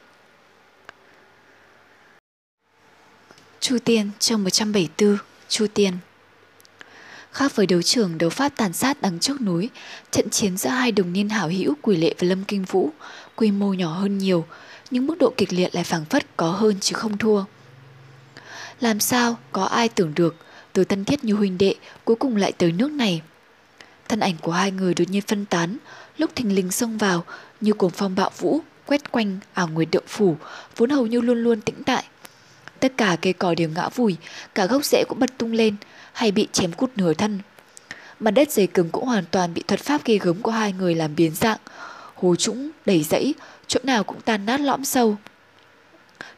Chu 3.60 3.78
Tiên 3.84 4.10
trong 4.18 4.44
174, 4.44 5.18
Chu 5.48 5.66
Tiên 5.74 5.92
Khác 7.32 7.56
với 7.56 7.66
đấu 7.66 7.82
trường 7.82 8.18
đấu 8.18 8.30
pháp 8.30 8.48
tàn 8.56 8.72
sát 8.72 9.02
đằng 9.02 9.18
trước 9.18 9.40
núi, 9.40 9.70
trận 10.10 10.30
chiến 10.30 10.56
giữa 10.56 10.70
hai 10.70 10.92
đồng 10.92 11.12
niên 11.12 11.28
hảo 11.28 11.48
hữu 11.48 11.74
Quỷ 11.82 11.96
Lệ 11.96 12.14
và 12.18 12.28
Lâm 12.28 12.44
Kinh 12.44 12.64
Vũ 12.64 12.90
quy 13.36 13.50
mô 13.50 13.72
nhỏ 13.72 13.92
hơn 13.92 14.18
nhiều, 14.18 14.46
nhưng 14.90 15.06
mức 15.06 15.18
độ 15.18 15.32
kịch 15.36 15.52
liệt 15.52 15.74
lại 15.74 15.84
phảng 15.84 16.04
phất 16.04 16.36
có 16.36 16.50
hơn 16.50 16.76
chứ 16.80 16.94
không 16.94 17.18
thua. 17.18 17.44
Làm 18.80 19.00
sao 19.00 19.38
có 19.52 19.64
ai 19.64 19.88
tưởng 19.88 20.12
được 20.14 20.36
từ 20.72 20.84
thân 20.84 21.04
thiết 21.04 21.24
như 21.24 21.34
huynh 21.34 21.58
đệ 21.58 21.74
cuối 22.04 22.16
cùng 22.16 22.36
lại 22.36 22.52
tới 22.52 22.72
nước 22.72 22.90
này. 22.90 23.22
Thân 24.08 24.20
ảnh 24.20 24.36
của 24.40 24.52
hai 24.52 24.70
người 24.70 24.94
đột 24.94 25.04
nhiên 25.10 25.22
phân 25.22 25.44
tán, 25.46 25.76
lúc 26.18 26.30
thình 26.34 26.54
lình 26.54 26.70
xông 26.70 26.98
vào 26.98 27.24
như 27.60 27.72
cuồng 27.72 27.90
phong 27.90 28.14
bạo 28.14 28.30
vũ, 28.38 28.60
quét 28.86 29.12
quanh 29.12 29.38
ảo 29.54 29.68
nguyệt 29.68 29.88
động 29.92 30.04
phủ, 30.06 30.36
vốn 30.76 30.90
hầu 30.90 31.06
như 31.06 31.20
luôn 31.20 31.44
luôn 31.44 31.60
tĩnh 31.60 31.82
tại. 31.86 32.04
Tất 32.80 32.92
cả 32.96 33.16
cây 33.22 33.32
cỏ 33.32 33.54
đều 33.54 33.68
ngã 33.68 33.88
vùi, 33.88 34.16
cả 34.54 34.66
gốc 34.66 34.84
rễ 34.84 35.04
cũng 35.08 35.18
bật 35.18 35.38
tung 35.38 35.52
lên, 35.52 35.76
hay 36.12 36.32
bị 36.32 36.48
chém 36.52 36.72
cút 36.72 36.90
nửa 36.96 37.14
thân. 37.14 37.38
Mặt 38.20 38.30
đất 38.30 38.50
dày 38.50 38.66
cứng 38.66 38.90
cũng 38.90 39.06
hoàn 39.06 39.24
toàn 39.30 39.54
bị 39.54 39.62
thuật 39.68 39.80
pháp 39.80 40.04
ghê 40.04 40.18
gớm 40.18 40.42
của 40.42 40.50
hai 40.50 40.72
người 40.72 40.94
làm 40.94 41.14
biến 41.14 41.34
dạng. 41.34 41.58
Hồ 42.14 42.36
trũng, 42.36 42.70
đầy 42.86 43.02
rẫy, 43.02 43.34
chỗ 43.70 43.80
nào 43.82 44.04
cũng 44.04 44.20
tan 44.20 44.46
nát 44.46 44.60
lõm 44.60 44.84
sâu. 44.84 45.16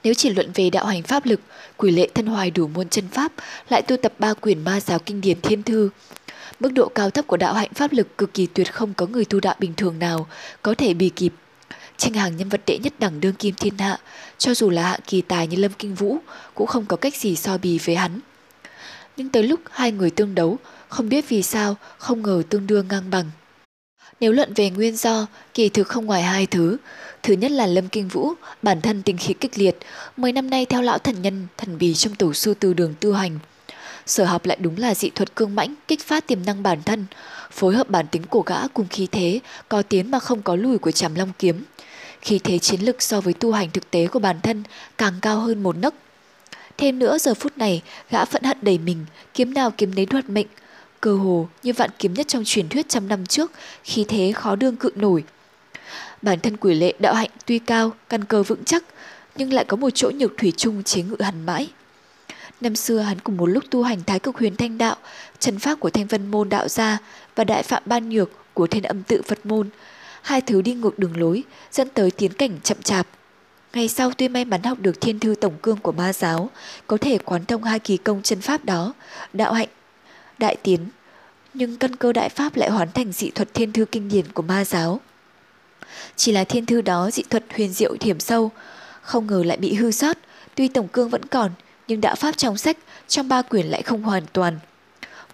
Nếu 0.05 0.14
chỉ 0.14 0.30
luận 0.30 0.51
về 0.55 0.70
đạo 0.70 0.87
hành 0.87 1.03
pháp 1.03 1.26
lực, 1.26 1.41
quỷ 1.76 1.91
lệ 1.91 2.09
thân 2.14 2.26
hoài 2.26 2.51
đủ 2.51 2.66
môn 2.68 2.89
chân 2.89 3.09
pháp, 3.09 3.33
lại 3.68 3.83
tu 3.83 3.97
tập 3.97 4.12
ba 4.18 4.35
quyển 4.35 4.64
ma 4.64 4.80
giáo 4.80 4.99
kinh 4.99 5.20
điển 5.20 5.41
thiên 5.41 5.62
thư. 5.62 5.91
Mức 6.61 6.72
độ 6.72 6.89
cao 6.89 7.11
thấp 7.11 7.26
của 7.26 7.37
đạo 7.37 7.55
hạnh 7.55 7.74
pháp 7.74 7.93
lực 7.93 8.18
cực 8.18 8.35
kỳ 8.35 8.47
tuyệt 8.47 8.72
không 8.72 8.95
có 8.95 9.07
người 9.07 9.24
tu 9.24 9.41
đạo 9.41 9.55
bình 9.59 9.74
thường 9.76 9.99
nào 9.99 10.26
có 10.62 10.74
thể 10.74 10.95
bì 10.95 11.09
kịp. 11.09 11.33
Tranh 11.97 12.12
hàng 12.12 12.37
nhân 12.37 12.49
vật 12.49 12.61
đệ 12.66 12.78
nhất 12.78 12.93
đẳng 12.99 13.20
đương 13.20 13.35
kim 13.35 13.55
thiên 13.55 13.78
hạ, 13.78 13.99
cho 14.39 14.55
dù 14.55 14.70
là 14.70 14.83
hạng 14.83 15.01
kỳ 15.07 15.20
tài 15.22 15.47
như 15.47 15.57
Lâm 15.57 15.72
Kinh 15.78 15.95
Vũ, 15.95 16.18
cũng 16.55 16.66
không 16.66 16.87
có 16.87 16.97
cách 16.97 17.16
gì 17.16 17.37
so 17.37 17.59
bì 17.59 17.78
với 17.78 17.97
hắn. 17.97 18.20
nhưng 19.16 19.28
tới 19.28 19.43
lúc 19.43 19.61
hai 19.70 19.93
người 19.93 20.11
tương 20.11 20.35
đấu, 20.35 20.59
không 20.89 21.09
biết 21.09 21.28
vì 21.28 21.43
sao, 21.43 21.76
không 21.99 22.22
ngờ 22.22 22.43
tương 22.49 22.66
đương 22.66 22.89
ngang 22.89 23.11
bằng. 23.11 23.30
Nếu 24.20 24.33
luận 24.33 24.55
về 24.55 24.70
nguyên 24.70 24.97
do, 24.97 25.26
kỳ 25.55 25.68
thực 25.68 25.89
không 25.89 26.07
ngoài 26.07 26.22
hai 26.22 26.47
thứ. 26.47 26.76
Thứ 27.23 27.35
nhất 27.35 27.51
là 27.51 27.66
Lâm 27.66 27.89
Kinh 27.89 28.09
Vũ, 28.09 28.33
bản 28.62 28.81
thân 28.81 29.03
tình 29.03 29.16
khí 29.16 29.35
kịch 29.35 29.59
liệt, 29.59 29.79
mấy 30.16 30.33
năm 30.33 30.51
nay 30.51 30.66
theo 30.66 30.83
lão 30.83 30.99
thần 30.99 31.23
nhân, 31.23 31.47
thần 31.57 31.79
bì 31.79 31.95
trong 31.95 32.14
tổ 32.14 32.33
sư 32.33 32.55
từ 32.61 32.75
đường 32.75 32.95
tu 33.01 33.12
hành. 33.12 33.39
Sở 34.07 34.25
học 34.25 34.47
lại 34.47 34.57
đúng 34.61 34.79
là 34.79 34.95
dị 34.95 35.11
thuật 35.11 35.37
cương 35.37 35.55
mãnh, 35.55 35.75
kích 35.89 36.01
phát 36.01 36.27
tiềm 36.27 36.47
năng 36.47 36.62
bản 36.62 36.83
thân, 36.83 37.07
phối 37.51 37.75
hợp 37.75 37.91
bản 37.91 38.07
tính 38.07 38.23
của 38.27 38.43
gã 38.43 38.68
cùng 38.68 38.89
khí 38.89 39.09
thế, 39.12 39.41
có 39.68 39.83
tiến 39.83 40.11
mà 40.11 40.18
không 40.18 40.43
có 40.43 40.57
lùi 40.57 40.79
của 40.79 40.91
chàm 40.91 41.14
long 41.14 41.33
kiếm. 41.39 41.64
Khí 42.20 42.39
thế 42.39 42.59
chiến 42.59 42.81
lực 42.81 43.03
so 43.03 43.20
với 43.20 43.35
tu 43.35 43.53
hành 43.53 43.70
thực 43.70 43.91
tế 43.91 44.07
của 44.07 44.18
bản 44.18 44.41
thân 44.43 44.62
càng 44.99 45.14
cao 45.23 45.41
hơn 45.41 45.62
một 45.62 45.77
nấc. 45.77 45.95
Thêm 46.79 46.99
nữa 46.99 47.18
giờ 47.18 47.35
phút 47.35 47.59
này, 47.59 47.83
gã 48.11 48.25
phẫn 48.25 48.43
hận 48.43 48.59
đầy 48.62 48.79
mình, 48.79 49.07
kiếm 49.35 49.55
nào 49.55 49.70
kiếm 49.70 49.95
nấy 49.95 50.07
đoạt 50.07 50.31
mệnh, 50.31 50.47
cơ 51.01 51.14
hồ 51.14 51.49
như 51.62 51.73
vạn 51.73 51.91
kiếm 51.99 52.14
nhất 52.14 52.29
trong 52.29 52.43
truyền 52.47 52.68
thuyết 52.68 52.89
trăm 52.89 53.09
năm 53.09 53.27
trước, 53.27 53.53
khí 53.85 54.05
thế 54.09 54.33
khó 54.35 54.57
đương 54.57 54.77
cự 54.77 54.91
nổi. 54.95 55.25
Bản 56.23 56.41
thân 56.41 56.57
quỷ 56.57 56.75
lệ 56.75 56.95
đạo 56.99 57.14
hạnh 57.14 57.31
tuy 57.47 57.59
cao, 57.59 57.93
căn 58.09 58.25
cơ 58.25 58.43
vững 58.43 58.64
chắc, 58.64 58.85
nhưng 59.37 59.53
lại 59.53 59.64
có 59.64 59.77
một 59.77 59.91
chỗ 59.95 60.11
nhược 60.11 60.37
thủy 60.39 60.53
chung 60.57 60.83
chế 60.83 61.03
ngự 61.03 61.16
hắn 61.20 61.47
mãi. 61.47 61.70
Năm 62.61 62.77
xưa 62.77 62.99
hắn 62.99 63.18
cùng 63.20 63.37
một 63.37 63.47
lúc 63.47 63.64
tu 63.70 63.83
hành 63.83 64.03
thái 64.07 64.18
cực 64.18 64.39
huyền 64.39 64.57
thanh 64.57 64.79
đạo, 64.79 64.97
chân 65.39 65.59
pháp 65.59 65.81
của 65.81 65.91
thanh 65.91 66.07
vân 66.07 66.31
môn 66.31 66.49
đạo 66.49 66.68
gia 66.68 66.99
và 67.35 67.45
đại 67.45 67.62
phạm 67.62 67.83
ban 67.87 68.09
nhược 68.09 68.31
của 68.55 68.66
thiên 68.66 68.83
âm 68.83 69.03
tự 69.03 69.23
Phật 69.23 69.47
môn. 69.47 69.68
Hai 70.23 70.41
thứ 70.41 70.62
đi 70.62 70.75
ngược 70.75 70.99
đường 70.99 71.16
lối, 71.16 71.43
dẫn 71.73 71.89
tới 71.89 72.11
tiến 72.11 72.33
cảnh 72.33 72.61
chậm 72.62 72.83
chạp. 72.83 73.07
Ngày 73.73 73.89
sau 73.89 74.11
tuy 74.18 74.29
may 74.29 74.45
mắn 74.45 74.62
học 74.62 74.79
được 74.81 75.01
thiên 75.01 75.18
thư 75.18 75.35
tổng 75.35 75.55
cương 75.62 75.77
của 75.77 75.93
ma 75.93 76.12
giáo, 76.12 76.51
có 76.87 76.97
thể 76.97 77.18
quán 77.18 77.45
thông 77.45 77.64
hai 77.64 77.79
kỳ 77.79 77.97
công 77.97 78.23
chân 78.23 78.41
pháp 78.41 78.64
đó, 78.64 78.95
đạo 79.33 79.53
hạnh 79.53 79.68
đại 80.39 80.57
tiến, 80.62 80.81
nhưng 81.55 81.77
căn 81.77 81.97
cơ 81.97 82.12
đại 82.12 82.29
pháp 82.29 82.57
lại 82.57 82.70
hoàn 82.70 82.93
thành 82.93 83.12
dị 83.12 83.31
thuật 83.31 83.55
thiên 83.55 83.73
thư 83.73 83.85
kinh 83.85 84.09
điển 84.09 84.33
của 84.33 84.43
ma 84.43 84.64
giáo. 84.64 85.01
Chỉ 86.23 86.33
là 86.33 86.45
thiên 86.45 86.66
thư 86.66 86.81
đó 86.81 87.11
dị 87.11 87.23
thuật 87.31 87.45
huyền 87.57 87.73
diệu 87.73 87.97
thiểm 87.97 88.20
sâu, 88.20 88.51
không 89.03 89.27
ngờ 89.27 89.43
lại 89.47 89.57
bị 89.57 89.75
hư 89.75 89.91
sót, 89.91 90.18
tuy 90.55 90.68
tổng 90.68 90.89
cương 90.89 91.09
vẫn 91.09 91.25
còn, 91.25 91.51
nhưng 91.89 92.01
đạo 92.01 92.14
pháp 92.14 92.37
trong 92.37 92.57
sách 92.57 92.79
trong 93.09 93.29
ba 93.29 93.43
quyển 93.43 93.66
lại 93.66 93.83
không 93.83 94.03
hoàn 94.03 94.23
toàn. 94.33 94.59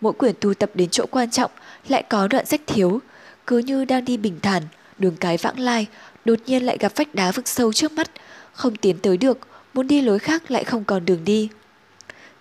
Mỗi 0.00 0.12
quyển 0.12 0.34
tu 0.40 0.54
tập 0.54 0.70
đến 0.74 0.88
chỗ 0.90 1.06
quan 1.10 1.30
trọng 1.30 1.50
lại 1.88 2.02
có 2.08 2.28
đoạn 2.28 2.46
sách 2.46 2.60
thiếu, 2.66 3.00
cứ 3.46 3.58
như 3.58 3.84
đang 3.84 4.04
đi 4.04 4.16
bình 4.16 4.40
thản, 4.42 4.62
đường 4.98 5.16
cái 5.16 5.36
vãng 5.36 5.58
lai, 5.60 5.86
đột 6.24 6.38
nhiên 6.46 6.66
lại 6.66 6.76
gặp 6.80 6.92
vách 6.96 7.14
đá 7.14 7.32
vực 7.32 7.48
sâu 7.48 7.72
trước 7.72 7.92
mắt, 7.92 8.10
không 8.52 8.76
tiến 8.76 8.98
tới 8.98 9.16
được, 9.16 9.38
muốn 9.74 9.86
đi 9.86 10.00
lối 10.00 10.18
khác 10.18 10.50
lại 10.50 10.64
không 10.64 10.84
còn 10.84 11.04
đường 11.04 11.24
đi. 11.24 11.48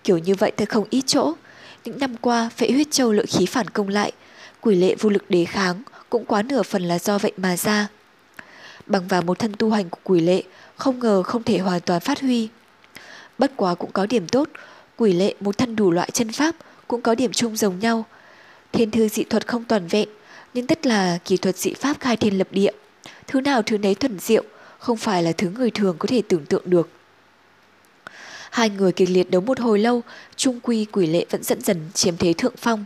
Kiểu 0.04 0.18
như 0.18 0.34
vậy 0.34 0.52
thật 0.56 0.68
không 0.68 0.86
ít 0.90 1.02
chỗ, 1.06 1.34
những 1.84 1.98
năm 1.98 2.16
qua, 2.20 2.50
phệ 2.56 2.70
huyết 2.70 2.90
châu 2.90 3.12
lợi 3.12 3.26
khí 3.26 3.46
phản 3.46 3.70
công 3.70 3.88
lại, 3.88 4.12
quỷ 4.60 4.76
lệ 4.76 4.94
vô 4.94 5.10
lực 5.10 5.30
đế 5.30 5.44
kháng 5.44 5.82
cũng 6.10 6.24
quá 6.24 6.42
nửa 6.42 6.62
phần 6.62 6.82
là 6.82 6.98
do 6.98 7.18
vậy 7.18 7.32
mà 7.36 7.56
ra. 7.56 7.88
Bằng 8.88 9.08
vào 9.08 9.22
một 9.22 9.38
thân 9.38 9.52
tu 9.58 9.70
hành 9.70 9.90
của 9.90 9.98
quỷ 10.04 10.20
lệ, 10.20 10.42
không 10.76 10.98
ngờ 10.98 11.22
không 11.22 11.42
thể 11.42 11.58
hoàn 11.58 11.80
toàn 11.80 12.00
phát 12.00 12.20
huy. 12.20 12.48
Bất 13.38 13.52
quá 13.56 13.74
cũng 13.74 13.92
có 13.92 14.06
điểm 14.06 14.28
tốt, 14.28 14.48
quỷ 14.96 15.12
lệ 15.12 15.34
một 15.40 15.58
thân 15.58 15.76
đủ 15.76 15.90
loại 15.90 16.10
chân 16.12 16.32
pháp 16.32 16.54
cũng 16.88 17.02
có 17.02 17.14
điểm 17.14 17.32
chung 17.32 17.56
giống 17.56 17.78
nhau. 17.78 18.04
Thiên 18.72 18.90
thư 18.90 19.08
dị 19.08 19.24
thuật 19.24 19.46
không 19.46 19.64
toàn 19.64 19.86
vẹn, 19.86 20.08
nhưng 20.54 20.66
tất 20.66 20.86
là 20.86 21.18
kỳ 21.24 21.36
thuật 21.36 21.56
dị 21.56 21.74
pháp 21.74 22.00
khai 22.00 22.16
thiên 22.16 22.38
lập 22.38 22.48
địa. 22.50 22.72
Thứ 23.26 23.40
nào 23.40 23.62
thứ 23.62 23.78
nấy 23.78 23.94
thuần 23.94 24.18
diệu, 24.18 24.44
không 24.78 24.96
phải 24.96 25.22
là 25.22 25.32
thứ 25.32 25.50
người 25.50 25.70
thường 25.70 25.96
có 25.98 26.06
thể 26.06 26.22
tưởng 26.28 26.46
tượng 26.46 26.62
được. 26.64 26.88
Hai 28.50 28.70
người 28.70 28.92
kịch 28.92 29.10
liệt 29.10 29.30
đấu 29.30 29.40
một 29.40 29.60
hồi 29.60 29.78
lâu, 29.78 30.02
trung 30.36 30.60
quy 30.62 30.84
quỷ 30.84 31.06
lệ 31.06 31.26
vẫn 31.30 31.42
dẫn 31.42 31.60
dần 31.60 31.90
chiếm 31.94 32.16
thế 32.16 32.32
thượng 32.32 32.54
phong. 32.56 32.84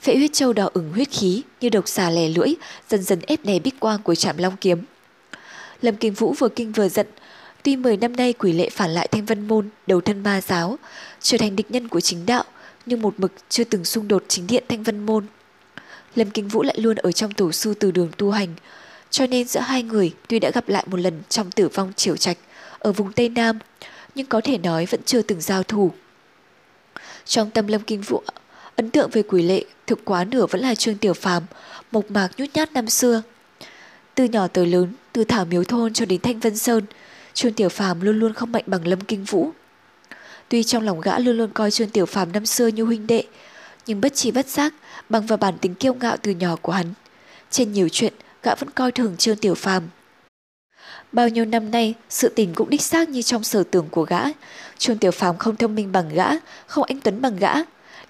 Phệ 0.00 0.16
huyết 0.16 0.32
châu 0.32 0.52
đỏ 0.52 0.70
ửng 0.72 0.92
huyết 0.92 1.10
khí 1.10 1.42
như 1.60 1.68
độc 1.68 1.88
xà 1.88 2.10
lè 2.10 2.28
lưỡi, 2.28 2.54
dần 2.88 3.02
dần 3.02 3.20
ép 3.26 3.44
đè 3.44 3.58
bích 3.58 3.80
quang 3.80 4.02
của 4.02 4.14
trạm 4.14 4.38
long 4.38 4.56
kiếm. 4.60 4.82
Lâm 5.82 5.96
Kinh 5.96 6.12
Vũ 6.12 6.32
vừa 6.32 6.48
kinh 6.48 6.72
vừa 6.72 6.88
giận, 6.88 7.06
tuy 7.62 7.76
10 7.76 7.96
năm 7.96 8.16
nay 8.16 8.32
quỷ 8.32 8.52
lệ 8.52 8.70
phản 8.70 8.90
lại 8.90 9.08
thanh 9.08 9.24
vân 9.24 9.48
môn, 9.48 9.68
đầu 9.86 10.00
thân 10.00 10.22
ma 10.22 10.40
giáo, 10.40 10.78
trở 11.20 11.38
thành 11.38 11.56
địch 11.56 11.70
nhân 11.70 11.88
của 11.88 12.00
chính 12.00 12.26
đạo, 12.26 12.44
nhưng 12.86 13.02
một 13.02 13.14
mực 13.16 13.32
chưa 13.48 13.64
từng 13.64 13.84
xung 13.84 14.08
đột 14.08 14.24
chính 14.28 14.46
điện 14.46 14.64
thanh 14.68 14.82
vân 14.82 15.06
môn. 15.06 15.26
Lâm 16.14 16.30
Kinh 16.30 16.48
Vũ 16.48 16.62
lại 16.62 16.76
luôn 16.78 16.96
ở 16.96 17.12
trong 17.12 17.32
tổ 17.32 17.52
sư 17.52 17.74
từ 17.74 17.90
đường 17.90 18.10
tu 18.18 18.30
hành, 18.30 18.48
cho 19.10 19.26
nên 19.26 19.48
giữa 19.48 19.60
hai 19.60 19.82
người 19.82 20.12
tuy 20.28 20.38
đã 20.38 20.50
gặp 20.50 20.68
lại 20.68 20.84
một 20.86 21.00
lần 21.00 21.22
trong 21.28 21.50
tử 21.50 21.68
vong 21.68 21.92
triều 21.96 22.16
trạch 22.16 22.38
ở 22.78 22.92
vùng 22.92 23.12
Tây 23.12 23.28
Nam, 23.28 23.58
nhưng 24.14 24.26
có 24.26 24.40
thể 24.44 24.58
nói 24.58 24.86
vẫn 24.86 25.00
chưa 25.02 25.22
từng 25.22 25.40
giao 25.40 25.62
thủ. 25.62 25.92
Trong 27.24 27.50
tâm 27.50 27.66
lâm 27.66 27.80
kinh 27.80 28.00
vũ, 28.00 28.22
ấn 28.76 28.90
tượng 28.90 29.10
về 29.10 29.22
quỷ 29.22 29.42
lệ 29.42 29.64
thực 29.86 30.04
quá 30.04 30.24
nửa 30.24 30.46
vẫn 30.46 30.60
là 30.60 30.74
Trương 30.74 30.98
Tiểu 30.98 31.14
Phàm, 31.14 31.42
mộc 31.92 32.10
mạc 32.10 32.28
nhút 32.36 32.48
nhát 32.54 32.72
năm 32.72 32.88
xưa. 32.88 33.22
Từ 34.14 34.24
nhỏ 34.24 34.46
tới 34.46 34.66
lớn, 34.66 34.92
từ 35.12 35.24
Thảo 35.24 35.44
Miếu 35.44 35.64
Thôn 35.64 35.92
cho 35.92 36.06
đến 36.06 36.20
Thanh 36.20 36.40
Vân 36.40 36.58
Sơn, 36.58 36.84
Trương 37.34 37.52
Tiểu 37.52 37.68
Phàm 37.68 38.00
luôn 38.00 38.18
luôn 38.18 38.32
không 38.32 38.52
mạnh 38.52 38.64
bằng 38.66 38.86
Lâm 38.86 39.00
Kinh 39.00 39.24
Vũ. 39.24 39.50
Tuy 40.48 40.62
trong 40.62 40.82
lòng 40.82 41.00
gã 41.00 41.18
luôn 41.18 41.36
luôn 41.36 41.50
coi 41.54 41.70
Trương 41.70 41.90
Tiểu 41.90 42.06
Phàm 42.06 42.32
năm 42.32 42.46
xưa 42.46 42.66
như 42.66 42.84
huynh 42.84 43.06
đệ, 43.06 43.24
nhưng 43.86 44.00
bất 44.00 44.14
chi 44.14 44.30
bất 44.30 44.46
giác 44.46 44.74
bằng 45.08 45.26
vào 45.26 45.36
bản 45.36 45.58
tính 45.58 45.74
kiêu 45.74 45.94
ngạo 45.94 46.16
từ 46.16 46.32
nhỏ 46.32 46.56
của 46.62 46.72
hắn. 46.72 46.86
Trên 47.50 47.72
nhiều 47.72 47.88
chuyện, 47.92 48.12
gã 48.42 48.54
vẫn 48.54 48.70
coi 48.70 48.92
thường 48.92 49.16
Trương 49.16 49.36
Tiểu 49.36 49.54
Phàm 49.54 49.82
Bao 51.12 51.28
nhiêu 51.28 51.44
năm 51.44 51.70
nay, 51.70 51.94
sự 52.08 52.28
tình 52.28 52.54
cũng 52.54 52.70
đích 52.70 52.82
xác 52.82 53.08
như 53.08 53.22
trong 53.22 53.44
sở 53.44 53.64
tưởng 53.70 53.88
của 53.90 54.02
gã. 54.02 54.20
Trương 54.78 54.98
Tiểu 54.98 55.10
Phàm 55.10 55.36
không 55.36 55.56
thông 55.56 55.74
minh 55.74 55.92
bằng 55.92 56.08
gã, 56.14 56.28
không 56.66 56.84
anh 56.88 57.00
tuấn 57.00 57.22
bằng 57.22 57.36
gã. 57.36 57.54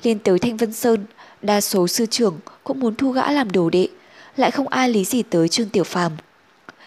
Liên 0.02 0.18
tới 0.18 0.38
Thanh 0.38 0.57
Vân 0.57 0.72
Sơn, 0.72 1.05
đa 1.42 1.61
số 1.61 1.88
sư 1.88 2.07
trưởng 2.07 2.38
cũng 2.64 2.80
muốn 2.80 2.94
thu 2.94 3.11
gã 3.11 3.30
làm 3.30 3.52
đồ 3.52 3.70
đệ, 3.70 3.88
lại 4.37 4.51
không 4.51 4.68
ai 4.68 4.89
lý 4.89 5.05
gì 5.05 5.22
tới 5.22 5.49
Trương 5.49 5.68
Tiểu 5.68 5.85
Phàm. 5.85 6.12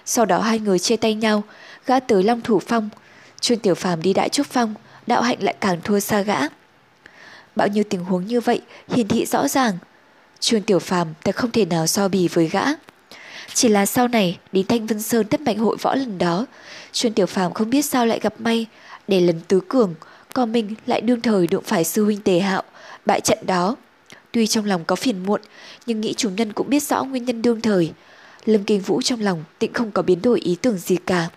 Sau 0.06 0.26
đó 0.26 0.40
hai 0.40 0.60
người 0.60 0.80
chia 0.80 0.98
tay 0.98 1.14
nhau, 1.14 1.44
gã 1.86 2.00
tới 2.00 2.24
Long 2.24 2.42
Thủ 2.42 2.60
Phong, 2.60 2.90
Trương 3.40 3.60
Tiểu 3.60 3.76
Phàm 3.76 4.02
đi 4.02 4.14
Đại 4.14 4.30
Trúc 4.30 4.48
Phong, 4.48 4.74
đạo 5.08 5.22
hạnh 5.22 5.44
lại 5.44 5.56
càng 5.60 5.82
thua 5.84 6.00
xa 6.00 6.22
gã. 6.22 6.40
Bao 7.56 7.68
nhiêu 7.68 7.84
tình 7.90 8.04
huống 8.04 8.26
như 8.26 8.42
vậy 8.42 8.62
hiển 8.88 9.08
thị 9.08 9.26
rõ 9.26 9.48
ràng. 9.48 9.78
Trương 10.40 10.62
Tiểu 10.62 10.80
Phàm 10.80 11.08
thật 11.24 11.36
không 11.36 11.52
thể 11.52 11.66
nào 11.66 11.88
so 11.88 12.08
bì 12.08 12.28
với 12.28 12.48
gã. 12.48 12.64
Chỉ 13.54 13.70
là 13.70 13.86
sau 13.86 14.08
này 14.08 14.38
đến 14.52 14.68
Thanh 14.68 14.88
Vân 14.88 15.02
Sơn 15.02 15.28
thất 15.28 15.42
mạnh 15.42 15.58
hội 15.58 15.78
võ 15.82 15.96
lần 15.96 16.18
đó, 16.18 16.46
trương 16.92 17.14
Tiểu 17.14 17.26
Phàm 17.26 17.54
không 17.54 17.70
biết 17.70 17.82
sao 17.82 18.06
lại 18.06 18.20
gặp 18.20 18.34
may, 18.40 18.66
để 19.08 19.20
lần 19.20 19.40
tứ 19.48 19.60
cường, 19.68 19.96
còn 20.34 20.52
mình 20.52 20.76
lại 20.86 21.02
đương 21.02 21.22
thời 21.22 21.48
đụng 21.48 21.64
phải 21.64 21.84
sư 21.84 22.06
huynh 22.06 22.22
Tề 22.22 22.40
Hạo, 22.40 22.64
bại 23.06 23.22
trận 23.22 23.38
đó. 23.42 23.76
Tuy 24.32 24.48
trong 24.48 24.66
lòng 24.66 24.86
có 24.86 24.96
phiền 24.96 25.26
muộn, 25.26 25.42
nhưng 25.88 26.02
nghĩ 26.02 26.14
chủ 26.14 26.30
nhân 26.30 26.54
cũng 26.54 26.70
biết 26.70 26.84
rõ 26.84 27.04
nguyên 27.04 27.26
nhân 27.26 27.42
đương 27.42 27.62
thời. 27.62 27.92
Lâm 28.46 28.64
Kinh 28.64 28.82
Vũ 28.82 29.02
trong 29.02 29.22
lòng 29.22 29.44
tịnh 29.60 29.74
không 29.74 29.92
có 29.92 30.02
biến 30.02 30.22
đổi 30.22 30.40
ý 30.40 30.56
tưởng 30.62 30.78
gì 30.78 30.96
cả. 30.96 31.30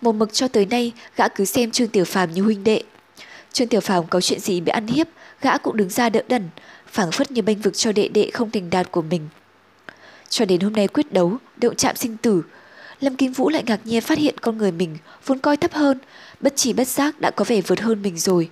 Một 0.00 0.12
mực 0.12 0.32
cho 0.32 0.48
tới 0.48 0.66
nay, 0.66 0.92
gã 1.16 1.28
cứ 1.28 1.44
xem 1.44 1.70
Trương 1.70 1.88
Tiểu 1.88 2.04
Phàm 2.04 2.30
như 2.30 2.42
huynh 2.42 2.64
đệ. 2.64 2.82
Trương 3.52 3.68
Tiểu 3.68 3.80
Phàm 3.80 4.06
có 4.06 4.20
chuyện 4.20 4.40
gì 4.40 4.60
bị 4.60 4.70
ăn 4.70 4.86
hiếp, 4.86 5.06
gã 5.40 5.58
cũng 5.58 5.76
đứng 5.76 5.88
ra 5.88 6.08
đỡ 6.08 6.22
đần, 6.28 6.48
phảng 6.86 7.10
phất 7.10 7.30
như 7.30 7.42
bênh 7.42 7.60
vực 7.60 7.76
cho 7.76 7.92
đệ 7.92 8.08
đệ 8.08 8.30
không 8.30 8.50
thành 8.50 8.70
đạt 8.70 8.90
của 8.90 9.02
mình. 9.02 9.28
Cho 10.28 10.44
đến 10.44 10.60
hôm 10.60 10.72
nay 10.72 10.88
quyết 10.88 11.12
đấu, 11.12 11.36
động 11.56 11.76
chạm 11.76 11.96
sinh 11.96 12.16
tử, 12.16 12.42
Lâm 13.00 13.16
Kim 13.16 13.32
Vũ 13.32 13.48
lại 13.48 13.62
ngạc 13.66 13.80
nhiên 13.84 14.00
phát 14.00 14.18
hiện 14.18 14.38
con 14.38 14.58
người 14.58 14.72
mình 14.72 14.96
vốn 15.26 15.38
coi 15.38 15.56
thấp 15.56 15.72
hơn, 15.72 15.98
bất 16.40 16.52
chỉ 16.56 16.72
bất 16.72 16.88
giác 16.88 17.20
đã 17.20 17.30
có 17.30 17.44
vẻ 17.44 17.60
vượt 17.60 17.80
hơn 17.80 18.02
mình 18.02 18.18
rồi. 18.18 18.50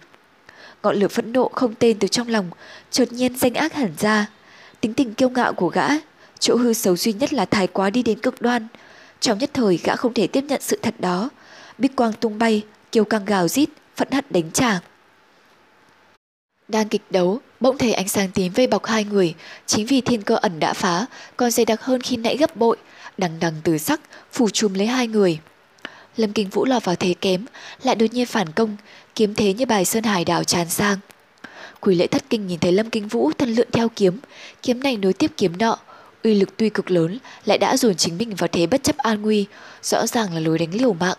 Ngọn 0.82 0.96
lửa 0.96 1.08
phẫn 1.08 1.32
nộ 1.32 1.50
không 1.54 1.74
tên 1.74 1.98
từ 1.98 2.08
trong 2.08 2.28
lòng, 2.28 2.50
chợt 2.90 3.12
nhiên 3.12 3.38
danh 3.38 3.54
ác 3.54 3.74
hẳn 3.74 3.92
ra. 3.98 4.26
Tính 4.80 4.94
tình 4.94 5.14
kiêu 5.14 5.30
ngạo 5.30 5.52
của 5.52 5.68
gã, 5.68 5.88
chỗ 6.38 6.56
hư 6.56 6.72
xấu 6.72 6.96
duy 6.96 7.12
nhất 7.12 7.32
là 7.32 7.44
thái 7.44 7.66
quá 7.66 7.90
đi 7.90 8.02
đến 8.02 8.20
cực 8.20 8.42
đoan. 8.42 8.66
Trong 9.20 9.38
nhất 9.38 9.50
thời 9.54 9.80
gã 9.84 9.96
không 9.96 10.14
thể 10.14 10.26
tiếp 10.26 10.44
nhận 10.48 10.60
sự 10.60 10.78
thật 10.82 10.94
đó. 10.98 11.30
Bích 11.78 11.96
quang 11.96 12.12
tung 12.12 12.38
bay, 12.38 12.62
kiêu 12.92 13.04
căng 13.04 13.24
gào 13.24 13.48
rít, 13.48 13.68
phẫn 13.96 14.08
hận 14.10 14.24
đánh 14.30 14.50
trả. 14.50 14.80
Đang 16.68 16.88
kịch 16.88 17.02
đấu, 17.10 17.40
bỗng 17.60 17.78
thấy 17.78 17.92
ánh 17.92 18.08
sáng 18.08 18.30
tím 18.34 18.52
vây 18.52 18.66
bọc 18.66 18.86
hai 18.86 19.04
người, 19.04 19.34
chính 19.66 19.86
vì 19.86 20.00
thiên 20.00 20.22
cơ 20.22 20.36
ẩn 20.36 20.60
đã 20.60 20.72
phá, 20.72 21.06
còn 21.36 21.50
dày 21.50 21.66
đặc 21.66 21.82
hơn 21.82 22.00
khi 22.00 22.16
nãy 22.16 22.36
gấp 22.36 22.56
bội, 22.56 22.76
đằng 23.18 23.40
đằng 23.40 23.54
từ 23.64 23.78
sắc, 23.78 24.00
phủ 24.32 24.48
trùm 24.50 24.74
lấy 24.74 24.86
hai 24.86 25.06
người. 25.06 25.38
Lâm 26.16 26.32
Kinh 26.32 26.48
Vũ 26.48 26.64
lọt 26.64 26.84
vào 26.84 26.96
thế 26.96 27.14
kém, 27.20 27.46
lại 27.82 27.94
đột 27.94 28.06
nhiên 28.12 28.26
phản 28.26 28.52
công, 28.52 28.76
kiếm 29.14 29.34
thế 29.34 29.52
như 29.52 29.66
bài 29.66 29.84
sơn 29.84 30.04
hải 30.04 30.24
đảo 30.24 30.44
tràn 30.44 30.68
sang. 30.68 30.98
Quỷ 31.80 31.94
lệ 31.94 32.06
thất 32.06 32.24
kinh 32.30 32.46
nhìn 32.46 32.58
thấy 32.58 32.72
Lâm 32.72 32.90
Kinh 32.90 33.08
Vũ 33.08 33.32
thân 33.38 33.54
lượn 33.54 33.68
theo 33.72 33.88
kiếm, 33.96 34.18
kiếm 34.62 34.82
này 34.82 34.96
nối 34.96 35.12
tiếp 35.12 35.30
kiếm 35.36 35.58
nọ, 35.58 35.78
uy 36.24 36.34
lực 36.34 36.56
tuy 36.56 36.70
cực 36.70 36.90
lớn 36.90 37.18
lại 37.44 37.58
đã 37.58 37.76
dồn 37.76 37.94
chính 37.94 38.18
mình 38.18 38.34
vào 38.34 38.48
thế 38.52 38.66
bất 38.66 38.82
chấp 38.82 38.96
an 38.96 39.22
nguy, 39.22 39.46
rõ 39.82 40.06
ràng 40.06 40.34
là 40.34 40.40
lối 40.40 40.58
đánh 40.58 40.74
liều 40.74 40.92
mạng. 40.92 41.18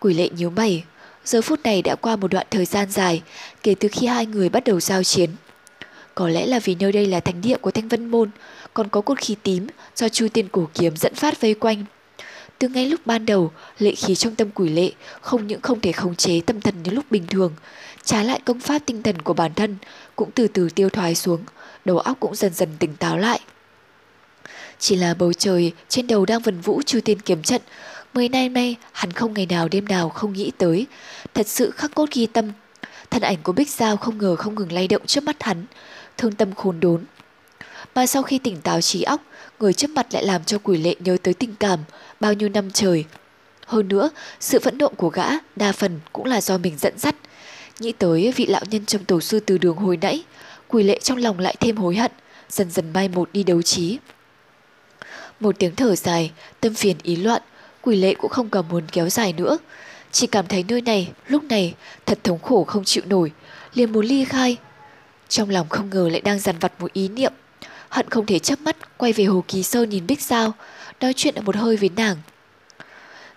Quỷ 0.00 0.14
lệ 0.14 0.28
nhíu 0.28 0.50
mày, 0.50 0.84
Giờ 1.24 1.42
phút 1.42 1.60
này 1.64 1.82
đã 1.82 1.94
qua 1.94 2.16
một 2.16 2.28
đoạn 2.28 2.46
thời 2.50 2.64
gian 2.64 2.90
dài 2.90 3.22
kể 3.62 3.74
từ 3.80 3.88
khi 3.92 4.06
hai 4.06 4.26
người 4.26 4.48
bắt 4.48 4.64
đầu 4.64 4.80
giao 4.80 5.02
chiến. 5.02 5.30
Có 6.14 6.28
lẽ 6.28 6.46
là 6.46 6.58
vì 6.58 6.74
nơi 6.74 6.92
đây 6.92 7.06
là 7.06 7.20
thánh 7.20 7.40
địa 7.40 7.56
của 7.56 7.70
Thanh 7.70 7.88
Vân 7.88 8.06
Môn, 8.06 8.30
còn 8.74 8.88
có 8.88 9.00
cột 9.00 9.18
khí 9.18 9.36
tím 9.42 9.66
do 9.96 10.08
Chu 10.08 10.28
Tiên 10.32 10.48
Cổ 10.52 10.68
Kiếm 10.74 10.96
dẫn 10.96 11.14
phát 11.14 11.40
vây 11.40 11.54
quanh. 11.54 11.84
Từ 12.60 12.68
ngay 12.68 12.86
lúc 12.86 13.00
ban 13.04 13.26
đầu, 13.26 13.52
lệ 13.78 13.94
khí 13.94 14.14
trong 14.14 14.34
tâm 14.34 14.50
quỷ 14.54 14.68
lệ 14.68 14.90
không 15.20 15.46
những 15.46 15.60
không 15.60 15.80
thể 15.80 15.92
khống 15.92 16.14
chế 16.14 16.40
tâm 16.46 16.60
thần 16.60 16.82
như 16.82 16.90
lúc 16.90 17.04
bình 17.10 17.26
thường, 17.26 17.54
trái 18.04 18.24
lại 18.24 18.40
công 18.44 18.60
pháp 18.60 18.82
tinh 18.86 19.02
thần 19.02 19.22
của 19.22 19.34
bản 19.34 19.54
thân 19.54 19.76
cũng 20.16 20.30
từ 20.30 20.48
từ 20.48 20.68
tiêu 20.74 20.88
thoái 20.90 21.14
xuống, 21.14 21.44
đầu 21.84 21.98
óc 21.98 22.16
cũng 22.20 22.34
dần 22.34 22.54
dần 22.54 22.68
tỉnh 22.78 22.96
táo 22.96 23.18
lại. 23.18 23.40
Chỉ 24.78 24.96
là 24.96 25.14
bầu 25.14 25.32
trời 25.32 25.72
trên 25.88 26.06
đầu 26.06 26.26
đang 26.26 26.40
vần 26.40 26.60
vũ 26.60 26.82
chư 26.82 27.00
tiên 27.00 27.20
kiếm 27.20 27.42
trận, 27.42 27.62
mười 28.14 28.28
nay 28.28 28.48
nay 28.48 28.76
hắn 28.92 29.12
không 29.12 29.34
ngày 29.34 29.46
nào 29.46 29.68
đêm 29.68 29.84
nào 29.84 30.08
không 30.08 30.32
nghĩ 30.32 30.50
tới, 30.58 30.86
thật 31.34 31.46
sự 31.46 31.70
khắc 31.70 31.94
cốt 31.94 32.08
ghi 32.12 32.26
tâm. 32.26 32.52
Thân 33.10 33.22
ảnh 33.22 33.38
của 33.42 33.52
Bích 33.52 33.70
Giao 33.70 33.96
không 33.96 34.18
ngờ 34.18 34.36
không 34.36 34.54
ngừng 34.54 34.72
lay 34.72 34.88
động 34.88 35.06
trước 35.06 35.24
mắt 35.24 35.42
hắn, 35.42 35.66
thương 36.16 36.32
tâm 36.32 36.54
khốn 36.54 36.80
đốn. 36.80 37.04
Mà 37.94 38.06
sau 38.06 38.22
khi 38.22 38.38
tỉnh 38.38 38.60
táo 38.60 38.80
trí 38.80 39.02
óc, 39.02 39.20
người 39.60 39.72
trước 39.72 39.90
mặt 39.90 40.06
lại 40.10 40.24
làm 40.24 40.44
cho 40.44 40.58
quỷ 40.58 40.78
lệ 40.78 40.94
nhớ 41.00 41.16
tới 41.22 41.34
tình 41.34 41.54
cảm 41.60 41.78
bao 42.20 42.32
nhiêu 42.32 42.48
năm 42.48 42.70
trời. 42.70 43.04
Hơn 43.66 43.88
nữa, 43.88 44.10
sự 44.40 44.58
phẫn 44.58 44.78
nộ 44.78 44.88
của 44.88 45.08
gã 45.08 45.26
đa 45.56 45.72
phần 45.72 46.00
cũng 46.12 46.26
là 46.26 46.40
do 46.40 46.58
mình 46.58 46.78
dẫn 46.78 46.98
dắt. 46.98 47.14
Nghĩ 47.80 47.92
tới 47.92 48.32
vị 48.36 48.46
lão 48.46 48.62
nhân 48.70 48.86
trong 48.86 49.04
tổ 49.04 49.20
sư 49.20 49.40
từ 49.40 49.58
đường 49.58 49.76
hồi 49.76 49.98
nãy, 50.02 50.24
quỷ 50.68 50.82
lệ 50.82 50.98
trong 51.02 51.18
lòng 51.18 51.38
lại 51.38 51.56
thêm 51.60 51.76
hối 51.76 51.96
hận, 51.96 52.12
dần 52.48 52.70
dần 52.70 52.92
mai 52.92 53.08
một 53.08 53.28
đi 53.32 53.42
đấu 53.42 53.62
trí. 53.62 53.98
Một 55.40 55.58
tiếng 55.58 55.74
thở 55.76 55.96
dài, 55.96 56.32
tâm 56.60 56.74
phiền 56.74 56.96
ý 57.02 57.16
loạn, 57.16 57.42
quỷ 57.82 57.96
lệ 57.96 58.14
cũng 58.14 58.30
không 58.30 58.50
còn 58.50 58.68
muốn 58.68 58.84
kéo 58.92 59.08
dài 59.08 59.32
nữa. 59.32 59.58
Chỉ 60.12 60.26
cảm 60.26 60.46
thấy 60.46 60.64
nơi 60.68 60.80
này, 60.80 61.12
lúc 61.28 61.44
này, 61.44 61.74
thật 62.06 62.18
thống 62.24 62.38
khổ 62.38 62.64
không 62.64 62.84
chịu 62.84 63.02
nổi, 63.06 63.32
liền 63.74 63.92
muốn 63.92 64.06
ly 64.06 64.24
khai. 64.24 64.56
Trong 65.28 65.50
lòng 65.50 65.68
không 65.68 65.90
ngờ 65.90 66.08
lại 66.12 66.20
đang 66.20 66.38
dằn 66.38 66.58
vặt 66.58 66.72
một 66.80 66.92
ý 66.92 67.08
niệm, 67.08 67.32
hận 67.88 68.10
không 68.10 68.26
thể 68.26 68.38
chớp 68.38 68.60
mắt 68.60 68.98
quay 68.98 69.12
về 69.12 69.24
Hồ 69.24 69.44
Kỳ 69.48 69.62
Sơn 69.62 69.90
nhìn 69.90 70.06
Bích 70.06 70.22
sao 70.22 70.52
nói 71.00 71.12
chuyện 71.16 71.34
ở 71.34 71.42
một 71.42 71.56
hơi 71.56 71.76
với 71.76 71.90
nàng. 71.96 72.16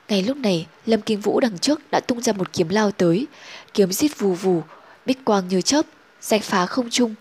Ngay 0.07 0.24
lúc 0.24 0.38
này, 0.38 0.68
Lâm 0.86 1.01
Kinh 1.01 1.20
Vũ 1.20 1.39
đằng 1.39 1.57
trước 1.59 1.82
đã 1.91 1.99
tung 1.99 2.22
ra 2.22 2.34
một 2.34 2.53
kiếm 2.53 2.70
lao 2.70 2.91
tới, 2.91 3.28
kiếm 3.74 3.91
giết 3.91 4.20
vù 4.20 4.34
vù, 4.34 4.64
bích 5.05 5.26
quang 5.26 5.47
như 5.47 5.61
chớp, 5.61 5.86
rạch 6.22 6.43
phá 6.43 6.66
không 6.66 6.89
trung. 6.89 7.16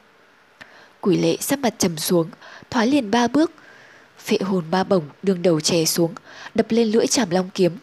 Quỷ 1.00 1.18
lệ 1.18 1.36
sắp 1.40 1.58
mặt 1.58 1.74
trầm 1.78 1.96
xuống, 1.96 2.30
thoái 2.70 2.86
liền 2.86 3.10
ba 3.10 3.28
bước, 3.28 3.50
phệ 4.18 4.38
hồn 4.40 4.64
ba 4.70 4.84
bổng 4.84 5.04
đường 5.22 5.42
đầu 5.42 5.60
chè 5.60 5.84
xuống, 5.84 6.14
đập 6.54 6.66
lên 6.68 6.88
lưỡi 6.88 7.06
chảm 7.06 7.30
long 7.30 7.50
kiếm. 7.54 7.78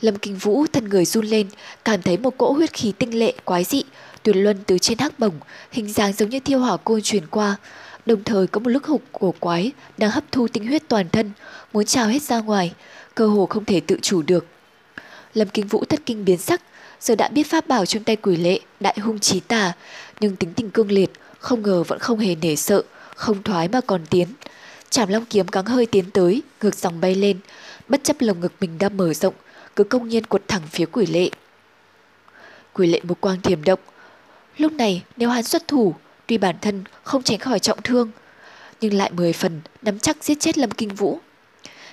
Lâm 0.00 0.16
Kinh 0.16 0.36
Vũ 0.36 0.66
thân 0.72 0.88
người 0.88 1.04
run 1.04 1.26
lên, 1.26 1.48
cảm 1.84 2.02
thấy 2.02 2.18
một 2.18 2.38
cỗ 2.38 2.52
huyết 2.52 2.72
khí 2.72 2.92
tinh 2.98 3.18
lệ 3.18 3.34
quái 3.44 3.64
dị, 3.64 3.82
tuyệt 4.22 4.36
luân 4.36 4.58
từ 4.66 4.78
trên 4.78 4.98
hắc 4.98 5.18
bổng, 5.18 5.34
hình 5.70 5.92
dáng 5.92 6.12
giống 6.12 6.30
như 6.30 6.40
thiêu 6.40 6.58
hỏa 6.58 6.76
côn 6.76 7.02
truyền 7.02 7.26
qua, 7.26 7.56
Đồng 8.06 8.24
thời 8.24 8.46
có 8.46 8.60
một 8.60 8.70
lúc 8.70 8.84
hụt 8.84 9.00
của 9.12 9.32
quái 9.40 9.72
đang 9.98 10.10
hấp 10.10 10.24
thu 10.32 10.48
tinh 10.48 10.66
huyết 10.66 10.88
toàn 10.88 11.08
thân, 11.08 11.30
muốn 11.72 11.84
trào 11.84 12.06
hết 12.06 12.22
ra 12.22 12.40
ngoài, 12.40 12.72
cơ 13.14 13.26
hồ 13.26 13.46
không 13.46 13.64
thể 13.64 13.80
tự 13.80 13.98
chủ 14.02 14.22
được. 14.22 14.46
Lâm 15.34 15.48
Kinh 15.48 15.66
Vũ 15.66 15.84
thất 15.84 16.00
kinh 16.06 16.24
biến 16.24 16.38
sắc, 16.38 16.62
giờ 17.00 17.14
đã 17.14 17.28
biết 17.28 17.42
pháp 17.42 17.68
bảo 17.68 17.86
trong 17.86 18.04
tay 18.04 18.16
quỷ 18.16 18.36
lệ, 18.36 18.60
đại 18.80 18.98
hung 19.00 19.18
trí 19.18 19.40
tà, 19.40 19.72
nhưng 20.20 20.36
tính 20.36 20.52
tình 20.56 20.70
cương 20.70 20.92
liệt, 20.92 21.10
không 21.38 21.62
ngờ 21.62 21.82
vẫn 21.82 21.98
không 21.98 22.18
hề 22.18 22.34
nể 22.34 22.56
sợ, 22.56 22.82
không 23.16 23.42
thoái 23.42 23.68
mà 23.68 23.80
còn 23.80 24.06
tiến. 24.10 24.28
Chảm 24.90 25.08
long 25.08 25.24
kiếm 25.24 25.48
cắn 25.48 25.64
hơi 25.64 25.86
tiến 25.86 26.10
tới, 26.10 26.42
ngược 26.62 26.74
dòng 26.74 27.00
bay 27.00 27.14
lên, 27.14 27.38
bất 27.88 28.04
chấp 28.04 28.16
lồng 28.20 28.40
ngực 28.40 28.52
mình 28.60 28.78
đang 28.78 28.96
mở 28.96 29.14
rộng, 29.14 29.34
cứ 29.76 29.84
công 29.84 30.08
nhiên 30.08 30.26
quật 30.26 30.42
thẳng 30.48 30.62
phía 30.70 30.86
quỷ 30.86 31.06
lệ. 31.06 31.30
Quỷ 32.72 32.86
lệ 32.86 33.00
một 33.02 33.20
quang 33.20 33.40
thiềm 33.40 33.64
động. 33.64 33.80
Lúc 34.58 34.72
này 34.72 35.02
nếu 35.16 35.28
hắn 35.28 35.42
xuất 35.42 35.68
thủ, 35.68 35.94
Tuy 36.26 36.38
bản 36.38 36.56
thân 36.60 36.84
không 37.02 37.22
tránh 37.22 37.38
khỏi 37.38 37.58
trọng 37.58 37.82
thương, 37.82 38.10
nhưng 38.80 38.94
lại 38.94 39.10
mười 39.10 39.32
phần 39.32 39.60
nắm 39.82 39.98
chắc 39.98 40.24
giết 40.24 40.40
chết 40.40 40.58
Lâm 40.58 40.70
Kinh 40.70 40.94
Vũ. 40.94 41.20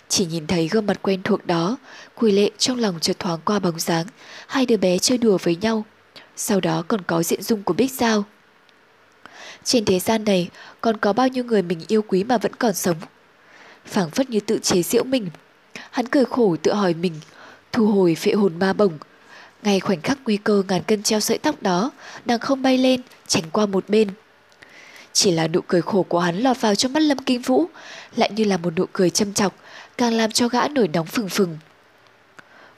Chỉ 0.07 0.25
nhìn 0.25 0.47
thấy 0.47 0.67
gương 0.67 0.85
mặt 0.85 0.99
quen 1.01 1.23
thuộc 1.23 1.45
đó, 1.45 1.77
Quỳ 2.15 2.31
Lệ 2.31 2.49
trong 2.57 2.79
lòng 2.79 2.99
chợt 3.01 3.19
thoáng 3.19 3.39
qua 3.45 3.59
bóng 3.59 3.79
dáng, 3.79 4.05
hai 4.47 4.65
đứa 4.65 4.77
bé 4.77 4.97
chơi 4.97 5.17
đùa 5.17 5.37
với 5.43 5.55
nhau. 5.55 5.85
Sau 6.35 6.59
đó 6.59 6.83
còn 6.87 7.01
có 7.01 7.23
diện 7.23 7.41
dung 7.41 7.63
của 7.63 7.73
Bích 7.73 7.91
Giao. 7.91 8.23
Trên 9.63 9.85
thế 9.85 9.99
gian 9.99 10.23
này 10.23 10.49
còn 10.81 10.97
có 10.97 11.13
bao 11.13 11.27
nhiêu 11.27 11.43
người 11.43 11.61
mình 11.61 11.79
yêu 11.87 12.01
quý 12.01 12.23
mà 12.23 12.37
vẫn 12.37 12.55
còn 12.55 12.73
sống. 12.73 12.97
phảng 13.85 14.09
phất 14.09 14.29
như 14.29 14.39
tự 14.39 14.59
chế 14.59 14.83
giễu 14.83 15.03
mình. 15.03 15.27
Hắn 15.91 16.07
cười 16.07 16.25
khổ 16.25 16.55
tự 16.63 16.73
hỏi 16.73 16.93
mình, 16.93 17.13
thu 17.71 17.87
hồi 17.87 18.15
phệ 18.15 18.31
hồn 18.31 18.59
ma 18.59 18.73
bổng, 18.73 18.97
ngay 19.63 19.79
khoảnh 19.79 20.01
khắc 20.01 20.17
nguy 20.25 20.37
cơ 20.37 20.63
ngàn 20.67 20.83
cân 20.83 21.03
treo 21.03 21.19
sợi 21.19 21.37
tóc 21.37 21.61
đó, 21.61 21.91
đang 22.25 22.39
không 22.39 22.61
bay 22.61 22.77
lên, 22.77 23.01
tránh 23.27 23.43
qua 23.51 23.65
một 23.65 23.89
bên. 23.89 24.07
Chỉ 25.13 25.31
là 25.31 25.47
nụ 25.47 25.61
cười 25.67 25.81
khổ 25.81 26.03
của 26.03 26.19
hắn 26.19 26.37
lọt 26.37 26.61
vào 26.61 26.75
trong 26.75 26.93
mắt 26.93 26.99
Lâm 26.99 27.17
Kinh 27.17 27.41
Vũ, 27.41 27.65
lại 28.15 28.31
như 28.35 28.43
là 28.43 28.57
một 28.57 28.73
nụ 28.75 28.85
cười 28.93 29.09
châm 29.09 29.33
chọc, 29.33 29.55
càng 29.97 30.13
làm 30.13 30.31
cho 30.31 30.47
gã 30.47 30.67
nổi 30.67 30.87
nóng 30.87 31.05
phừng 31.05 31.29
phừng. 31.29 31.57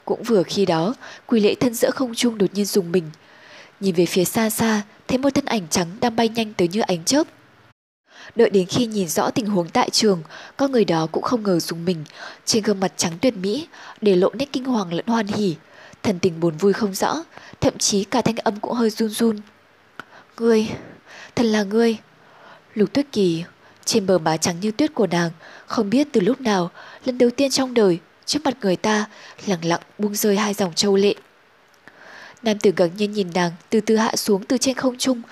Cũng 0.04 0.22
vừa 0.22 0.42
khi 0.42 0.66
đó, 0.66 0.94
quỷ 1.26 1.40
lệ 1.40 1.54
thân 1.54 1.74
giữa 1.74 1.90
không 1.90 2.14
trung 2.14 2.38
đột 2.38 2.54
nhiên 2.54 2.64
dùng 2.64 2.92
mình. 2.92 3.10
Nhìn 3.80 3.94
về 3.94 4.06
phía 4.06 4.24
xa 4.24 4.50
xa, 4.50 4.82
thấy 5.08 5.18
một 5.18 5.30
thân 5.34 5.44
ảnh 5.44 5.66
trắng 5.70 5.88
đang 6.00 6.16
bay 6.16 6.28
nhanh 6.28 6.54
tới 6.54 6.68
như 6.68 6.80
ánh 6.80 7.04
chớp. 7.04 7.26
Đợi 8.34 8.50
đến 8.50 8.66
khi 8.66 8.86
nhìn 8.86 9.08
rõ 9.08 9.30
tình 9.30 9.46
huống 9.46 9.68
tại 9.68 9.90
trường, 9.90 10.22
con 10.56 10.72
người 10.72 10.84
đó 10.84 11.06
cũng 11.12 11.22
không 11.22 11.42
ngờ 11.42 11.60
dùng 11.60 11.84
mình, 11.84 12.04
trên 12.44 12.62
gương 12.62 12.80
mặt 12.80 12.92
trắng 12.96 13.12
tuyệt 13.20 13.36
mỹ, 13.36 13.68
để 14.00 14.16
lộ 14.16 14.30
nét 14.34 14.48
kinh 14.52 14.64
hoàng 14.64 14.92
lẫn 14.92 15.06
hoan 15.06 15.26
hỉ, 15.26 15.54
thần 16.02 16.18
tình 16.18 16.40
buồn 16.40 16.56
vui 16.56 16.72
không 16.72 16.94
rõ, 16.94 17.24
thậm 17.60 17.78
chí 17.78 18.04
cả 18.04 18.20
thanh 18.20 18.36
âm 18.36 18.60
cũng 18.60 18.72
hơi 18.72 18.90
run 18.90 19.08
run. 19.08 19.40
Ngươi, 20.36 20.68
thật 21.34 21.44
là 21.44 21.62
ngươi. 21.62 21.96
Lục 22.74 22.92
tuyết 22.92 23.06
kỳ, 23.12 23.44
trên 23.84 24.06
bờ 24.06 24.18
má 24.18 24.36
trắng 24.36 24.56
như 24.60 24.70
tuyết 24.70 24.94
của 24.94 25.06
nàng, 25.06 25.30
không 25.66 25.90
biết 25.90 26.08
từ 26.12 26.20
lúc 26.20 26.40
nào, 26.40 26.70
lần 27.04 27.18
đầu 27.18 27.30
tiên 27.30 27.50
trong 27.50 27.74
đời, 27.74 27.98
trước 28.26 28.38
mặt 28.44 28.54
người 28.60 28.76
ta, 28.76 29.06
lặng 29.46 29.64
lặng 29.64 29.80
buông 29.98 30.14
rơi 30.14 30.36
hai 30.36 30.54
dòng 30.54 30.74
châu 30.74 30.96
lệ. 30.96 31.14
Nam 32.42 32.58
tử 32.58 32.72
gần 32.76 32.90
nhiên 32.96 33.12
nhìn 33.12 33.30
nàng 33.34 33.50
từ 33.70 33.80
từ 33.80 33.96
hạ 33.96 34.16
xuống 34.16 34.44
từ 34.44 34.58
trên 34.58 34.74
không 34.74 34.98
trung, 34.98 35.22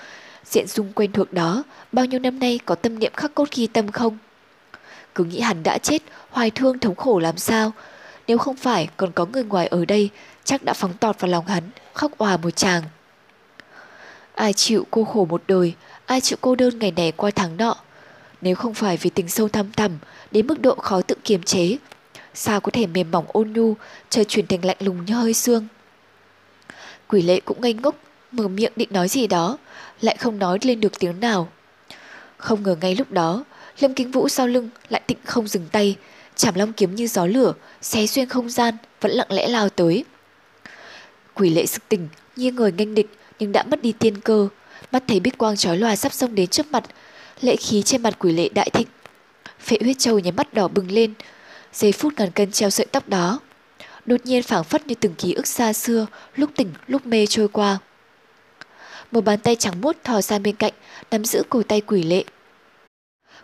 diện 0.45 0.67
dung 0.67 0.93
quen 0.93 1.11
thuộc 1.11 1.33
đó, 1.33 1.63
bao 1.91 2.05
nhiêu 2.05 2.19
năm 2.19 2.39
nay 2.39 2.59
có 2.65 2.75
tâm 2.75 2.99
niệm 2.99 3.11
khắc 3.15 3.35
cốt 3.35 3.51
ghi 3.55 3.67
tâm 3.67 3.91
không? 3.91 4.17
Cứ 5.15 5.23
nghĩ 5.23 5.39
hắn 5.39 5.63
đã 5.63 5.77
chết, 5.77 6.01
hoài 6.29 6.51
thương 6.51 6.79
thống 6.79 6.95
khổ 6.95 7.19
làm 7.19 7.37
sao? 7.37 7.71
Nếu 8.27 8.37
không 8.37 8.55
phải 8.55 8.89
còn 8.97 9.11
có 9.11 9.25
người 9.25 9.43
ngoài 9.43 9.67
ở 9.67 9.85
đây, 9.85 10.09
chắc 10.43 10.63
đã 10.63 10.73
phóng 10.73 10.93
tọt 10.93 11.19
vào 11.19 11.31
lòng 11.31 11.47
hắn, 11.47 11.63
khóc 11.93 12.17
òa 12.17 12.37
một 12.37 12.55
chàng. 12.55 12.83
Ai 14.35 14.53
chịu 14.53 14.87
cô 14.91 15.03
khổ 15.03 15.25
một 15.25 15.43
đời, 15.47 15.73
ai 16.13 16.21
chịu 16.21 16.37
cô 16.41 16.55
đơn 16.55 16.79
ngày 16.79 16.91
này 16.91 17.11
qua 17.11 17.31
tháng 17.31 17.57
nọ. 17.57 17.75
Nếu 18.41 18.55
không 18.55 18.73
phải 18.73 18.97
vì 18.97 19.09
tình 19.09 19.29
sâu 19.29 19.47
thăm 19.47 19.71
thẳm 19.71 19.91
đến 20.31 20.47
mức 20.47 20.61
độ 20.61 20.75
khó 20.75 21.01
tự 21.01 21.15
kiềm 21.23 21.43
chế, 21.43 21.77
sao 22.33 22.59
có 22.61 22.71
thể 22.71 22.87
mềm 22.87 23.11
mỏng 23.11 23.25
ôn 23.27 23.53
nhu, 23.53 23.75
trời 24.09 24.25
chuyển 24.25 24.47
thành 24.47 24.65
lạnh 24.65 24.77
lùng 24.79 25.05
như 25.05 25.13
hơi 25.13 25.33
xương. 25.33 25.67
Quỷ 27.07 27.21
lệ 27.21 27.39
cũng 27.39 27.61
ngây 27.61 27.73
ngốc, 27.73 27.95
mở 28.31 28.47
miệng 28.47 28.71
định 28.75 28.89
nói 28.91 29.07
gì 29.07 29.27
đó, 29.27 29.57
lại 30.01 30.17
không 30.17 30.39
nói 30.39 30.57
lên 30.61 30.79
được 30.79 30.99
tiếng 30.99 31.19
nào. 31.19 31.49
Không 32.37 32.63
ngờ 32.63 32.75
ngay 32.81 32.95
lúc 32.95 33.11
đó, 33.11 33.43
Lâm 33.79 33.93
Kính 33.93 34.11
Vũ 34.11 34.29
sau 34.29 34.47
lưng 34.47 34.69
lại 34.89 35.01
tịnh 35.07 35.17
không 35.25 35.47
dừng 35.47 35.67
tay, 35.71 35.95
chảm 36.35 36.55
long 36.55 36.73
kiếm 36.73 36.95
như 36.95 37.07
gió 37.07 37.25
lửa, 37.25 37.53
xé 37.81 38.07
xuyên 38.07 38.29
không 38.29 38.49
gian, 38.49 38.75
vẫn 39.01 39.11
lặng 39.11 39.31
lẽ 39.31 39.47
lao 39.47 39.69
tới. 39.69 40.05
Quỷ 41.33 41.49
lệ 41.49 41.65
sực 41.65 41.89
tỉnh, 41.89 42.07
như 42.35 42.51
người 42.51 42.71
nghênh 42.71 42.95
địch 42.95 43.09
nhưng 43.39 43.51
đã 43.51 43.63
mất 43.63 43.81
đi 43.81 43.91
tiên 43.91 44.21
cơ. 44.21 44.49
Mắt 44.93 45.03
thấy 45.07 45.19
bích 45.19 45.37
quang 45.37 45.57
trói 45.57 45.77
loà 45.77 45.95
sắp 45.95 46.13
xông 46.13 46.35
đến 46.35 46.47
trước 46.47 46.71
mặt, 46.71 46.83
lệ 47.41 47.55
khí 47.55 47.81
trên 47.81 48.03
mặt 48.03 48.19
quỷ 48.19 48.33
lệ 48.33 48.49
đại 48.49 48.69
thịnh. 48.69 48.87
Phệ 49.59 49.77
huyết 49.81 49.99
châu 49.99 50.19
nhắm 50.19 50.35
mắt 50.35 50.53
đỏ 50.53 50.67
bừng 50.67 50.91
lên, 50.91 51.13
giây 51.73 51.91
phút 51.91 52.13
ngàn 52.17 52.31
cân 52.31 52.51
treo 52.51 52.69
sợi 52.69 52.85
tóc 52.85 53.09
đó. 53.09 53.39
Đột 54.05 54.25
nhiên 54.25 54.43
phảng 54.43 54.63
phất 54.63 54.87
như 54.87 54.95
từng 54.95 55.15
ký 55.15 55.33
ức 55.33 55.47
xa 55.47 55.73
xưa, 55.73 56.07
lúc 56.35 56.49
tỉnh 56.55 56.73
lúc 56.87 57.05
mê 57.05 57.25
trôi 57.25 57.47
qua. 57.47 57.77
Một 59.11 59.21
bàn 59.21 59.39
tay 59.39 59.55
trắng 59.55 59.81
muốt 59.81 59.97
thò 60.03 60.21
ra 60.21 60.39
bên 60.39 60.55
cạnh, 60.55 60.73
nắm 61.11 61.25
giữ 61.25 61.43
cổ 61.49 61.63
tay 61.67 61.81
quỷ 61.81 62.03
lệ. 62.03 62.23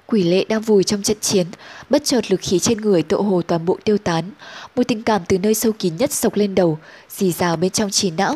Quỷ 0.06 0.24
lệ 0.24 0.46
đang 0.50 0.62
vùi 0.62 0.84
trong 0.84 1.04
trận 1.04 1.18
chiến, 1.22 1.48
bất 1.90 2.04
chợt 2.04 2.32
lực 2.32 2.40
khí 2.44 2.60
trên 2.60 2.78
người 2.78 3.04
tộ 3.04 3.22
hồ 3.22 3.42
toàn 3.42 3.66
bộ 3.66 3.78
tiêu 3.84 3.98
tán. 3.98 4.32
Một 4.76 4.84
tình 4.88 5.04
cảm 5.04 5.22
từ 5.28 5.38
nơi 5.38 5.54
sâu 5.54 5.72
kín 5.72 5.98
nhất 5.98 6.12
sộc 6.12 6.36
lên 6.36 6.56
đầu, 6.56 6.80
dì 7.10 7.32
rào 7.32 7.56
bên 7.56 7.72
trong 7.72 7.92
trí 7.92 8.12
não. 8.12 8.36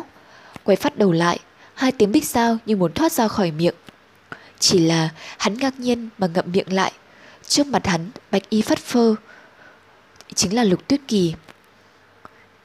Quay 0.64 0.76
phát 0.76 0.98
đầu 0.98 1.12
lại, 1.12 1.38
hai 1.74 1.92
tiếng 1.92 2.12
bích 2.12 2.24
sao 2.24 2.58
như 2.66 2.76
muốn 2.76 2.92
thoát 2.92 3.12
ra 3.12 3.28
khỏi 3.28 3.50
miệng. 3.50 3.74
Chỉ 4.58 4.78
là 4.78 5.08
hắn 5.38 5.58
ngạc 5.58 5.80
nhiên 5.80 6.08
mà 6.18 6.26
ngậm 6.26 6.52
miệng 6.52 6.72
lại. 6.72 6.92
Trước 7.48 7.66
mặt 7.66 7.86
hắn, 7.86 8.10
bạch 8.30 8.50
y 8.50 8.62
phát 8.62 8.78
phơ. 8.78 9.14
Chính 10.34 10.54
là 10.54 10.64
lục 10.64 10.88
tuyết 10.88 11.00
kỳ. 11.08 11.34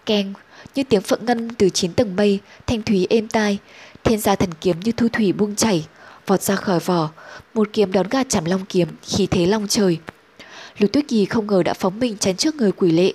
Keng, 0.05 0.33
như 0.75 0.83
tiếng 0.83 1.01
phượng 1.01 1.25
ngân 1.25 1.49
từ 1.49 1.69
chín 1.69 1.93
tầng 1.93 2.15
mây, 2.15 2.39
thanh 2.67 2.81
thúy 2.81 3.07
êm 3.09 3.27
tai, 3.27 3.57
thiên 4.03 4.19
gia 4.19 4.35
thần 4.35 4.49
kiếm 4.61 4.79
như 4.79 4.91
thu 4.91 5.07
thủy 5.13 5.33
buông 5.33 5.55
chảy, 5.55 5.87
vọt 6.27 6.41
ra 6.41 6.55
khỏi 6.55 6.79
vỏ, 6.79 7.09
một 7.53 7.69
kiếm 7.73 7.91
đón 7.91 8.07
gạt 8.09 8.29
chảm 8.29 8.45
long 8.45 8.65
kiếm, 8.65 8.87
khí 9.03 9.27
thế 9.27 9.45
long 9.45 9.67
trời. 9.67 9.97
Lục 10.77 10.91
Tuyết 10.93 11.07
Kỳ 11.07 11.25
không 11.25 11.47
ngờ 11.47 11.63
đã 11.63 11.73
phóng 11.73 11.99
mình 11.99 12.17
chắn 12.17 12.35
trước 12.37 12.55
người 12.55 12.71
quỷ 12.71 12.91
lệ. 12.91 13.13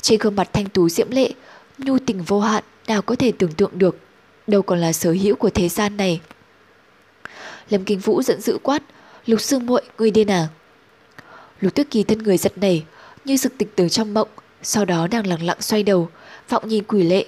Trên 0.00 0.20
gương 0.20 0.36
mặt 0.36 0.48
thanh 0.52 0.66
tú 0.66 0.88
diễm 0.88 1.10
lệ, 1.10 1.30
nhu 1.78 1.98
tình 1.98 2.22
vô 2.22 2.40
hạn, 2.40 2.64
nào 2.86 3.02
có 3.02 3.16
thể 3.16 3.32
tưởng 3.38 3.52
tượng 3.52 3.78
được. 3.78 3.98
Đâu 4.46 4.62
còn 4.62 4.80
là 4.80 4.92
sở 4.92 5.12
hữu 5.12 5.36
của 5.36 5.50
thế 5.50 5.68
gian 5.68 5.96
này. 5.96 6.20
Lâm 7.70 7.84
Kinh 7.84 7.98
Vũ 7.98 8.22
giận 8.22 8.40
dữ 8.40 8.58
quát, 8.62 8.82
Lục 9.26 9.40
Sương 9.40 9.66
muội 9.66 9.82
ngươi 9.98 10.10
điên 10.10 10.30
à? 10.30 10.48
Lục 11.60 11.74
Tuyết 11.74 11.90
Kỳ 11.90 12.02
thân 12.02 12.18
người 12.18 12.36
giật 12.36 12.58
nảy, 12.58 12.84
như 13.24 13.36
sực 13.36 13.52
tỉnh 13.58 13.68
từ 13.76 13.88
trong 13.88 14.14
mộng, 14.14 14.28
sau 14.62 14.84
đó 14.84 15.06
đang 15.06 15.26
lặng 15.26 15.42
lặng 15.46 15.60
xoay 15.60 15.82
đầu, 15.82 16.08
vọng 16.48 16.68
nhìn 16.68 16.84
quỷ 16.84 17.02
lệ, 17.02 17.26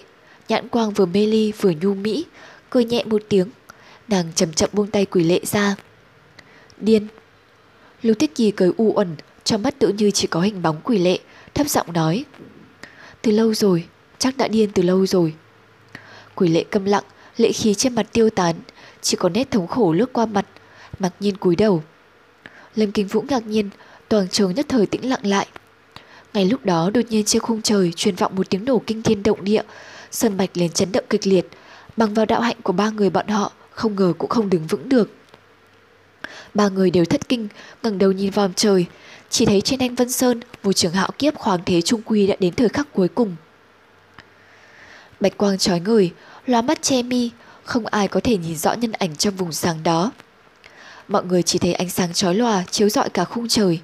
nhãn 0.49 0.69
quang 0.69 0.91
vừa 0.91 1.07
mê 1.07 1.27
ly 1.27 1.53
vừa 1.53 1.73
nhu 1.81 1.95
mỹ, 1.95 2.25
cười 2.71 2.85
nhẹ 2.85 3.05
một 3.05 3.23
tiếng, 3.29 3.49
nàng 4.09 4.33
chậm 4.35 4.53
chậm 4.53 4.71
buông 4.73 4.87
tay 4.87 5.07
quỷ 5.07 5.25
lệ 5.25 5.41
ra. 5.45 5.77
Điên. 6.77 7.07
Lưu 8.03 8.15
Tuyết 8.15 8.35
Kỳ 8.35 8.51
cười 8.51 8.73
u 8.77 8.93
uẩn, 8.97 9.17
trong 9.45 9.63
mắt 9.63 9.79
tự 9.79 9.89
như 9.89 10.11
chỉ 10.11 10.27
có 10.27 10.41
hình 10.41 10.63
bóng 10.63 10.81
quỷ 10.85 10.99
lệ, 10.99 11.19
thấp 11.55 11.69
giọng 11.69 11.93
nói. 11.93 12.25
Từ 13.23 13.33
lâu 13.33 13.55
rồi, 13.55 13.85
chắc 14.19 14.37
đã 14.37 14.49
điên 14.49 14.71
từ 14.75 14.83
lâu 14.83 15.07
rồi. 15.07 15.35
Quỷ 16.37 16.49
lệ 16.49 16.65
câm 16.71 16.85
lặng, 16.85 17.05
lệ 17.37 17.53
khí 17.53 17.75
trên 17.75 17.95
mặt 17.95 18.07
tiêu 18.13 18.31
tán, 18.31 18.55
chỉ 19.03 19.17
có 19.17 19.29
nét 19.29 19.51
thống 19.51 19.67
khổ 19.67 19.93
lướt 19.93 20.13
qua 20.13 20.27
mặt, 20.27 20.47
mặc 20.99 21.13
nhiên 21.21 21.37
cúi 21.37 21.57
đầu. 21.57 21.83
Lâm 22.75 22.93
Kinh 22.93 23.07
Vũ 23.07 23.25
ngạc 23.29 23.47
nhiên, 23.47 23.71
toàn 24.09 24.29
trường 24.29 24.55
nhất 24.55 24.67
thời 24.69 24.87
tĩnh 24.87 25.11
lặng 25.11 25.27
lại. 25.27 25.47
Ngay 26.35 26.45
lúc 26.45 26.65
đó 26.65 26.91
đột 26.95 27.01
nhiên 27.09 27.25
trên 27.25 27.43
khung 27.43 27.63
trời 27.63 27.93
truyền 27.97 28.15
vọng 28.15 28.37
một 28.37 28.51
tiếng 28.51 28.65
nổ 28.65 28.83
kinh 28.87 29.03
thiên 29.03 29.23
động 29.23 29.45
địa, 29.45 29.63
sân 30.11 30.37
mạch 30.37 30.51
liền 30.55 30.71
chấn 30.71 30.93
động 30.93 31.05
kịch 31.11 31.27
liệt, 31.27 31.47
bằng 31.97 32.15
vào 32.15 32.27
đạo 32.27 32.41
hạnh 32.41 32.57
của 32.63 32.73
ba 32.73 32.91
người 32.91 33.11
bọn 33.11 33.29
họ, 33.29 33.53
không 33.71 33.97
ngờ 33.97 34.13
cũng 34.19 34.31
không 34.31 34.51
đứng 34.51 34.67
vững 34.67 34.89
được. 34.89 35.11
Ba 36.55 36.69
người 36.69 36.91
đều 36.91 37.05
thất 37.05 37.29
kinh, 37.29 37.49
ngẩng 37.83 37.99
đầu 37.99 38.13
nhìn 38.13 38.31
vòm 38.31 38.55
trời, 38.55 38.87
chỉ 39.31 39.47
thấy 39.47 39.61
trên 39.61 39.81
anh 39.81 39.95
Vân 39.95 40.11
Sơn, 40.11 40.41
một 40.63 40.73
trường 40.73 40.93
hạo 40.93 41.11
kiếp 41.19 41.35
khoáng 41.35 41.61
thế 41.67 41.83
trung 41.83 42.03
quy 42.05 42.27
đã 42.27 42.37
đến 42.41 42.55
thời 42.55 42.69
khắc 42.69 42.93
cuối 42.93 43.09
cùng. 43.09 43.37
Bạch 45.21 45.37
quang 45.37 45.59
trói 45.59 45.81
người, 45.81 46.13
loa 46.47 46.63
mắt 46.63 46.83
che 46.83 47.03
mi, 47.03 47.31
không 47.65 47.87
ai 47.87 48.09
có 48.09 48.21
thể 48.21 48.37
nhìn 48.37 48.57
rõ 48.57 48.73
nhân 48.73 48.93
ảnh 48.93 49.17
trong 49.17 49.35
vùng 49.37 49.53
sáng 49.53 49.83
đó. 49.83 50.13
Mọi 51.09 51.25
người 51.25 51.43
chỉ 51.43 51.59
thấy 51.59 51.75
ánh 51.75 51.91
sáng 51.91 52.13
chói 52.13 52.35
lòa 52.35 52.65
chiếu 52.71 52.89
rọi 52.89 53.11
cả 53.11 53.25
khung 53.25 53.49
trời. 53.49 53.81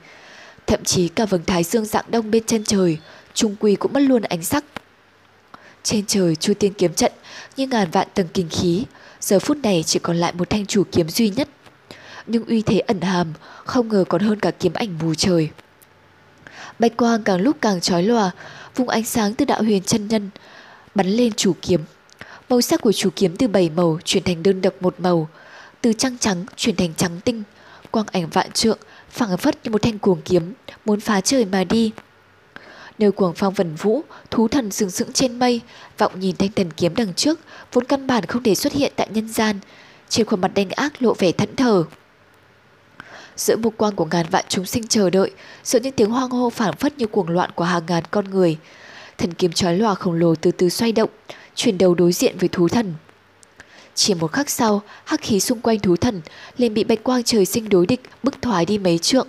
Thậm 0.67 0.85
chí 0.85 1.09
cả 1.09 1.27
vầng 1.27 1.45
thái 1.47 1.65
dương 1.65 1.85
dạng 1.85 2.05
đông 2.09 2.31
bên 2.31 2.45
chân 2.47 2.65
trời, 2.65 2.99
trung 3.35 3.57
quy 3.61 3.77
cũng 3.77 3.93
mất 3.93 4.01
luôn 4.01 4.23
ánh 4.23 4.45
sắc. 4.45 4.65
Trên 5.83 6.07
trời 6.07 6.37
Chu 6.37 6.55
Tiên 6.55 6.73
kiếm 6.73 6.95
trận 6.95 7.13
như 7.57 7.67
ngàn 7.67 7.91
vạn 7.91 8.09
tầng 8.15 8.29
kinh 8.35 8.49
khí, 8.49 8.85
giờ 9.21 9.39
phút 9.39 9.57
này 9.57 9.83
chỉ 9.87 9.99
còn 9.99 10.17
lại 10.17 10.33
một 10.33 10.51
thanh 10.51 10.67
chủ 10.67 10.85
kiếm 10.93 11.09
duy 11.09 11.31
nhất. 11.31 11.49
Nhưng 12.27 12.45
uy 12.45 12.63
thế 12.63 12.79
ẩn 12.79 13.01
hàm, 13.01 13.33
không 13.65 13.89
ngờ 13.89 14.05
còn 14.09 14.21
hơn 14.21 14.41
cả 14.41 14.51
kiếm 14.51 14.73
ảnh 14.75 14.99
mù 15.03 15.15
trời. 15.15 15.51
Bạch 16.79 16.97
quang 16.97 17.23
càng 17.23 17.41
lúc 17.41 17.57
càng 17.61 17.81
chói 17.81 18.03
lòa, 18.03 18.31
vùng 18.77 18.89
ánh 18.89 19.05
sáng 19.05 19.35
từ 19.35 19.45
đạo 19.45 19.63
huyền 19.63 19.83
chân 19.83 20.09
nhân 20.09 20.31
bắn 20.95 21.07
lên 21.07 21.33
chủ 21.33 21.53
kiếm. 21.63 21.81
Màu 22.49 22.61
sắc 22.61 22.81
của 22.81 22.93
chủ 22.93 23.11
kiếm 23.17 23.37
từ 23.37 23.49
bảy 23.49 23.71
màu 23.71 23.99
chuyển 24.05 24.23
thành 24.23 24.43
đơn 24.43 24.61
độc 24.61 24.75
một 24.81 24.95
màu, 25.01 25.29
từ 25.81 25.93
trắng 25.93 26.19
trắng 26.19 26.45
chuyển 26.57 26.77
thành 26.77 26.95
trắng 26.95 27.21
tinh, 27.25 27.43
quang 27.91 28.07
ảnh 28.13 28.29
vạn 28.29 28.53
trượng, 28.53 28.79
phảng 29.11 29.37
phất 29.37 29.65
như 29.65 29.71
một 29.71 29.83
thanh 29.83 29.99
cuồng 29.99 30.23
kiếm, 30.25 30.53
muốn 30.85 31.01
phá 31.01 31.21
trời 31.21 31.45
mà 31.45 31.65
đi. 31.65 31.93
Nơi 32.99 33.13
cuồng 33.13 33.35
phong 33.35 33.55
vần 33.55 33.75
vũ, 33.75 34.03
thú 34.31 34.49
thần 34.49 34.71
sừng 34.71 34.91
sững 34.91 35.13
trên 35.13 35.39
mây, 35.39 35.61
vọng 35.99 36.21
nhìn 36.21 36.37
thanh 36.37 36.53
thần 36.53 36.71
kiếm 36.71 36.95
đằng 36.95 37.15
trước, 37.15 37.41
vốn 37.73 37.85
căn 37.85 38.07
bản 38.07 38.27
không 38.27 38.43
thể 38.43 38.55
xuất 38.55 38.73
hiện 38.73 38.93
tại 38.97 39.09
nhân 39.11 39.29
gian, 39.29 39.59
trên 40.09 40.27
khuôn 40.27 40.41
mặt 40.41 40.51
đanh 40.55 40.71
ác 40.71 41.03
lộ 41.03 41.15
vẻ 41.15 41.33
thẫn 41.33 41.57
thờ. 41.57 41.85
Giữa 43.37 43.57
mục 43.57 43.75
quang 43.77 43.95
của 43.95 44.05
ngàn 44.05 44.27
vạn 44.31 44.45
chúng 44.49 44.65
sinh 44.67 44.87
chờ 44.87 45.11
đợi, 45.11 45.31
giữa 45.65 45.81
những 45.81 45.93
tiếng 45.93 46.11
hoang 46.11 46.31
hô 46.31 46.51
phảng 46.51 46.77
phất 46.77 46.99
như 46.99 47.07
cuồng 47.07 47.29
loạn 47.29 47.51
của 47.55 47.65
hàng 47.65 47.83
ngàn 47.87 48.05
con 48.11 48.31
người, 48.31 48.57
thần 49.23 49.35
kiếm 49.35 49.53
chói 49.53 49.77
lòa 49.77 49.95
khổng 49.95 50.15
lồ 50.15 50.35
từ 50.35 50.51
từ 50.51 50.69
xoay 50.69 50.93
động, 50.93 51.11
chuyển 51.55 51.79
đầu 51.79 51.95
đối 51.95 52.13
diện 52.13 52.37
với 52.39 52.49
thú 52.49 52.69
thần. 52.69 52.95
Chỉ 53.95 54.15
một 54.15 54.33
khắc 54.33 54.51
sau, 54.51 54.83
hắc 55.05 55.21
khí 55.21 55.41
xung 55.41 55.61
quanh 55.61 55.81
thú 55.81 55.97
thần 55.97 56.21
liền 56.57 56.75
bị 56.75 56.85
bạch 56.85 57.03
quang 57.03 57.23
trời 57.23 57.45
sinh 57.45 57.69
đối 57.69 57.87
địch 57.87 58.01
bức 58.23 58.43
thoái 58.43 58.67
đi 58.67 58.79
mấy 58.79 58.99
trượng. 58.99 59.29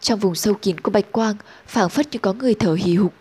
Trong 0.00 0.18
vùng 0.18 0.34
sâu 0.34 0.54
kín 0.54 0.80
của 0.80 0.90
bạch 0.90 1.12
quang, 1.12 1.36
phảng 1.66 1.88
phất 1.88 2.06
như 2.12 2.18
có 2.18 2.32
người 2.32 2.54
thở 2.54 2.74
hì 2.74 2.94
hục, 2.94 3.14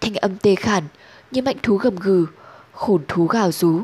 thanh 0.00 0.14
âm 0.14 0.36
tê 0.36 0.54
khản, 0.54 0.84
như 1.30 1.42
mạnh 1.42 1.56
thú 1.62 1.76
gầm 1.76 1.96
gừ, 1.96 2.26
khổn 2.72 3.02
thú 3.08 3.26
gào 3.26 3.52
rú. 3.52 3.80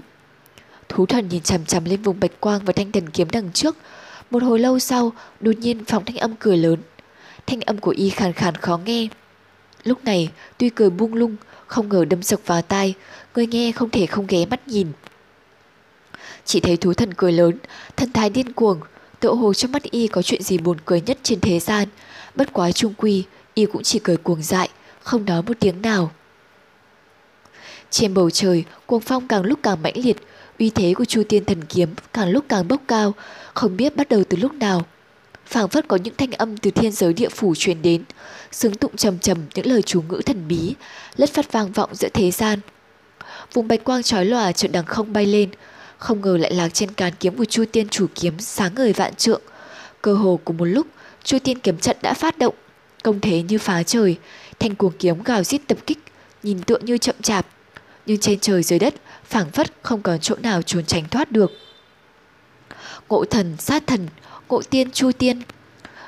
Thú 0.89 1.07
thần 1.07 1.29
nhìn 1.29 1.43
chằm 1.43 1.65
chằm 1.65 1.85
lên 1.85 2.03
vùng 2.03 2.21
bạch 2.21 2.41
quang 2.41 2.61
và 2.65 2.73
thanh 2.73 2.93
thần 2.93 3.11
kiếm 3.11 3.29
đằng 3.33 3.53
trước. 3.53 3.77
Một 4.31 4.43
hồi 4.43 4.59
lâu 4.59 4.79
sau, 4.79 5.13
đột 5.41 5.59
nhiên 5.59 5.85
phóng 5.85 6.05
thanh 6.05 6.17
âm 6.17 6.35
cười 6.39 6.57
lớn. 6.57 6.81
Thanh 7.47 7.61
âm 7.61 7.79
của 7.79 7.91
y 7.91 8.11
khàn 8.11 8.33
khàn 8.33 8.55
khó 8.55 8.77
nghe. 8.85 9.09
Lúc 9.85 10.05
này, 10.05 10.31
tuy 10.59 10.71
cười 10.71 10.91
buông 10.91 11.15
lung, 11.15 11.37
không 11.67 11.89
ngờ 11.89 12.05
đâm 12.05 12.23
sực 12.23 12.47
vào 12.47 12.63
tai, 12.63 12.95
người 13.35 13.47
nghe 13.47 13.73
không 13.73 13.91
thể 13.91 14.07
không 14.07 14.27
ghé 14.27 14.47
mắt 14.47 14.69
nhìn. 14.69 14.93
Chỉ 16.45 16.61
thấy 16.61 16.77
thú 16.77 16.95
thần 16.95 17.15
cười 17.15 17.33
lớn, 17.33 17.59
thân 17.97 18.13
thái 18.13 18.31
điên 18.31 18.53
cuồng, 18.53 18.81
tựa 19.21 19.33
hồ 19.33 19.55
trong 19.55 19.73
mắt 19.73 19.83
y 19.83 20.07
có 20.07 20.23
chuyện 20.23 20.43
gì 20.43 20.59
buồn 20.59 20.77
cười 20.85 21.01
nhất 21.01 21.19
trên 21.23 21.41
thế 21.41 21.61
gian. 21.61 21.89
Bất 22.35 22.53
quá 22.53 22.73
trung 22.73 22.95
quy, 22.97 23.25
y 23.55 23.67
cũng 23.67 23.83
chỉ 23.83 23.99
cười 23.99 24.17
cuồng 24.17 24.43
dại, 24.43 24.69
không 25.03 25.25
nói 25.25 25.43
một 25.43 25.55
tiếng 25.61 25.83
nào. 25.83 26.11
Trên 27.91 28.15
bầu 28.15 28.31
trời, 28.31 28.65
cuồng 28.87 29.01
phong 29.01 29.29
càng 29.29 29.43
lúc 29.43 29.59
càng 29.63 29.83
mãnh 29.83 29.97
liệt, 29.97 30.17
uy 30.59 30.71
thế 30.71 30.95
của 30.95 31.05
Chu 31.05 31.23
Tiên 31.29 31.45
Thần 31.45 31.65
Kiếm 31.65 31.95
càng 32.13 32.31
lúc 32.31 32.45
càng 32.49 32.69
bốc 32.69 32.83
cao, 32.89 33.15
không 33.55 33.77
biết 33.77 33.97
bắt 33.97 34.09
đầu 34.09 34.23
từ 34.29 34.37
lúc 34.37 34.53
nào 34.53 34.87
phảng 35.49 35.69
phất 35.69 35.89
có 35.89 35.97
những 35.97 36.15
thanh 36.19 36.33
âm 36.33 36.57
từ 36.57 36.71
thiên 36.71 36.93
giới 36.93 37.13
địa 37.13 37.29
phủ 37.29 37.55
truyền 37.55 37.83
đến, 37.83 38.05
xứng 38.53 38.75
tụng 38.75 38.97
trầm 38.97 39.19
trầm 39.19 39.39
những 39.55 39.67
lời 39.67 39.83
chú 39.83 40.03
ngữ 40.03 40.21
thần 40.27 40.49
bí, 40.49 40.75
lất 41.17 41.31
phát 41.31 41.53
vang 41.53 41.73
vọng 41.73 41.95
giữa 41.95 42.09
thế 42.15 42.31
gian. 42.31 42.61
Vùng 43.53 43.69
bạch 43.69 43.85
quang 43.85 44.03
trói 44.03 44.25
lòa 44.25 44.53
chợt 44.53 44.69
đằng 44.73 44.85
không 44.85 45.13
bay 45.13 45.27
lên, 45.27 45.51
không 45.99 46.21
ngờ 46.21 46.37
lại 46.37 46.55
lạc 46.55 46.69
trên 46.69 46.91
cán 46.91 47.13
kiếm 47.21 47.37
của 47.37 47.45
Chu 47.45 47.65
Tiên 47.73 47.89
chủ 47.89 48.07
kiếm 48.15 48.39
sáng 48.39 48.75
ngời 48.75 48.93
vạn 48.93 49.15
trượng. 49.15 49.43
Cơ 50.03 50.15
hồ 50.15 50.41
cùng 50.45 50.57
một 50.57 50.65
lúc, 50.65 50.87
Chu 51.25 51.39
Tiên 51.39 51.59
kiếm 51.59 51.79
trận 51.79 51.97
đã 52.03 52.15
phát 52.15 52.39
động, 52.39 52.55
công 53.03 53.21
thế 53.21 53.43
như 53.43 53.59
phá 53.59 53.83
trời, 53.83 54.17
thanh 54.59 54.75
cuồng 54.75 54.93
kiếm 54.99 55.23
gào 55.23 55.45
rít 55.45 55.61
tập 55.67 55.79
kích, 55.87 55.99
nhìn 56.43 56.63
tựa 56.63 56.79
như 56.79 56.99
chậm 56.99 57.17
chạp, 57.23 57.47
nhưng 58.07 58.19
trên 58.19 58.39
trời 58.41 58.63
dưới 58.63 58.79
đất 58.79 58.95
phảng 59.25 59.51
phất 59.51 59.73
không 59.83 60.03
còn 60.03 60.19
chỗ 60.21 60.37
nào 60.43 60.63
trốn 60.63 60.85
tránh 60.85 61.09
thoát 61.09 61.33
được. 61.33 61.53
Ngộ 63.09 63.25
thần, 63.25 63.57
sát 63.59 63.87
thần, 63.87 64.09
ngộ 64.49 64.63
tiên, 64.71 64.91
chu 64.91 65.13
tiên. 65.13 65.43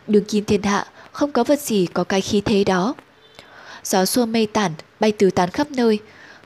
Đường 0.07 0.24
kim 0.24 0.45
thiên 0.45 0.62
hạ, 0.62 0.86
không 1.12 1.32
có 1.32 1.45
vật 1.45 1.61
gì 1.61 1.86
có 1.93 2.05
cái 2.05 2.20
khí 2.20 2.41
thế 2.41 2.64
đó. 2.64 2.95
Gió 3.84 4.05
xua 4.05 4.26
mây 4.26 4.47
tản, 4.47 4.72
bay 5.01 5.12
tứ 5.12 5.30
tán 5.30 5.51
khắp 5.51 5.70
nơi, 5.70 5.99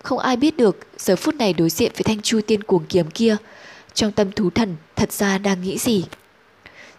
không 0.03 0.19
ai 0.19 0.37
biết 0.37 0.57
được 0.57 0.77
giờ 0.99 1.17
phút 1.17 1.35
này 1.35 1.53
đối 1.53 1.71
diện 1.71 1.93
với 1.95 2.03
thanh 2.03 2.23
chu 2.23 2.41
tiên 2.47 2.63
cuồng 2.63 2.85
kiếm 2.89 3.11
kia, 3.11 3.37
trong 3.95 4.13
tâm 4.13 4.33
thú 4.33 4.51
thần 4.51 4.77
thật 4.97 5.13
ra 5.13 5.39
đang 5.39 5.63
nghĩ 5.63 5.79
gì. 5.79 6.05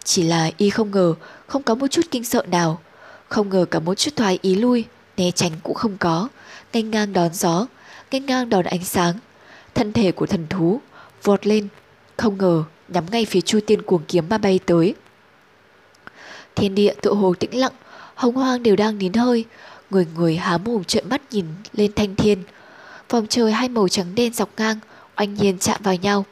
Chỉ 0.04 0.22
là 0.22 0.50
y 0.56 0.70
không 0.70 0.90
ngờ 0.90 1.14
không 1.46 1.62
có 1.62 1.74
một 1.74 1.86
chút 1.86 2.02
kinh 2.10 2.24
sợ 2.24 2.42
nào, 2.50 2.80
không 3.28 3.48
ngờ 3.48 3.66
cả 3.70 3.78
một 3.78 3.94
chút 3.94 4.16
thoái 4.16 4.38
ý 4.42 4.54
lui, 4.54 4.84
né 5.16 5.30
tránh 5.30 5.52
cũng 5.62 5.74
không 5.74 5.96
có, 5.98 6.28
ngay 6.72 6.82
ngang 6.82 7.12
đón 7.12 7.34
gió, 7.34 7.66
ngay 8.10 8.20
ngang 8.20 8.48
đón 8.48 8.64
ánh 8.64 8.84
sáng. 8.84 9.14
Thân 9.74 9.92
thể 9.92 10.12
của 10.12 10.26
thần 10.26 10.46
thú 10.50 10.80
vọt 11.22 11.46
lên, 11.46 11.68
không 12.16 12.38
ngờ 12.38 12.64
nhắm 12.88 13.04
ngay 13.10 13.24
phía 13.24 13.40
chu 13.40 13.60
tiên 13.66 13.82
cuồng 13.82 14.02
kiếm 14.08 14.24
mà 14.28 14.38
bay 14.38 14.60
tới. 14.66 14.94
Thiên 16.54 16.74
địa 16.74 16.94
tự 17.02 17.14
hồ 17.14 17.34
tĩnh 17.40 17.58
lặng, 17.60 17.72
hồng 18.14 18.34
hoang 18.34 18.62
đều 18.62 18.76
đang 18.76 18.98
nín 18.98 19.12
hơi, 19.12 19.44
người 19.90 20.06
người 20.16 20.36
há 20.36 20.58
mồm 20.58 20.84
trợn 20.84 21.08
mắt 21.08 21.22
nhìn 21.30 21.46
lên 21.72 21.92
thanh 21.96 22.16
thiên, 22.16 22.42
vòng 23.10 23.26
trời 23.26 23.52
hai 23.52 23.68
màu 23.68 23.88
trắng 23.88 24.14
đen 24.14 24.32
dọc 24.32 24.48
ngang, 24.56 24.78
oanh 25.16 25.34
nhiên 25.34 25.58
chạm 25.58 25.80
vào 25.82 25.94
nhau. 25.94 26.24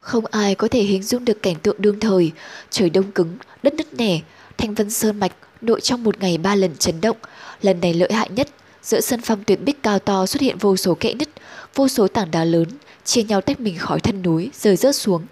Không 0.00 0.26
ai 0.26 0.54
có 0.54 0.68
thể 0.68 0.82
hình 0.82 1.02
dung 1.02 1.24
được 1.24 1.42
cảnh 1.42 1.56
tượng 1.62 1.76
đương 1.78 2.00
thời, 2.00 2.32
trời 2.70 2.90
đông 2.90 3.12
cứng, 3.12 3.38
đất 3.62 3.74
nứt 3.74 3.94
nẻ, 3.94 4.20
thanh 4.58 4.74
vân 4.74 4.90
sơn 4.90 5.20
mạch 5.20 5.32
nội 5.60 5.80
trong 5.80 6.04
một 6.04 6.18
ngày 6.20 6.38
ba 6.38 6.54
lần 6.54 6.76
chấn 6.76 7.00
động, 7.00 7.16
lần 7.62 7.80
này 7.80 7.94
lợi 7.94 8.12
hại 8.12 8.28
nhất, 8.30 8.48
giữa 8.82 9.00
sân 9.00 9.20
phong 9.24 9.44
tuyệt 9.44 9.60
bích 9.64 9.82
cao 9.82 9.98
to 9.98 10.26
xuất 10.26 10.42
hiện 10.42 10.58
vô 10.58 10.76
số 10.76 10.94
kẽ 10.94 11.14
nứt, 11.14 11.28
vô 11.74 11.88
số 11.88 12.08
tảng 12.08 12.30
đá 12.30 12.44
lớn, 12.44 12.68
chia 13.04 13.22
nhau 13.22 13.40
tách 13.40 13.60
mình 13.60 13.78
khỏi 13.78 14.00
thân 14.00 14.22
núi, 14.22 14.50
rơi 14.54 14.76
rớt 14.76 14.96
xuống. 14.96 15.26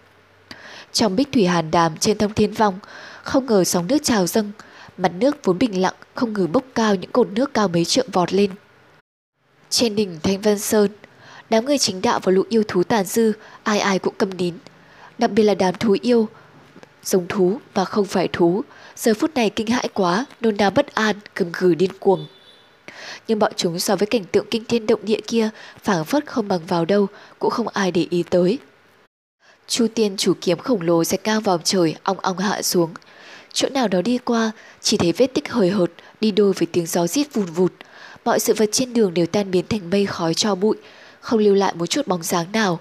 Trong 0.93 1.16
bích 1.16 1.32
thủy 1.32 1.47
hàn 1.47 1.70
đàm 1.70 1.97
trên 1.97 2.19
thông 2.19 2.35
thiên 2.35 2.52
vong, 2.52 2.78
không 3.23 3.47
ngờ 3.47 3.64
sóng 3.64 3.86
nước 3.86 3.98
trào 4.02 4.27
dâng, 4.27 4.52
mặt 4.97 5.12
nước 5.19 5.36
vốn 5.44 5.59
bình 5.59 5.81
lặng 5.81 5.94
không 6.14 6.32
ngờ 6.32 6.47
bốc 6.47 6.64
cao 6.74 6.94
những 6.94 7.10
cột 7.10 7.28
nước 7.32 7.55
cao 7.55 7.69
mấy 7.69 7.85
trượng 7.85 8.10
vọt 8.10 8.32
lên. 8.32 8.51
Trên 9.70 9.97
đỉnh 9.97 10.19
Thanh 10.23 10.40
Vân 10.40 10.59
Sơn, 10.59 10.90
đám 11.51 11.64
người 11.64 11.78
chính 11.78 12.02
đạo 12.02 12.20
và 12.23 12.32
lũ 12.32 12.43
yêu 12.48 12.62
thú 12.69 12.82
tàn 12.85 13.05
dư, 13.05 13.32
ai 13.62 13.81
ai 13.81 13.98
cũng 13.98 14.14
cầm 14.19 14.36
nín. 14.36 14.55
Đặc 15.19 15.31
biệt 15.31 15.43
là 15.43 15.55
đám 15.55 15.74
thú 15.74 15.97
yêu, 16.02 16.28
giống 17.05 17.27
thú 17.28 17.60
mà 17.74 17.85
không 17.85 18.06
phải 18.06 18.28
thú, 18.32 18.62
giờ 18.97 19.14
phút 19.14 19.35
này 19.35 19.51
kinh 19.51 19.66
hãi 19.66 19.89
quá, 19.94 20.27
nôn 20.40 20.56
nao 20.56 20.70
bất 20.70 20.94
an, 20.94 21.16
cầm 21.35 21.48
gừ 21.52 21.74
điên 21.74 21.90
cuồng. 22.01 22.27
Nhưng 23.28 23.39
bọn 23.39 23.52
chúng 23.56 23.78
so 23.78 23.97
với 23.97 24.06
cảnh 24.06 24.24
tượng 24.24 24.47
kinh 24.51 24.64
thiên 24.64 24.86
động 24.86 25.01
địa 25.02 25.20
kia, 25.27 25.51
phảng 25.82 26.05
phất 26.05 26.27
không 26.27 26.48
bằng 26.48 26.60
vào 26.66 26.85
đâu, 26.85 27.06
cũng 27.39 27.51
không 27.51 27.69
ai 27.69 27.90
để 27.90 28.06
ý 28.10 28.23
tới. 28.31 28.59
Chu 29.73 29.86
tiên 29.94 30.16
chủ 30.16 30.32
kiếm 30.40 30.59
khổng 30.59 30.81
lồ 30.81 31.05
rạch 31.05 31.24
cao 31.24 31.40
vào 31.40 31.59
trời, 31.65 31.94
ong 32.03 32.20
ong 32.20 32.39
hạ 32.39 32.62
xuống. 32.62 32.94
Chỗ 33.53 33.69
nào 33.69 33.89
đó 33.89 34.03
đi 34.03 34.19
qua, 34.19 34.51
chỉ 34.81 34.97
thấy 34.97 35.12
vết 35.12 35.27
tích 35.27 35.49
hời 35.53 35.70
hợt, 35.70 35.90
đi 36.20 36.31
đôi 36.31 36.53
với 36.53 36.66
tiếng 36.73 36.86
gió 36.86 37.07
rít 37.07 37.35
vùn 37.35 37.44
vụt, 37.44 37.73
mọi 38.24 38.40
sự 38.40 38.55
vật 38.55 38.69
trên 38.73 38.94
đường 38.94 39.15
đều 39.15 39.27
tan 39.27 39.51
biến 39.51 39.65
thành 39.69 39.90
mây 39.90 40.07
khói 40.07 40.35
cho 40.35 40.55
bụi, 40.55 40.77
không 41.20 41.40
lưu 41.40 41.55
lại 41.55 41.74
một 41.74 41.86
chút 41.86 42.07
bóng 42.07 42.23
dáng 42.23 42.53
nào. 42.53 42.81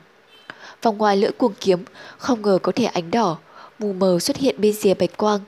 Vòng 0.82 0.98
ngoài 0.98 1.18
lưỡi 1.18 1.32
cuồng 1.32 1.54
kiếm, 1.62 1.84
không 2.18 2.42
ngờ 2.42 2.60
có 2.62 2.72
thể 2.76 2.86
ánh 2.86 3.12
đỏ, 3.12 3.38
mù 3.80 3.94
mờ 3.94 4.20
xuất 4.20 4.38
hiện 4.38 4.56
bên 4.62 4.74
rìa 4.74 4.94
bạch 4.94 5.18
quang. 5.18 5.40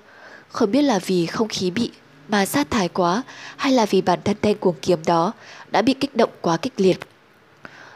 Không 0.49 0.71
biết 0.71 0.81
là 0.81 0.99
vì 0.99 1.25
không 1.25 1.47
khí 1.47 1.71
bị 1.71 1.91
mà 2.27 2.45
sát 2.45 2.71
thái 2.71 2.89
quá 2.89 3.23
hay 3.57 3.73
là 3.73 3.85
vì 3.85 4.01
bản 4.01 4.19
thân 4.23 4.35
thanh 4.41 4.55
cuồng 4.55 4.75
kiếm 4.81 4.99
đó 5.05 5.31
đã 5.71 5.81
bị 5.81 5.93
kích 5.93 6.15
động 6.15 6.29
quá 6.41 6.57
kịch 6.57 6.73
liệt. 6.77 6.99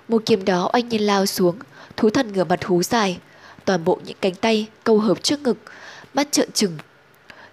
Một 0.07 0.21
kiếm 0.25 0.45
đó 0.45 0.69
oanh 0.73 0.89
nhiên 0.89 1.01
lao 1.01 1.25
xuống, 1.25 1.55
Thú 1.97 2.09
thần 2.09 2.33
ngửa 2.33 2.43
mặt 2.43 2.65
hú 2.65 2.83
dài, 2.83 3.17
toàn 3.67 3.83
bộ 3.83 3.99
những 4.05 4.17
cánh 4.21 4.35
tay 4.35 4.67
câu 4.83 4.99
hợp 4.99 5.23
trước 5.23 5.41
ngực, 5.41 5.57
mắt 6.13 6.31
trợn 6.31 6.51
trừng. 6.51 6.77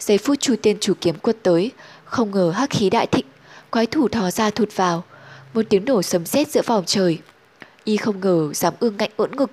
Giây 0.00 0.18
phút 0.18 0.40
chu 0.40 0.54
tiên 0.62 0.76
chủ 0.80 0.94
kiếm 1.00 1.18
quật 1.18 1.36
tới, 1.42 1.70
không 2.04 2.30
ngờ 2.30 2.50
hắc 2.50 2.70
khí 2.70 2.90
đại 2.90 3.06
thịnh, 3.06 3.26
quái 3.70 3.86
thủ 3.86 4.08
thò 4.08 4.30
ra 4.30 4.50
thụt 4.50 4.76
vào, 4.76 5.04
một 5.54 5.62
tiếng 5.68 5.84
nổ 5.84 6.02
sấm 6.02 6.26
sét 6.26 6.50
giữa 6.50 6.62
vòng 6.66 6.84
trời. 6.86 7.18
Y 7.84 7.96
không 7.96 8.20
ngờ 8.20 8.52
dám 8.54 8.74
ương 8.80 8.96
ngạnh 8.96 9.10
ưỡn 9.16 9.36
ngực, 9.36 9.50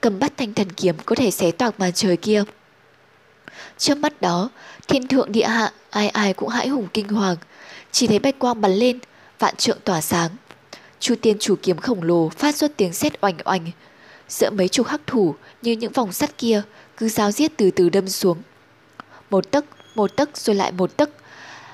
cầm 0.00 0.18
bắt 0.18 0.32
thanh 0.36 0.54
thần 0.54 0.72
kiếm 0.72 0.96
có 1.04 1.14
thể 1.14 1.30
xé 1.30 1.50
toạc 1.50 1.80
màn 1.80 1.92
trời 1.92 2.16
kia. 2.16 2.44
Trước 3.78 3.98
mắt 3.98 4.20
đó, 4.20 4.50
thiên 4.88 5.08
thượng 5.08 5.32
địa 5.32 5.46
hạ, 5.46 5.72
ai 5.90 6.08
ai 6.08 6.34
cũng 6.34 6.48
hãi 6.48 6.68
hùng 6.68 6.88
kinh 6.92 7.08
hoàng, 7.08 7.36
chỉ 7.92 8.06
thấy 8.06 8.18
bạch 8.18 8.38
quang 8.38 8.60
bắn 8.60 8.72
lên, 8.72 8.98
vạn 9.38 9.56
trượng 9.56 9.78
tỏa 9.84 10.00
sáng. 10.00 10.30
Chu 11.00 11.14
tiên 11.22 11.36
chủ 11.40 11.54
kiếm 11.62 11.76
khổng 11.76 12.02
lồ 12.02 12.28
phát 12.28 12.56
xuất 12.56 12.76
tiếng 12.76 12.92
sét 12.92 13.12
oanh 13.20 13.36
oanh. 13.44 13.70
Giữa 14.28 14.50
mấy 14.50 14.68
chục 14.68 14.86
hắc 14.86 15.00
thủ 15.06 15.34
như 15.62 15.72
những 15.72 15.92
vòng 15.92 16.12
sắt 16.12 16.38
kia 16.38 16.62
cứ 16.96 17.08
giáo 17.08 17.30
giết 17.30 17.52
từ 17.56 17.70
từ 17.70 17.88
đâm 17.88 18.08
xuống. 18.08 18.38
Một 19.30 19.50
tấc, 19.50 19.64
một 19.94 20.16
tấc 20.16 20.36
rồi 20.36 20.56
lại 20.56 20.72
một 20.72 20.96
tấc. 20.96 21.10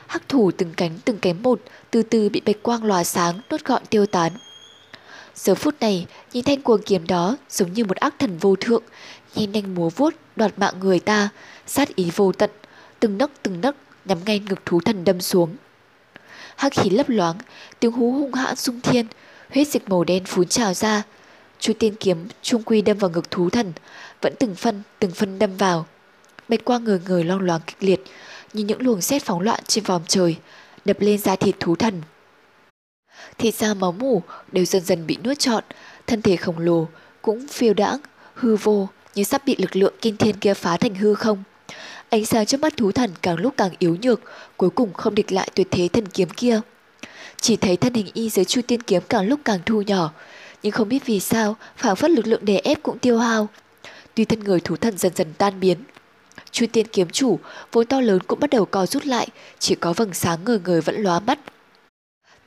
Hắc 0.06 0.28
thủ 0.28 0.50
từng 0.56 0.74
cánh 0.76 0.98
từng 1.04 1.18
cánh 1.18 1.42
một 1.42 1.60
từ 1.90 2.02
từ 2.02 2.28
bị 2.28 2.40
bạch 2.40 2.62
quang 2.62 2.84
lòa 2.84 3.04
sáng 3.04 3.40
đốt 3.50 3.64
gọn 3.64 3.82
tiêu 3.90 4.06
tán. 4.06 4.32
Giờ 5.34 5.54
phút 5.54 5.74
này, 5.80 6.06
nhìn 6.32 6.44
thanh 6.44 6.62
cuồng 6.62 6.82
kiếm 6.82 7.06
đó 7.06 7.36
giống 7.50 7.72
như 7.72 7.84
một 7.84 7.96
ác 7.96 8.14
thần 8.18 8.38
vô 8.38 8.56
thượng, 8.56 8.82
nhìn 9.34 9.52
nhanh 9.52 9.74
múa 9.74 9.88
vuốt, 9.88 10.14
đoạt 10.36 10.58
mạng 10.58 10.74
người 10.80 11.00
ta, 11.00 11.28
sát 11.66 11.96
ý 11.96 12.10
vô 12.16 12.32
tận, 12.32 12.50
từng 13.00 13.18
nấc 13.18 13.30
từng 13.42 13.60
nấc 13.60 13.76
nhắm 14.04 14.18
ngay 14.26 14.38
ngực 14.38 14.66
thú 14.66 14.80
thần 14.80 15.04
đâm 15.04 15.20
xuống. 15.20 15.56
Hắc 16.56 16.72
khí 16.72 16.90
lấp 16.90 17.08
loáng, 17.08 17.36
tiếng 17.80 17.92
hú 17.92 18.12
hung 18.12 18.34
hãn 18.34 18.56
sung 18.56 18.80
thiên, 18.80 19.06
huyết 19.54 19.68
dịch 19.68 19.88
màu 19.88 20.04
đen 20.04 20.24
phún 20.24 20.48
trào 20.48 20.74
ra. 20.74 21.02
Chu 21.61 21.73
tiên 21.78 21.95
kiếm 22.01 22.28
trung 22.43 22.62
quy 22.62 22.83
đâm 22.83 22.99
vào 22.99 23.11
ngực 23.11 23.31
thú 23.31 23.51
thần, 23.51 23.73
vẫn 24.20 24.35
từng 24.39 24.55
phân 24.55 24.83
từng 24.99 25.11
phân 25.11 25.39
đâm 25.39 25.57
vào. 25.57 25.87
Bạch 26.49 26.65
quang 26.65 26.85
người 26.85 27.01
người 27.07 27.24
long 27.24 27.41
loáng 27.41 27.61
kịch 27.66 27.77
liệt, 27.81 28.01
như 28.53 28.65
những 28.65 28.83
luồng 28.83 29.01
xét 29.01 29.23
phóng 29.23 29.41
loạn 29.41 29.61
trên 29.66 29.85
vòm 29.85 30.03
trời, 30.09 30.37
đập 30.85 30.97
lên 31.01 31.19
da 31.19 31.37
thịt 31.37 31.55
thú 31.61 31.77
thần. 31.77 32.03
Thịt 33.39 33.55
da 33.55 33.74
máu 33.74 33.93
mủ 33.93 34.23
đều 34.53 34.65
dần 34.65 34.85
dần 34.85 35.07
bị 35.07 35.19
nuốt 35.24 35.39
trọn, 35.39 35.65
thân 36.07 36.23
thể 36.23 36.37
khổng 36.37 36.59
lồ 36.59 36.89
cũng 37.23 37.47
phiêu 37.49 37.74
đãng, 37.74 38.01
hư 38.35 38.57
vô 38.57 38.89
như 39.15 39.24
sắp 39.24 39.43
bị 39.47 39.57
lực 39.59 39.77
lượng 39.77 39.95
kinh 40.01 40.16
thiên 40.16 40.37
kia 40.37 40.55
phá 40.55 40.77
thành 40.77 40.95
hư 40.95 41.15
không. 41.15 41.43
Ánh 42.09 42.27
sáng 42.27 42.47
trước 42.47 42.61
mắt 42.61 42.77
thú 42.77 42.93
thần 42.93 43.11
càng 43.23 43.37
lúc 43.37 43.55
càng 43.57 43.70
yếu 43.78 43.97
nhược, 44.03 44.20
cuối 44.57 44.70
cùng 44.70 44.93
không 44.93 45.15
địch 45.15 45.33
lại 45.33 45.51
tuyệt 45.55 45.69
thế 45.70 45.89
thần 45.93 46.07
kiếm 46.07 46.28
kia. 46.28 46.61
Chỉ 47.41 47.57
thấy 47.57 47.77
thân 47.77 47.95
hình 47.95 48.07
y 48.15 48.31
dưới 48.31 48.45
chu 48.45 48.61
tiên 48.66 48.83
kiếm 48.83 49.03
càng 49.09 49.28
lúc 49.28 49.41
càng 49.45 49.61
thu 49.66 49.83
nhỏ, 49.83 50.12
nhưng 50.66 50.72
không 50.72 50.88
biết 50.88 51.06
vì 51.06 51.20
sao 51.20 51.56
phảng 51.76 51.97
phất 51.97 52.10
lực 52.10 52.26
lượng 52.26 52.44
đè 52.44 52.60
ép 52.64 52.82
cũng 52.82 52.98
tiêu 52.98 53.18
hao. 53.18 53.48
Tuy 54.14 54.24
thân 54.24 54.40
người 54.40 54.60
thú 54.60 54.76
thần 54.76 54.98
dần 54.98 55.12
dần 55.14 55.32
tan 55.38 55.60
biến, 55.60 55.78
chu 56.51 56.66
tiên 56.72 56.86
kiếm 56.93 57.09
chủ 57.10 57.38
vốn 57.72 57.86
to 57.86 58.01
lớn 58.01 58.18
cũng 58.26 58.40
bắt 58.40 58.51
đầu 58.51 58.64
co 58.64 58.86
rút 58.86 59.06
lại, 59.06 59.28
chỉ 59.59 59.74
có 59.74 59.93
vầng 59.93 60.14
sáng 60.14 60.38
ngời 60.44 60.60
ngời 60.64 60.80
vẫn 60.80 61.02
lóa 61.02 61.20
mắt. 61.20 61.38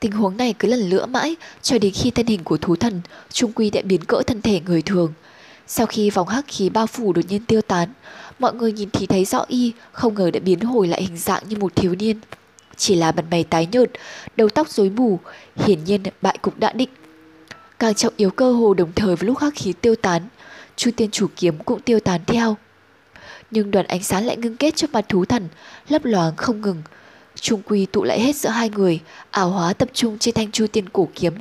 Tình 0.00 0.12
huống 0.12 0.36
này 0.36 0.54
cứ 0.58 0.68
lần 0.68 0.90
lữa 0.90 1.06
mãi 1.06 1.36
cho 1.62 1.78
đến 1.78 1.92
khi 1.92 2.10
thân 2.10 2.26
hình 2.26 2.44
của 2.44 2.56
thú 2.56 2.76
thần 2.76 3.00
trung 3.32 3.52
quy 3.52 3.70
đã 3.70 3.80
biến 3.84 4.04
cỡ 4.04 4.22
thân 4.26 4.42
thể 4.42 4.60
người 4.60 4.82
thường. 4.82 5.12
Sau 5.66 5.86
khi 5.86 6.10
vòng 6.10 6.28
hắc 6.28 6.44
khí 6.48 6.68
bao 6.70 6.86
phủ 6.86 7.12
đột 7.12 7.24
nhiên 7.28 7.44
tiêu 7.44 7.62
tán, 7.62 7.88
mọi 8.38 8.54
người 8.54 8.72
nhìn 8.72 8.90
thì 8.90 9.06
thấy 9.06 9.24
rõ 9.24 9.44
y 9.48 9.72
không 9.92 10.14
ngờ 10.14 10.30
đã 10.30 10.40
biến 10.40 10.60
hồi 10.60 10.88
lại 10.88 11.02
hình 11.02 11.16
dạng 11.16 11.42
như 11.48 11.56
một 11.56 11.76
thiếu 11.76 11.94
niên. 11.94 12.20
Chỉ 12.76 12.94
là 12.94 13.12
bàn 13.12 13.24
mày 13.30 13.44
tái 13.44 13.68
nhợt, 13.72 13.90
đầu 14.36 14.48
tóc 14.48 14.68
rối 14.68 14.90
mù, 14.90 15.18
hiển 15.56 15.84
nhiên 15.84 16.02
bại 16.22 16.38
cục 16.42 16.58
đã 16.58 16.72
định. 16.72 16.88
Càng 17.80 17.94
trọng 17.94 18.14
yếu 18.16 18.30
cơ 18.30 18.52
hồ 18.52 18.74
đồng 18.74 18.92
thời 18.92 19.16
với 19.16 19.26
lúc 19.26 19.38
hắc 19.38 19.52
khí 19.56 19.72
tiêu 19.72 19.94
tán, 19.94 20.22
Chu 20.76 20.90
tiên 20.96 21.10
chủ 21.10 21.26
kiếm 21.36 21.58
cũng 21.58 21.80
tiêu 21.80 22.00
tán 22.00 22.20
theo. 22.26 22.56
Nhưng 23.50 23.70
đoàn 23.70 23.86
ánh 23.86 24.02
sáng 24.02 24.26
lại 24.26 24.36
ngưng 24.36 24.56
kết 24.56 24.76
trước 24.76 24.92
mặt 24.92 25.04
thú 25.08 25.24
thần, 25.24 25.48
lấp 25.88 26.04
loáng 26.04 26.36
không 26.36 26.60
ngừng, 26.60 26.82
Trung 27.34 27.62
quy 27.66 27.86
tụ 27.86 28.04
lại 28.04 28.20
hết 28.20 28.36
giữa 28.36 28.48
hai 28.48 28.70
người, 28.70 29.00
ảo 29.30 29.50
hóa 29.50 29.72
tập 29.72 29.88
trung 29.92 30.18
trên 30.18 30.34
thanh 30.34 30.50
chu 30.50 30.66
tiên 30.66 30.88
cổ 30.88 31.08
kiếm, 31.14 31.34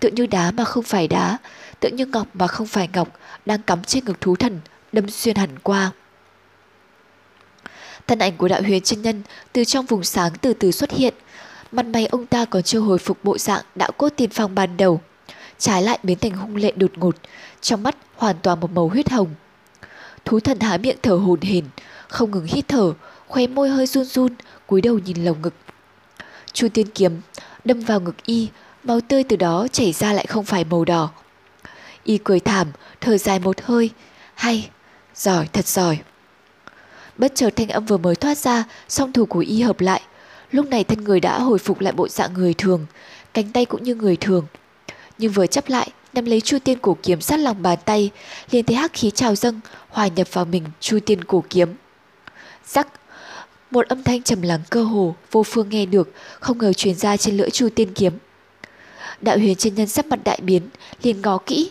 tựa 0.00 0.08
như 0.08 0.26
đá 0.26 0.50
mà 0.50 0.64
không 0.64 0.84
phải 0.84 1.08
đá, 1.08 1.38
tựa 1.80 1.88
như 1.88 2.06
ngọc 2.06 2.26
mà 2.34 2.46
không 2.46 2.66
phải 2.66 2.88
ngọc, 2.92 3.08
đang 3.46 3.62
cắm 3.62 3.84
trên 3.84 4.04
ngực 4.04 4.20
thú 4.20 4.36
thần, 4.36 4.60
đâm 4.92 5.10
xuyên 5.10 5.36
hẳn 5.36 5.58
qua. 5.62 5.90
Thân 8.06 8.18
ảnh 8.18 8.36
của 8.36 8.48
đạo 8.48 8.62
huyền 8.62 8.82
chân 8.82 9.02
nhân 9.02 9.22
từ 9.52 9.64
trong 9.64 9.86
vùng 9.86 10.04
sáng 10.04 10.32
từ 10.40 10.52
từ 10.52 10.70
xuất 10.70 10.90
hiện, 10.90 11.14
mặt 11.72 11.86
mày 11.86 12.06
ông 12.06 12.26
ta 12.26 12.44
còn 12.44 12.62
chưa 12.62 12.80
hồi 12.80 12.98
phục 12.98 13.24
bộ 13.24 13.38
dạng 13.38 13.64
đạo 13.74 13.90
cốt 13.98 14.08
tiên 14.16 14.30
phong 14.30 14.54
ban 14.54 14.76
đầu, 14.76 15.00
trái 15.60 15.82
lại 15.82 15.98
biến 16.02 16.18
thành 16.18 16.32
hung 16.32 16.56
lệ 16.56 16.72
đột 16.76 16.98
ngột, 16.98 17.16
trong 17.60 17.82
mắt 17.82 17.96
hoàn 18.16 18.36
toàn 18.42 18.60
một 18.60 18.70
màu 18.72 18.88
huyết 18.88 19.10
hồng. 19.10 19.34
Thú 20.24 20.40
thần 20.40 20.60
há 20.60 20.76
miệng 20.76 20.96
thở 21.02 21.14
hồn 21.14 21.40
hển, 21.40 21.64
không 22.08 22.30
ngừng 22.30 22.46
hít 22.46 22.68
thở, 22.68 22.92
khóe 23.28 23.46
môi 23.46 23.68
hơi 23.68 23.86
run 23.86 24.04
run, 24.04 24.34
cúi 24.66 24.80
đầu 24.80 24.98
nhìn 24.98 25.24
lồng 25.24 25.42
ngực. 25.42 25.54
Chu 26.52 26.68
tiên 26.74 26.86
kiếm 26.94 27.20
đâm 27.64 27.80
vào 27.80 28.00
ngực 28.00 28.16
y, 28.24 28.48
máu 28.84 29.00
tươi 29.00 29.24
từ 29.24 29.36
đó 29.36 29.66
chảy 29.72 29.92
ra 29.92 30.12
lại 30.12 30.26
không 30.26 30.44
phải 30.44 30.64
màu 30.64 30.84
đỏ. 30.84 31.10
Y 32.04 32.18
cười 32.18 32.40
thảm, 32.40 32.68
thở 33.00 33.18
dài 33.18 33.38
một 33.38 33.60
hơi, 33.62 33.90
hay, 34.34 34.70
giỏi, 35.14 35.48
thật 35.52 35.66
giỏi. 35.66 35.98
Bất 37.18 37.32
chợt 37.34 37.50
thanh 37.56 37.68
âm 37.68 37.86
vừa 37.86 37.98
mới 37.98 38.16
thoát 38.16 38.38
ra, 38.38 38.64
song 38.88 39.12
thủ 39.12 39.26
của 39.26 39.38
y 39.38 39.62
hợp 39.62 39.80
lại. 39.80 40.02
Lúc 40.50 40.66
này 40.66 40.84
thân 40.84 41.04
người 41.04 41.20
đã 41.20 41.38
hồi 41.38 41.58
phục 41.58 41.80
lại 41.80 41.92
bộ 41.92 42.08
dạng 42.08 42.34
người 42.34 42.54
thường, 42.54 42.86
cánh 43.34 43.52
tay 43.52 43.64
cũng 43.64 43.82
như 43.82 43.94
người 43.94 44.16
thường. 44.16 44.46
Nhưng 45.20 45.32
vừa 45.32 45.46
chấp 45.46 45.68
lại, 45.68 45.90
nắm 46.12 46.24
lấy 46.24 46.40
chu 46.40 46.58
tiên 46.64 46.78
cổ 46.82 46.96
kiếm 47.02 47.20
sát 47.20 47.36
lòng 47.36 47.62
bàn 47.62 47.78
tay, 47.84 48.10
liền 48.50 48.64
thấy 48.64 48.76
hắc 48.76 48.92
khí 48.92 49.10
trào 49.10 49.34
dâng, 49.34 49.60
hòa 49.88 50.06
nhập 50.06 50.28
vào 50.32 50.44
mình 50.44 50.64
chu 50.80 50.98
tiên 51.06 51.24
cổ 51.24 51.44
kiếm. 51.50 51.74
Rắc, 52.66 52.88
một 53.70 53.88
âm 53.88 54.02
thanh 54.02 54.22
trầm 54.22 54.42
lắng 54.42 54.60
cơ 54.70 54.82
hồ, 54.82 55.14
vô 55.30 55.42
phương 55.42 55.68
nghe 55.68 55.86
được, 55.86 56.12
không 56.40 56.58
ngờ 56.58 56.72
truyền 56.72 56.94
ra 56.94 57.16
trên 57.16 57.36
lưỡi 57.36 57.50
chu 57.50 57.68
tiên 57.74 57.94
kiếm. 57.94 58.12
Đạo 59.20 59.38
huyền 59.38 59.56
chân 59.56 59.74
nhân 59.74 59.88
sắc 59.88 60.06
mặt 60.06 60.20
đại 60.24 60.40
biến, 60.42 60.62
liền 61.02 61.22
ngó 61.22 61.38
kỹ. 61.38 61.70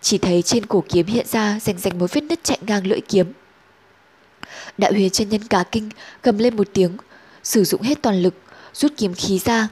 Chỉ 0.00 0.18
thấy 0.18 0.42
trên 0.42 0.66
cổ 0.66 0.84
kiếm 0.88 1.06
hiện 1.06 1.26
ra 1.26 1.60
rành 1.60 1.78
rành 1.78 1.98
một 1.98 2.12
vết 2.12 2.20
nứt 2.20 2.44
chạy 2.44 2.58
ngang 2.66 2.86
lưỡi 2.86 3.00
kiếm. 3.00 3.32
Đạo 4.78 4.92
huyền 4.92 5.10
chân 5.10 5.28
nhân 5.28 5.44
cả 5.44 5.64
kinh, 5.72 5.90
gầm 6.22 6.38
lên 6.38 6.56
một 6.56 6.68
tiếng, 6.72 6.96
sử 7.42 7.64
dụng 7.64 7.82
hết 7.82 8.02
toàn 8.02 8.22
lực, 8.22 8.34
rút 8.74 8.92
kiếm 8.96 9.14
khí 9.14 9.38
ra. 9.38 9.68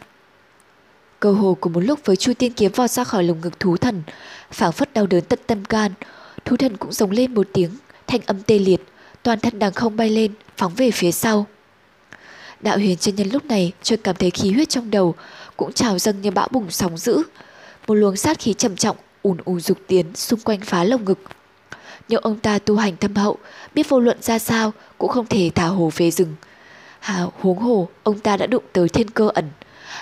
Cơ 1.25 1.33
hồ 1.33 1.57
cùng 1.61 1.73
một 1.73 1.81
lúc 1.81 2.01
với 2.05 2.17
chu 2.17 2.33
tiên 2.35 2.53
kiếm 2.53 2.73
vọt 2.73 2.91
ra 2.91 3.05
khỏi 3.05 3.25
lồng 3.25 3.41
ngực 3.41 3.61
thú 3.61 3.77
thần, 3.77 4.03
phảng 4.51 4.73
phất 4.73 4.93
đau 4.93 5.07
đớn 5.07 5.25
tận 5.25 5.39
tâm 5.47 5.65
can, 5.65 5.93
thú 6.45 6.57
thần 6.57 6.77
cũng 6.77 6.93
giống 6.93 7.11
lên 7.11 7.35
một 7.35 7.47
tiếng, 7.53 7.71
thanh 8.07 8.21
âm 8.27 8.43
tê 8.43 8.59
liệt, 8.59 8.81
toàn 9.23 9.41
thân 9.41 9.59
đằng 9.59 9.73
không 9.73 9.97
bay 9.97 10.11
lên, 10.11 10.33
phóng 10.57 10.75
về 10.75 10.91
phía 10.91 11.13
sau. 11.13 11.47
Đạo 12.61 12.77
huyền 12.77 12.97
chân 12.97 13.15
nhân 13.15 13.29
lúc 13.33 13.45
này 13.45 13.73
chợt 13.83 14.01
cảm 14.05 14.17
thấy 14.17 14.31
khí 14.31 14.53
huyết 14.53 14.69
trong 14.69 14.91
đầu 14.91 15.15
cũng 15.57 15.73
trào 15.73 15.99
dâng 15.99 16.23
như 16.23 16.31
bão 16.31 16.49
bùng 16.51 16.71
sóng 16.71 16.99
dữ. 16.99 17.23
Một 17.87 17.95
luồng 17.95 18.17
sát 18.17 18.39
khí 18.39 18.55
trầm 18.55 18.77
trọng 18.77 18.97
ùn 19.23 19.37
ùn 19.45 19.61
dục 19.61 19.79
tiến 19.87 20.15
xung 20.15 20.41
quanh 20.41 20.61
phá 20.61 20.85
lồng 20.85 21.05
ngực. 21.05 21.19
Nhưng 22.09 22.21
ông 22.23 22.39
ta 22.39 22.59
tu 22.59 22.77
hành 22.77 22.97
thâm 22.97 23.17
hậu, 23.17 23.39
biết 23.75 23.89
vô 23.89 24.01
luận 24.01 24.23
ra 24.23 24.39
sao 24.39 24.73
cũng 24.99 25.11
không 25.11 25.27
thể 25.27 25.51
thả 25.55 25.67
hồ 25.67 25.93
về 25.97 26.11
rừng. 26.11 26.35
Hà 27.01 27.27
huống 27.41 27.59
hồ, 27.59 27.89
ông 28.03 28.19
ta 28.19 28.37
đã 28.37 28.47
đụng 28.47 28.65
tới 28.73 28.89
thiên 28.89 29.11
cơ 29.11 29.31
ẩn. 29.35 29.51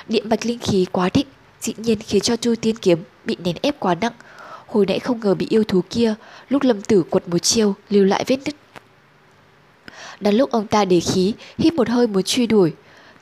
Điện 0.09 0.28
mạch 0.28 0.47
linh 0.47 0.59
khí 0.59 0.86
quá 0.93 1.09
thịnh, 1.09 1.27
dĩ 1.60 1.74
nhiên 1.77 1.98
khiến 1.98 2.23
cho 2.23 2.36
chu 2.36 2.55
tiên 2.55 2.77
kiếm 2.77 3.02
bị 3.24 3.36
nén 3.44 3.56
ép 3.62 3.81
quá 3.81 3.94
nặng. 3.94 4.12
Hồi 4.66 4.86
nãy 4.86 4.98
không 4.98 5.20
ngờ 5.20 5.35
bị 5.35 5.47
yêu 5.51 5.64
thú 5.64 5.82
kia, 5.90 6.14
lúc 6.48 6.62
lâm 6.62 6.82
tử 6.82 7.02
quật 7.10 7.28
một 7.28 7.39
chiêu 7.39 7.74
lưu 7.90 8.05
lại 8.05 8.24
vết 8.27 8.36
nứt 8.44 8.55
đang 10.23 10.35
lúc 10.35 10.51
ông 10.51 10.66
ta 10.66 10.85
để 10.85 11.01
khí, 11.01 11.35
hít 11.59 11.73
một 11.73 11.89
hơi 11.89 12.06
muốn 12.06 12.23
truy 12.23 12.47
đuổi, 12.47 12.73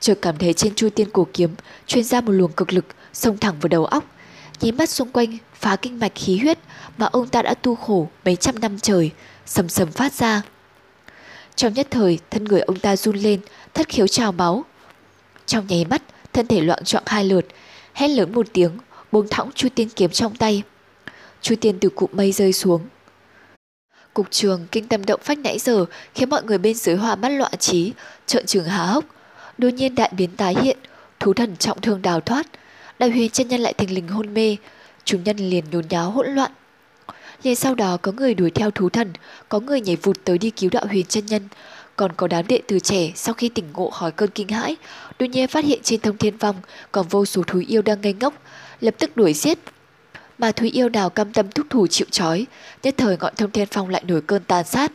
chợt 0.01 0.18
cảm 0.22 0.36
thấy 0.38 0.52
trên 0.52 0.74
chu 0.74 0.88
tiên 0.90 1.09
cổ 1.12 1.26
kiếm 1.32 1.55
truyền 1.86 2.05
ra 2.05 2.20
một 2.20 2.32
luồng 2.32 2.52
cực 2.52 2.72
lực 2.72 2.84
xông 3.12 3.38
thẳng 3.38 3.55
vào 3.60 3.68
đầu 3.68 3.84
óc, 3.84 4.05
nháy 4.60 4.72
mắt 4.72 4.88
xung 4.90 5.10
quanh 5.10 5.38
phá 5.55 5.76
kinh 5.76 5.98
mạch 5.98 6.12
khí 6.14 6.38
huyết 6.38 6.59
mà 6.98 7.06
ông 7.06 7.28
ta 7.28 7.42
đã 7.42 7.55
tu 7.55 7.74
khổ 7.74 8.09
mấy 8.24 8.36
trăm 8.36 8.59
năm 8.60 8.78
trời, 8.78 9.10
sầm 9.47 9.68
sầm 9.68 9.92
phát 9.92 10.12
ra. 10.12 10.42
Trong 11.56 11.74
nhất 11.74 11.86
thời, 11.90 12.18
thân 12.30 12.44
người 12.44 12.60
ông 12.60 12.78
ta 12.78 12.97
run 12.97 13.16
lên, 13.16 13.40
thất 13.74 13.88
khiếu 13.88 14.06
trào 14.06 14.32
máu. 14.32 14.64
Trong 15.47 15.66
nháy 15.66 15.84
mắt, 15.84 16.02
thân 16.32 16.47
thể 16.47 16.61
loạn 16.61 16.85
trọng 16.85 17.02
hai 17.07 17.24
lượt, 17.24 17.47
hét 17.93 18.09
lớn 18.09 18.32
một 18.32 18.47
tiếng, 18.52 18.70
buông 19.12 19.28
thõng 19.28 19.52
chu 19.52 19.69
tiên 19.74 19.89
kiếm 19.97 20.11
trong 20.11 20.36
tay. 20.36 20.62
Chu 21.43 21.55
tiên 21.61 21.78
từ 21.81 21.89
cụm 21.89 22.11
mây 22.12 22.32
rơi 22.32 22.52
xuống, 22.52 22.81
Cục 24.15 24.31
trường 24.31 24.66
kinh 24.73 24.89
tâm 24.89 25.05
động 25.07 25.20
phách 25.24 25.39
nãy 25.39 25.59
giờ 25.59 25.85
khiến 26.15 26.31
mọi 26.31 26.43
người 26.43 26.59
bên 26.59 26.74
dưới 26.74 26.97
hòa 26.97 27.16
mắt 27.16 27.28
loạn 27.28 27.52
trí, 27.59 27.93
trợn 28.27 28.47
trừng 28.47 28.65
há 28.65 28.85
hốc. 28.85 29.05
Đột 29.59 29.69
nhiên 29.69 29.94
đại 29.94 30.11
biến 30.16 30.31
tái 30.36 30.55
hiện, 30.62 30.78
thú 31.20 31.35
thần 31.35 31.57
trọng 31.57 31.81
thương 31.81 32.02
đào 32.02 32.20
thoát, 32.20 32.47
đại 32.98 33.11
huyền 33.11 33.31
chân 33.31 33.48
nhân 33.48 33.61
lại 33.61 33.73
thình 33.73 33.94
lình 33.94 34.09
hôn 34.09 34.35
mê, 34.35 34.57
chúng 35.05 35.24
nhân 35.24 35.36
liền 35.36 35.65
nhốn 35.70 35.85
nháo 35.90 36.11
hỗn 36.11 36.27
loạn. 36.28 36.52
Liền 37.43 37.57
sau 37.57 37.74
đó 37.74 37.97
có 38.02 38.12
người 38.12 38.35
đuổi 38.35 38.51
theo 38.51 38.70
thú 38.70 38.89
thần, 38.89 39.12
có 39.48 39.61
người 39.61 39.81
nhảy 39.81 39.97
vụt 39.97 40.16
tới 40.24 40.39
đi 40.39 40.51
cứu 40.51 40.70
đạo 40.70 40.86
huyền 40.86 41.07
chân 41.07 41.27
nhân, 41.27 41.48
còn 42.01 42.12
có 42.12 42.27
đám 42.27 42.47
đệ 42.47 42.60
tử 42.66 42.78
trẻ 42.78 43.12
sau 43.14 43.35
khi 43.35 43.48
tỉnh 43.48 43.64
ngộ 43.74 43.90
khỏi 43.90 44.12
cơn 44.12 44.31
kinh 44.31 44.48
hãi, 44.48 44.77
đột 45.18 45.27
nhiên 45.27 45.48
phát 45.48 45.64
hiện 45.64 45.81
trên 45.82 46.01
thông 46.01 46.16
thiên 46.16 46.36
vong 46.36 46.56
còn 46.93 47.09
vô 47.09 47.24
số 47.24 47.43
thú 47.47 47.62
yêu 47.68 47.82
đang 47.82 48.01
ngây 48.01 48.12
ngốc, 48.12 48.35
lập 48.81 48.94
tức 48.98 49.16
đuổi 49.16 49.32
giết. 49.32 49.59
mà 50.39 50.52
thú 50.52 50.66
yêu 50.72 50.89
nào 50.89 51.10
cam 51.10 51.32
tâm 51.32 51.51
thúc 51.51 51.66
thủ 51.70 51.86
chịu 51.86 52.06
trói, 52.10 52.47
nhất 52.82 52.94
thời 52.98 53.16
ngọn 53.16 53.35
thông 53.36 53.51
thiên 53.51 53.68
phong 53.70 53.89
lại 53.89 54.05
nổi 54.06 54.20
cơn 54.27 54.43
tàn 54.44 54.64
sát. 54.64 54.93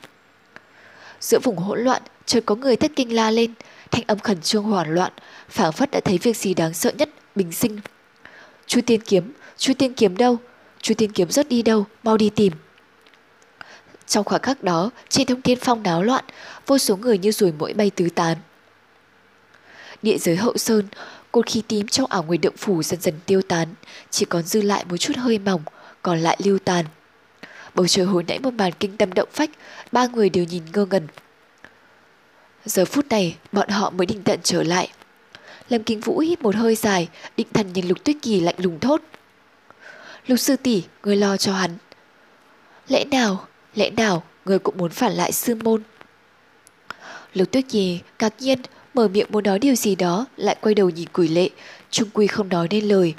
Giữa 1.21 1.39
vùng 1.43 1.57
hỗn 1.57 1.79
loạn, 1.79 2.01
chợt 2.25 2.43
có 2.45 2.55
người 2.55 2.75
thất 2.75 2.91
kinh 2.95 3.15
la 3.15 3.31
lên, 3.31 3.53
thanh 3.91 4.03
âm 4.07 4.19
khẩn 4.19 4.41
trương 4.41 4.63
hoảng 4.63 4.89
loạn, 4.89 5.11
phảng 5.49 5.71
phất 5.71 5.91
đã 5.91 5.99
thấy 6.05 6.17
việc 6.17 6.37
gì 6.37 6.53
đáng 6.53 6.73
sợ 6.73 6.91
nhất, 6.97 7.09
bình 7.35 7.51
sinh. 7.51 7.79
Chu 8.67 8.81
tiên 8.85 9.01
kiếm, 9.01 9.33
chu 9.57 9.73
tiên 9.73 9.93
kiếm 9.93 10.17
đâu? 10.17 10.37
Chu 10.81 10.93
tiên 10.97 11.11
kiếm 11.11 11.31
rớt 11.31 11.49
đi 11.49 11.61
đâu? 11.61 11.85
Mau 12.03 12.17
đi 12.17 12.29
tìm. 12.29 12.53
Trong 14.07 14.23
khoảnh 14.23 14.41
khắc 14.41 14.63
đó, 14.63 14.89
trên 15.09 15.27
thông 15.27 15.41
thiên 15.41 15.57
phong 15.61 15.83
náo 15.83 16.03
loạn, 16.03 16.25
vô 16.65 16.77
số 16.77 16.95
người 16.95 17.17
như 17.17 17.31
ruồi 17.31 17.51
mũi 17.51 17.73
bay 17.73 17.89
tứ 17.89 18.09
tán. 18.15 18.37
Địa 20.01 20.17
giới 20.17 20.35
hậu 20.35 20.57
sơn, 20.57 20.87
cột 21.31 21.47
khí 21.47 21.63
tím 21.67 21.87
trong 21.87 22.09
ảo 22.09 22.23
nguyệt 22.23 22.41
động 22.41 22.57
phủ 22.57 22.83
dần 22.83 23.01
dần 23.01 23.13
tiêu 23.25 23.41
tán, 23.41 23.67
chỉ 24.09 24.25
còn 24.25 24.43
dư 24.43 24.61
lại 24.61 24.85
một 24.89 24.97
chút 24.97 25.13
hơi 25.17 25.39
mỏng, 25.39 25.61
còn 26.01 26.19
lại 26.19 26.37
lưu 26.43 26.59
tàn. 26.59 26.85
Bầu 27.75 27.87
trời 27.87 28.05
hồi 28.05 28.23
nãy 28.27 28.39
một 28.39 28.53
màn 28.53 28.71
kinh 28.79 28.97
tâm 28.97 29.13
động 29.13 29.29
phách, 29.31 29.49
ba 29.91 30.07
người 30.07 30.29
đều 30.29 30.43
nhìn 30.43 30.63
ngơ 30.73 30.85
ngẩn. 30.85 31.07
Giờ 32.65 32.85
phút 32.85 33.05
này, 33.09 33.35
bọn 33.51 33.69
họ 33.69 33.89
mới 33.89 34.05
định 34.05 34.23
tận 34.23 34.39
trở 34.43 34.63
lại. 34.63 34.89
Lâm 35.69 35.83
Kinh 35.83 35.99
Vũ 35.99 36.19
hít 36.19 36.41
một 36.41 36.55
hơi 36.55 36.75
dài, 36.75 37.09
định 37.37 37.47
thần 37.53 37.73
nhìn 37.73 37.87
Lục 37.87 38.03
Tuyết 38.03 38.15
Kỳ 38.21 38.39
lạnh 38.39 38.55
lùng 38.57 38.79
thốt. 38.79 39.01
Lục 40.27 40.39
sư 40.39 40.55
tỷ, 40.55 40.83
người 41.03 41.15
lo 41.15 41.37
cho 41.37 41.53
hắn. 41.53 41.77
Lẽ 42.87 43.05
nào, 43.05 43.47
lẽ 43.75 43.89
nào 43.89 44.23
người 44.45 44.59
cũng 44.59 44.77
muốn 44.77 44.91
phản 44.91 45.13
lại 45.13 45.31
sư 45.31 45.55
môn? 45.55 45.81
Lục 47.33 47.51
Tuyết 47.51 47.65
Kỳ 47.69 47.99
ngạc 48.19 48.33
nhiên 48.39 48.59
mở 48.93 49.07
miệng 49.07 49.27
muốn 49.29 49.43
nói 49.43 49.59
điều 49.59 49.75
gì 49.75 49.95
đó, 49.95 50.25
lại 50.37 50.55
quay 50.61 50.75
đầu 50.75 50.89
nhìn 50.89 51.07
Quỷ 51.13 51.27
Lệ, 51.27 51.49
trung 51.91 52.09
quy 52.13 52.27
không 52.27 52.49
nói 52.49 52.67
nên 52.71 52.85
lời. 52.85 53.13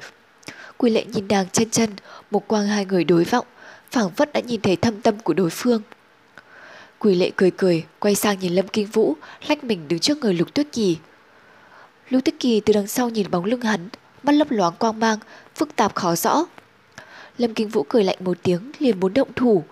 Quỷ 0.77 0.89
Lệ 0.89 1.05
nhìn 1.05 1.27
nàng 1.27 1.49
chân 1.49 1.69
chân, 1.69 1.89
một 2.31 2.47
quang 2.47 2.67
hai 2.67 2.85
người 2.85 3.03
đối 3.03 3.23
vọng, 3.23 3.45
phảng 3.91 4.09
phất 4.09 4.33
đã 4.33 4.39
nhìn 4.39 4.61
thấy 4.61 4.75
thâm 4.75 5.01
tâm 5.01 5.19
của 5.19 5.33
đối 5.33 5.49
phương. 5.49 5.81
Quỷ 6.99 7.15
Lệ 7.15 7.31
cười 7.35 7.51
cười, 7.51 7.85
quay 7.99 8.15
sang 8.15 8.39
nhìn 8.39 8.55
Lâm 8.55 8.67
Kinh 8.67 8.87
Vũ, 8.87 9.15
lách 9.47 9.63
mình 9.63 9.87
đứng 9.87 9.99
trước 9.99 10.17
người 10.17 10.33
Lục 10.33 10.53
Tuyết 10.53 10.67
Kỳ. 10.71 10.97
Lục 12.09 12.25
Tuyết 12.25 12.35
Kỳ 12.39 12.59
từ 12.59 12.73
đằng 12.73 12.87
sau 12.87 13.09
nhìn 13.09 13.31
bóng 13.31 13.45
lưng 13.45 13.61
hắn, 13.61 13.89
mắt 14.23 14.31
lấp 14.31 14.51
loáng 14.51 14.73
quang 14.79 14.99
mang, 14.99 15.19
phức 15.55 15.75
tạp 15.75 15.95
khó 15.95 16.15
rõ. 16.15 16.45
Lâm 17.37 17.53
Kinh 17.53 17.69
Vũ 17.69 17.83
cười 17.89 18.03
lạnh 18.03 18.17
một 18.19 18.37
tiếng 18.43 18.71
liền 18.79 18.99
muốn 18.99 19.13
động 19.13 19.33
thủ. 19.35 19.63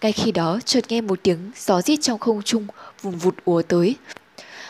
Ngay 0.00 0.12
khi 0.12 0.32
đó 0.32 0.58
chợt 0.64 0.84
nghe 0.88 1.00
một 1.00 1.18
tiếng 1.22 1.50
gió 1.56 1.82
rít 1.82 1.96
trong 2.02 2.18
không 2.18 2.42
trung 2.42 2.66
vùng 3.02 3.18
vụt 3.18 3.34
ùa 3.44 3.62
tới. 3.62 3.96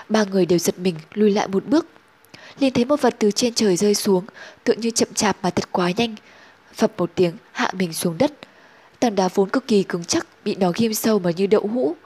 Ba 0.09 0.25
người 0.25 0.47
đều 0.47 0.59
giật 0.59 0.79
mình 0.79 0.95
lùi 1.15 1.31
lại 1.31 1.49
một 1.49 1.67
bước. 1.67 1.87
liền 2.61 2.73
thấy 2.73 2.85
một 2.85 3.03
vật 3.03 3.17
từ 3.19 3.31
trên 3.31 3.55
trời 3.55 3.77
rơi 3.77 3.95
xuống, 3.95 4.25
tựa 4.65 4.73
như 4.73 4.91
chậm 4.91 5.09
chạp 5.15 5.37
mà 5.43 5.51
thật 5.51 5.73
quá 5.73 5.91
nhanh. 5.97 6.15
Phập 6.75 6.93
một 6.97 7.11
tiếng 7.15 7.33
hạ 7.53 7.71
mình 7.73 7.93
xuống 7.93 8.19
đất. 8.19 8.33
Tảng 9.01 9.15
đá 9.15 9.29
vốn 9.35 9.51
cực 9.51 9.67
kỳ 9.67 9.83
cứng 9.83 10.05
chắc 10.05 10.27
bị 10.45 10.55
nó 10.55 10.73
ghim 10.77 10.95
sâu 10.95 11.19
mà 11.19 11.31
như 11.31 11.47
đậu 11.47 11.67
hũ. 11.67 11.97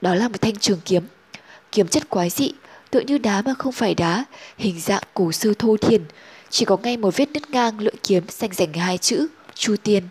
Đó 0.00 0.14
là 0.14 0.28
một 0.28 0.40
thanh 0.40 0.56
trường 0.56 0.80
kiếm. 0.84 1.02
Kiếm 1.72 1.88
chất 1.88 2.08
quái 2.08 2.30
dị, 2.30 2.52
tựa 2.90 3.00
như 3.00 3.18
đá 3.18 3.42
mà 3.42 3.54
không 3.58 3.72
phải 3.72 3.94
đá, 3.94 4.24
hình 4.58 4.80
dạng 4.80 5.02
cổ 5.14 5.32
sư 5.32 5.54
thô 5.58 5.76
thiền, 5.76 6.02
chỉ 6.50 6.64
có 6.64 6.76
ngay 6.76 6.96
một 6.96 7.16
vết 7.16 7.30
nứt 7.30 7.50
ngang 7.50 7.80
lưỡi 7.80 7.94
kiếm 8.02 8.28
xanh 8.28 8.50
rảnh 8.52 8.72
hai 8.72 8.98
chữ 8.98 9.26
Chu 9.54 9.76
Tiên. 9.82 10.02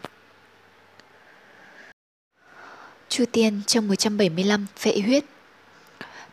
Chu 3.09 3.25
Tiên 3.31 3.61
trong 3.67 3.87
175 3.87 4.65
vệ 4.83 4.99
huyết. 5.05 5.23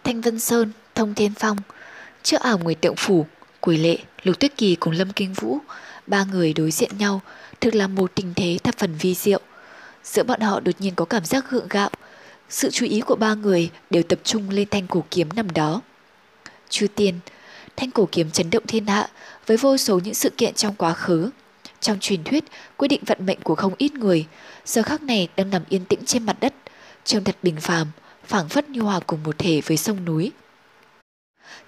Thanh 0.04 0.20
Vân 0.20 0.40
Sơn, 0.40 0.72
Thông 0.94 1.14
Thiên 1.14 1.32
Phong 1.38 1.56
Trước 2.22 2.40
ảo 2.40 2.58
người 2.58 2.74
Tượng 2.74 2.96
Phủ, 2.96 3.26
Quỷ 3.60 3.76
Lệ, 3.76 3.98
Lục 4.22 4.40
Tuyết 4.40 4.56
Kỳ 4.56 4.74
cùng 4.74 4.92
Lâm 4.92 5.12
Kinh 5.12 5.32
Vũ 5.32 5.58
Ba 6.06 6.24
người 6.24 6.52
đối 6.52 6.70
diện 6.70 6.90
nhau 6.98 7.20
Thực 7.60 7.74
là 7.74 7.86
một 7.86 8.14
tình 8.14 8.32
thế 8.36 8.58
thập 8.64 8.78
phần 8.78 8.94
vi 9.00 9.14
diệu. 9.14 9.40
Giữa 10.04 10.22
bọn 10.22 10.40
họ 10.40 10.60
đột 10.60 10.74
nhiên 10.78 10.94
có 10.94 11.04
cảm 11.04 11.24
giác 11.24 11.50
gượng 11.50 11.68
gạo 11.70 11.90
Sự 12.48 12.70
chú 12.70 12.86
ý 12.86 13.00
của 13.00 13.16
ba 13.16 13.34
người 13.34 13.70
đều 13.90 14.02
tập 14.02 14.18
trung 14.24 14.50
lên 14.50 14.68
thanh 14.70 14.86
cổ 14.86 15.04
kiếm 15.10 15.28
nằm 15.36 15.50
đó. 15.50 15.80
Chu 16.68 16.86
Tiên 16.94 17.14
Thanh 17.76 17.90
cổ 17.90 18.08
kiếm 18.12 18.30
chấn 18.30 18.50
động 18.50 18.66
thiên 18.66 18.86
hạ 18.86 19.08
với 19.46 19.56
vô 19.56 19.76
số 19.76 19.98
những 20.04 20.14
sự 20.14 20.30
kiện 20.30 20.54
trong 20.54 20.74
quá 20.74 20.92
khứ. 20.92 21.30
Trong 21.80 21.98
truyền 22.00 22.24
thuyết, 22.24 22.44
quyết 22.76 22.88
định 22.88 23.04
vận 23.06 23.26
mệnh 23.26 23.40
của 23.40 23.54
không 23.54 23.74
ít 23.78 23.94
người, 23.94 24.26
giờ 24.64 24.82
khắc 24.82 25.02
này 25.02 25.28
đang 25.36 25.50
nằm 25.50 25.62
yên 25.68 25.84
tĩnh 25.84 26.00
trên 26.06 26.26
mặt 26.26 26.36
đất, 26.40 26.54
trông 27.04 27.24
thật 27.24 27.36
bình 27.42 27.56
phàm, 27.60 27.88
phảng 28.26 28.48
phất 28.48 28.70
như 28.70 28.80
hòa 28.80 29.00
cùng 29.06 29.22
một 29.22 29.38
thể 29.38 29.60
với 29.66 29.76
sông 29.76 30.04
núi. 30.04 30.32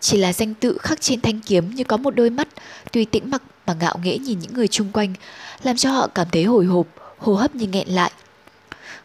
Chỉ 0.01 0.19
là 0.19 0.33
danh 0.33 0.55
tự 0.55 0.79
khắc 0.79 1.01
trên 1.01 1.21
thanh 1.21 1.41
kiếm 1.41 1.75
như 1.75 1.85
có 1.85 1.97
một 1.97 2.15
đôi 2.15 2.31
mắt, 2.31 2.49
tuy 2.93 3.05
tĩnh 3.05 3.31
mặc 3.31 3.43
mà 3.67 3.75
ngạo 3.75 3.99
nghễ 4.03 4.19
nhìn 4.19 4.39
những 4.39 4.55
người 4.55 4.69
chung 4.69 4.93
quanh, 4.93 5.15
làm 5.63 5.77
cho 5.77 5.91
họ 5.91 6.07
cảm 6.07 6.27
thấy 6.33 6.45
hồi 6.45 6.65
hộp, 6.65 6.87
hô 7.19 7.35
hấp 7.35 7.55
như 7.55 7.67
nghẹn 7.67 7.89
lại. 7.89 8.13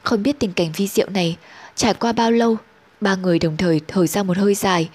Không 0.04 0.24
biết 0.24 0.40
tình 0.40 0.54
cảnh 0.54 0.72
vi 0.76 0.88
diệu 0.88 1.10
này 1.10 1.38
trải 1.76 1.94
qua 1.94 2.12
bao 2.12 2.32
lâu, 2.32 2.58
ba 3.02 3.16
người 3.16 3.40
đồng 3.40 3.58
thời 3.58 3.82
thở 3.88 4.08
ra 4.08 4.24
một 4.24 4.38
hơi 4.38 4.56
dài, 4.56 4.90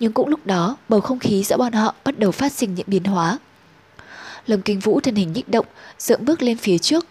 nhưng 0.00 0.12
cũng 0.12 0.28
lúc 0.28 0.46
đó 0.46 0.76
bầu 0.88 1.00
không 1.00 1.18
khí 1.18 1.44
giữa 1.44 1.56
bọn 1.56 1.72
họ 1.72 1.94
bắt 2.04 2.18
đầu 2.18 2.30
phát 2.30 2.52
sinh 2.52 2.74
những 2.74 2.86
biến 2.90 3.04
hóa. 3.04 3.38
Lâm 4.46 4.62
Kinh 4.62 4.80
Vũ 4.80 5.00
thân 5.00 5.14
hình 5.14 5.32
nhích 5.32 5.48
động, 5.48 5.66
dượng 5.98 6.24
bước 6.24 6.42
lên 6.42 6.56
phía 6.56 6.78
trước, 6.78 7.06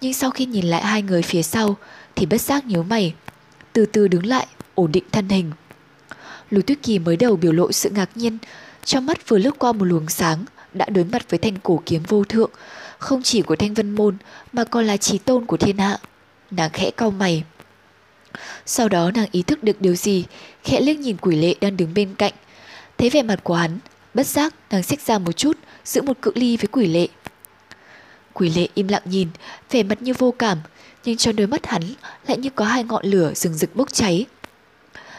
nhưng 0.00 0.14
sau 0.14 0.30
khi 0.30 0.46
nhìn 0.46 0.66
lại 0.66 0.82
hai 0.82 1.02
người 1.02 1.22
phía 1.22 1.42
sau 1.42 1.76
thì 2.16 2.26
bất 2.26 2.40
giác 2.40 2.66
nhíu 2.66 2.82
mày, 2.82 3.14
từ 3.72 3.86
từ 3.86 4.08
đứng 4.08 4.26
lại, 4.26 4.46
ổn 4.74 4.92
định 4.92 5.04
thân 5.12 5.28
hình. 5.28 5.52
Lục 6.50 6.66
Tuyết 6.66 6.82
Kỳ 6.82 6.98
mới 6.98 7.16
đầu 7.16 7.36
biểu 7.36 7.52
lộ 7.52 7.72
sự 7.72 7.90
ngạc 7.90 8.10
nhiên, 8.14 8.38
trong 8.84 9.06
mắt 9.06 9.28
vừa 9.28 9.38
lướt 9.38 9.58
qua 9.58 9.72
một 9.72 9.84
luồng 9.84 10.08
sáng, 10.08 10.44
đã 10.74 10.86
đối 10.88 11.04
mặt 11.04 11.30
với 11.30 11.38
thanh 11.38 11.56
cổ 11.62 11.82
kiếm 11.86 12.02
vô 12.08 12.24
thượng, 12.24 12.50
không 12.98 13.22
chỉ 13.22 13.42
của 13.42 13.56
Thanh 13.56 13.74
Vân 13.74 13.90
Môn 13.90 14.16
mà 14.52 14.64
còn 14.64 14.84
là 14.86 14.96
trí 14.96 15.18
tôn 15.18 15.46
của 15.46 15.56
thiên 15.56 15.78
hạ. 15.78 15.98
Nàng 16.50 16.70
khẽ 16.72 16.90
cau 16.90 17.10
mày. 17.10 17.44
Sau 18.66 18.88
đó 18.88 19.10
nàng 19.14 19.26
ý 19.32 19.42
thức 19.42 19.64
được 19.64 19.80
điều 19.80 19.94
gì, 19.94 20.24
khẽ 20.64 20.80
liếc 20.80 20.98
nhìn 20.98 21.16
quỷ 21.16 21.36
lệ 21.36 21.54
đang 21.60 21.76
đứng 21.76 21.94
bên 21.94 22.14
cạnh. 22.14 22.32
Thấy 22.98 23.10
vẻ 23.10 23.22
mặt 23.22 23.44
của 23.44 23.54
hắn, 23.54 23.78
bất 24.14 24.26
giác 24.26 24.54
nàng 24.70 24.82
xích 24.82 25.00
ra 25.00 25.18
một 25.18 25.32
chút, 25.32 25.58
giữ 25.84 26.02
một 26.02 26.16
cự 26.22 26.32
ly 26.34 26.56
với 26.56 26.66
quỷ 26.66 26.86
lệ. 26.86 27.08
Quỷ 28.32 28.50
lệ 28.50 28.68
im 28.74 28.88
lặng 28.88 29.02
nhìn, 29.04 29.28
vẻ 29.70 29.82
mặt 29.82 30.02
như 30.02 30.14
vô 30.18 30.34
cảm, 30.38 30.58
nhưng 31.04 31.16
trong 31.16 31.36
đôi 31.36 31.46
mắt 31.46 31.66
hắn 31.66 31.82
lại 32.26 32.38
như 32.38 32.50
có 32.50 32.64
hai 32.64 32.84
ngọn 32.84 33.06
lửa 33.06 33.32
rừng 33.34 33.54
rực 33.54 33.76
bốc 33.76 33.92
cháy. 33.92 34.26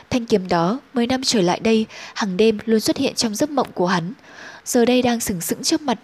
Thanh 0.10 0.26
kiếm 0.26 0.48
đó, 0.48 0.80
mấy 0.94 1.08
năm 1.08 1.22
trở 1.24 1.42
lại 1.42 1.60
đây, 1.60 1.86
hàng 2.16 2.38
đêm 2.38 2.60
luôn 2.66 2.80
xuất 2.80 2.98
hiện 2.98 3.16
trong 3.16 3.36
giấc 3.36 3.50
mộng 3.50 3.72
của 3.74 3.88
hắn, 3.88 4.14
giờ 4.66 4.86
đây 4.86 5.02
đang 5.02 5.20
sừng 5.20 5.42
sững 5.42 5.64
trước 5.64 5.82
mặt. 5.82 6.00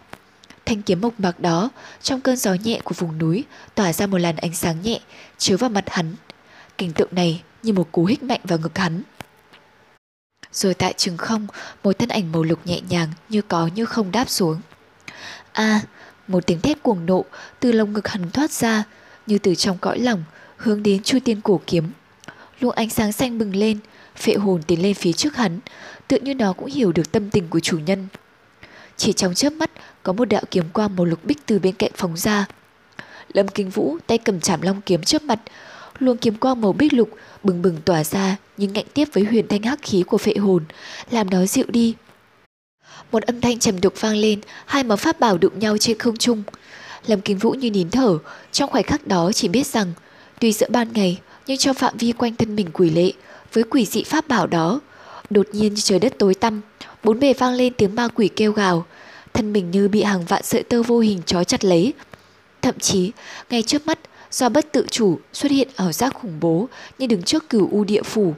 Thanh 0.66 0.82
kiếm 0.82 1.02
mộc 1.02 1.14
bạc 1.18 1.40
đó, 1.40 1.70
trong 2.02 2.22
cơn 2.22 2.38
gió 2.38 2.54
nhẹ 2.54 2.80
của 2.84 2.96
vùng 2.98 3.18
núi, 3.18 3.44
tỏa 3.76 3.94
ra 3.94 4.08
một 4.08 4.18
làn 4.18 4.36
ánh 4.38 4.54
sáng 4.54 4.82
nhẹ, 4.82 5.00
chiếu 5.38 5.58
vào 5.58 5.70
mặt 5.70 5.84
hắn. 5.88 6.16
Cảnh 6.78 6.92
tượng 6.94 7.10
này 7.12 7.44
như 7.64 7.74
một 7.74 7.92
cú 7.92 8.06
hích 8.06 8.24
mạnh 8.24 8.42
vào 8.44 8.60
ngực 8.60 8.78
hắn. 8.78 9.04
Rồi 10.52 10.74
tại 10.74 10.94
trường 10.98 11.18
không, 11.18 11.48
một 11.84 12.00
thân 12.00 12.10
ảnh 12.10 12.32
màu 12.32 12.44
lục 12.44 12.60
nhẹ 12.66 12.82
nhàng 12.90 13.10
như 13.30 13.42
có 13.42 13.70
như 13.76 13.86
không 13.86 14.12
đáp 14.12 14.30
xuống. 14.30 14.62
a 15.52 15.64
à, 15.64 15.82
một 16.28 16.46
tiếng 16.48 16.62
thét 16.62 16.84
cuồng 16.84 17.06
nộ 17.06 17.26
từ 17.60 17.72
lồng 17.72 17.94
ngực 17.94 18.08
hắn 18.08 18.32
thoát 18.32 18.52
ra, 18.52 18.84
như 19.30 19.38
từ 19.38 19.56
trong 19.56 19.78
cõi 19.78 20.00
lòng, 20.00 20.24
hướng 20.58 20.84
đến 20.84 21.04
chu 21.04 21.20
tiên 21.26 21.42
cổ 21.42 21.62
kiếm. 21.68 21.92
Luồng 22.60 22.76
ánh 22.76 22.90
sáng 22.90 23.12
xanh 23.12 23.38
bừng 23.38 23.56
lên, 23.56 23.78
phệ 24.16 24.34
hồn 24.34 24.62
tiến 24.68 24.82
lên 24.82 24.94
phía 24.94 25.14
trước 25.14 25.36
hắn, 25.36 25.60
tự 26.08 26.20
như 26.22 26.34
nó 26.34 26.54
cũng 26.54 26.70
hiểu 26.70 26.92
được 26.92 27.12
tâm 27.12 27.30
tình 27.30 27.48
của 27.48 27.60
chủ 27.60 27.80
nhân. 27.80 28.08
Chỉ 28.98 29.14
trong 29.14 29.34
chớp 29.34 29.54
mắt, 29.54 29.72
có 30.04 30.14
một 30.14 30.26
đạo 30.26 30.44
kiếm 30.52 30.66
quang 30.74 30.96
màu 30.96 31.06
lục 31.06 31.26
bích 31.26 31.46
từ 31.46 31.60
bên 31.60 31.76
cạnh 31.76 31.92
phóng 31.96 32.18
ra. 32.18 32.46
Lâm 33.34 33.48
Kinh 33.48 33.70
Vũ 33.70 33.98
tay 34.08 34.18
cầm 34.18 34.40
chảm 34.40 34.62
long 34.62 34.82
kiếm 34.82 35.04
trước 35.04 35.22
mặt, 35.22 35.40
luồng 36.00 36.18
kiếm 36.18 36.36
quang 36.36 36.62
màu 36.62 36.74
bích 36.74 36.94
lục 36.94 37.10
bừng 37.44 37.62
bừng 37.62 37.78
tỏa 37.86 38.04
ra 38.04 38.36
nhưng 38.58 38.74
ngạnh 38.74 38.86
tiếp 38.94 39.08
với 39.14 39.24
huyền 39.24 39.48
thanh 39.48 39.64
hắc 39.64 39.80
khí 39.82 40.04
của 40.08 40.18
phệ 40.18 40.34
hồn, 40.34 40.64
làm 41.12 41.30
nó 41.30 41.46
dịu 41.46 41.66
đi. 41.68 41.96
Một 43.12 43.24
âm 43.24 43.42
thanh 43.42 43.60
trầm 43.60 43.82
đục 43.82 43.94
vang 44.00 44.16
lên, 44.16 44.42
hai 44.66 44.84
món 44.84 44.98
pháp 44.98 45.20
bảo 45.20 45.38
đụng 45.38 45.60
nhau 45.60 45.78
trên 45.78 45.98
không 45.98 46.18
trung. 46.18 46.44
Lâm 47.08 47.22
Kính 47.22 47.38
Vũ 47.38 47.52
như 47.52 47.72
nín 47.72 47.90
thở, 47.90 48.18
trong 48.52 48.70
khoảnh 48.70 48.84
khắc 48.84 49.08
đó 49.08 49.32
chỉ 49.32 49.48
biết 49.48 49.68
rằng, 49.68 49.94
tuy 50.40 50.54
giữa 50.54 50.68
ban 50.70 50.94
ngày, 50.94 51.20
nhưng 51.48 51.58
trong 51.58 51.76
phạm 51.76 51.98
vi 51.98 52.12
quanh 52.12 52.36
thân 52.36 52.56
mình 52.56 52.68
quỷ 52.74 52.90
lệ, 52.90 53.12
với 53.54 53.64
quỷ 53.64 53.86
dị 53.86 54.04
pháp 54.04 54.28
bảo 54.28 54.48
đó, 54.48 54.80
đột 55.30 55.48
nhiên 55.52 55.74
trời 55.76 56.00
đất 56.00 56.14
tối 56.18 56.34
tăm, 56.34 56.62
bốn 57.04 57.20
bề 57.20 57.34
vang 57.34 57.54
lên 57.54 57.74
tiếng 57.74 57.96
ma 57.96 58.08
quỷ 58.08 58.28
kêu 58.28 58.52
gào, 58.52 58.86
thân 59.34 59.54
mình 59.54 59.72
như 59.72 59.88
bị 59.88 60.04
hàng 60.04 60.26
vạn 60.26 60.44
sợi 60.44 60.64
tơ 60.64 60.84
vô 60.84 61.00
hình 61.00 61.22
trói 61.26 61.46
chặt 61.46 61.66
lấy. 61.66 61.94
Thậm 62.62 62.80
chí, 62.80 63.12
ngay 63.50 63.64
trước 63.64 63.88
mắt, 63.88 64.00
do 64.32 64.50
bất 64.50 64.72
tự 64.72 64.86
chủ 64.92 65.20
xuất 65.34 65.52
hiện 65.52 65.68
ảo 65.76 65.92
giác 65.92 66.14
khủng 66.14 66.38
bố 66.40 66.68
như 66.98 67.08
đứng 67.08 67.24
trước 67.24 67.50
cửu 67.50 67.70
u 67.72 67.84
địa 67.84 68.04
phủ. 68.04 68.34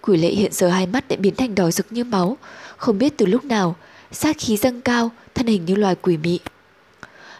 Quỷ 0.00 0.16
lệ 0.16 0.28
hiện 0.28 0.52
giờ 0.52 0.68
hai 0.68 0.86
mắt 0.86 1.08
đã 1.08 1.16
biến 1.16 1.34
thành 1.34 1.54
đỏ 1.54 1.70
rực 1.70 1.86
như 1.90 2.04
máu, 2.04 2.36
không 2.76 2.98
biết 2.98 3.16
từ 3.16 3.26
lúc 3.26 3.44
nào, 3.44 3.76
sát 4.12 4.36
khí 4.38 4.56
dâng 4.56 4.80
cao, 4.80 5.10
thân 5.34 5.46
hình 5.46 5.64
như 5.64 5.74
loài 5.74 5.94
quỷ 6.02 6.16
mị. 6.16 6.40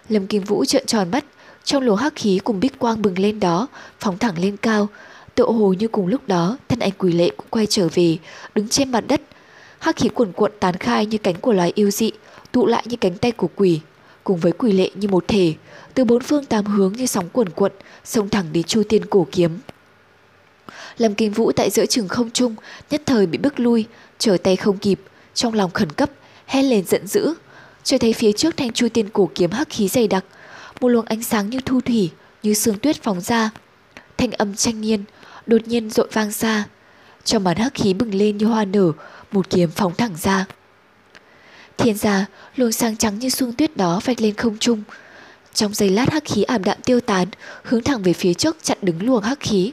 Lâm 0.08 0.26
Kim 0.26 0.44
Vũ 0.44 0.64
trợn 0.64 0.86
tròn 0.86 1.10
mắt, 1.10 1.24
trong 1.64 1.82
lỗ 1.82 1.94
hắc 1.94 2.12
khí 2.16 2.40
cùng 2.44 2.60
bích 2.60 2.78
quang 2.78 3.02
bừng 3.02 3.18
lên 3.18 3.40
đó, 3.40 3.68
phóng 4.00 4.18
thẳng 4.18 4.38
lên 4.38 4.56
cao, 4.56 4.88
tựa 5.34 5.44
hồ 5.44 5.72
như 5.78 5.88
cùng 5.88 6.06
lúc 6.06 6.28
đó, 6.28 6.58
thân 6.68 6.78
ảnh 6.78 6.92
quỷ 6.98 7.12
lệ 7.12 7.30
cũng 7.36 7.46
quay 7.50 7.66
trở 7.66 7.88
về, 7.94 8.18
đứng 8.54 8.68
trên 8.68 8.92
mặt 8.92 9.04
đất. 9.08 9.20
Hắc 9.78 9.96
khí 9.96 10.08
cuồn 10.08 10.32
cuộn 10.32 10.52
tán 10.60 10.76
khai 10.76 11.06
như 11.06 11.18
cánh 11.18 11.34
của 11.34 11.52
loài 11.52 11.72
yêu 11.74 11.90
dị, 11.90 12.10
tụ 12.52 12.66
lại 12.66 12.84
như 12.86 12.96
cánh 12.96 13.18
tay 13.18 13.32
của 13.32 13.48
quỷ. 13.56 13.80
cùng 14.24 14.38
với 14.38 14.52
quỷ 14.52 14.72
lệ 14.72 14.90
như 14.94 15.08
một 15.08 15.24
thể, 15.28 15.54
từ 15.94 16.04
bốn 16.04 16.22
phương 16.22 16.44
tám 16.44 16.64
hướng 16.64 16.92
như 16.92 17.06
sóng 17.06 17.28
cuồn 17.28 17.48
cuộn, 17.48 17.72
xông 18.04 18.28
thẳng 18.28 18.46
đến 18.52 18.62
Chu 18.62 18.82
Tiên 18.88 19.04
cổ 19.04 19.26
kiếm. 19.32 19.58
Lâm 20.98 21.14
Kinh 21.14 21.32
Vũ 21.32 21.52
tại 21.52 21.70
giữa 21.70 21.86
trường 21.86 22.08
không 22.08 22.30
trung, 22.30 22.54
nhất 22.90 23.02
thời 23.06 23.26
bị 23.26 23.38
bức 23.38 23.60
lui, 23.60 23.84
trở 24.18 24.36
tay 24.42 24.56
không 24.56 24.78
kịp, 24.78 25.00
trong 25.34 25.54
lòng 25.54 25.70
khẩn 25.70 25.92
cấp, 25.92 26.10
hét 26.46 26.62
lên 26.62 26.84
giận 26.84 27.06
dữ. 27.06 27.34
Chỉ 27.86 27.98
thấy 27.98 28.12
phía 28.12 28.32
trước 28.32 28.56
thanh 28.56 28.72
Chu 28.72 28.88
Tiên 28.88 29.08
cổ 29.08 29.30
kiếm 29.34 29.50
hắc 29.50 29.68
khí 29.70 29.88
dày 29.88 30.08
đặc, 30.08 30.24
một 30.80 30.88
luồng 30.88 31.06
ánh 31.06 31.22
sáng 31.22 31.50
như 31.50 31.60
thu 31.64 31.80
thủy, 31.80 32.10
như 32.42 32.54
sương 32.54 32.78
tuyết 32.78 33.02
phóng 33.02 33.20
ra. 33.20 33.50
Thanh 34.16 34.30
âm 34.30 34.54
tranh 34.54 34.80
nhiên, 34.80 35.04
đột 35.46 35.68
nhiên 35.68 35.90
rội 35.90 36.08
vang 36.12 36.32
xa. 36.32 36.64
Trong 37.24 37.44
màn 37.44 37.56
hắc 37.56 37.74
khí 37.74 37.94
bừng 37.94 38.14
lên 38.14 38.36
như 38.36 38.46
hoa 38.46 38.64
nở, 38.64 38.92
một 39.32 39.50
kiếm 39.50 39.70
phóng 39.70 39.94
thẳng 39.94 40.14
ra. 40.22 40.46
Thiên 41.76 41.96
gia, 41.96 42.26
luồng 42.56 42.72
sáng 42.72 42.96
trắng 42.96 43.18
như 43.18 43.28
sương 43.28 43.52
tuyết 43.52 43.76
đó 43.76 44.00
vạch 44.04 44.20
lên 44.20 44.34
không 44.34 44.58
trung. 44.58 44.82
Trong 45.54 45.74
giây 45.74 45.88
lát 45.88 46.12
hắc 46.12 46.24
khí 46.24 46.42
ảm 46.42 46.64
đạm 46.64 46.78
tiêu 46.84 47.00
tán, 47.00 47.28
hướng 47.62 47.82
thẳng 47.82 48.02
về 48.02 48.12
phía 48.12 48.34
trước 48.34 48.56
chặn 48.62 48.78
đứng 48.82 49.06
luồng 49.06 49.22
hắc 49.22 49.40
khí. 49.40 49.72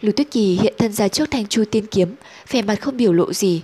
Lưu 0.00 0.12
Tuyết 0.12 0.30
Kỳ 0.30 0.58
hiện 0.62 0.74
thân 0.78 0.92
ra 0.92 1.08
trước 1.08 1.30
thanh 1.30 1.46
chu 1.46 1.64
tiên 1.70 1.86
kiếm, 1.86 2.14
vẻ 2.50 2.62
mặt 2.62 2.80
không 2.80 2.96
biểu 2.96 3.12
lộ 3.12 3.32
gì. 3.32 3.62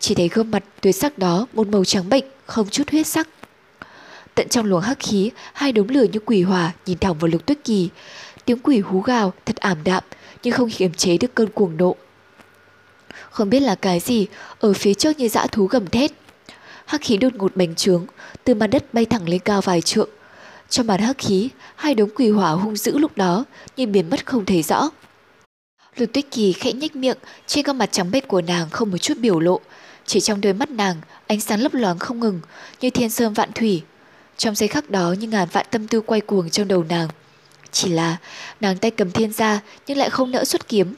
Chỉ 0.00 0.14
thấy 0.14 0.28
gương 0.28 0.50
mặt 0.50 0.64
tuyệt 0.80 0.96
sắc 0.96 1.18
đó 1.18 1.46
một 1.52 1.68
màu 1.68 1.84
trắng 1.84 2.08
bệnh, 2.08 2.24
không 2.46 2.68
chút 2.68 2.90
huyết 2.90 3.06
sắc. 3.06 3.28
Tận 4.34 4.48
trong 4.48 4.66
luồng 4.66 4.80
hắc 4.80 4.98
khí, 5.00 5.30
hai 5.52 5.72
đống 5.72 5.88
lửa 5.88 6.06
như 6.12 6.20
quỷ 6.20 6.42
hỏa 6.42 6.72
nhìn 6.86 6.98
thẳng 6.98 7.14
vào 7.18 7.28
Lục 7.28 7.46
Tuyết 7.46 7.58
Kỳ. 7.64 7.88
Tiếng 8.44 8.58
quỷ 8.58 8.80
hú 8.80 9.00
gào 9.00 9.32
thật 9.46 9.56
ảm 9.56 9.78
đạm, 9.84 10.02
nhưng 10.42 10.54
không 10.54 10.70
kiềm 10.70 10.92
chế 10.92 11.18
được 11.18 11.34
cơn 11.34 11.48
cuồng 11.48 11.76
nộ. 11.76 11.96
Không 13.30 13.50
biết 13.50 13.60
là 13.60 13.74
cái 13.74 14.00
gì, 14.00 14.26
ở 14.60 14.72
phía 14.72 14.94
trước 14.94 15.18
như 15.18 15.28
dã 15.28 15.46
thú 15.46 15.66
gầm 15.66 15.86
thét. 15.86 16.12
Hắc 16.86 17.00
khí 17.00 17.16
đột 17.16 17.34
ngột 17.34 17.56
bành 17.56 17.74
trướng, 17.74 18.06
từ 18.44 18.54
mặt 18.54 18.66
đất 18.66 18.94
bay 18.94 19.04
thẳng 19.04 19.28
lên 19.28 19.40
cao 19.40 19.60
vài 19.60 19.80
trượng. 19.80 20.08
Trong 20.68 20.86
màn 20.86 21.00
hắc 21.00 21.18
khí, 21.18 21.48
hai 21.76 21.94
đống 21.94 22.10
quỷ 22.14 22.30
hỏa 22.30 22.50
hung 22.50 22.76
dữ 22.76 22.98
lúc 22.98 23.16
đó 23.16 23.44
nhưng 23.76 23.92
biến 23.92 24.10
mất 24.10 24.26
không 24.26 24.44
thấy 24.44 24.62
rõ. 24.62 24.90
Lục 25.96 26.10
Tuyết 26.12 26.24
Kỳ 26.30 26.52
khẽ 26.52 26.72
nhếch 26.72 26.96
miệng, 26.96 27.18
trên 27.46 27.64
gương 27.64 27.78
mặt 27.78 27.88
trắng 27.92 28.10
bệch 28.10 28.28
của 28.28 28.40
nàng 28.40 28.70
không 28.70 28.90
một 28.90 28.98
chút 28.98 29.14
biểu 29.20 29.40
lộ, 29.40 29.60
chỉ 30.08 30.20
trong 30.20 30.40
đôi 30.40 30.52
mắt 30.52 30.70
nàng, 30.70 30.96
ánh 31.26 31.40
sáng 31.40 31.60
lấp 31.60 31.74
loáng 31.74 31.98
không 31.98 32.20
ngừng, 32.20 32.40
như 32.80 32.90
thiên 32.90 33.10
sơn 33.10 33.32
vạn 33.32 33.52
thủy. 33.52 33.82
Trong 34.36 34.54
giây 34.54 34.68
khắc 34.68 34.90
đó 34.90 35.14
như 35.18 35.28
ngàn 35.28 35.48
vạn 35.52 35.66
tâm 35.70 35.86
tư 35.86 36.00
quay 36.00 36.20
cuồng 36.20 36.50
trong 36.50 36.68
đầu 36.68 36.84
nàng. 36.84 37.08
Chỉ 37.72 37.88
là 37.88 38.16
nàng 38.60 38.78
tay 38.78 38.90
cầm 38.90 39.10
thiên 39.10 39.32
ra 39.32 39.60
nhưng 39.86 39.98
lại 39.98 40.10
không 40.10 40.30
nỡ 40.30 40.44
xuất 40.44 40.68
kiếm. 40.68 40.94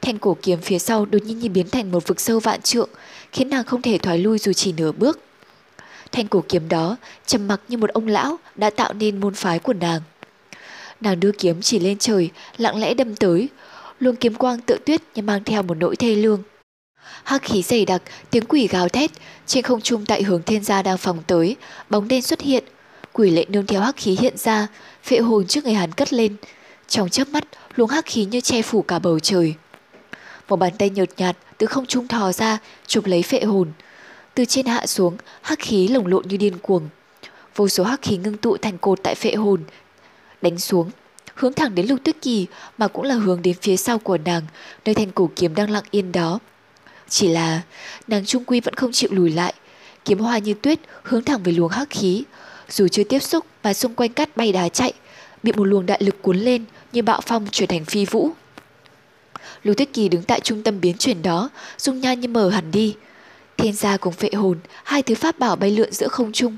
Thanh 0.00 0.18
cổ 0.18 0.36
kiếm 0.42 0.60
phía 0.60 0.78
sau 0.78 1.06
đột 1.06 1.22
nhiên 1.22 1.38
như 1.38 1.48
biến 1.48 1.68
thành 1.68 1.90
một 1.90 2.06
vực 2.06 2.20
sâu 2.20 2.40
vạn 2.40 2.62
trượng, 2.62 2.90
khiến 3.32 3.50
nàng 3.50 3.64
không 3.64 3.82
thể 3.82 3.98
thoái 3.98 4.18
lui 4.18 4.38
dù 4.38 4.52
chỉ 4.52 4.72
nửa 4.72 4.92
bước. 4.92 5.20
Thanh 6.12 6.28
cổ 6.28 6.44
kiếm 6.48 6.68
đó 6.68 6.96
trầm 7.26 7.48
mặc 7.48 7.60
như 7.68 7.76
một 7.76 7.90
ông 7.90 8.06
lão 8.06 8.38
đã 8.54 8.70
tạo 8.70 8.92
nên 8.92 9.20
môn 9.20 9.34
phái 9.34 9.58
của 9.58 9.72
nàng. 9.72 10.00
Nàng 11.00 11.20
đưa 11.20 11.32
kiếm 11.32 11.62
chỉ 11.62 11.78
lên 11.78 11.98
trời, 11.98 12.30
lặng 12.56 12.80
lẽ 12.80 12.94
đâm 12.94 13.16
tới, 13.16 13.48
luồng 14.00 14.16
kiếm 14.16 14.34
quang 14.34 14.60
tự 14.60 14.78
tuyết 14.86 15.02
như 15.14 15.22
mang 15.22 15.44
theo 15.44 15.62
một 15.62 15.76
nỗi 15.76 15.96
thê 15.96 16.14
lương. 16.14 16.42
Hắc 17.24 17.42
khí 17.42 17.62
dày 17.62 17.84
đặc, 17.84 18.02
tiếng 18.30 18.44
quỷ 18.44 18.68
gào 18.68 18.88
thét, 18.88 19.10
trên 19.46 19.62
không 19.62 19.80
trung 19.80 20.06
tại 20.06 20.22
hướng 20.22 20.42
thiên 20.42 20.64
gia 20.64 20.82
đang 20.82 20.98
phòng 20.98 21.22
tới, 21.26 21.56
bóng 21.90 22.08
đen 22.08 22.22
xuất 22.22 22.40
hiện. 22.40 22.64
Quỷ 23.12 23.30
lệ 23.30 23.44
nương 23.48 23.66
theo 23.66 23.80
hắc 23.80 23.96
khí 23.96 24.16
hiện 24.20 24.36
ra, 24.36 24.66
phệ 25.04 25.18
hồn 25.18 25.46
trước 25.46 25.64
người 25.64 25.74
hắn 25.74 25.92
cất 25.92 26.12
lên. 26.12 26.36
Trong 26.88 27.08
chớp 27.08 27.28
mắt, 27.28 27.44
luồng 27.74 27.88
hắc 27.88 28.06
khí 28.06 28.24
như 28.24 28.40
che 28.40 28.62
phủ 28.62 28.82
cả 28.82 28.98
bầu 28.98 29.18
trời. 29.18 29.54
Một 30.48 30.56
bàn 30.56 30.72
tay 30.78 30.90
nhợt 30.90 31.08
nhạt 31.16 31.36
từ 31.58 31.66
không 31.66 31.86
trung 31.86 32.08
thò 32.08 32.32
ra, 32.32 32.58
chụp 32.86 33.06
lấy 33.06 33.22
phệ 33.22 33.40
hồn. 33.40 33.72
Từ 34.34 34.44
trên 34.44 34.66
hạ 34.66 34.86
xuống, 34.86 35.16
hắc 35.42 35.58
khí 35.58 35.88
lồng 35.88 36.06
lộn 36.06 36.28
như 36.28 36.36
điên 36.36 36.58
cuồng. 36.58 36.88
Vô 37.56 37.68
số 37.68 37.84
hắc 37.84 38.02
khí 38.02 38.16
ngưng 38.16 38.36
tụ 38.36 38.56
thành 38.56 38.78
cột 38.78 38.98
tại 39.02 39.14
phệ 39.14 39.34
hồn, 39.34 39.62
đánh 40.42 40.58
xuống, 40.58 40.90
hướng 41.34 41.52
thẳng 41.52 41.74
đến 41.74 41.86
lục 41.86 41.98
tuyết 42.04 42.16
kỳ 42.22 42.46
mà 42.78 42.88
cũng 42.88 43.04
là 43.04 43.14
hướng 43.14 43.42
đến 43.42 43.56
phía 43.60 43.76
sau 43.76 43.98
của 43.98 44.18
nàng, 44.18 44.42
nơi 44.84 44.94
thanh 44.94 45.10
cổ 45.12 45.30
kiếm 45.36 45.54
đang 45.54 45.70
lặng 45.70 45.84
yên 45.90 46.12
đó. 46.12 46.38
Chỉ 47.08 47.28
là 47.28 47.62
nàng 48.08 48.26
trung 48.26 48.44
quy 48.44 48.60
vẫn 48.60 48.74
không 48.74 48.92
chịu 48.92 49.10
lùi 49.12 49.30
lại, 49.30 49.54
kiếm 50.04 50.18
hoa 50.18 50.38
như 50.38 50.54
tuyết 50.54 50.78
hướng 51.02 51.24
thẳng 51.24 51.42
về 51.42 51.52
luồng 51.52 51.68
hắc 51.68 51.90
khí. 51.90 52.24
Dù 52.68 52.88
chưa 52.88 53.04
tiếp 53.04 53.18
xúc 53.18 53.46
mà 53.62 53.74
xung 53.74 53.94
quanh 53.94 54.12
cát 54.12 54.36
bay 54.36 54.52
đá 54.52 54.68
chạy, 54.68 54.92
bị 55.42 55.52
một 55.52 55.64
luồng 55.64 55.86
đại 55.86 56.02
lực 56.02 56.22
cuốn 56.22 56.38
lên 56.38 56.64
như 56.92 57.02
bạo 57.02 57.20
phong 57.26 57.46
chuyển 57.50 57.68
thành 57.68 57.84
phi 57.84 58.04
vũ. 58.04 58.30
Lưu 59.62 59.74
Tuyết 59.74 59.92
Kỳ 59.92 60.08
đứng 60.08 60.22
tại 60.22 60.40
trung 60.40 60.62
tâm 60.62 60.80
biến 60.80 60.96
chuyển 60.98 61.22
đó, 61.22 61.50
dung 61.78 62.00
nhan 62.00 62.20
như 62.20 62.28
mờ 62.28 62.48
hẳn 62.48 62.70
đi. 62.70 62.96
Thiên 63.56 63.72
gia 63.72 63.96
cùng 63.96 64.12
phệ 64.12 64.30
hồn, 64.30 64.58
hai 64.84 65.02
thứ 65.02 65.14
pháp 65.14 65.38
bảo 65.38 65.56
bay 65.56 65.70
lượn 65.70 65.92
giữa 65.92 66.08
không 66.08 66.32
trung. 66.32 66.56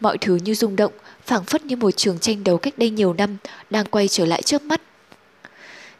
Mọi 0.00 0.18
thứ 0.18 0.36
như 0.36 0.54
rung 0.54 0.76
động, 0.76 0.92
phảng 1.26 1.44
phất 1.44 1.64
như 1.64 1.76
một 1.76 1.90
trường 1.90 2.18
tranh 2.18 2.44
đấu 2.44 2.58
cách 2.58 2.78
đây 2.78 2.90
nhiều 2.90 3.12
năm 3.12 3.36
đang 3.70 3.86
quay 3.86 4.08
trở 4.08 4.26
lại 4.26 4.42
trước 4.42 4.62
mắt. 4.62 4.80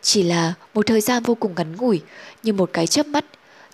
Chỉ 0.03 0.23
là 0.23 0.55
một 0.75 0.87
thời 0.87 1.01
gian 1.01 1.23
vô 1.23 1.35
cùng 1.35 1.55
ngắn 1.55 1.77
ngủi, 1.77 2.01
như 2.43 2.53
một 2.53 2.71
cái 2.73 2.87
chớp 2.87 3.07
mắt, 3.07 3.25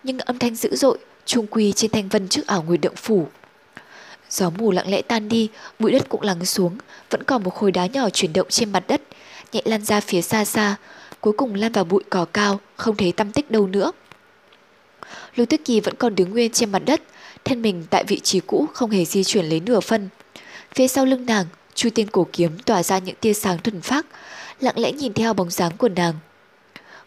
nhưng 0.03 0.19
âm 0.19 0.39
thanh 0.39 0.55
dữ 0.55 0.77
dội 0.77 0.99
trung 1.27 1.47
quy 1.47 1.73
trên 1.73 1.91
thanh 1.91 2.09
vân 2.09 2.29
trước 2.29 2.47
ảo 2.47 2.63
nguyệt 2.63 2.81
động 2.81 2.97
phủ. 2.97 3.27
Gió 4.31 4.51
mù 4.51 4.71
lặng 4.71 4.91
lẽ 4.91 5.03
tan 5.03 5.29
đi, 5.29 5.49
bụi 5.79 5.93
đất 5.93 6.09
cũng 6.09 6.23
lắng 6.23 6.45
xuống, 6.45 6.79
vẫn 7.11 7.23
còn 7.23 7.43
một 7.43 7.51
khối 7.51 7.73
đá 7.73 7.87
nhỏ 7.87 8.11
chuyển 8.11 8.33
động 8.33 8.47
trên 8.51 8.73
mặt 8.73 8.85
đất, 8.89 9.03
nhẹ 9.53 9.63
lan 9.65 9.85
ra 9.85 10.01
phía 10.01 10.23
xa 10.23 10.45
xa, 10.45 10.77
cuối 11.21 11.33
cùng 11.33 11.55
lan 11.55 11.73
vào 11.73 11.85
bụi 11.85 12.03
cỏ 12.11 12.27
cao, 12.33 12.61
không 12.77 12.97
thấy 12.97 13.13
tâm 13.13 13.33
tích 13.33 13.51
đâu 13.51 13.67
nữa. 13.67 13.93
Lưu 15.37 15.47
Tuyết 15.47 15.61
Kỳ 15.65 15.81
vẫn 15.81 15.95
còn 15.95 16.15
đứng 16.15 16.31
nguyên 16.31 16.53
trên 16.53 16.73
mặt 16.73 16.83
đất, 16.87 17.03
thân 17.45 17.63
mình 17.63 17.85
tại 17.91 18.05
vị 18.05 18.21
trí 18.21 18.41
cũ 18.41 18.67
không 18.73 18.91
hề 18.91 19.05
di 19.05 19.25
chuyển 19.25 19.47
lấy 19.47 19.61
nửa 19.61 19.81
phân. 19.81 20.09
Phía 20.75 20.89
sau 20.89 21.05
lưng 21.05 21.27
nàng, 21.27 21.47
Chu 21.75 21.91
Tiên 21.95 22.11
cổ 22.11 22.27
kiếm 22.33 22.59
tỏa 22.59 22.83
ra 22.83 22.99
những 22.99 23.17
tia 23.21 23.33
sáng 23.33 23.59
thuần 23.59 23.81
phác, 23.81 24.07
lặng 24.61 24.79
lẽ 24.79 24.93
nhìn 24.93 25.13
theo 25.13 25.35
bóng 25.35 25.51
dáng 25.51 25.77
của 25.77 25.89
nàng. 25.89 26.15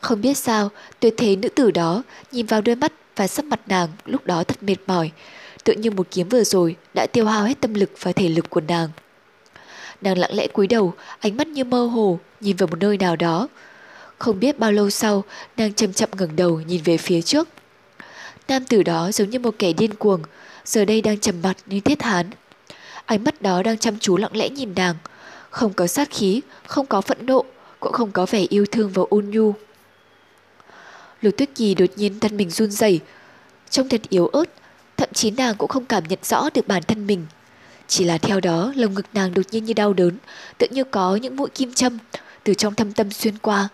Không 0.04 0.22
biết 0.22 0.38
sao, 0.38 0.70
tôi 1.00 1.12
thấy 1.18 1.36
nữ 1.36 1.50
tử 1.50 1.72
đó 1.72 2.04
nhìn 2.32 2.46
vào 2.46 2.62
đôi 2.62 2.76
mắt 2.76 2.94
và 3.16 3.28
sắc 3.28 3.46
mặt 3.46 3.60
nàng 3.68 3.90
lúc 4.06 4.26
đó 4.26 4.44
thật 4.44 4.64
mệt 4.64 4.76
mỏi, 4.88 5.12
tự 5.64 5.74
như 5.74 5.92
một 5.92 6.08
kiếm 6.12 6.30
vừa 6.30 6.44
rồi 6.44 6.76
đã 6.94 7.08
tiêu 7.08 7.26
hao 7.26 7.44
hết 7.44 7.62
tâm 7.62 7.74
lực 7.74 7.90
và 8.00 8.12
thể 8.12 8.30
lực 8.30 8.50
của 8.50 8.62
nàng. 8.62 8.90
Nàng 10.02 10.18
lặng 10.18 10.34
lẽ 10.34 10.48
cúi 10.48 10.68
đầu, 10.68 10.94
ánh 11.20 11.38
mắt 11.38 11.48
như 11.48 11.64
mơ 11.64 11.86
hồ, 11.86 12.20
nhìn 12.40 12.56
vào 12.56 12.68
một 12.68 12.80
nơi 12.80 12.98
nào 12.98 13.16
đó. 13.16 13.48
Không 14.18 14.40
biết 14.40 14.60
bao 14.60 14.72
lâu 14.72 14.90
sau, 14.90 15.24
nàng 15.58 15.74
chậm 15.74 15.94
chậm 15.94 16.10
ngẩng 16.18 16.36
đầu 16.36 16.62
nhìn 16.62 16.82
về 16.84 16.98
phía 16.98 17.22
trước. 17.22 17.48
Nam 18.48 18.66
tử 18.66 18.84
đó 18.84 19.12
giống 19.12 19.30
như 19.30 19.40
một 19.40 19.56
kẻ 19.60 19.74
điên 19.74 19.94
cuồng, 19.94 20.22
giờ 20.66 20.86
đây 20.86 21.02
đang 21.02 21.20
trầm 21.20 21.36
mặt 21.44 21.58
như 21.66 21.80
thiết 21.80 22.02
hán. 22.02 22.30
Ánh 23.06 23.24
mắt 23.24 23.42
đó 23.42 23.64
đang 23.64 23.78
chăm 23.78 24.00
chú 24.00 24.18
lặng 24.18 24.38
lẽ 24.38 24.50
nhìn 24.50 24.74
nàng, 24.76 24.96
không 25.50 25.74
có 25.74 25.88
sát 25.88 26.10
khí, 26.12 26.42
không 26.68 26.86
có 26.86 27.02
phẫn 27.02 27.26
nộ, 27.26 27.46
cũng 27.80 27.92
không 27.92 28.12
có 28.12 28.26
vẻ 28.26 28.46
yêu 28.50 28.66
thương 28.72 28.90
và 28.90 29.04
ôn 29.10 29.26
nhu. 29.30 29.54
Lục 31.24 31.38
tuyết 31.38 31.50
kỳ 31.56 31.76
đột 31.76 31.90
nhiên 31.96 32.20
thân 32.20 32.38
mình 32.38 32.50
run 32.50 32.72
rẩy, 32.72 33.00
trông 33.70 33.90
thật 33.90 34.02
yếu 34.10 34.28
ớt, 34.28 34.46
thậm 34.98 35.10
chí 35.14 35.32
nàng 35.32 35.56
cũng 35.58 35.70
không 35.70 35.86
cảm 35.86 36.04
nhận 36.04 36.20
rõ 36.24 36.50
được 36.54 36.68
bản 36.68 36.84
thân 36.84 37.08
mình. 37.08 37.26
Chỉ 37.88 38.04
là 38.04 38.18
theo 38.18 38.40
đó 38.40 38.74
lồng 38.76 38.94
ngực 38.94 39.06
nàng 39.14 39.34
đột 39.34 39.42
nhiên 39.52 39.66
như 39.66 39.74
đau 39.74 39.94
đớn, 39.94 40.18
tự 40.58 40.68
như 40.72 40.84
có 40.84 41.16
những 41.16 41.36
mũi 41.36 41.50
kim 41.50 41.74
châm 41.74 41.98
từ 42.44 42.54
trong 42.54 42.76
thâm 42.76 42.94
tâm 42.94 43.12
xuyên 43.12 43.38
qua. 43.38 43.70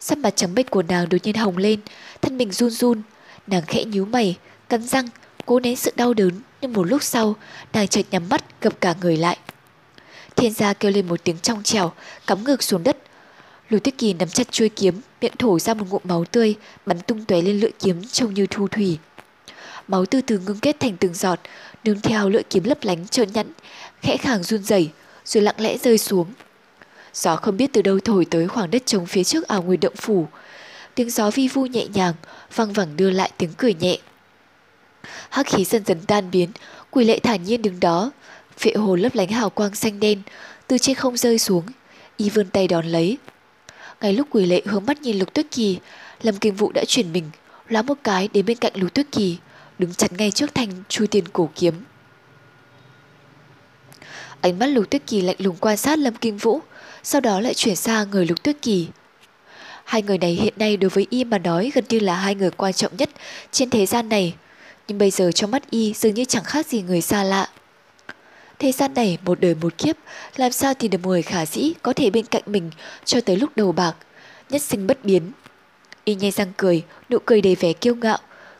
Sắc 0.00 0.18
mặt 0.18 0.36
trắng 0.36 0.54
bệch 0.54 0.70
của 0.70 0.82
nàng 0.82 1.08
đột 1.08 1.18
nhiên 1.22 1.34
hồng 1.34 1.56
lên, 1.56 1.80
thân 2.20 2.38
mình 2.38 2.52
run 2.52 2.70
run, 2.70 3.02
nàng 3.46 3.62
khẽ 3.66 3.84
nhíu 3.84 4.04
mày, 4.04 4.36
cắn 4.68 4.82
răng, 4.82 5.08
cố 5.46 5.60
nén 5.60 5.76
sự 5.76 5.92
đau 5.96 6.14
đớn, 6.14 6.32
nhưng 6.60 6.72
một 6.72 6.84
lúc 6.84 7.02
sau, 7.02 7.36
nàng 7.72 7.88
chợt 7.88 8.06
nhắm 8.10 8.28
mắt 8.28 8.44
gập 8.60 8.80
cả 8.80 8.94
người 9.00 9.16
lại. 9.16 9.38
Thiên 10.36 10.52
gia 10.52 10.72
kêu 10.72 10.92
lên 10.92 11.08
một 11.08 11.24
tiếng 11.24 11.38
trong 11.38 11.62
trèo, 11.62 11.92
cắm 12.26 12.44
ngược 12.44 12.62
xuống 12.62 12.82
đất, 12.82 12.96
Lục 13.70 13.84
Tuyết 13.84 13.98
Kỳ 13.98 14.12
nắm 14.12 14.28
chặt 14.28 14.52
chuôi 14.52 14.68
kiếm, 14.68 15.00
miệng 15.20 15.36
thổ 15.38 15.58
ra 15.58 15.74
một 15.74 15.86
ngụm 15.90 16.02
máu 16.04 16.24
tươi, 16.24 16.54
bắn 16.86 17.00
tung 17.00 17.24
tóe 17.24 17.42
lên 17.42 17.60
lưỡi 17.60 17.70
kiếm 17.78 18.04
trông 18.04 18.34
như 18.34 18.46
thu 18.50 18.68
thủy. 18.68 18.98
Máu 19.88 20.06
từ 20.06 20.20
từ 20.20 20.38
ngưng 20.38 20.60
kết 20.60 20.76
thành 20.80 20.96
từng 20.96 21.14
giọt, 21.14 21.40
nương 21.84 22.00
theo 22.00 22.28
lưỡi 22.28 22.42
kiếm 22.42 22.64
lấp 22.64 22.78
lánh 22.82 23.08
trơn 23.08 23.32
nhẵn, 23.32 23.46
khẽ 24.02 24.16
khàng 24.16 24.42
run 24.42 24.62
rẩy, 24.62 24.90
rồi 25.24 25.42
lặng 25.42 25.54
lẽ 25.58 25.78
rơi 25.78 25.98
xuống. 25.98 26.26
Gió 27.14 27.36
không 27.36 27.56
biết 27.56 27.70
từ 27.72 27.82
đâu 27.82 27.98
thổi 28.04 28.24
tới 28.24 28.48
khoảng 28.48 28.70
đất 28.70 28.86
trống 28.86 29.06
phía 29.06 29.24
trước 29.24 29.48
ảo 29.48 29.62
nguyên 29.62 29.80
động 29.80 29.96
phủ. 29.96 30.26
Tiếng 30.94 31.10
gió 31.10 31.30
vi 31.30 31.48
vu 31.48 31.66
nhẹ 31.66 31.86
nhàng, 31.94 32.14
văng 32.54 32.72
vẳng 32.72 32.96
đưa 32.96 33.10
lại 33.10 33.30
tiếng 33.36 33.50
cười 33.56 33.74
nhẹ. 33.74 33.98
Hắc 35.30 35.46
khí 35.46 35.64
dần 35.64 35.82
dần 35.86 35.98
tan 36.06 36.30
biến, 36.30 36.50
quỷ 36.90 37.04
lệ 37.04 37.18
thản 37.18 37.42
nhiên 37.42 37.62
đứng 37.62 37.80
đó, 37.80 38.10
phệ 38.58 38.72
hồ 38.72 38.96
lấp 38.96 39.14
lánh 39.14 39.28
hào 39.28 39.50
quang 39.50 39.74
xanh 39.74 40.00
đen, 40.00 40.22
từ 40.66 40.78
trên 40.78 40.96
không 40.96 41.16
rơi 41.16 41.38
xuống, 41.38 41.64
y 42.16 42.30
vươn 42.30 42.46
tay 42.50 42.68
đón 42.68 42.86
lấy, 42.86 43.18
ngay 44.00 44.12
lúc 44.12 44.26
quỷ 44.30 44.46
lệ 44.46 44.62
hướng 44.64 44.86
mắt 44.86 45.02
nhìn 45.02 45.18
Lục 45.18 45.34
Tuyết 45.34 45.46
Kỳ, 45.50 45.78
Lâm 46.22 46.36
Kinh 46.36 46.54
Vũ 46.54 46.72
đã 46.72 46.84
chuyển 46.84 47.12
mình, 47.12 47.30
lóa 47.68 47.82
một 47.82 47.98
cái 48.04 48.28
đến 48.32 48.46
bên 48.46 48.56
cạnh 48.56 48.72
Lục 48.74 48.94
Tuyết 48.94 49.06
Kỳ, 49.12 49.38
đứng 49.78 49.94
chặt 49.94 50.12
ngay 50.12 50.30
trước 50.30 50.54
thanh 50.54 50.70
chui 50.88 51.06
tiền 51.06 51.24
cổ 51.28 51.50
kiếm. 51.54 51.74
Ánh 54.40 54.58
mắt 54.58 54.66
Lục 54.66 54.90
Tuyết 54.90 55.06
Kỳ 55.06 55.20
lạnh 55.20 55.36
lùng 55.38 55.56
quan 55.60 55.76
sát 55.76 55.98
Lâm 55.98 56.14
Kinh 56.14 56.36
Vũ, 56.36 56.60
sau 57.02 57.20
đó 57.20 57.40
lại 57.40 57.54
chuyển 57.54 57.76
sang 57.76 58.10
người 58.10 58.26
Lục 58.26 58.42
Tuyết 58.42 58.56
Kỳ. 58.62 58.88
Hai 59.84 60.02
người 60.02 60.18
này 60.18 60.32
hiện 60.32 60.54
nay 60.56 60.76
đối 60.76 60.90
với 60.90 61.06
y 61.10 61.24
mà 61.24 61.38
nói 61.38 61.72
gần 61.74 61.84
như 61.88 61.98
là 61.98 62.14
hai 62.14 62.34
người 62.34 62.50
quan 62.50 62.72
trọng 62.72 62.96
nhất 62.96 63.10
trên 63.52 63.70
thế 63.70 63.86
gian 63.86 64.08
này, 64.08 64.34
nhưng 64.88 64.98
bây 64.98 65.10
giờ 65.10 65.32
trong 65.32 65.50
mắt 65.50 65.70
y 65.70 65.92
dường 65.94 66.14
như 66.14 66.24
chẳng 66.24 66.44
khác 66.44 66.66
gì 66.66 66.82
người 66.82 67.00
xa 67.00 67.24
lạ. 67.24 67.48
Thế 68.60 68.72
gian 68.72 68.94
này 68.94 69.18
một 69.24 69.40
đời 69.40 69.54
một 69.54 69.78
kiếp, 69.78 69.96
làm 70.36 70.52
sao 70.52 70.74
thì 70.74 70.88
được 70.88 71.06
người 71.06 71.22
khả 71.22 71.46
dĩ 71.46 71.72
có 71.82 71.92
thể 71.92 72.10
bên 72.10 72.26
cạnh 72.26 72.42
mình 72.46 72.70
cho 73.04 73.20
tới 73.20 73.36
lúc 73.36 73.50
đầu 73.56 73.72
bạc, 73.72 73.92
nhất 74.50 74.62
sinh 74.62 74.86
bất 74.86 75.04
biến. 75.04 75.32
Y 76.04 76.14
nhai 76.14 76.30
răng 76.30 76.52
cười, 76.56 76.82
nụ 77.10 77.18
cười 77.24 77.40
đầy 77.40 77.54
vẻ 77.54 77.72
kiêu 77.72 77.94
ngạo, 77.94 78.18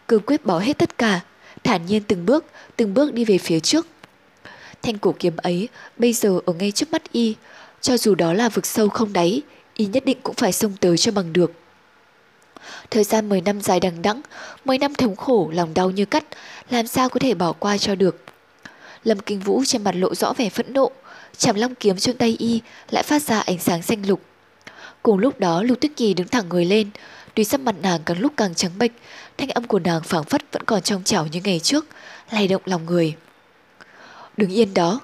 cương 0.09 0.22
quyết 0.27 0.47
bỏ 0.47 0.59
hết 0.59 0.78
tất 0.78 0.98
cả, 0.98 1.20
thản 1.64 1.86
nhiên 1.86 2.02
từng 2.02 2.27
bước, 2.27 2.44
từng 2.77 2.94
bước 2.94 3.14
đi 3.14 3.24
về 3.24 3.39
phía 3.39 3.60
trước. 3.60 3.86
Thanh 4.82 4.98
cổ 4.98 5.14
kiếm 5.18 5.36
ấy 5.36 5.68
bây 5.98 6.12
giờ 6.12 6.40
ở 6.47 6.52
ngay 6.52 6.72
trước 6.72 6.93
mắt 6.93 7.12
Y, 7.12 7.35
cho 7.81 7.97
dù 7.97 8.14
đó 8.14 8.32
là 8.32 8.48
vực 8.48 8.66
sâu 8.66 8.89
không 8.89 9.12
đáy, 9.12 9.43
Y 9.74 9.86
nhất 9.86 10.05
định 10.05 10.18
cũng 10.22 10.35
phải 10.35 10.52
xông 10.52 10.72
tới 10.81 10.97
cho 10.97 11.12
bằng 11.12 11.32
được. 11.32 11.52
Thời 12.90 13.05
gian 13.05 13.28
10 13.28 13.40
năm 13.40 13.60
dài 13.60 13.81
đằng 13.81 14.02
đẵng, 14.02 14.20
10 14.64 14.78
năm 14.78 14.94
thống 14.94 15.16
khổ, 15.16 15.51
lòng 15.55 15.74
đau 15.74 15.90
như 15.90 16.05
cắt, 16.05 16.24
làm 16.70 16.86
sao 16.86 17.09
có 17.09 17.20
thể 17.20 17.35
bỏ 17.35 17.52
qua 17.52 17.78
cho 17.78 17.94
được. 17.94 18.24
Lâm 19.05 19.18
Kinh 19.18 19.40
Vũ 19.40 19.64
trên 19.66 19.85
mặt 19.85 19.94
lộ 19.94 20.14
rõ 20.14 20.32
vẻ 20.32 20.51
phẫn 20.51 20.72
nộ, 20.72 20.90
chảm 21.36 21.56
long 21.56 21.74
kiếm 21.74 21.97
trên 21.97 22.16
tay 22.16 22.36
y 22.39 22.60
lại 22.90 23.02
phát 23.02 23.22
ra 23.22 23.40
ánh 23.40 23.59
sáng 23.59 23.82
xanh 23.82 24.09
lục. 24.09 24.20
Cùng 25.02 25.18
lúc 25.18 25.40
đó 25.40 25.62
Lục 25.62 25.81
Tuyết 25.81 25.93
Kỳ 25.97 26.14
đứng 26.14 26.28
thẳng 26.28 26.48
người 26.48 26.64
lên, 26.64 26.90
tuy 27.35 27.44
sắc 27.44 27.60
mặt 27.60 27.74
nàng 27.82 28.01
càng 28.05 28.20
lúc 28.20 28.32
càng 28.36 28.55
trắng 28.55 28.70
bệch, 28.78 28.93
thanh 29.39 29.48
âm 29.48 29.64
của 29.64 29.78
nàng 29.78 30.02
phảng 30.02 30.24
phất 30.24 30.52
vẫn 30.52 30.62
còn 30.62 30.82
trong 30.82 31.05
trẻo 31.05 31.27
như 31.27 31.40
ngày 31.44 31.60
trước, 31.60 31.86
lay 32.31 32.48
động 32.48 32.62
lòng 32.64 32.86
người. 32.86 33.14
Đứng 34.36 34.51
yên 34.51 34.74
đó. 34.74 35.01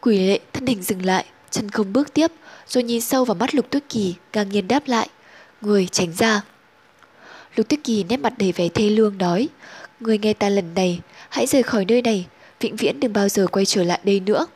Quỷ 0.00 0.18
lệ 0.18 0.38
thân 0.52 0.66
hình 0.66 0.82
dừng 0.82 1.04
lại, 1.04 1.24
chân 1.50 1.70
không 1.70 1.92
bước 1.92 2.14
tiếp, 2.14 2.32
rồi 2.68 2.84
nhìn 2.84 3.00
sâu 3.00 3.24
vào 3.24 3.34
mắt 3.34 3.54
Lục 3.54 3.70
Tuyết 3.70 3.82
Kỳ, 3.88 4.14
ngang 4.32 4.48
nhiên 4.48 4.68
đáp 4.68 4.82
lại. 4.86 5.08
Người 5.60 5.86
tránh 5.86 6.12
ra. 6.12 6.42
Lục 7.56 7.68
Tuyết 7.68 7.80
Kỳ 7.84 8.04
nét 8.04 8.16
mặt 8.16 8.32
đầy 8.38 8.52
vẻ 8.52 8.68
thê 8.68 8.90
lương 8.90 9.18
nói, 9.18 9.48
người 10.00 10.18
nghe 10.18 10.32
ta 10.32 10.48
lần 10.48 10.74
này, 10.74 11.00
hãy 11.28 11.46
rời 11.46 11.62
khỏi 11.62 11.84
nơi 11.84 12.02
này, 12.02 12.26
vĩnh 12.60 12.76
viễn 12.76 13.00
đừng 13.00 13.12
bao 13.12 13.28
giờ 13.28 13.46
quay 13.46 13.66
trở 13.66 13.84
lại 13.84 14.00
đây 14.04 14.20
nữa. 14.20 14.46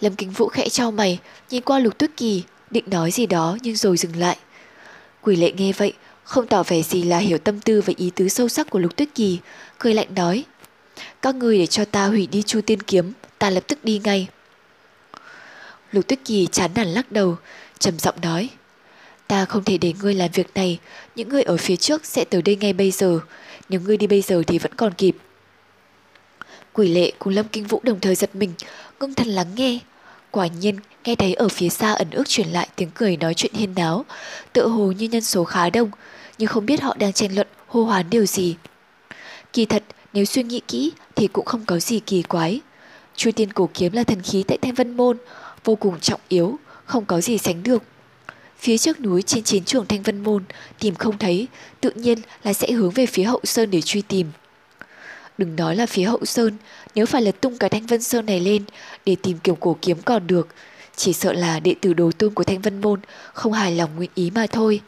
Lâm 0.00 0.14
Kính 0.14 0.30
Vũ 0.30 0.48
khẽ 0.48 0.68
trao 0.68 0.90
mày, 0.90 1.18
nhìn 1.50 1.62
qua 1.62 1.78
Lục 1.78 1.98
Tuyết 1.98 2.10
Kỳ, 2.16 2.42
định 2.70 2.84
nói 2.86 3.10
gì 3.10 3.26
đó 3.26 3.56
nhưng 3.62 3.76
rồi 3.76 3.96
dừng 3.96 4.16
lại. 4.16 4.36
Quỷ 5.22 5.36
lệ 5.36 5.52
nghe 5.52 5.72
vậy, 5.72 5.92
không 6.24 6.46
tỏ 6.46 6.62
vẻ 6.62 6.82
gì 6.82 7.02
là 7.02 7.18
hiểu 7.18 7.38
tâm 7.38 7.60
tư 7.60 7.80
và 7.80 7.92
ý 7.96 8.10
tứ 8.14 8.28
sâu 8.28 8.48
sắc 8.48 8.70
của 8.70 8.78
Lục 8.78 8.96
Tuyết 8.96 9.08
Kỳ, 9.14 9.38
cười 9.78 9.94
lạnh 9.94 10.14
nói. 10.14 10.44
Các 11.22 11.34
người 11.34 11.58
để 11.58 11.66
cho 11.66 11.84
ta 11.84 12.06
hủy 12.06 12.26
đi 12.26 12.42
Chu 12.42 12.60
Tiên 12.60 12.82
Kiếm, 12.82 13.12
ta 13.38 13.50
lập 13.50 13.64
tức 13.68 13.84
đi 13.84 14.00
ngay. 14.04 14.28
Lục 15.92 16.08
Tuyết 16.08 16.18
Kỳ 16.24 16.46
chán 16.52 16.70
nản 16.74 16.88
lắc 16.88 17.12
đầu, 17.12 17.36
trầm 17.78 17.98
giọng 17.98 18.20
nói. 18.22 18.48
Ta 19.26 19.44
không 19.44 19.64
thể 19.64 19.78
để 19.78 19.92
ngươi 20.02 20.14
làm 20.14 20.30
việc 20.34 20.46
này, 20.54 20.78
những 21.14 21.28
người 21.28 21.42
ở 21.42 21.56
phía 21.56 21.76
trước 21.76 22.04
sẽ 22.04 22.24
tới 22.24 22.42
đây 22.42 22.56
ngay 22.56 22.72
bây 22.72 22.90
giờ. 22.90 23.20
Nếu 23.68 23.80
ngươi 23.80 23.96
đi 23.96 24.06
bây 24.06 24.22
giờ 24.22 24.42
thì 24.46 24.58
vẫn 24.58 24.74
còn 24.74 24.94
kịp. 24.94 25.16
Quỷ 26.78 26.88
lệ 26.88 27.12
cùng 27.18 27.32
Lâm 27.32 27.48
Kinh 27.48 27.66
Vũ 27.66 27.80
đồng 27.82 28.00
thời 28.00 28.14
giật 28.14 28.36
mình, 28.36 28.52
ngưng 29.00 29.14
thần 29.14 29.28
lắng 29.28 29.46
nghe. 29.56 29.78
Quả 30.30 30.46
nhiên, 30.46 30.76
nghe 31.04 31.14
thấy 31.14 31.34
ở 31.34 31.48
phía 31.48 31.68
xa 31.68 31.92
ẩn 31.92 32.10
ước 32.10 32.28
truyền 32.28 32.48
lại 32.48 32.68
tiếng 32.76 32.90
cười 32.94 33.16
nói 33.16 33.34
chuyện 33.34 33.52
hiên 33.54 33.74
đáo, 33.74 34.04
tự 34.52 34.68
hồ 34.68 34.92
như 34.92 35.08
nhân 35.08 35.22
số 35.22 35.44
khá 35.44 35.70
đông, 35.70 35.90
nhưng 36.38 36.48
không 36.48 36.66
biết 36.66 36.80
họ 36.80 36.96
đang 36.98 37.12
tranh 37.12 37.34
luận 37.34 37.46
hô 37.66 37.84
hoán 37.84 38.10
điều 38.10 38.26
gì. 38.26 38.56
Kỳ 39.52 39.64
thật, 39.64 39.82
nếu 40.12 40.24
suy 40.24 40.42
nghĩ 40.42 40.60
kỹ 40.68 40.92
thì 41.16 41.26
cũng 41.26 41.44
không 41.44 41.64
có 41.64 41.78
gì 41.78 42.00
kỳ 42.00 42.22
quái. 42.22 42.60
Chu 43.16 43.30
tiên 43.30 43.52
cổ 43.52 43.68
kiếm 43.74 43.92
là 43.92 44.04
thần 44.04 44.22
khí 44.22 44.44
tại 44.48 44.58
Thanh 44.62 44.74
Vân 44.74 44.96
Môn, 44.96 45.18
vô 45.64 45.74
cùng 45.74 46.00
trọng 46.00 46.20
yếu, 46.28 46.58
không 46.84 47.04
có 47.04 47.20
gì 47.20 47.38
sánh 47.38 47.62
được. 47.62 47.82
Phía 48.58 48.78
trước 48.78 49.00
núi 49.00 49.22
trên 49.22 49.44
chiến 49.44 49.64
trường 49.64 49.86
Thanh 49.86 50.02
Vân 50.02 50.22
Môn 50.22 50.44
tìm 50.78 50.94
không 50.94 51.18
thấy, 51.18 51.46
tự 51.80 51.90
nhiên 51.90 52.18
là 52.42 52.52
sẽ 52.52 52.72
hướng 52.72 52.90
về 52.90 53.06
phía 53.06 53.24
hậu 53.24 53.40
sơn 53.44 53.70
để 53.70 53.80
truy 53.80 54.02
tìm. 54.02 54.26
Đừng 55.38 55.56
nói 55.56 55.76
là 55.76 55.86
phía 55.86 56.04
hậu 56.04 56.24
sơn, 56.24 56.56
nếu 56.94 57.06
phải 57.06 57.22
lật 57.22 57.40
tung 57.40 57.58
cả 57.58 57.68
Thanh 57.68 57.86
Vân 57.86 58.02
Sơn 58.02 58.26
này 58.26 58.40
lên 58.40 58.64
để 59.06 59.16
tìm 59.22 59.38
kiểu 59.38 59.54
cổ 59.54 59.76
kiếm 59.82 59.98
còn 60.04 60.26
được, 60.26 60.48
chỉ 60.96 61.12
sợ 61.12 61.32
là 61.32 61.60
đệ 61.60 61.74
tử 61.80 61.94
đồ 61.94 62.10
tôn 62.18 62.34
của 62.34 62.44
Thanh 62.44 62.60
Vân 62.60 62.80
Môn 62.80 63.00
không 63.32 63.52
hài 63.52 63.74
lòng 63.74 63.96
nguyện 63.96 64.10
ý 64.14 64.30
mà 64.30 64.46
thôi. 64.46 64.80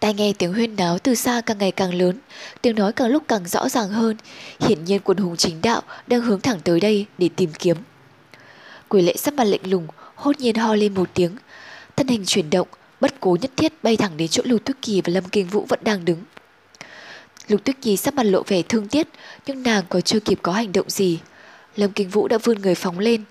Tai 0.00 0.14
nghe 0.14 0.32
tiếng 0.38 0.52
huyên 0.52 0.76
náo 0.76 0.98
từ 0.98 1.14
xa 1.14 1.40
càng 1.46 1.58
ngày 1.58 1.72
càng 1.72 1.94
lớn, 1.94 2.18
tiếng 2.62 2.76
nói 2.76 2.92
càng 2.92 3.08
lúc 3.08 3.22
càng 3.28 3.48
rõ 3.48 3.68
ràng 3.68 3.88
hơn. 3.88 4.16
Hiển 4.60 4.84
nhiên 4.84 5.00
quần 5.04 5.18
hùng 5.18 5.36
chính 5.36 5.62
đạo 5.62 5.82
đang 6.06 6.20
hướng 6.20 6.40
thẳng 6.40 6.60
tới 6.64 6.80
đây 6.80 7.06
để 7.18 7.28
tìm 7.36 7.50
kiếm. 7.58 7.76
Quỷ 8.88 9.02
lệ 9.02 9.16
sắp 9.16 9.34
mặt 9.34 9.44
lệnh 9.44 9.70
lùng, 9.70 9.86
hốt 10.14 10.40
nhiên 10.40 10.54
ho 10.54 10.74
lên 10.74 10.94
một 10.94 11.08
tiếng. 11.14 11.36
Thân 11.96 12.08
hình 12.08 12.24
chuyển 12.26 12.50
động, 12.50 12.68
bất 13.00 13.20
cố 13.20 13.36
nhất 13.40 13.50
thiết 13.56 13.72
bay 13.82 13.96
thẳng 13.96 14.16
đến 14.16 14.28
chỗ 14.28 14.42
lưu 14.46 14.58
Tuyết 14.58 14.76
Kỳ 14.82 15.00
và 15.00 15.12
Lâm 15.12 15.24
Kinh 15.24 15.46
Vũ 15.46 15.66
vẫn 15.68 15.80
đang 15.82 16.04
đứng. 16.04 16.18
Lục 17.48 17.64
Tuyết 17.64 17.76
Nhi 17.82 17.96
sắp 17.96 18.14
mặt 18.14 18.22
lộ 18.22 18.42
vẻ 18.42 18.62
thương 18.62 18.88
tiếc, 18.88 19.08
nhưng 19.46 19.62
nàng 19.62 19.84
còn 19.88 20.02
chưa 20.02 20.20
kịp 20.20 20.38
có 20.42 20.52
hành 20.52 20.72
động 20.72 20.90
gì. 20.90 21.18
Lâm 21.76 21.92
Kinh 21.92 22.08
Vũ 22.08 22.28
đã 22.28 22.38
vươn 22.38 22.62
người 22.62 22.74
phóng 22.74 22.98
lên. 22.98 23.24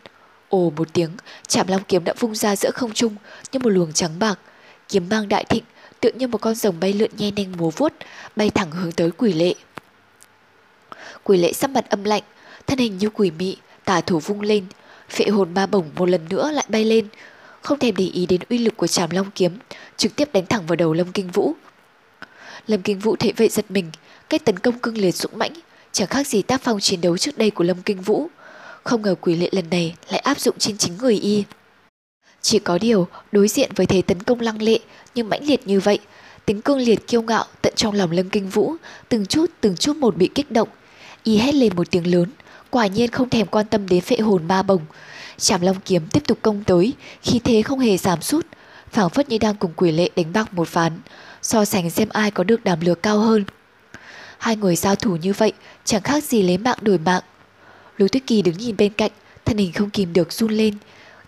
Ồ 0.49 0.73
một 0.75 0.93
tiếng, 0.93 1.09
chạm 1.47 1.67
long 1.67 1.83
kiếm 1.87 2.03
đã 2.03 2.13
vung 2.19 2.35
ra 2.35 2.55
giữa 2.55 2.71
không 2.71 2.93
trung 2.93 3.15
như 3.51 3.59
một 3.59 3.69
luồng 3.69 3.93
trắng 3.93 4.19
bạc. 4.19 4.39
Kiếm 4.89 5.09
mang 5.09 5.29
đại 5.29 5.43
thịnh, 5.43 5.63
tựa 5.99 6.11
như 6.11 6.27
một 6.27 6.41
con 6.41 6.55
rồng 6.55 6.79
bay 6.79 6.93
lượn 6.93 7.11
nhe 7.17 7.31
nhanh 7.31 7.57
múa 7.57 7.69
vuốt, 7.69 7.93
bay 8.35 8.49
thẳng 8.49 8.71
hướng 8.71 8.91
tới 8.91 9.11
quỷ 9.11 9.33
lệ. 9.33 9.53
Quỷ 11.23 11.37
lệ 11.37 11.53
sắp 11.53 11.69
mặt 11.69 11.89
âm 11.89 12.03
lạnh, 12.03 12.23
thân 12.67 12.79
hình 12.79 12.97
như 12.97 13.09
quỷ 13.09 13.31
mị, 13.31 13.57
tả 13.85 14.01
thủ 14.01 14.19
vung 14.19 14.41
lên, 14.41 14.65
phệ 15.09 15.25
hồn 15.25 15.53
ma 15.53 15.65
bổng 15.65 15.89
một 15.95 16.09
lần 16.09 16.29
nữa 16.29 16.51
lại 16.51 16.65
bay 16.69 16.85
lên, 16.85 17.07
không 17.61 17.79
thèm 17.79 17.95
để 17.95 18.05
ý 18.05 18.25
đến 18.25 18.41
uy 18.49 18.57
lực 18.57 18.77
của 18.77 18.87
chàm 18.87 19.09
long 19.09 19.31
kiếm, 19.35 19.57
trực 19.97 20.15
tiếp 20.15 20.29
đánh 20.33 20.45
thẳng 20.45 20.65
vào 20.67 20.75
đầu 20.75 20.93
Lâm 20.93 21.11
Kinh 21.11 21.27
Vũ. 21.27 21.53
Lâm 22.67 22.81
Kinh 22.81 22.99
Vũ 22.99 23.15
thấy 23.15 23.33
vậy 23.37 23.49
giật 23.49 23.65
mình, 23.69 23.91
cách 24.29 24.45
tấn 24.45 24.59
công 24.59 24.79
cương 24.79 24.97
liệt 24.97 25.15
dũng 25.15 25.37
mãnh, 25.37 25.53
chẳng 25.91 26.07
khác 26.07 26.27
gì 26.27 26.41
tác 26.41 26.61
phong 26.61 26.79
chiến 26.79 27.01
đấu 27.01 27.17
trước 27.17 27.37
đây 27.37 27.51
của 27.51 27.63
Lâm 27.63 27.81
Kinh 27.81 28.01
Vũ. 28.01 28.27
Không 28.83 29.01
ngờ 29.01 29.15
quỷ 29.21 29.35
lệ 29.35 29.49
lần 29.51 29.69
này 29.69 29.95
lại 30.09 30.19
áp 30.19 30.39
dụng 30.39 30.55
trên 30.59 30.77
chính 30.77 30.97
người 30.97 31.15
y. 31.15 31.43
Chỉ 32.41 32.59
có 32.59 32.77
điều, 32.77 33.07
đối 33.31 33.47
diện 33.47 33.71
với 33.75 33.85
thế 33.85 34.01
tấn 34.01 34.23
công 34.23 34.39
lăng 34.41 34.61
lệ 34.61 34.79
nhưng 35.15 35.29
mãnh 35.29 35.43
liệt 35.47 35.67
như 35.67 35.79
vậy, 35.79 35.99
tính 36.45 36.61
cương 36.61 36.77
liệt 36.77 37.07
kiêu 37.07 37.21
ngạo 37.21 37.45
tận 37.61 37.73
trong 37.75 37.93
lòng 37.93 38.11
Lâm 38.11 38.29
Kinh 38.29 38.49
Vũ, 38.49 38.75
từng 39.09 39.25
chút 39.25 39.45
từng 39.61 39.75
chút 39.75 39.95
một 39.95 40.17
bị 40.17 40.29
kích 40.35 40.51
động. 40.51 40.69
Y 41.23 41.37
hét 41.37 41.55
lên 41.55 41.75
một 41.75 41.91
tiếng 41.91 42.11
lớn, 42.11 42.29
quả 42.69 42.87
nhiên 42.87 43.11
không 43.11 43.29
thèm 43.29 43.47
quan 43.47 43.65
tâm 43.67 43.87
đến 43.87 44.01
phệ 44.01 44.17
hồn 44.17 44.47
ma 44.47 44.63
bồng. 44.63 44.81
Trảm 45.37 45.61
Long 45.61 45.77
kiếm 45.85 46.07
tiếp 46.11 46.23
tục 46.27 46.37
công 46.41 46.63
tới, 46.63 46.93
khi 47.21 47.39
thế 47.39 47.61
không 47.61 47.79
hề 47.79 47.97
giảm 47.97 48.21
sút, 48.21 48.45
phảng 48.91 49.09
phất 49.09 49.29
như 49.29 49.37
đang 49.37 49.55
cùng 49.55 49.71
quỷ 49.75 49.91
lệ 49.91 50.09
đánh 50.15 50.33
bạc 50.33 50.53
một 50.53 50.73
ván, 50.73 50.99
so 51.41 51.65
sánh 51.65 51.89
xem 51.89 52.09
ai 52.11 52.31
có 52.31 52.43
được 52.43 52.63
đảm 52.63 52.79
lược 52.81 53.03
cao 53.03 53.19
hơn. 53.19 53.45
Hai 54.45 54.55
người 54.55 54.75
giao 54.75 54.95
thủ 54.95 55.15
như 55.15 55.33
vậy 55.33 55.53
chẳng 55.85 56.01
khác 56.01 56.23
gì 56.23 56.43
lấy 56.43 56.57
mạng 56.57 56.77
đổi 56.81 56.97
mạng. 56.97 57.23
Lôi 57.97 58.09
Tuyết 58.09 58.27
Kỳ 58.27 58.41
đứng 58.41 58.57
nhìn 58.57 58.77
bên 58.77 58.93
cạnh, 58.93 59.11
thân 59.45 59.57
hình 59.57 59.71
không 59.73 59.89
kìm 59.89 60.13
được 60.13 60.33
run 60.33 60.51
lên. 60.51 60.73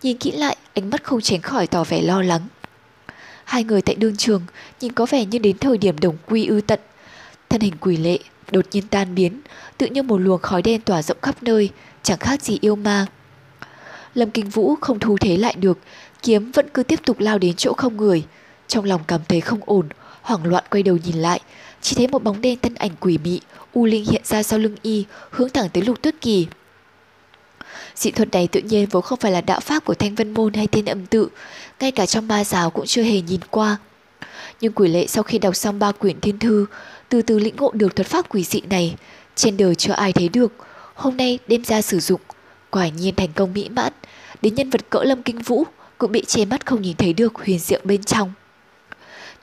Nhìn 0.04 0.18
kỹ 0.18 0.32
lại, 0.32 0.58
ánh 0.74 0.90
mắt 0.90 1.04
không 1.04 1.22
tránh 1.22 1.42
khỏi 1.42 1.68
tỏ 1.68 1.84
vẻ 1.84 2.02
lo 2.02 2.22
lắng. 2.22 2.42
Hai 3.44 3.64
người 3.64 3.82
tại 3.82 3.96
đương 3.96 4.18
trường 4.18 4.42
nhìn 4.82 4.92
có 4.92 5.06
vẻ 5.06 5.26
như 5.26 5.40
đến 5.40 5.58
thời 5.58 5.78
điểm 5.78 6.00
đồng 6.00 6.18
quy 6.28 6.46
ư 6.46 6.62
tận. 6.68 6.80
Thân 7.50 7.62
hình 7.62 7.74
quỷ 7.80 7.98
lệ 7.98 8.20
đột 8.52 8.66
nhiên 8.72 8.88
tan 8.88 9.16
biến, 9.16 9.42
tự 9.78 9.88
như 9.88 10.04
một 10.04 10.18
luồng 10.18 10.42
khói 10.42 10.62
đen 10.62 10.82
tỏa 10.82 11.02
rộng 11.02 11.18
khắp 11.22 11.44
nơi, 11.44 11.70
chẳng 12.04 12.20
khác 12.20 12.42
gì 12.42 12.58
yêu 12.62 12.76
ma. 12.76 13.06
Lâm 14.14 14.32
Kinh 14.32 14.50
Vũ 14.50 14.76
không 14.82 15.00
thu 15.00 15.18
thế 15.18 15.38
lại 15.38 15.56
được, 15.58 15.80
kiếm 16.22 16.52
vẫn 16.52 16.70
cứ 16.74 16.84
tiếp 16.84 17.00
tục 17.06 17.20
lao 17.20 17.38
đến 17.38 17.54
chỗ 17.56 17.74
không 17.74 17.98
người. 17.98 18.24
Trong 18.68 18.86
lòng 18.86 19.02
cảm 19.08 19.22
thấy 19.28 19.42
không 19.42 19.60
ổn, 19.66 19.90
hoảng 20.22 20.46
loạn 20.46 20.64
quay 20.70 20.84
đầu 20.84 20.98
nhìn 20.98 21.16
lại, 21.16 21.42
chỉ 21.82 21.96
thấy 21.96 22.08
một 22.08 22.24
bóng 22.24 22.42
đen 22.42 22.60
thân 22.62 22.76
ảnh 22.76 22.92
quỷ 23.00 23.18
mị, 23.24 23.42
u 23.74 23.86
linh 23.86 24.06
hiện 24.06 24.22
ra 24.26 24.44
sau 24.44 24.60
lưng 24.60 24.76
y, 24.82 25.06
hướng 25.30 25.50
thẳng 25.50 25.70
tới 25.74 25.84
Lục 25.84 26.02
Tuyết 26.02 26.16
Kỳ. 26.22 26.48
Dị 27.96 28.12
thuật 28.12 28.32
này 28.32 28.48
tự 28.48 28.60
nhiên 28.60 28.88
vốn 28.92 29.04
không 29.04 29.20
phải 29.20 29.32
là 29.32 29.42
đạo 29.42 29.60
pháp 29.60 29.86
của 29.86 29.94
Thanh 29.94 30.16
Vân 30.16 30.34
Môn 30.34 30.54
hay 30.54 30.68
thiên 30.68 30.86
âm 30.86 31.06
tự, 31.06 31.30
ngay 31.80 31.92
cả 31.92 32.06
trong 32.06 32.28
ma 32.28 32.44
giáo 32.44 32.70
cũng 32.70 32.86
chưa 32.86 33.04
hề 33.04 33.22
nhìn 33.22 33.40
qua. 33.50 33.78
Nhưng 34.62 34.74
quỷ 34.74 34.90
lệ 34.90 35.08
sau 35.08 35.24
khi 35.24 35.40
đọc 35.40 35.56
xong 35.56 35.80
ba 35.80 35.92
quyển 35.92 36.20
thiên 36.20 36.40
thư, 36.40 36.66
từ 37.10 37.22
từ 37.22 37.40
lĩnh 37.40 37.56
ngộ 37.56 37.72
được 37.74 37.96
thuật 37.96 38.08
pháp 38.08 38.30
quỷ 38.30 38.44
dị 38.44 38.62
này, 38.62 38.96
trên 39.36 39.58
đời 39.58 39.76
chưa 39.76 39.94
ai 39.94 40.14
thấy 40.14 40.30
được, 40.30 40.54
hôm 40.94 41.18
nay 41.18 41.40
đem 41.48 41.64
ra 41.64 41.82
sử 41.82 42.00
dụng, 42.00 42.22
quả 42.70 42.88
nhiên 42.88 43.16
thành 43.16 43.34
công 43.36 43.54
mỹ 43.54 43.70
mãn, 43.70 43.94
đến 44.42 44.56
nhân 44.56 44.70
vật 44.70 44.90
cỡ 44.90 45.04
lâm 45.04 45.24
kinh 45.24 45.40
vũ 45.40 45.66
cũng 45.98 46.12
bị 46.12 46.24
che 46.28 46.46
mắt 46.46 46.66
không 46.66 46.82
nhìn 46.82 46.96
thấy 46.96 47.14
được 47.14 47.36
huyền 47.36 47.60
diệu 47.60 47.80
bên 47.84 48.04
trong. 48.04 48.34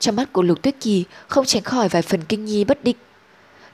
Trong 0.05 0.15
mắt 0.15 0.33
của 0.33 0.41
Lục 0.41 0.61
Tuyết 0.61 0.75
Kỳ 0.81 1.03
không 1.27 1.45
tránh 1.45 1.63
khỏi 1.63 1.89
vài 1.89 2.01
phần 2.01 2.21
kinh 2.23 2.45
nghi 2.45 2.63
bất 2.63 2.83
định. 2.83 2.95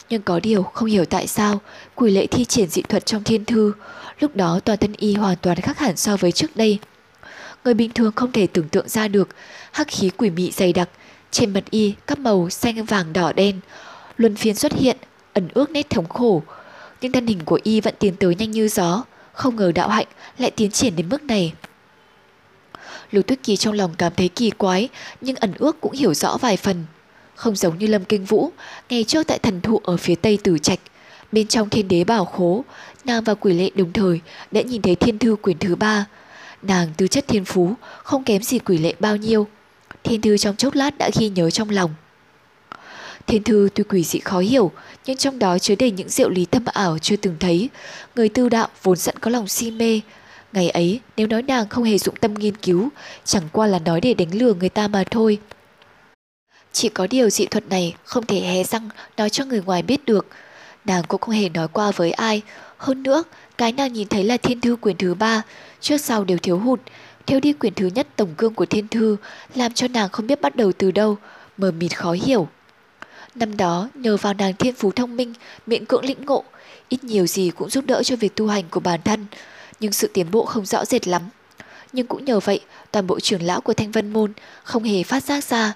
Nhưng 0.09 0.21
có 0.21 0.39
điều 0.39 0.63
không 0.63 0.89
hiểu 0.89 1.05
tại 1.05 1.27
sao 1.27 1.61
quỷ 1.95 2.11
lệ 2.11 2.27
thi 2.27 2.45
triển 2.45 2.69
dị 2.69 2.81
thuật 2.81 3.05
trong 3.05 3.23
thiên 3.23 3.45
thư, 3.45 3.73
lúc 4.19 4.35
đó 4.35 4.59
toàn 4.65 4.77
thân 4.79 4.93
y 4.97 5.13
hoàn 5.13 5.37
toàn 5.41 5.61
khác 5.61 5.79
hẳn 5.79 5.97
so 5.97 6.17
với 6.17 6.31
trước 6.31 6.55
đây. 6.55 6.79
Người 7.63 7.73
bình 7.73 7.91
thường 7.91 8.11
không 8.15 8.31
thể 8.31 8.47
tưởng 8.47 8.69
tượng 8.69 8.89
ra 8.89 9.07
được 9.07 9.29
hắc 9.71 9.87
khí 9.87 10.09
quỷ 10.09 10.29
mị 10.29 10.51
dày 10.51 10.73
đặc, 10.73 10.89
trên 11.31 11.53
mặt 11.53 11.63
y 11.69 11.93
các 12.07 12.19
màu 12.19 12.49
xanh 12.49 12.85
vàng 12.85 13.13
đỏ 13.13 13.33
đen, 13.33 13.59
luân 14.17 14.35
phiên 14.35 14.55
xuất 14.55 14.73
hiện, 14.73 14.97
ẩn 15.33 15.47
ước 15.53 15.71
nét 15.71 15.89
thống 15.89 16.09
khổ. 16.09 16.43
Nhưng 17.01 17.11
thân 17.11 17.27
hình 17.27 17.39
của 17.45 17.59
y 17.63 17.81
vẫn 17.81 17.93
tiến 17.99 18.15
tới 18.15 18.35
nhanh 18.35 18.51
như 18.51 18.67
gió, 18.67 19.03
không 19.33 19.55
ngờ 19.55 19.71
đạo 19.75 19.89
hạnh 19.89 20.07
lại 20.37 20.51
tiến 20.51 20.71
triển 20.71 20.95
đến 20.95 21.09
mức 21.09 21.23
này. 21.23 21.53
Lưu 23.11 23.23
Tuyết 23.23 23.43
Kỳ 23.43 23.57
trong 23.57 23.73
lòng 23.73 23.91
cảm 23.97 24.13
thấy 24.17 24.27
kỳ 24.29 24.49
quái, 24.49 24.89
nhưng 25.21 25.35
ẩn 25.35 25.53
ước 25.57 25.81
cũng 25.81 25.91
hiểu 25.91 26.13
rõ 26.13 26.37
vài 26.37 26.57
phần. 26.57 26.85
Không 27.35 27.55
giống 27.55 27.77
như 27.77 27.87
Lâm 27.87 28.05
Kinh 28.05 28.25
Vũ, 28.25 28.51
ngày 28.89 29.03
trước 29.03 29.27
tại 29.27 29.39
thần 29.39 29.61
thụ 29.61 29.81
ở 29.83 29.97
phía 29.97 30.15
tây 30.15 30.39
tử 30.43 30.57
trạch, 30.57 30.79
Bên 31.31 31.47
trong 31.47 31.69
thiên 31.69 31.87
đế 31.87 32.03
bảo 32.03 32.25
khố, 32.25 32.65
nàng 33.05 33.23
và 33.23 33.33
quỷ 33.33 33.53
lệ 33.53 33.69
đồng 33.75 33.93
thời 33.93 34.19
đã 34.51 34.61
nhìn 34.61 34.81
thấy 34.81 34.95
thiên 34.95 35.19
thư 35.19 35.35
quyển 35.35 35.57
thứ 35.57 35.75
ba. 35.75 36.05
Nàng 36.61 36.87
tư 36.97 37.07
chất 37.07 37.27
thiên 37.27 37.45
phú, 37.45 37.73
không 38.03 38.23
kém 38.23 38.43
gì 38.43 38.59
quỷ 38.59 38.77
lệ 38.77 38.93
bao 38.99 39.15
nhiêu. 39.15 39.47
Thiên 40.03 40.21
thư 40.21 40.37
trong 40.37 40.55
chốc 40.55 40.75
lát 40.75 40.97
đã 40.97 41.09
ghi 41.19 41.29
nhớ 41.29 41.49
trong 41.49 41.69
lòng. 41.69 41.93
Thiên 43.27 43.43
thư 43.43 43.69
tuy 43.73 43.83
quỷ 43.83 44.03
dị 44.03 44.19
khó 44.19 44.39
hiểu, 44.39 44.71
nhưng 45.05 45.17
trong 45.17 45.39
đó 45.39 45.59
chứa 45.59 45.75
đầy 45.75 45.91
những 45.91 46.09
diệu 46.09 46.29
lý 46.29 46.45
thâm 46.45 46.65
ảo 46.65 46.97
chưa 46.99 47.15
từng 47.15 47.35
thấy. 47.39 47.69
Người 48.15 48.29
tư 48.29 48.49
đạo 48.49 48.67
vốn 48.83 48.97
sẵn 48.97 49.19
có 49.19 49.31
lòng 49.31 49.47
si 49.47 49.71
mê. 49.71 50.01
Ngày 50.53 50.69
ấy, 50.69 50.99
nếu 51.17 51.27
nói 51.27 51.41
nàng 51.41 51.69
không 51.69 51.83
hề 51.83 51.97
dụng 51.97 52.15
tâm 52.15 52.33
nghiên 52.33 52.55
cứu, 52.55 52.89
chẳng 53.25 53.43
qua 53.51 53.67
là 53.67 53.79
nói 53.79 54.01
để 54.01 54.13
đánh 54.13 54.35
lừa 54.35 54.53
người 54.53 54.69
ta 54.69 54.87
mà 54.87 55.03
thôi. 55.11 55.39
Chỉ 56.71 56.89
có 56.89 57.07
điều 57.07 57.29
dị 57.29 57.45
thuật 57.45 57.69
này 57.69 57.95
không 58.03 58.25
thể 58.25 58.39
hé 58.39 58.63
răng 58.63 58.89
nói 59.17 59.29
cho 59.29 59.45
người 59.45 59.61
ngoài 59.61 59.81
biết 59.81 60.05
được. 60.05 60.27
Nàng 60.85 61.03
cũng 61.07 61.21
không 61.21 61.35
hề 61.35 61.49
nói 61.49 61.67
qua 61.67 61.91
với 61.91 62.11
ai. 62.11 62.41
Hơn 62.77 63.03
nữa, 63.03 63.23
cái 63.57 63.71
nàng 63.71 63.93
nhìn 63.93 64.07
thấy 64.07 64.23
là 64.23 64.37
thiên 64.37 64.61
thư 64.61 64.75
quyển 64.75 64.97
thứ 64.97 65.13
ba, 65.13 65.41
trước 65.79 65.97
sau 65.97 66.23
đều 66.23 66.37
thiếu 66.37 66.59
hụt. 66.59 66.79
Thiếu 67.25 67.39
đi 67.39 67.53
quyển 67.53 67.73
thứ 67.73 67.85
nhất 67.87 68.07
tổng 68.15 68.33
cương 68.37 68.53
của 68.53 68.65
thiên 68.65 68.87
thư, 68.87 69.17
làm 69.55 69.73
cho 69.73 69.87
nàng 69.87 70.09
không 70.09 70.27
biết 70.27 70.41
bắt 70.41 70.55
đầu 70.55 70.71
từ 70.77 70.91
đâu, 70.91 71.17
mờ 71.57 71.71
mịt 71.71 71.97
khó 71.97 72.11
hiểu. 72.11 72.47
Năm 73.35 73.57
đó, 73.57 73.89
nhờ 73.93 74.17
vào 74.17 74.33
nàng 74.33 74.53
thiên 74.55 74.75
phú 74.75 74.91
thông 74.91 75.17
minh, 75.17 75.33
miệng 75.67 75.85
cưỡng 75.85 76.05
lĩnh 76.05 76.25
ngộ, 76.25 76.43
ít 76.89 77.03
nhiều 77.03 77.27
gì 77.27 77.51
cũng 77.55 77.69
giúp 77.69 77.85
đỡ 77.87 78.03
cho 78.03 78.15
việc 78.15 78.35
tu 78.35 78.47
hành 78.47 78.63
của 78.69 78.79
bản 78.79 78.99
thân, 79.03 79.25
nhưng 79.81 79.91
sự 79.91 80.09
tiến 80.13 80.31
bộ 80.31 80.45
không 80.45 80.65
rõ 80.65 80.85
rệt 80.85 81.07
lắm. 81.07 81.21
Nhưng 81.93 82.07
cũng 82.07 82.25
nhờ 82.25 82.39
vậy, 82.39 82.59
toàn 82.91 83.07
bộ 83.07 83.19
trưởng 83.19 83.43
lão 83.43 83.61
của 83.61 83.73
Thanh 83.73 83.91
Vân 83.91 84.13
Môn 84.13 84.33
không 84.63 84.83
hề 84.83 85.03
phát 85.03 85.23
giác 85.23 85.43
ra. 85.43 85.73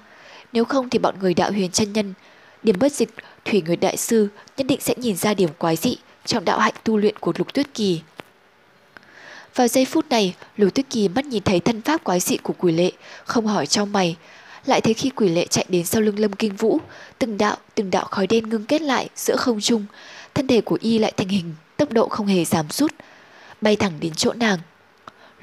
Nếu 0.53 0.65
không 0.65 0.89
thì 0.89 0.99
bọn 0.99 1.15
người 1.19 1.33
đạo 1.33 1.51
huyền 1.51 1.71
chân 1.71 1.93
nhân, 1.93 2.13
điểm 2.63 2.75
bất 2.79 2.91
dịch, 2.91 3.09
thủy 3.45 3.63
người 3.65 3.75
đại 3.75 3.97
sư 3.97 4.27
nhất 4.57 4.67
định 4.67 4.79
sẽ 4.81 4.93
nhìn 4.97 5.15
ra 5.15 5.33
điểm 5.33 5.49
quái 5.57 5.75
dị 5.75 5.97
trong 6.25 6.45
đạo 6.45 6.59
hạnh 6.59 6.73
tu 6.83 6.97
luyện 6.97 7.17
của 7.19 7.33
Lục 7.37 7.53
Tuyết 7.53 7.73
Kỳ. 7.73 8.01
Vào 9.55 9.67
giây 9.67 9.85
phút 9.85 10.05
này, 10.09 10.35
Lục 10.57 10.73
Tuyết 10.73 10.85
Kỳ 10.89 11.07
mắt 11.07 11.25
nhìn 11.25 11.43
thấy 11.43 11.59
thân 11.59 11.81
pháp 11.81 12.03
quái 12.03 12.19
dị 12.19 12.37
của 12.37 12.53
quỷ 12.57 12.73
lệ, 12.73 12.91
không 13.25 13.47
hỏi 13.47 13.67
trong 13.67 13.91
mày, 13.91 14.15
lại 14.65 14.81
thấy 14.81 14.93
khi 14.93 15.09
quỷ 15.09 15.29
lệ 15.29 15.45
chạy 15.45 15.65
đến 15.69 15.85
sau 15.85 16.01
lưng 16.01 16.19
Lâm 16.19 16.33
Kinh 16.33 16.55
Vũ, 16.55 16.79
từng 17.19 17.37
đạo, 17.37 17.57
từng 17.75 17.91
đạo 17.91 18.07
khói 18.11 18.27
đen 18.27 18.49
ngưng 18.49 18.65
kết 18.65 18.81
lại 18.81 19.09
giữa 19.15 19.35
không 19.35 19.61
trung, 19.61 19.85
thân 20.33 20.47
thể 20.47 20.61
của 20.61 20.77
y 20.81 20.99
lại 20.99 21.13
thành 21.17 21.27
hình, 21.27 21.53
tốc 21.77 21.91
độ 21.91 22.07
không 22.07 22.27
hề 22.27 22.45
giảm 22.45 22.69
sút, 22.69 22.93
bay 23.61 23.75
thẳng 23.75 23.93
đến 23.99 24.13
chỗ 24.15 24.33
nàng. 24.33 24.59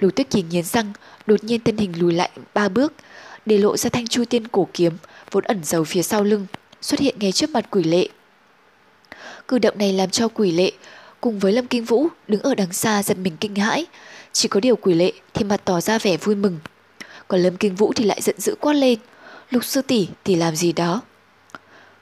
Lục 0.00 0.16
Tuyết 0.16 0.30
Kỳ 0.30 0.42
nghiến 0.42 0.64
răng, 0.64 0.92
đột 1.26 1.44
nhiên 1.44 1.60
thân 1.64 1.76
hình 1.76 1.92
lùi 2.00 2.12
lại 2.12 2.30
ba 2.54 2.68
bước, 2.68 2.92
để 3.46 3.58
lộ 3.58 3.76
ra 3.76 3.90
thanh 3.90 4.06
chu 4.06 4.24
tiên 4.24 4.48
cổ 4.48 4.68
kiếm 4.74 4.96
vốn 5.30 5.44
ẩn 5.44 5.64
giấu 5.64 5.84
phía 5.84 6.02
sau 6.02 6.24
lưng, 6.24 6.46
xuất 6.80 7.00
hiện 7.00 7.16
ngay 7.18 7.32
trước 7.32 7.50
mặt 7.50 7.66
quỷ 7.70 7.82
lệ. 7.82 8.08
Cử 9.48 9.58
động 9.58 9.78
này 9.78 9.92
làm 9.92 10.10
cho 10.10 10.28
quỷ 10.28 10.52
lệ 10.52 10.72
cùng 11.20 11.38
với 11.38 11.52
Lâm 11.52 11.66
Kinh 11.66 11.84
Vũ 11.84 12.08
đứng 12.28 12.40
ở 12.42 12.54
đằng 12.54 12.72
xa 12.72 13.02
giật 13.02 13.18
mình 13.18 13.36
kinh 13.40 13.54
hãi, 13.54 13.86
chỉ 14.32 14.48
có 14.48 14.60
điều 14.60 14.76
quỷ 14.76 14.94
lệ 14.94 15.12
thì 15.34 15.44
mặt 15.44 15.60
tỏ 15.64 15.80
ra 15.80 15.98
vẻ 15.98 16.16
vui 16.16 16.34
mừng. 16.34 16.58
Còn 17.28 17.40
Lâm 17.40 17.56
Kinh 17.56 17.74
Vũ 17.74 17.92
thì 17.92 18.04
lại 18.04 18.20
giận 18.22 18.40
dữ 18.40 18.54
quát 18.60 18.72
lên. 18.72 18.98
Lục 19.50 19.64
sư 19.64 19.82
tỷ 19.82 20.08
thì 20.24 20.34
làm 20.34 20.56
gì 20.56 20.72
đó? 20.72 21.00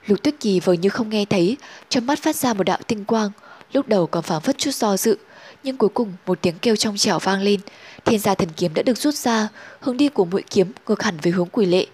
Lục 0.06 0.22
Tuyết 0.22 0.34
Kỳ 0.40 0.60
vờ 0.60 0.72
như 0.72 0.88
không 0.88 1.08
nghe 1.08 1.24
thấy, 1.24 1.56
trong 1.88 2.06
mắt 2.06 2.22
phát 2.22 2.36
ra 2.36 2.54
một 2.54 2.64
đạo 2.64 2.78
tinh 2.86 3.04
quang, 3.04 3.30
lúc 3.72 3.88
đầu 3.88 4.06
còn 4.06 4.22
phảng 4.22 4.40
phất 4.40 4.58
chút 4.58 4.74
do 4.74 4.96
dự, 4.96 5.18
nhưng 5.62 5.76
cuối 5.76 5.88
cùng 5.88 6.12
một 6.26 6.38
tiếng 6.42 6.58
kêu 6.58 6.76
trong 6.76 6.96
trẻo 6.96 7.18
vang 7.18 7.42
lên, 7.42 7.60
thiên 8.04 8.18
gia 8.18 8.34
thần 8.34 8.48
kiếm 8.56 8.74
đã 8.74 8.82
được 8.82 8.98
rút 8.98 9.14
ra, 9.14 9.48
hướng 9.80 9.96
đi 9.96 10.08
của 10.08 10.24
mũi 10.24 10.42
kiếm 10.50 10.72
ngược 10.86 11.02
hẳn 11.02 11.16
về 11.22 11.30
hướng 11.30 11.48
quỷ 11.52 11.66
lệ, 11.66 11.86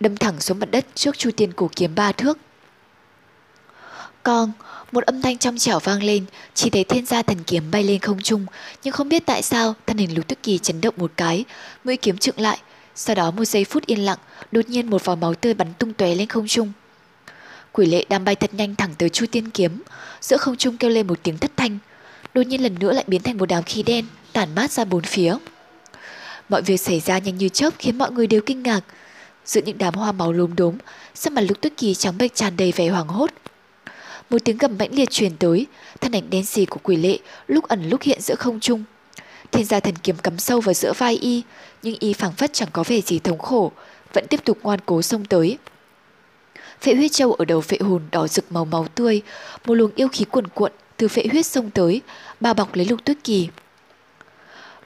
đâm 0.00 0.16
thẳng 0.16 0.40
xuống 0.40 0.58
mặt 0.58 0.70
đất 0.70 0.86
trước 0.94 1.18
chu 1.18 1.30
tiên 1.36 1.52
cổ 1.52 1.70
kiếm 1.76 1.94
ba 1.94 2.12
thước. 2.12 2.38
Con, 4.22 4.52
một 4.92 5.04
âm 5.04 5.22
thanh 5.22 5.38
trong 5.38 5.58
trẻo 5.58 5.78
vang 5.78 6.02
lên, 6.02 6.24
chỉ 6.54 6.70
thấy 6.70 6.84
thiên 6.84 7.06
gia 7.06 7.22
thần 7.22 7.38
kiếm 7.46 7.70
bay 7.70 7.84
lên 7.84 7.98
không 8.00 8.22
trung, 8.22 8.46
nhưng 8.82 8.92
không 8.92 9.08
biết 9.08 9.26
tại 9.26 9.42
sao 9.42 9.74
thân 9.86 9.98
hình 9.98 10.14
Lục 10.14 10.28
tức 10.28 10.38
Kỳ 10.42 10.58
chấn 10.58 10.80
động 10.80 10.94
một 10.96 11.12
cái, 11.16 11.44
mũi 11.84 11.96
kiếm 11.96 12.18
trựng 12.18 12.40
lại, 12.40 12.58
sau 12.94 13.16
đó 13.16 13.30
một 13.30 13.44
giây 13.44 13.64
phút 13.64 13.86
yên 13.86 14.04
lặng, 14.04 14.18
đột 14.52 14.68
nhiên 14.68 14.90
một 14.90 15.04
vòi 15.04 15.16
máu 15.16 15.34
tươi 15.34 15.54
bắn 15.54 15.68
tung 15.78 15.92
tóe 15.92 16.14
lên 16.14 16.28
không 16.28 16.46
trung. 16.46 16.72
Quỷ 17.72 17.86
lệ 17.86 18.04
đang 18.08 18.24
bay 18.24 18.34
thật 18.34 18.54
nhanh 18.54 18.74
thẳng 18.76 18.94
tới 18.98 19.08
Chu 19.08 19.26
Tiên 19.26 19.50
kiếm, 19.50 19.82
giữa 20.20 20.36
không 20.36 20.56
trung 20.56 20.76
kêu 20.76 20.90
lên 20.90 21.06
một 21.06 21.18
tiếng 21.22 21.38
thất 21.38 21.50
thanh, 21.56 21.78
đột 22.34 22.42
nhiên 22.42 22.62
lần 22.62 22.74
nữa 22.80 22.92
lại 22.92 23.04
biến 23.06 23.22
thành 23.22 23.38
một 23.38 23.46
đám 23.48 23.62
khí 23.62 23.82
đen 23.82 24.04
tản 24.32 24.54
mát 24.54 24.70
ra 24.70 24.84
bốn 24.84 25.02
phía. 25.02 25.36
Mọi 26.48 26.62
việc 26.62 26.76
xảy 26.76 27.00
ra 27.00 27.18
nhanh 27.18 27.38
như 27.38 27.48
chớp 27.48 27.74
khiến 27.78 27.98
mọi 27.98 28.10
người 28.10 28.26
đều 28.26 28.40
kinh 28.46 28.62
ngạc. 28.62 28.80
Giữa 29.44 29.60
những 29.64 29.78
đám 29.78 29.94
hoa 29.94 30.12
máu 30.12 30.32
lốm 30.32 30.56
đốm, 30.56 30.76
sắc 31.14 31.32
mặt 31.32 31.40
Lục 31.40 31.60
Tuyết 31.60 31.76
Kỳ 31.76 31.94
trắng 31.94 32.18
bệch 32.18 32.34
tràn 32.34 32.56
đầy 32.56 32.72
vẻ 32.76 32.88
hoảng 32.88 33.08
hốt. 33.08 33.30
Một 34.30 34.38
tiếng 34.44 34.58
gầm 34.58 34.78
mãnh 34.78 34.94
liệt 34.94 35.10
truyền 35.10 35.36
tới, 35.36 35.66
thân 36.00 36.12
ảnh 36.12 36.30
đen 36.30 36.44
xì 36.44 36.64
của 36.64 36.80
quỷ 36.82 36.96
lệ 36.96 37.18
lúc 37.48 37.64
ẩn 37.68 37.88
lúc 37.88 38.02
hiện 38.02 38.20
giữa 38.20 38.34
không 38.34 38.60
trung. 38.60 38.84
Thiên 39.52 39.64
gia 39.64 39.80
thần 39.80 39.94
kiếm 40.02 40.16
cắm 40.16 40.38
sâu 40.38 40.60
vào 40.60 40.74
giữa 40.74 40.92
vai 40.92 41.14
y, 41.14 41.42
nhưng 41.82 41.96
y 42.00 42.12
phảng 42.12 42.32
phất 42.32 42.52
chẳng 42.52 42.68
có 42.72 42.84
vẻ 42.84 43.00
gì 43.00 43.18
thống 43.18 43.38
khổ, 43.38 43.72
vẫn 44.12 44.26
tiếp 44.26 44.40
tục 44.44 44.58
ngoan 44.62 44.80
cố 44.86 45.02
xông 45.02 45.24
tới. 45.24 45.58
Phệ 46.80 46.94
huyết 46.94 47.12
châu 47.12 47.32
ở 47.32 47.44
đầu 47.44 47.60
phệ 47.60 47.78
hồn 47.80 48.02
đỏ 48.10 48.28
rực 48.28 48.52
màu 48.52 48.64
máu 48.64 48.86
tươi, 48.94 49.22
một 49.66 49.74
luồng 49.74 49.90
yêu 49.94 50.08
khí 50.08 50.24
cuồn 50.24 50.46
cuộn 50.46 50.72
từ 51.02 51.08
phệ 51.08 51.24
huyết 51.30 51.46
xông 51.46 51.70
tới, 51.70 52.00
bao 52.40 52.54
bọc 52.54 52.74
lấy 52.74 52.86
lục 52.86 53.04
tuyết 53.04 53.16
kỳ. 53.24 53.48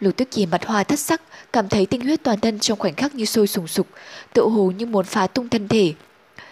Lục 0.01 0.16
tuyết 0.16 0.30
kỳ 0.30 0.47
mặt 0.47 0.66
hoa 0.66 0.84
thất 0.84 0.98
sắc, 0.98 1.22
cảm 1.52 1.68
thấy 1.68 1.86
tinh 1.86 2.01
huyết 2.01 2.22
toàn 2.22 2.40
thân 2.40 2.59
trong 2.59 2.78
khoảnh 2.78 2.94
khắc 2.94 3.14
như 3.14 3.24
sôi 3.24 3.47
sùng 3.47 3.68
sục, 3.68 3.86
tự 4.32 4.43
hồ 4.43 4.72
như 4.76 4.86
muốn 4.86 5.05
phá 5.05 5.26
tung 5.26 5.48
thân 5.48 5.68
thể. 5.68 5.93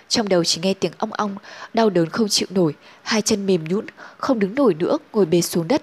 Trong 0.09 0.29
đầu 0.29 0.45
chỉ 0.45 0.61
nghe 0.63 0.75
tiếng 0.75 0.93
ong 0.99 1.13
ong, 1.13 1.37
đau 1.75 1.91
đớn 1.91 2.09
không 2.09 2.29
chịu 2.29 2.49
nổi, 2.51 2.75
hai 3.03 3.23
chân 3.23 3.47
mềm 3.47 3.65
nhũn, 3.65 3.87
không 4.19 4.39
đứng 4.39 4.55
nổi 4.55 4.75
nữa, 4.75 4.99
ngồi 5.13 5.27
bệt 5.27 5.43
xuống 5.43 5.69
đất. 5.69 5.83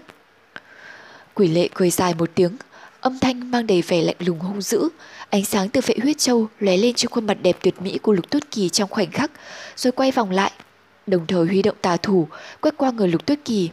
Quỷ 1.33 1.47
lệ 1.47 1.69
cười 1.73 1.89
dài 1.89 2.13
một 2.13 2.29
tiếng, 2.35 2.57
âm 3.01 3.19
thanh 3.19 3.51
mang 3.51 3.67
đầy 3.67 3.81
vẻ 3.81 4.01
lạnh 4.01 4.15
lùng 4.19 4.39
hung 4.39 4.61
dữ, 4.61 4.89
ánh 5.29 5.45
sáng 5.45 5.69
từ 5.69 5.81
phệ 5.81 5.93
huyết 6.01 6.17
châu 6.17 6.47
lóe 6.59 6.77
lên 6.77 6.93
trên 6.95 7.11
khuôn 7.11 7.27
mặt 7.27 7.37
đẹp 7.41 7.57
tuyệt 7.61 7.81
mỹ 7.81 7.97
của 8.01 8.13
Lục 8.13 8.29
Tuyết 8.29 8.51
Kỳ 8.51 8.69
trong 8.69 8.89
khoảnh 8.89 9.11
khắc, 9.11 9.31
rồi 9.75 9.91
quay 9.91 10.11
vòng 10.11 10.31
lại, 10.31 10.51
đồng 11.07 11.27
thời 11.27 11.45
huy 11.45 11.61
động 11.61 11.75
tà 11.81 11.97
thủ 11.97 12.27
quét 12.61 12.77
qua 12.77 12.91
người 12.91 13.07
Lục 13.07 13.25
Tuyết 13.25 13.39
Kỳ. 13.45 13.69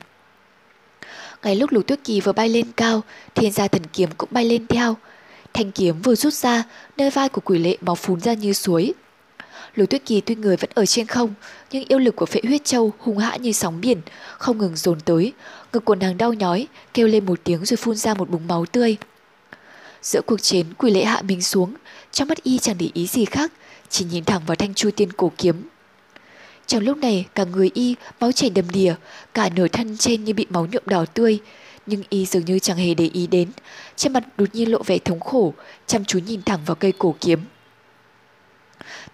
Ngay 1.42 1.56
lúc 1.56 1.72
Lục 1.72 1.86
Tuyết 1.86 1.98
Kỳ 2.04 2.20
vừa 2.20 2.32
bay 2.32 2.48
lên 2.48 2.66
cao, 2.76 3.02
thiên 3.34 3.52
gia 3.52 3.68
thần 3.68 3.82
kiếm 3.92 4.10
cũng 4.18 4.28
bay 4.32 4.44
lên 4.44 4.66
theo. 4.66 4.96
Thanh 5.54 5.72
kiếm 5.72 6.02
vừa 6.02 6.14
rút 6.14 6.34
ra, 6.34 6.64
nơi 6.96 7.10
vai 7.10 7.28
của 7.28 7.40
quỷ 7.44 7.58
lệ 7.58 7.76
máu 7.80 7.94
phun 7.94 8.20
ra 8.20 8.34
như 8.34 8.52
suối. 8.52 8.92
Lục 9.74 9.90
Tuyết 9.90 10.04
Kỳ 10.06 10.20
tuy 10.20 10.34
người 10.34 10.56
vẫn 10.56 10.70
ở 10.74 10.86
trên 10.86 11.06
không, 11.06 11.34
nhưng 11.70 11.84
yêu 11.88 11.98
lực 11.98 12.16
của 12.16 12.26
phệ 12.26 12.40
huyết 12.44 12.64
châu 12.64 12.92
hung 12.98 13.18
hã 13.18 13.36
như 13.36 13.52
sóng 13.52 13.80
biển, 13.80 14.00
không 14.38 14.58
ngừng 14.58 14.76
dồn 14.76 15.00
tới, 15.00 15.32
ngực 15.72 15.84
của 15.84 15.94
nàng 15.94 16.18
đau 16.18 16.32
nhói, 16.32 16.66
kêu 16.94 17.06
lên 17.06 17.26
một 17.26 17.40
tiếng 17.44 17.64
rồi 17.64 17.76
phun 17.76 17.96
ra 17.96 18.14
một 18.14 18.30
búng 18.30 18.46
máu 18.46 18.66
tươi. 18.66 18.96
Giữa 20.02 20.20
cuộc 20.26 20.42
chiến, 20.42 20.66
quỷ 20.78 20.90
lệ 20.90 21.04
hạ 21.04 21.22
mình 21.22 21.42
xuống, 21.42 21.74
trong 22.12 22.28
mắt 22.28 22.42
y 22.42 22.58
chẳng 22.58 22.76
để 22.78 22.90
ý 22.94 23.06
gì 23.06 23.24
khác, 23.24 23.52
chỉ 23.88 24.04
nhìn 24.04 24.24
thẳng 24.24 24.42
vào 24.46 24.56
thanh 24.56 24.74
chu 24.74 24.90
tiên 24.90 25.12
cổ 25.12 25.32
kiếm. 25.38 25.62
Trong 26.68 26.82
lúc 26.84 26.98
này, 26.98 27.26
cả 27.34 27.44
người 27.44 27.70
y 27.74 27.94
máu 28.20 28.32
chảy 28.32 28.50
đầm 28.50 28.70
đìa, 28.70 28.94
cả 29.34 29.48
nửa 29.56 29.68
thân 29.68 29.96
trên 29.96 30.24
như 30.24 30.34
bị 30.34 30.46
máu 30.50 30.66
nhuộm 30.66 30.82
đỏ 30.86 31.04
tươi, 31.14 31.38
nhưng 31.86 32.02
y 32.08 32.26
dường 32.26 32.44
như 32.44 32.58
chẳng 32.58 32.76
hề 32.76 32.94
để 32.94 33.10
ý 33.12 33.26
đến, 33.26 33.48
trên 33.96 34.12
mặt 34.12 34.24
đột 34.36 34.54
nhiên 34.54 34.70
lộ 34.70 34.82
vẻ 34.82 34.98
thống 34.98 35.20
khổ, 35.20 35.54
chăm 35.86 36.04
chú 36.04 36.18
nhìn 36.18 36.42
thẳng 36.42 36.60
vào 36.66 36.74
cây 36.74 36.92
cổ 36.98 37.14
kiếm. 37.20 37.40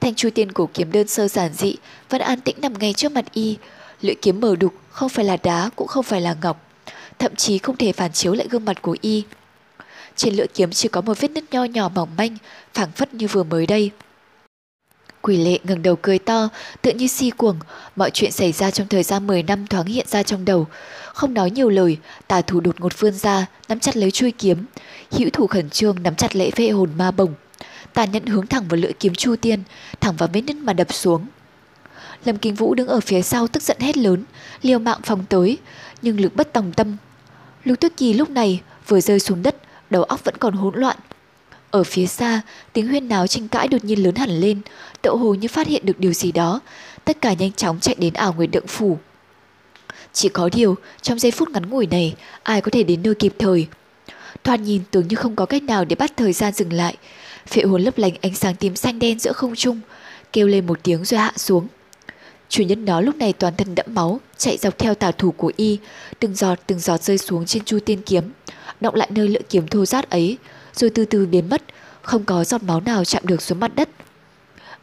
Thanh 0.00 0.14
chu 0.14 0.30
tiên 0.30 0.52
cổ 0.52 0.68
kiếm 0.74 0.92
đơn 0.92 1.08
sơ 1.08 1.28
giản 1.28 1.52
dị, 1.52 1.76
vẫn 2.08 2.20
an 2.20 2.40
tĩnh 2.40 2.56
nằm 2.62 2.78
ngay 2.78 2.92
trước 2.92 3.12
mặt 3.12 3.24
y, 3.32 3.56
lưỡi 4.00 4.14
kiếm 4.22 4.40
mờ 4.40 4.56
đục, 4.56 4.74
không 4.90 5.08
phải 5.08 5.24
là 5.24 5.36
đá 5.42 5.70
cũng 5.76 5.88
không 5.88 6.04
phải 6.04 6.20
là 6.20 6.36
ngọc, 6.42 6.70
thậm 7.18 7.34
chí 7.36 7.58
không 7.58 7.76
thể 7.76 7.92
phản 7.92 8.12
chiếu 8.12 8.32
lại 8.32 8.46
gương 8.50 8.64
mặt 8.64 8.82
của 8.82 8.96
y. 9.00 9.24
Trên 10.16 10.34
lưỡi 10.34 10.46
kiếm 10.54 10.70
chỉ 10.70 10.88
có 10.88 11.00
một 11.00 11.20
vết 11.20 11.30
nứt 11.30 11.44
nho 11.50 11.64
nhỏ 11.64 11.88
mỏng 11.94 12.16
manh, 12.16 12.36
phảng 12.74 12.92
phất 12.92 13.14
như 13.14 13.26
vừa 13.28 13.42
mới 13.42 13.66
đây. 13.66 13.90
Quỷ 15.26 15.36
lệ 15.36 15.58
ngẩng 15.64 15.82
đầu 15.82 15.96
cười 16.02 16.18
to, 16.18 16.48
tự 16.82 16.92
như 16.92 17.06
si 17.06 17.30
cuồng, 17.30 17.58
mọi 17.96 18.10
chuyện 18.10 18.32
xảy 18.32 18.52
ra 18.52 18.70
trong 18.70 18.88
thời 18.88 19.02
gian 19.02 19.26
10 19.26 19.42
năm 19.42 19.66
thoáng 19.66 19.86
hiện 19.86 20.06
ra 20.08 20.22
trong 20.22 20.44
đầu. 20.44 20.66
Không 21.14 21.34
nói 21.34 21.50
nhiều 21.50 21.68
lời, 21.68 21.96
tà 22.26 22.40
thủ 22.40 22.60
đột 22.60 22.80
ngột 22.80 23.00
vươn 23.00 23.12
ra, 23.12 23.46
nắm 23.68 23.80
chặt 23.80 23.96
lấy 23.96 24.10
chuôi 24.10 24.30
kiếm. 24.30 24.66
Hữu 25.10 25.30
thủ 25.30 25.46
khẩn 25.46 25.70
trương 25.70 26.02
nắm 26.02 26.14
chặt 26.14 26.36
lễ 26.36 26.50
vệ 26.56 26.68
hồn 26.68 26.90
ma 26.96 27.10
bồng. 27.10 27.34
Tà 27.94 28.04
nhận 28.04 28.26
hướng 28.26 28.46
thẳng 28.46 28.64
vào 28.68 28.76
lưỡi 28.76 28.92
kiếm 28.92 29.14
chu 29.14 29.36
tiên, 29.36 29.62
thẳng 30.00 30.16
vào 30.16 30.28
vết 30.32 30.40
nứt 30.40 30.56
mà 30.56 30.72
đập 30.72 30.92
xuống. 30.92 31.26
Lâm 32.24 32.36
Kinh 32.36 32.54
Vũ 32.54 32.74
đứng 32.74 32.88
ở 32.88 33.00
phía 33.00 33.22
sau 33.22 33.48
tức 33.48 33.62
giận 33.62 33.76
hét 33.80 33.96
lớn, 33.96 34.24
liều 34.62 34.78
mạng 34.78 35.00
phòng 35.02 35.24
tới, 35.28 35.58
nhưng 36.02 36.20
lực 36.20 36.36
bất 36.36 36.52
tòng 36.52 36.72
tâm. 36.72 36.96
Lục 37.64 37.80
Tuyết 37.80 37.96
Kỳ 37.96 38.12
lúc 38.12 38.30
này 38.30 38.60
vừa 38.88 39.00
rơi 39.00 39.20
xuống 39.20 39.42
đất, 39.42 39.56
đầu 39.90 40.02
óc 40.02 40.24
vẫn 40.24 40.36
còn 40.36 40.54
hỗn 40.54 40.74
loạn. 40.74 40.96
Ở 41.74 41.84
phía 41.84 42.06
xa, 42.06 42.40
tiếng 42.72 42.88
huyên 42.88 43.08
náo 43.08 43.26
tranh 43.26 43.48
cãi 43.48 43.68
đột 43.68 43.84
nhiên 43.84 44.02
lớn 44.02 44.14
hẳn 44.14 44.30
lên, 44.30 44.60
tậu 45.02 45.16
hồ 45.16 45.34
như 45.34 45.48
phát 45.48 45.66
hiện 45.66 45.86
được 45.86 45.98
điều 45.98 46.12
gì 46.12 46.32
đó. 46.32 46.60
Tất 47.04 47.20
cả 47.20 47.32
nhanh 47.32 47.52
chóng 47.52 47.80
chạy 47.80 47.94
đến 47.98 48.14
ảo 48.14 48.32
nguyệt 48.32 48.50
đượng 48.50 48.66
phủ. 48.66 48.98
Chỉ 50.12 50.28
có 50.28 50.48
điều, 50.52 50.76
trong 51.02 51.18
giây 51.18 51.32
phút 51.32 51.48
ngắn 51.48 51.70
ngủi 51.70 51.86
này, 51.86 52.14
ai 52.42 52.60
có 52.60 52.70
thể 52.70 52.82
đến 52.82 53.02
nơi 53.02 53.14
kịp 53.14 53.34
thời. 53.38 53.66
Thoạt 54.44 54.60
nhìn 54.60 54.82
tưởng 54.90 55.08
như 55.08 55.16
không 55.16 55.36
có 55.36 55.46
cách 55.46 55.62
nào 55.62 55.84
để 55.84 55.96
bắt 55.96 56.12
thời 56.16 56.32
gian 56.32 56.52
dừng 56.52 56.72
lại. 56.72 56.96
Phệ 57.46 57.62
hồn 57.62 57.82
lấp 57.82 57.98
lánh 57.98 58.12
ánh 58.20 58.34
sáng 58.34 58.54
tím 58.54 58.76
xanh 58.76 58.98
đen 58.98 59.18
giữa 59.18 59.32
không 59.32 59.54
trung, 59.56 59.80
kêu 60.32 60.46
lên 60.46 60.66
một 60.66 60.78
tiếng 60.82 61.04
rồi 61.04 61.20
hạ 61.20 61.32
xuống. 61.36 61.66
Chủ 62.48 62.62
nhân 62.62 62.84
nó 62.84 63.00
lúc 63.00 63.16
này 63.16 63.32
toàn 63.32 63.54
thân 63.56 63.74
đẫm 63.74 63.86
máu, 63.88 64.20
chạy 64.38 64.56
dọc 64.56 64.78
theo 64.78 64.94
tà 64.94 65.10
thủ 65.10 65.30
của 65.30 65.52
y, 65.56 65.78
từng 66.18 66.34
giọt 66.34 66.58
từng 66.66 66.78
giọt 66.78 67.02
rơi 67.02 67.18
xuống 67.18 67.46
trên 67.46 67.64
chu 67.64 67.78
tiên 67.86 68.02
kiếm, 68.06 68.32
động 68.80 68.94
lại 68.94 69.08
nơi 69.10 69.28
lưỡi 69.28 69.42
kiếm 69.48 69.68
thô 69.68 69.84
rát 69.84 70.10
ấy, 70.10 70.38
rồi 70.74 70.90
từ 70.90 71.04
từ 71.04 71.26
biến 71.26 71.48
mất, 71.48 71.62
không 72.02 72.24
có 72.24 72.44
giọt 72.44 72.62
máu 72.62 72.80
nào 72.80 73.04
chạm 73.04 73.26
được 73.26 73.42
xuống 73.42 73.60
mặt 73.60 73.72
đất. 73.76 73.88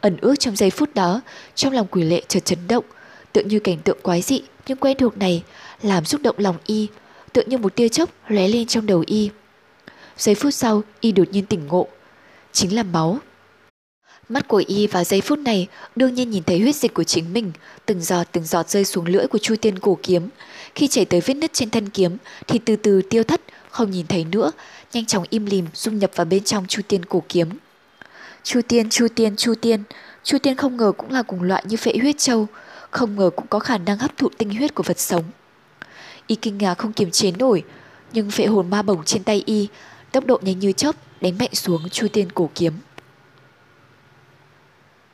Ẩn 0.00 0.16
ước 0.20 0.34
trong 0.38 0.56
giây 0.56 0.70
phút 0.70 0.94
đó, 0.94 1.20
trong 1.54 1.72
lòng 1.72 1.86
quỷ 1.90 2.02
lệ 2.02 2.22
chợt 2.28 2.44
chấn 2.44 2.58
động, 2.68 2.84
tựa 3.32 3.42
như 3.42 3.58
cảnh 3.58 3.78
tượng 3.78 3.98
quái 4.02 4.22
dị 4.22 4.42
nhưng 4.66 4.78
quen 4.78 4.96
thuộc 4.98 5.18
này 5.18 5.42
làm 5.82 6.04
xúc 6.04 6.20
động 6.22 6.36
lòng 6.38 6.56
y, 6.66 6.88
tựa 7.32 7.42
như 7.46 7.58
một 7.58 7.76
tia 7.76 7.88
chớp 7.88 8.08
lóe 8.28 8.48
lên 8.48 8.66
trong 8.66 8.86
đầu 8.86 9.04
y. 9.06 9.30
Giây 10.18 10.34
phút 10.34 10.54
sau, 10.54 10.82
y 11.00 11.12
đột 11.12 11.28
nhiên 11.30 11.46
tỉnh 11.46 11.66
ngộ, 11.66 11.86
chính 12.52 12.76
là 12.76 12.82
máu. 12.82 13.18
Mắt 14.28 14.48
của 14.48 14.62
y 14.66 14.86
vào 14.86 15.04
giây 15.04 15.20
phút 15.20 15.38
này 15.38 15.68
đương 15.96 16.14
nhiên 16.14 16.30
nhìn 16.30 16.42
thấy 16.42 16.60
huyết 16.60 16.76
dịch 16.76 16.94
của 16.94 17.04
chính 17.04 17.32
mình, 17.32 17.52
từng 17.86 18.00
giọt 18.00 18.24
từng 18.32 18.44
giọt 18.44 18.68
rơi 18.68 18.84
xuống 18.84 19.06
lưỡi 19.06 19.26
của 19.26 19.38
chu 19.38 19.56
tiên 19.56 19.78
cổ 19.78 19.98
kiếm. 20.02 20.28
Khi 20.74 20.88
chảy 20.88 21.04
tới 21.04 21.20
vết 21.20 21.34
nứt 21.34 21.52
trên 21.52 21.70
thân 21.70 21.88
kiếm 21.88 22.16
thì 22.46 22.58
từ 22.58 22.76
từ 22.76 23.02
tiêu 23.02 23.24
thất, 23.24 23.40
không 23.70 23.90
nhìn 23.90 24.06
thấy 24.06 24.24
nữa, 24.24 24.50
nhanh 24.92 25.06
chóng 25.06 25.24
im 25.30 25.46
lìm 25.46 25.66
dung 25.74 25.98
nhập 25.98 26.10
vào 26.14 26.24
bên 26.24 26.44
trong 26.44 26.66
chu 26.66 26.82
tiên 26.88 27.04
cổ 27.04 27.22
kiếm. 27.28 27.48
Chu 28.42 28.60
tiên, 28.68 28.90
chu 28.90 29.06
tiên, 29.16 29.36
chu 29.36 29.54
tiên, 29.54 29.82
chu 30.24 30.38
tiên 30.38 30.56
không 30.56 30.76
ngờ 30.76 30.92
cũng 30.96 31.10
là 31.10 31.22
cùng 31.22 31.42
loại 31.42 31.64
như 31.66 31.76
phệ 31.76 31.92
huyết 32.00 32.18
châu, 32.18 32.46
không 32.90 33.16
ngờ 33.16 33.30
cũng 33.36 33.46
có 33.46 33.58
khả 33.58 33.78
năng 33.78 33.98
hấp 33.98 34.16
thụ 34.16 34.28
tinh 34.38 34.54
huyết 34.54 34.74
của 34.74 34.82
vật 34.82 34.98
sống. 34.98 35.24
Y 36.26 36.34
kinh 36.34 36.58
ngạc 36.58 36.74
không 36.74 36.92
kiềm 36.92 37.10
chế 37.10 37.30
nổi, 37.30 37.64
nhưng 38.12 38.30
phệ 38.30 38.46
hồn 38.46 38.70
ma 38.70 38.82
bổng 38.82 39.04
trên 39.04 39.22
tay 39.22 39.42
y, 39.46 39.68
tốc 40.12 40.26
độ 40.26 40.38
nhanh 40.42 40.58
như 40.58 40.72
chớp 40.72 40.96
đánh 41.20 41.38
mạnh 41.38 41.54
xuống 41.54 41.88
chu 41.88 42.08
tiên 42.08 42.32
cổ 42.32 42.50
kiếm. 42.54 42.72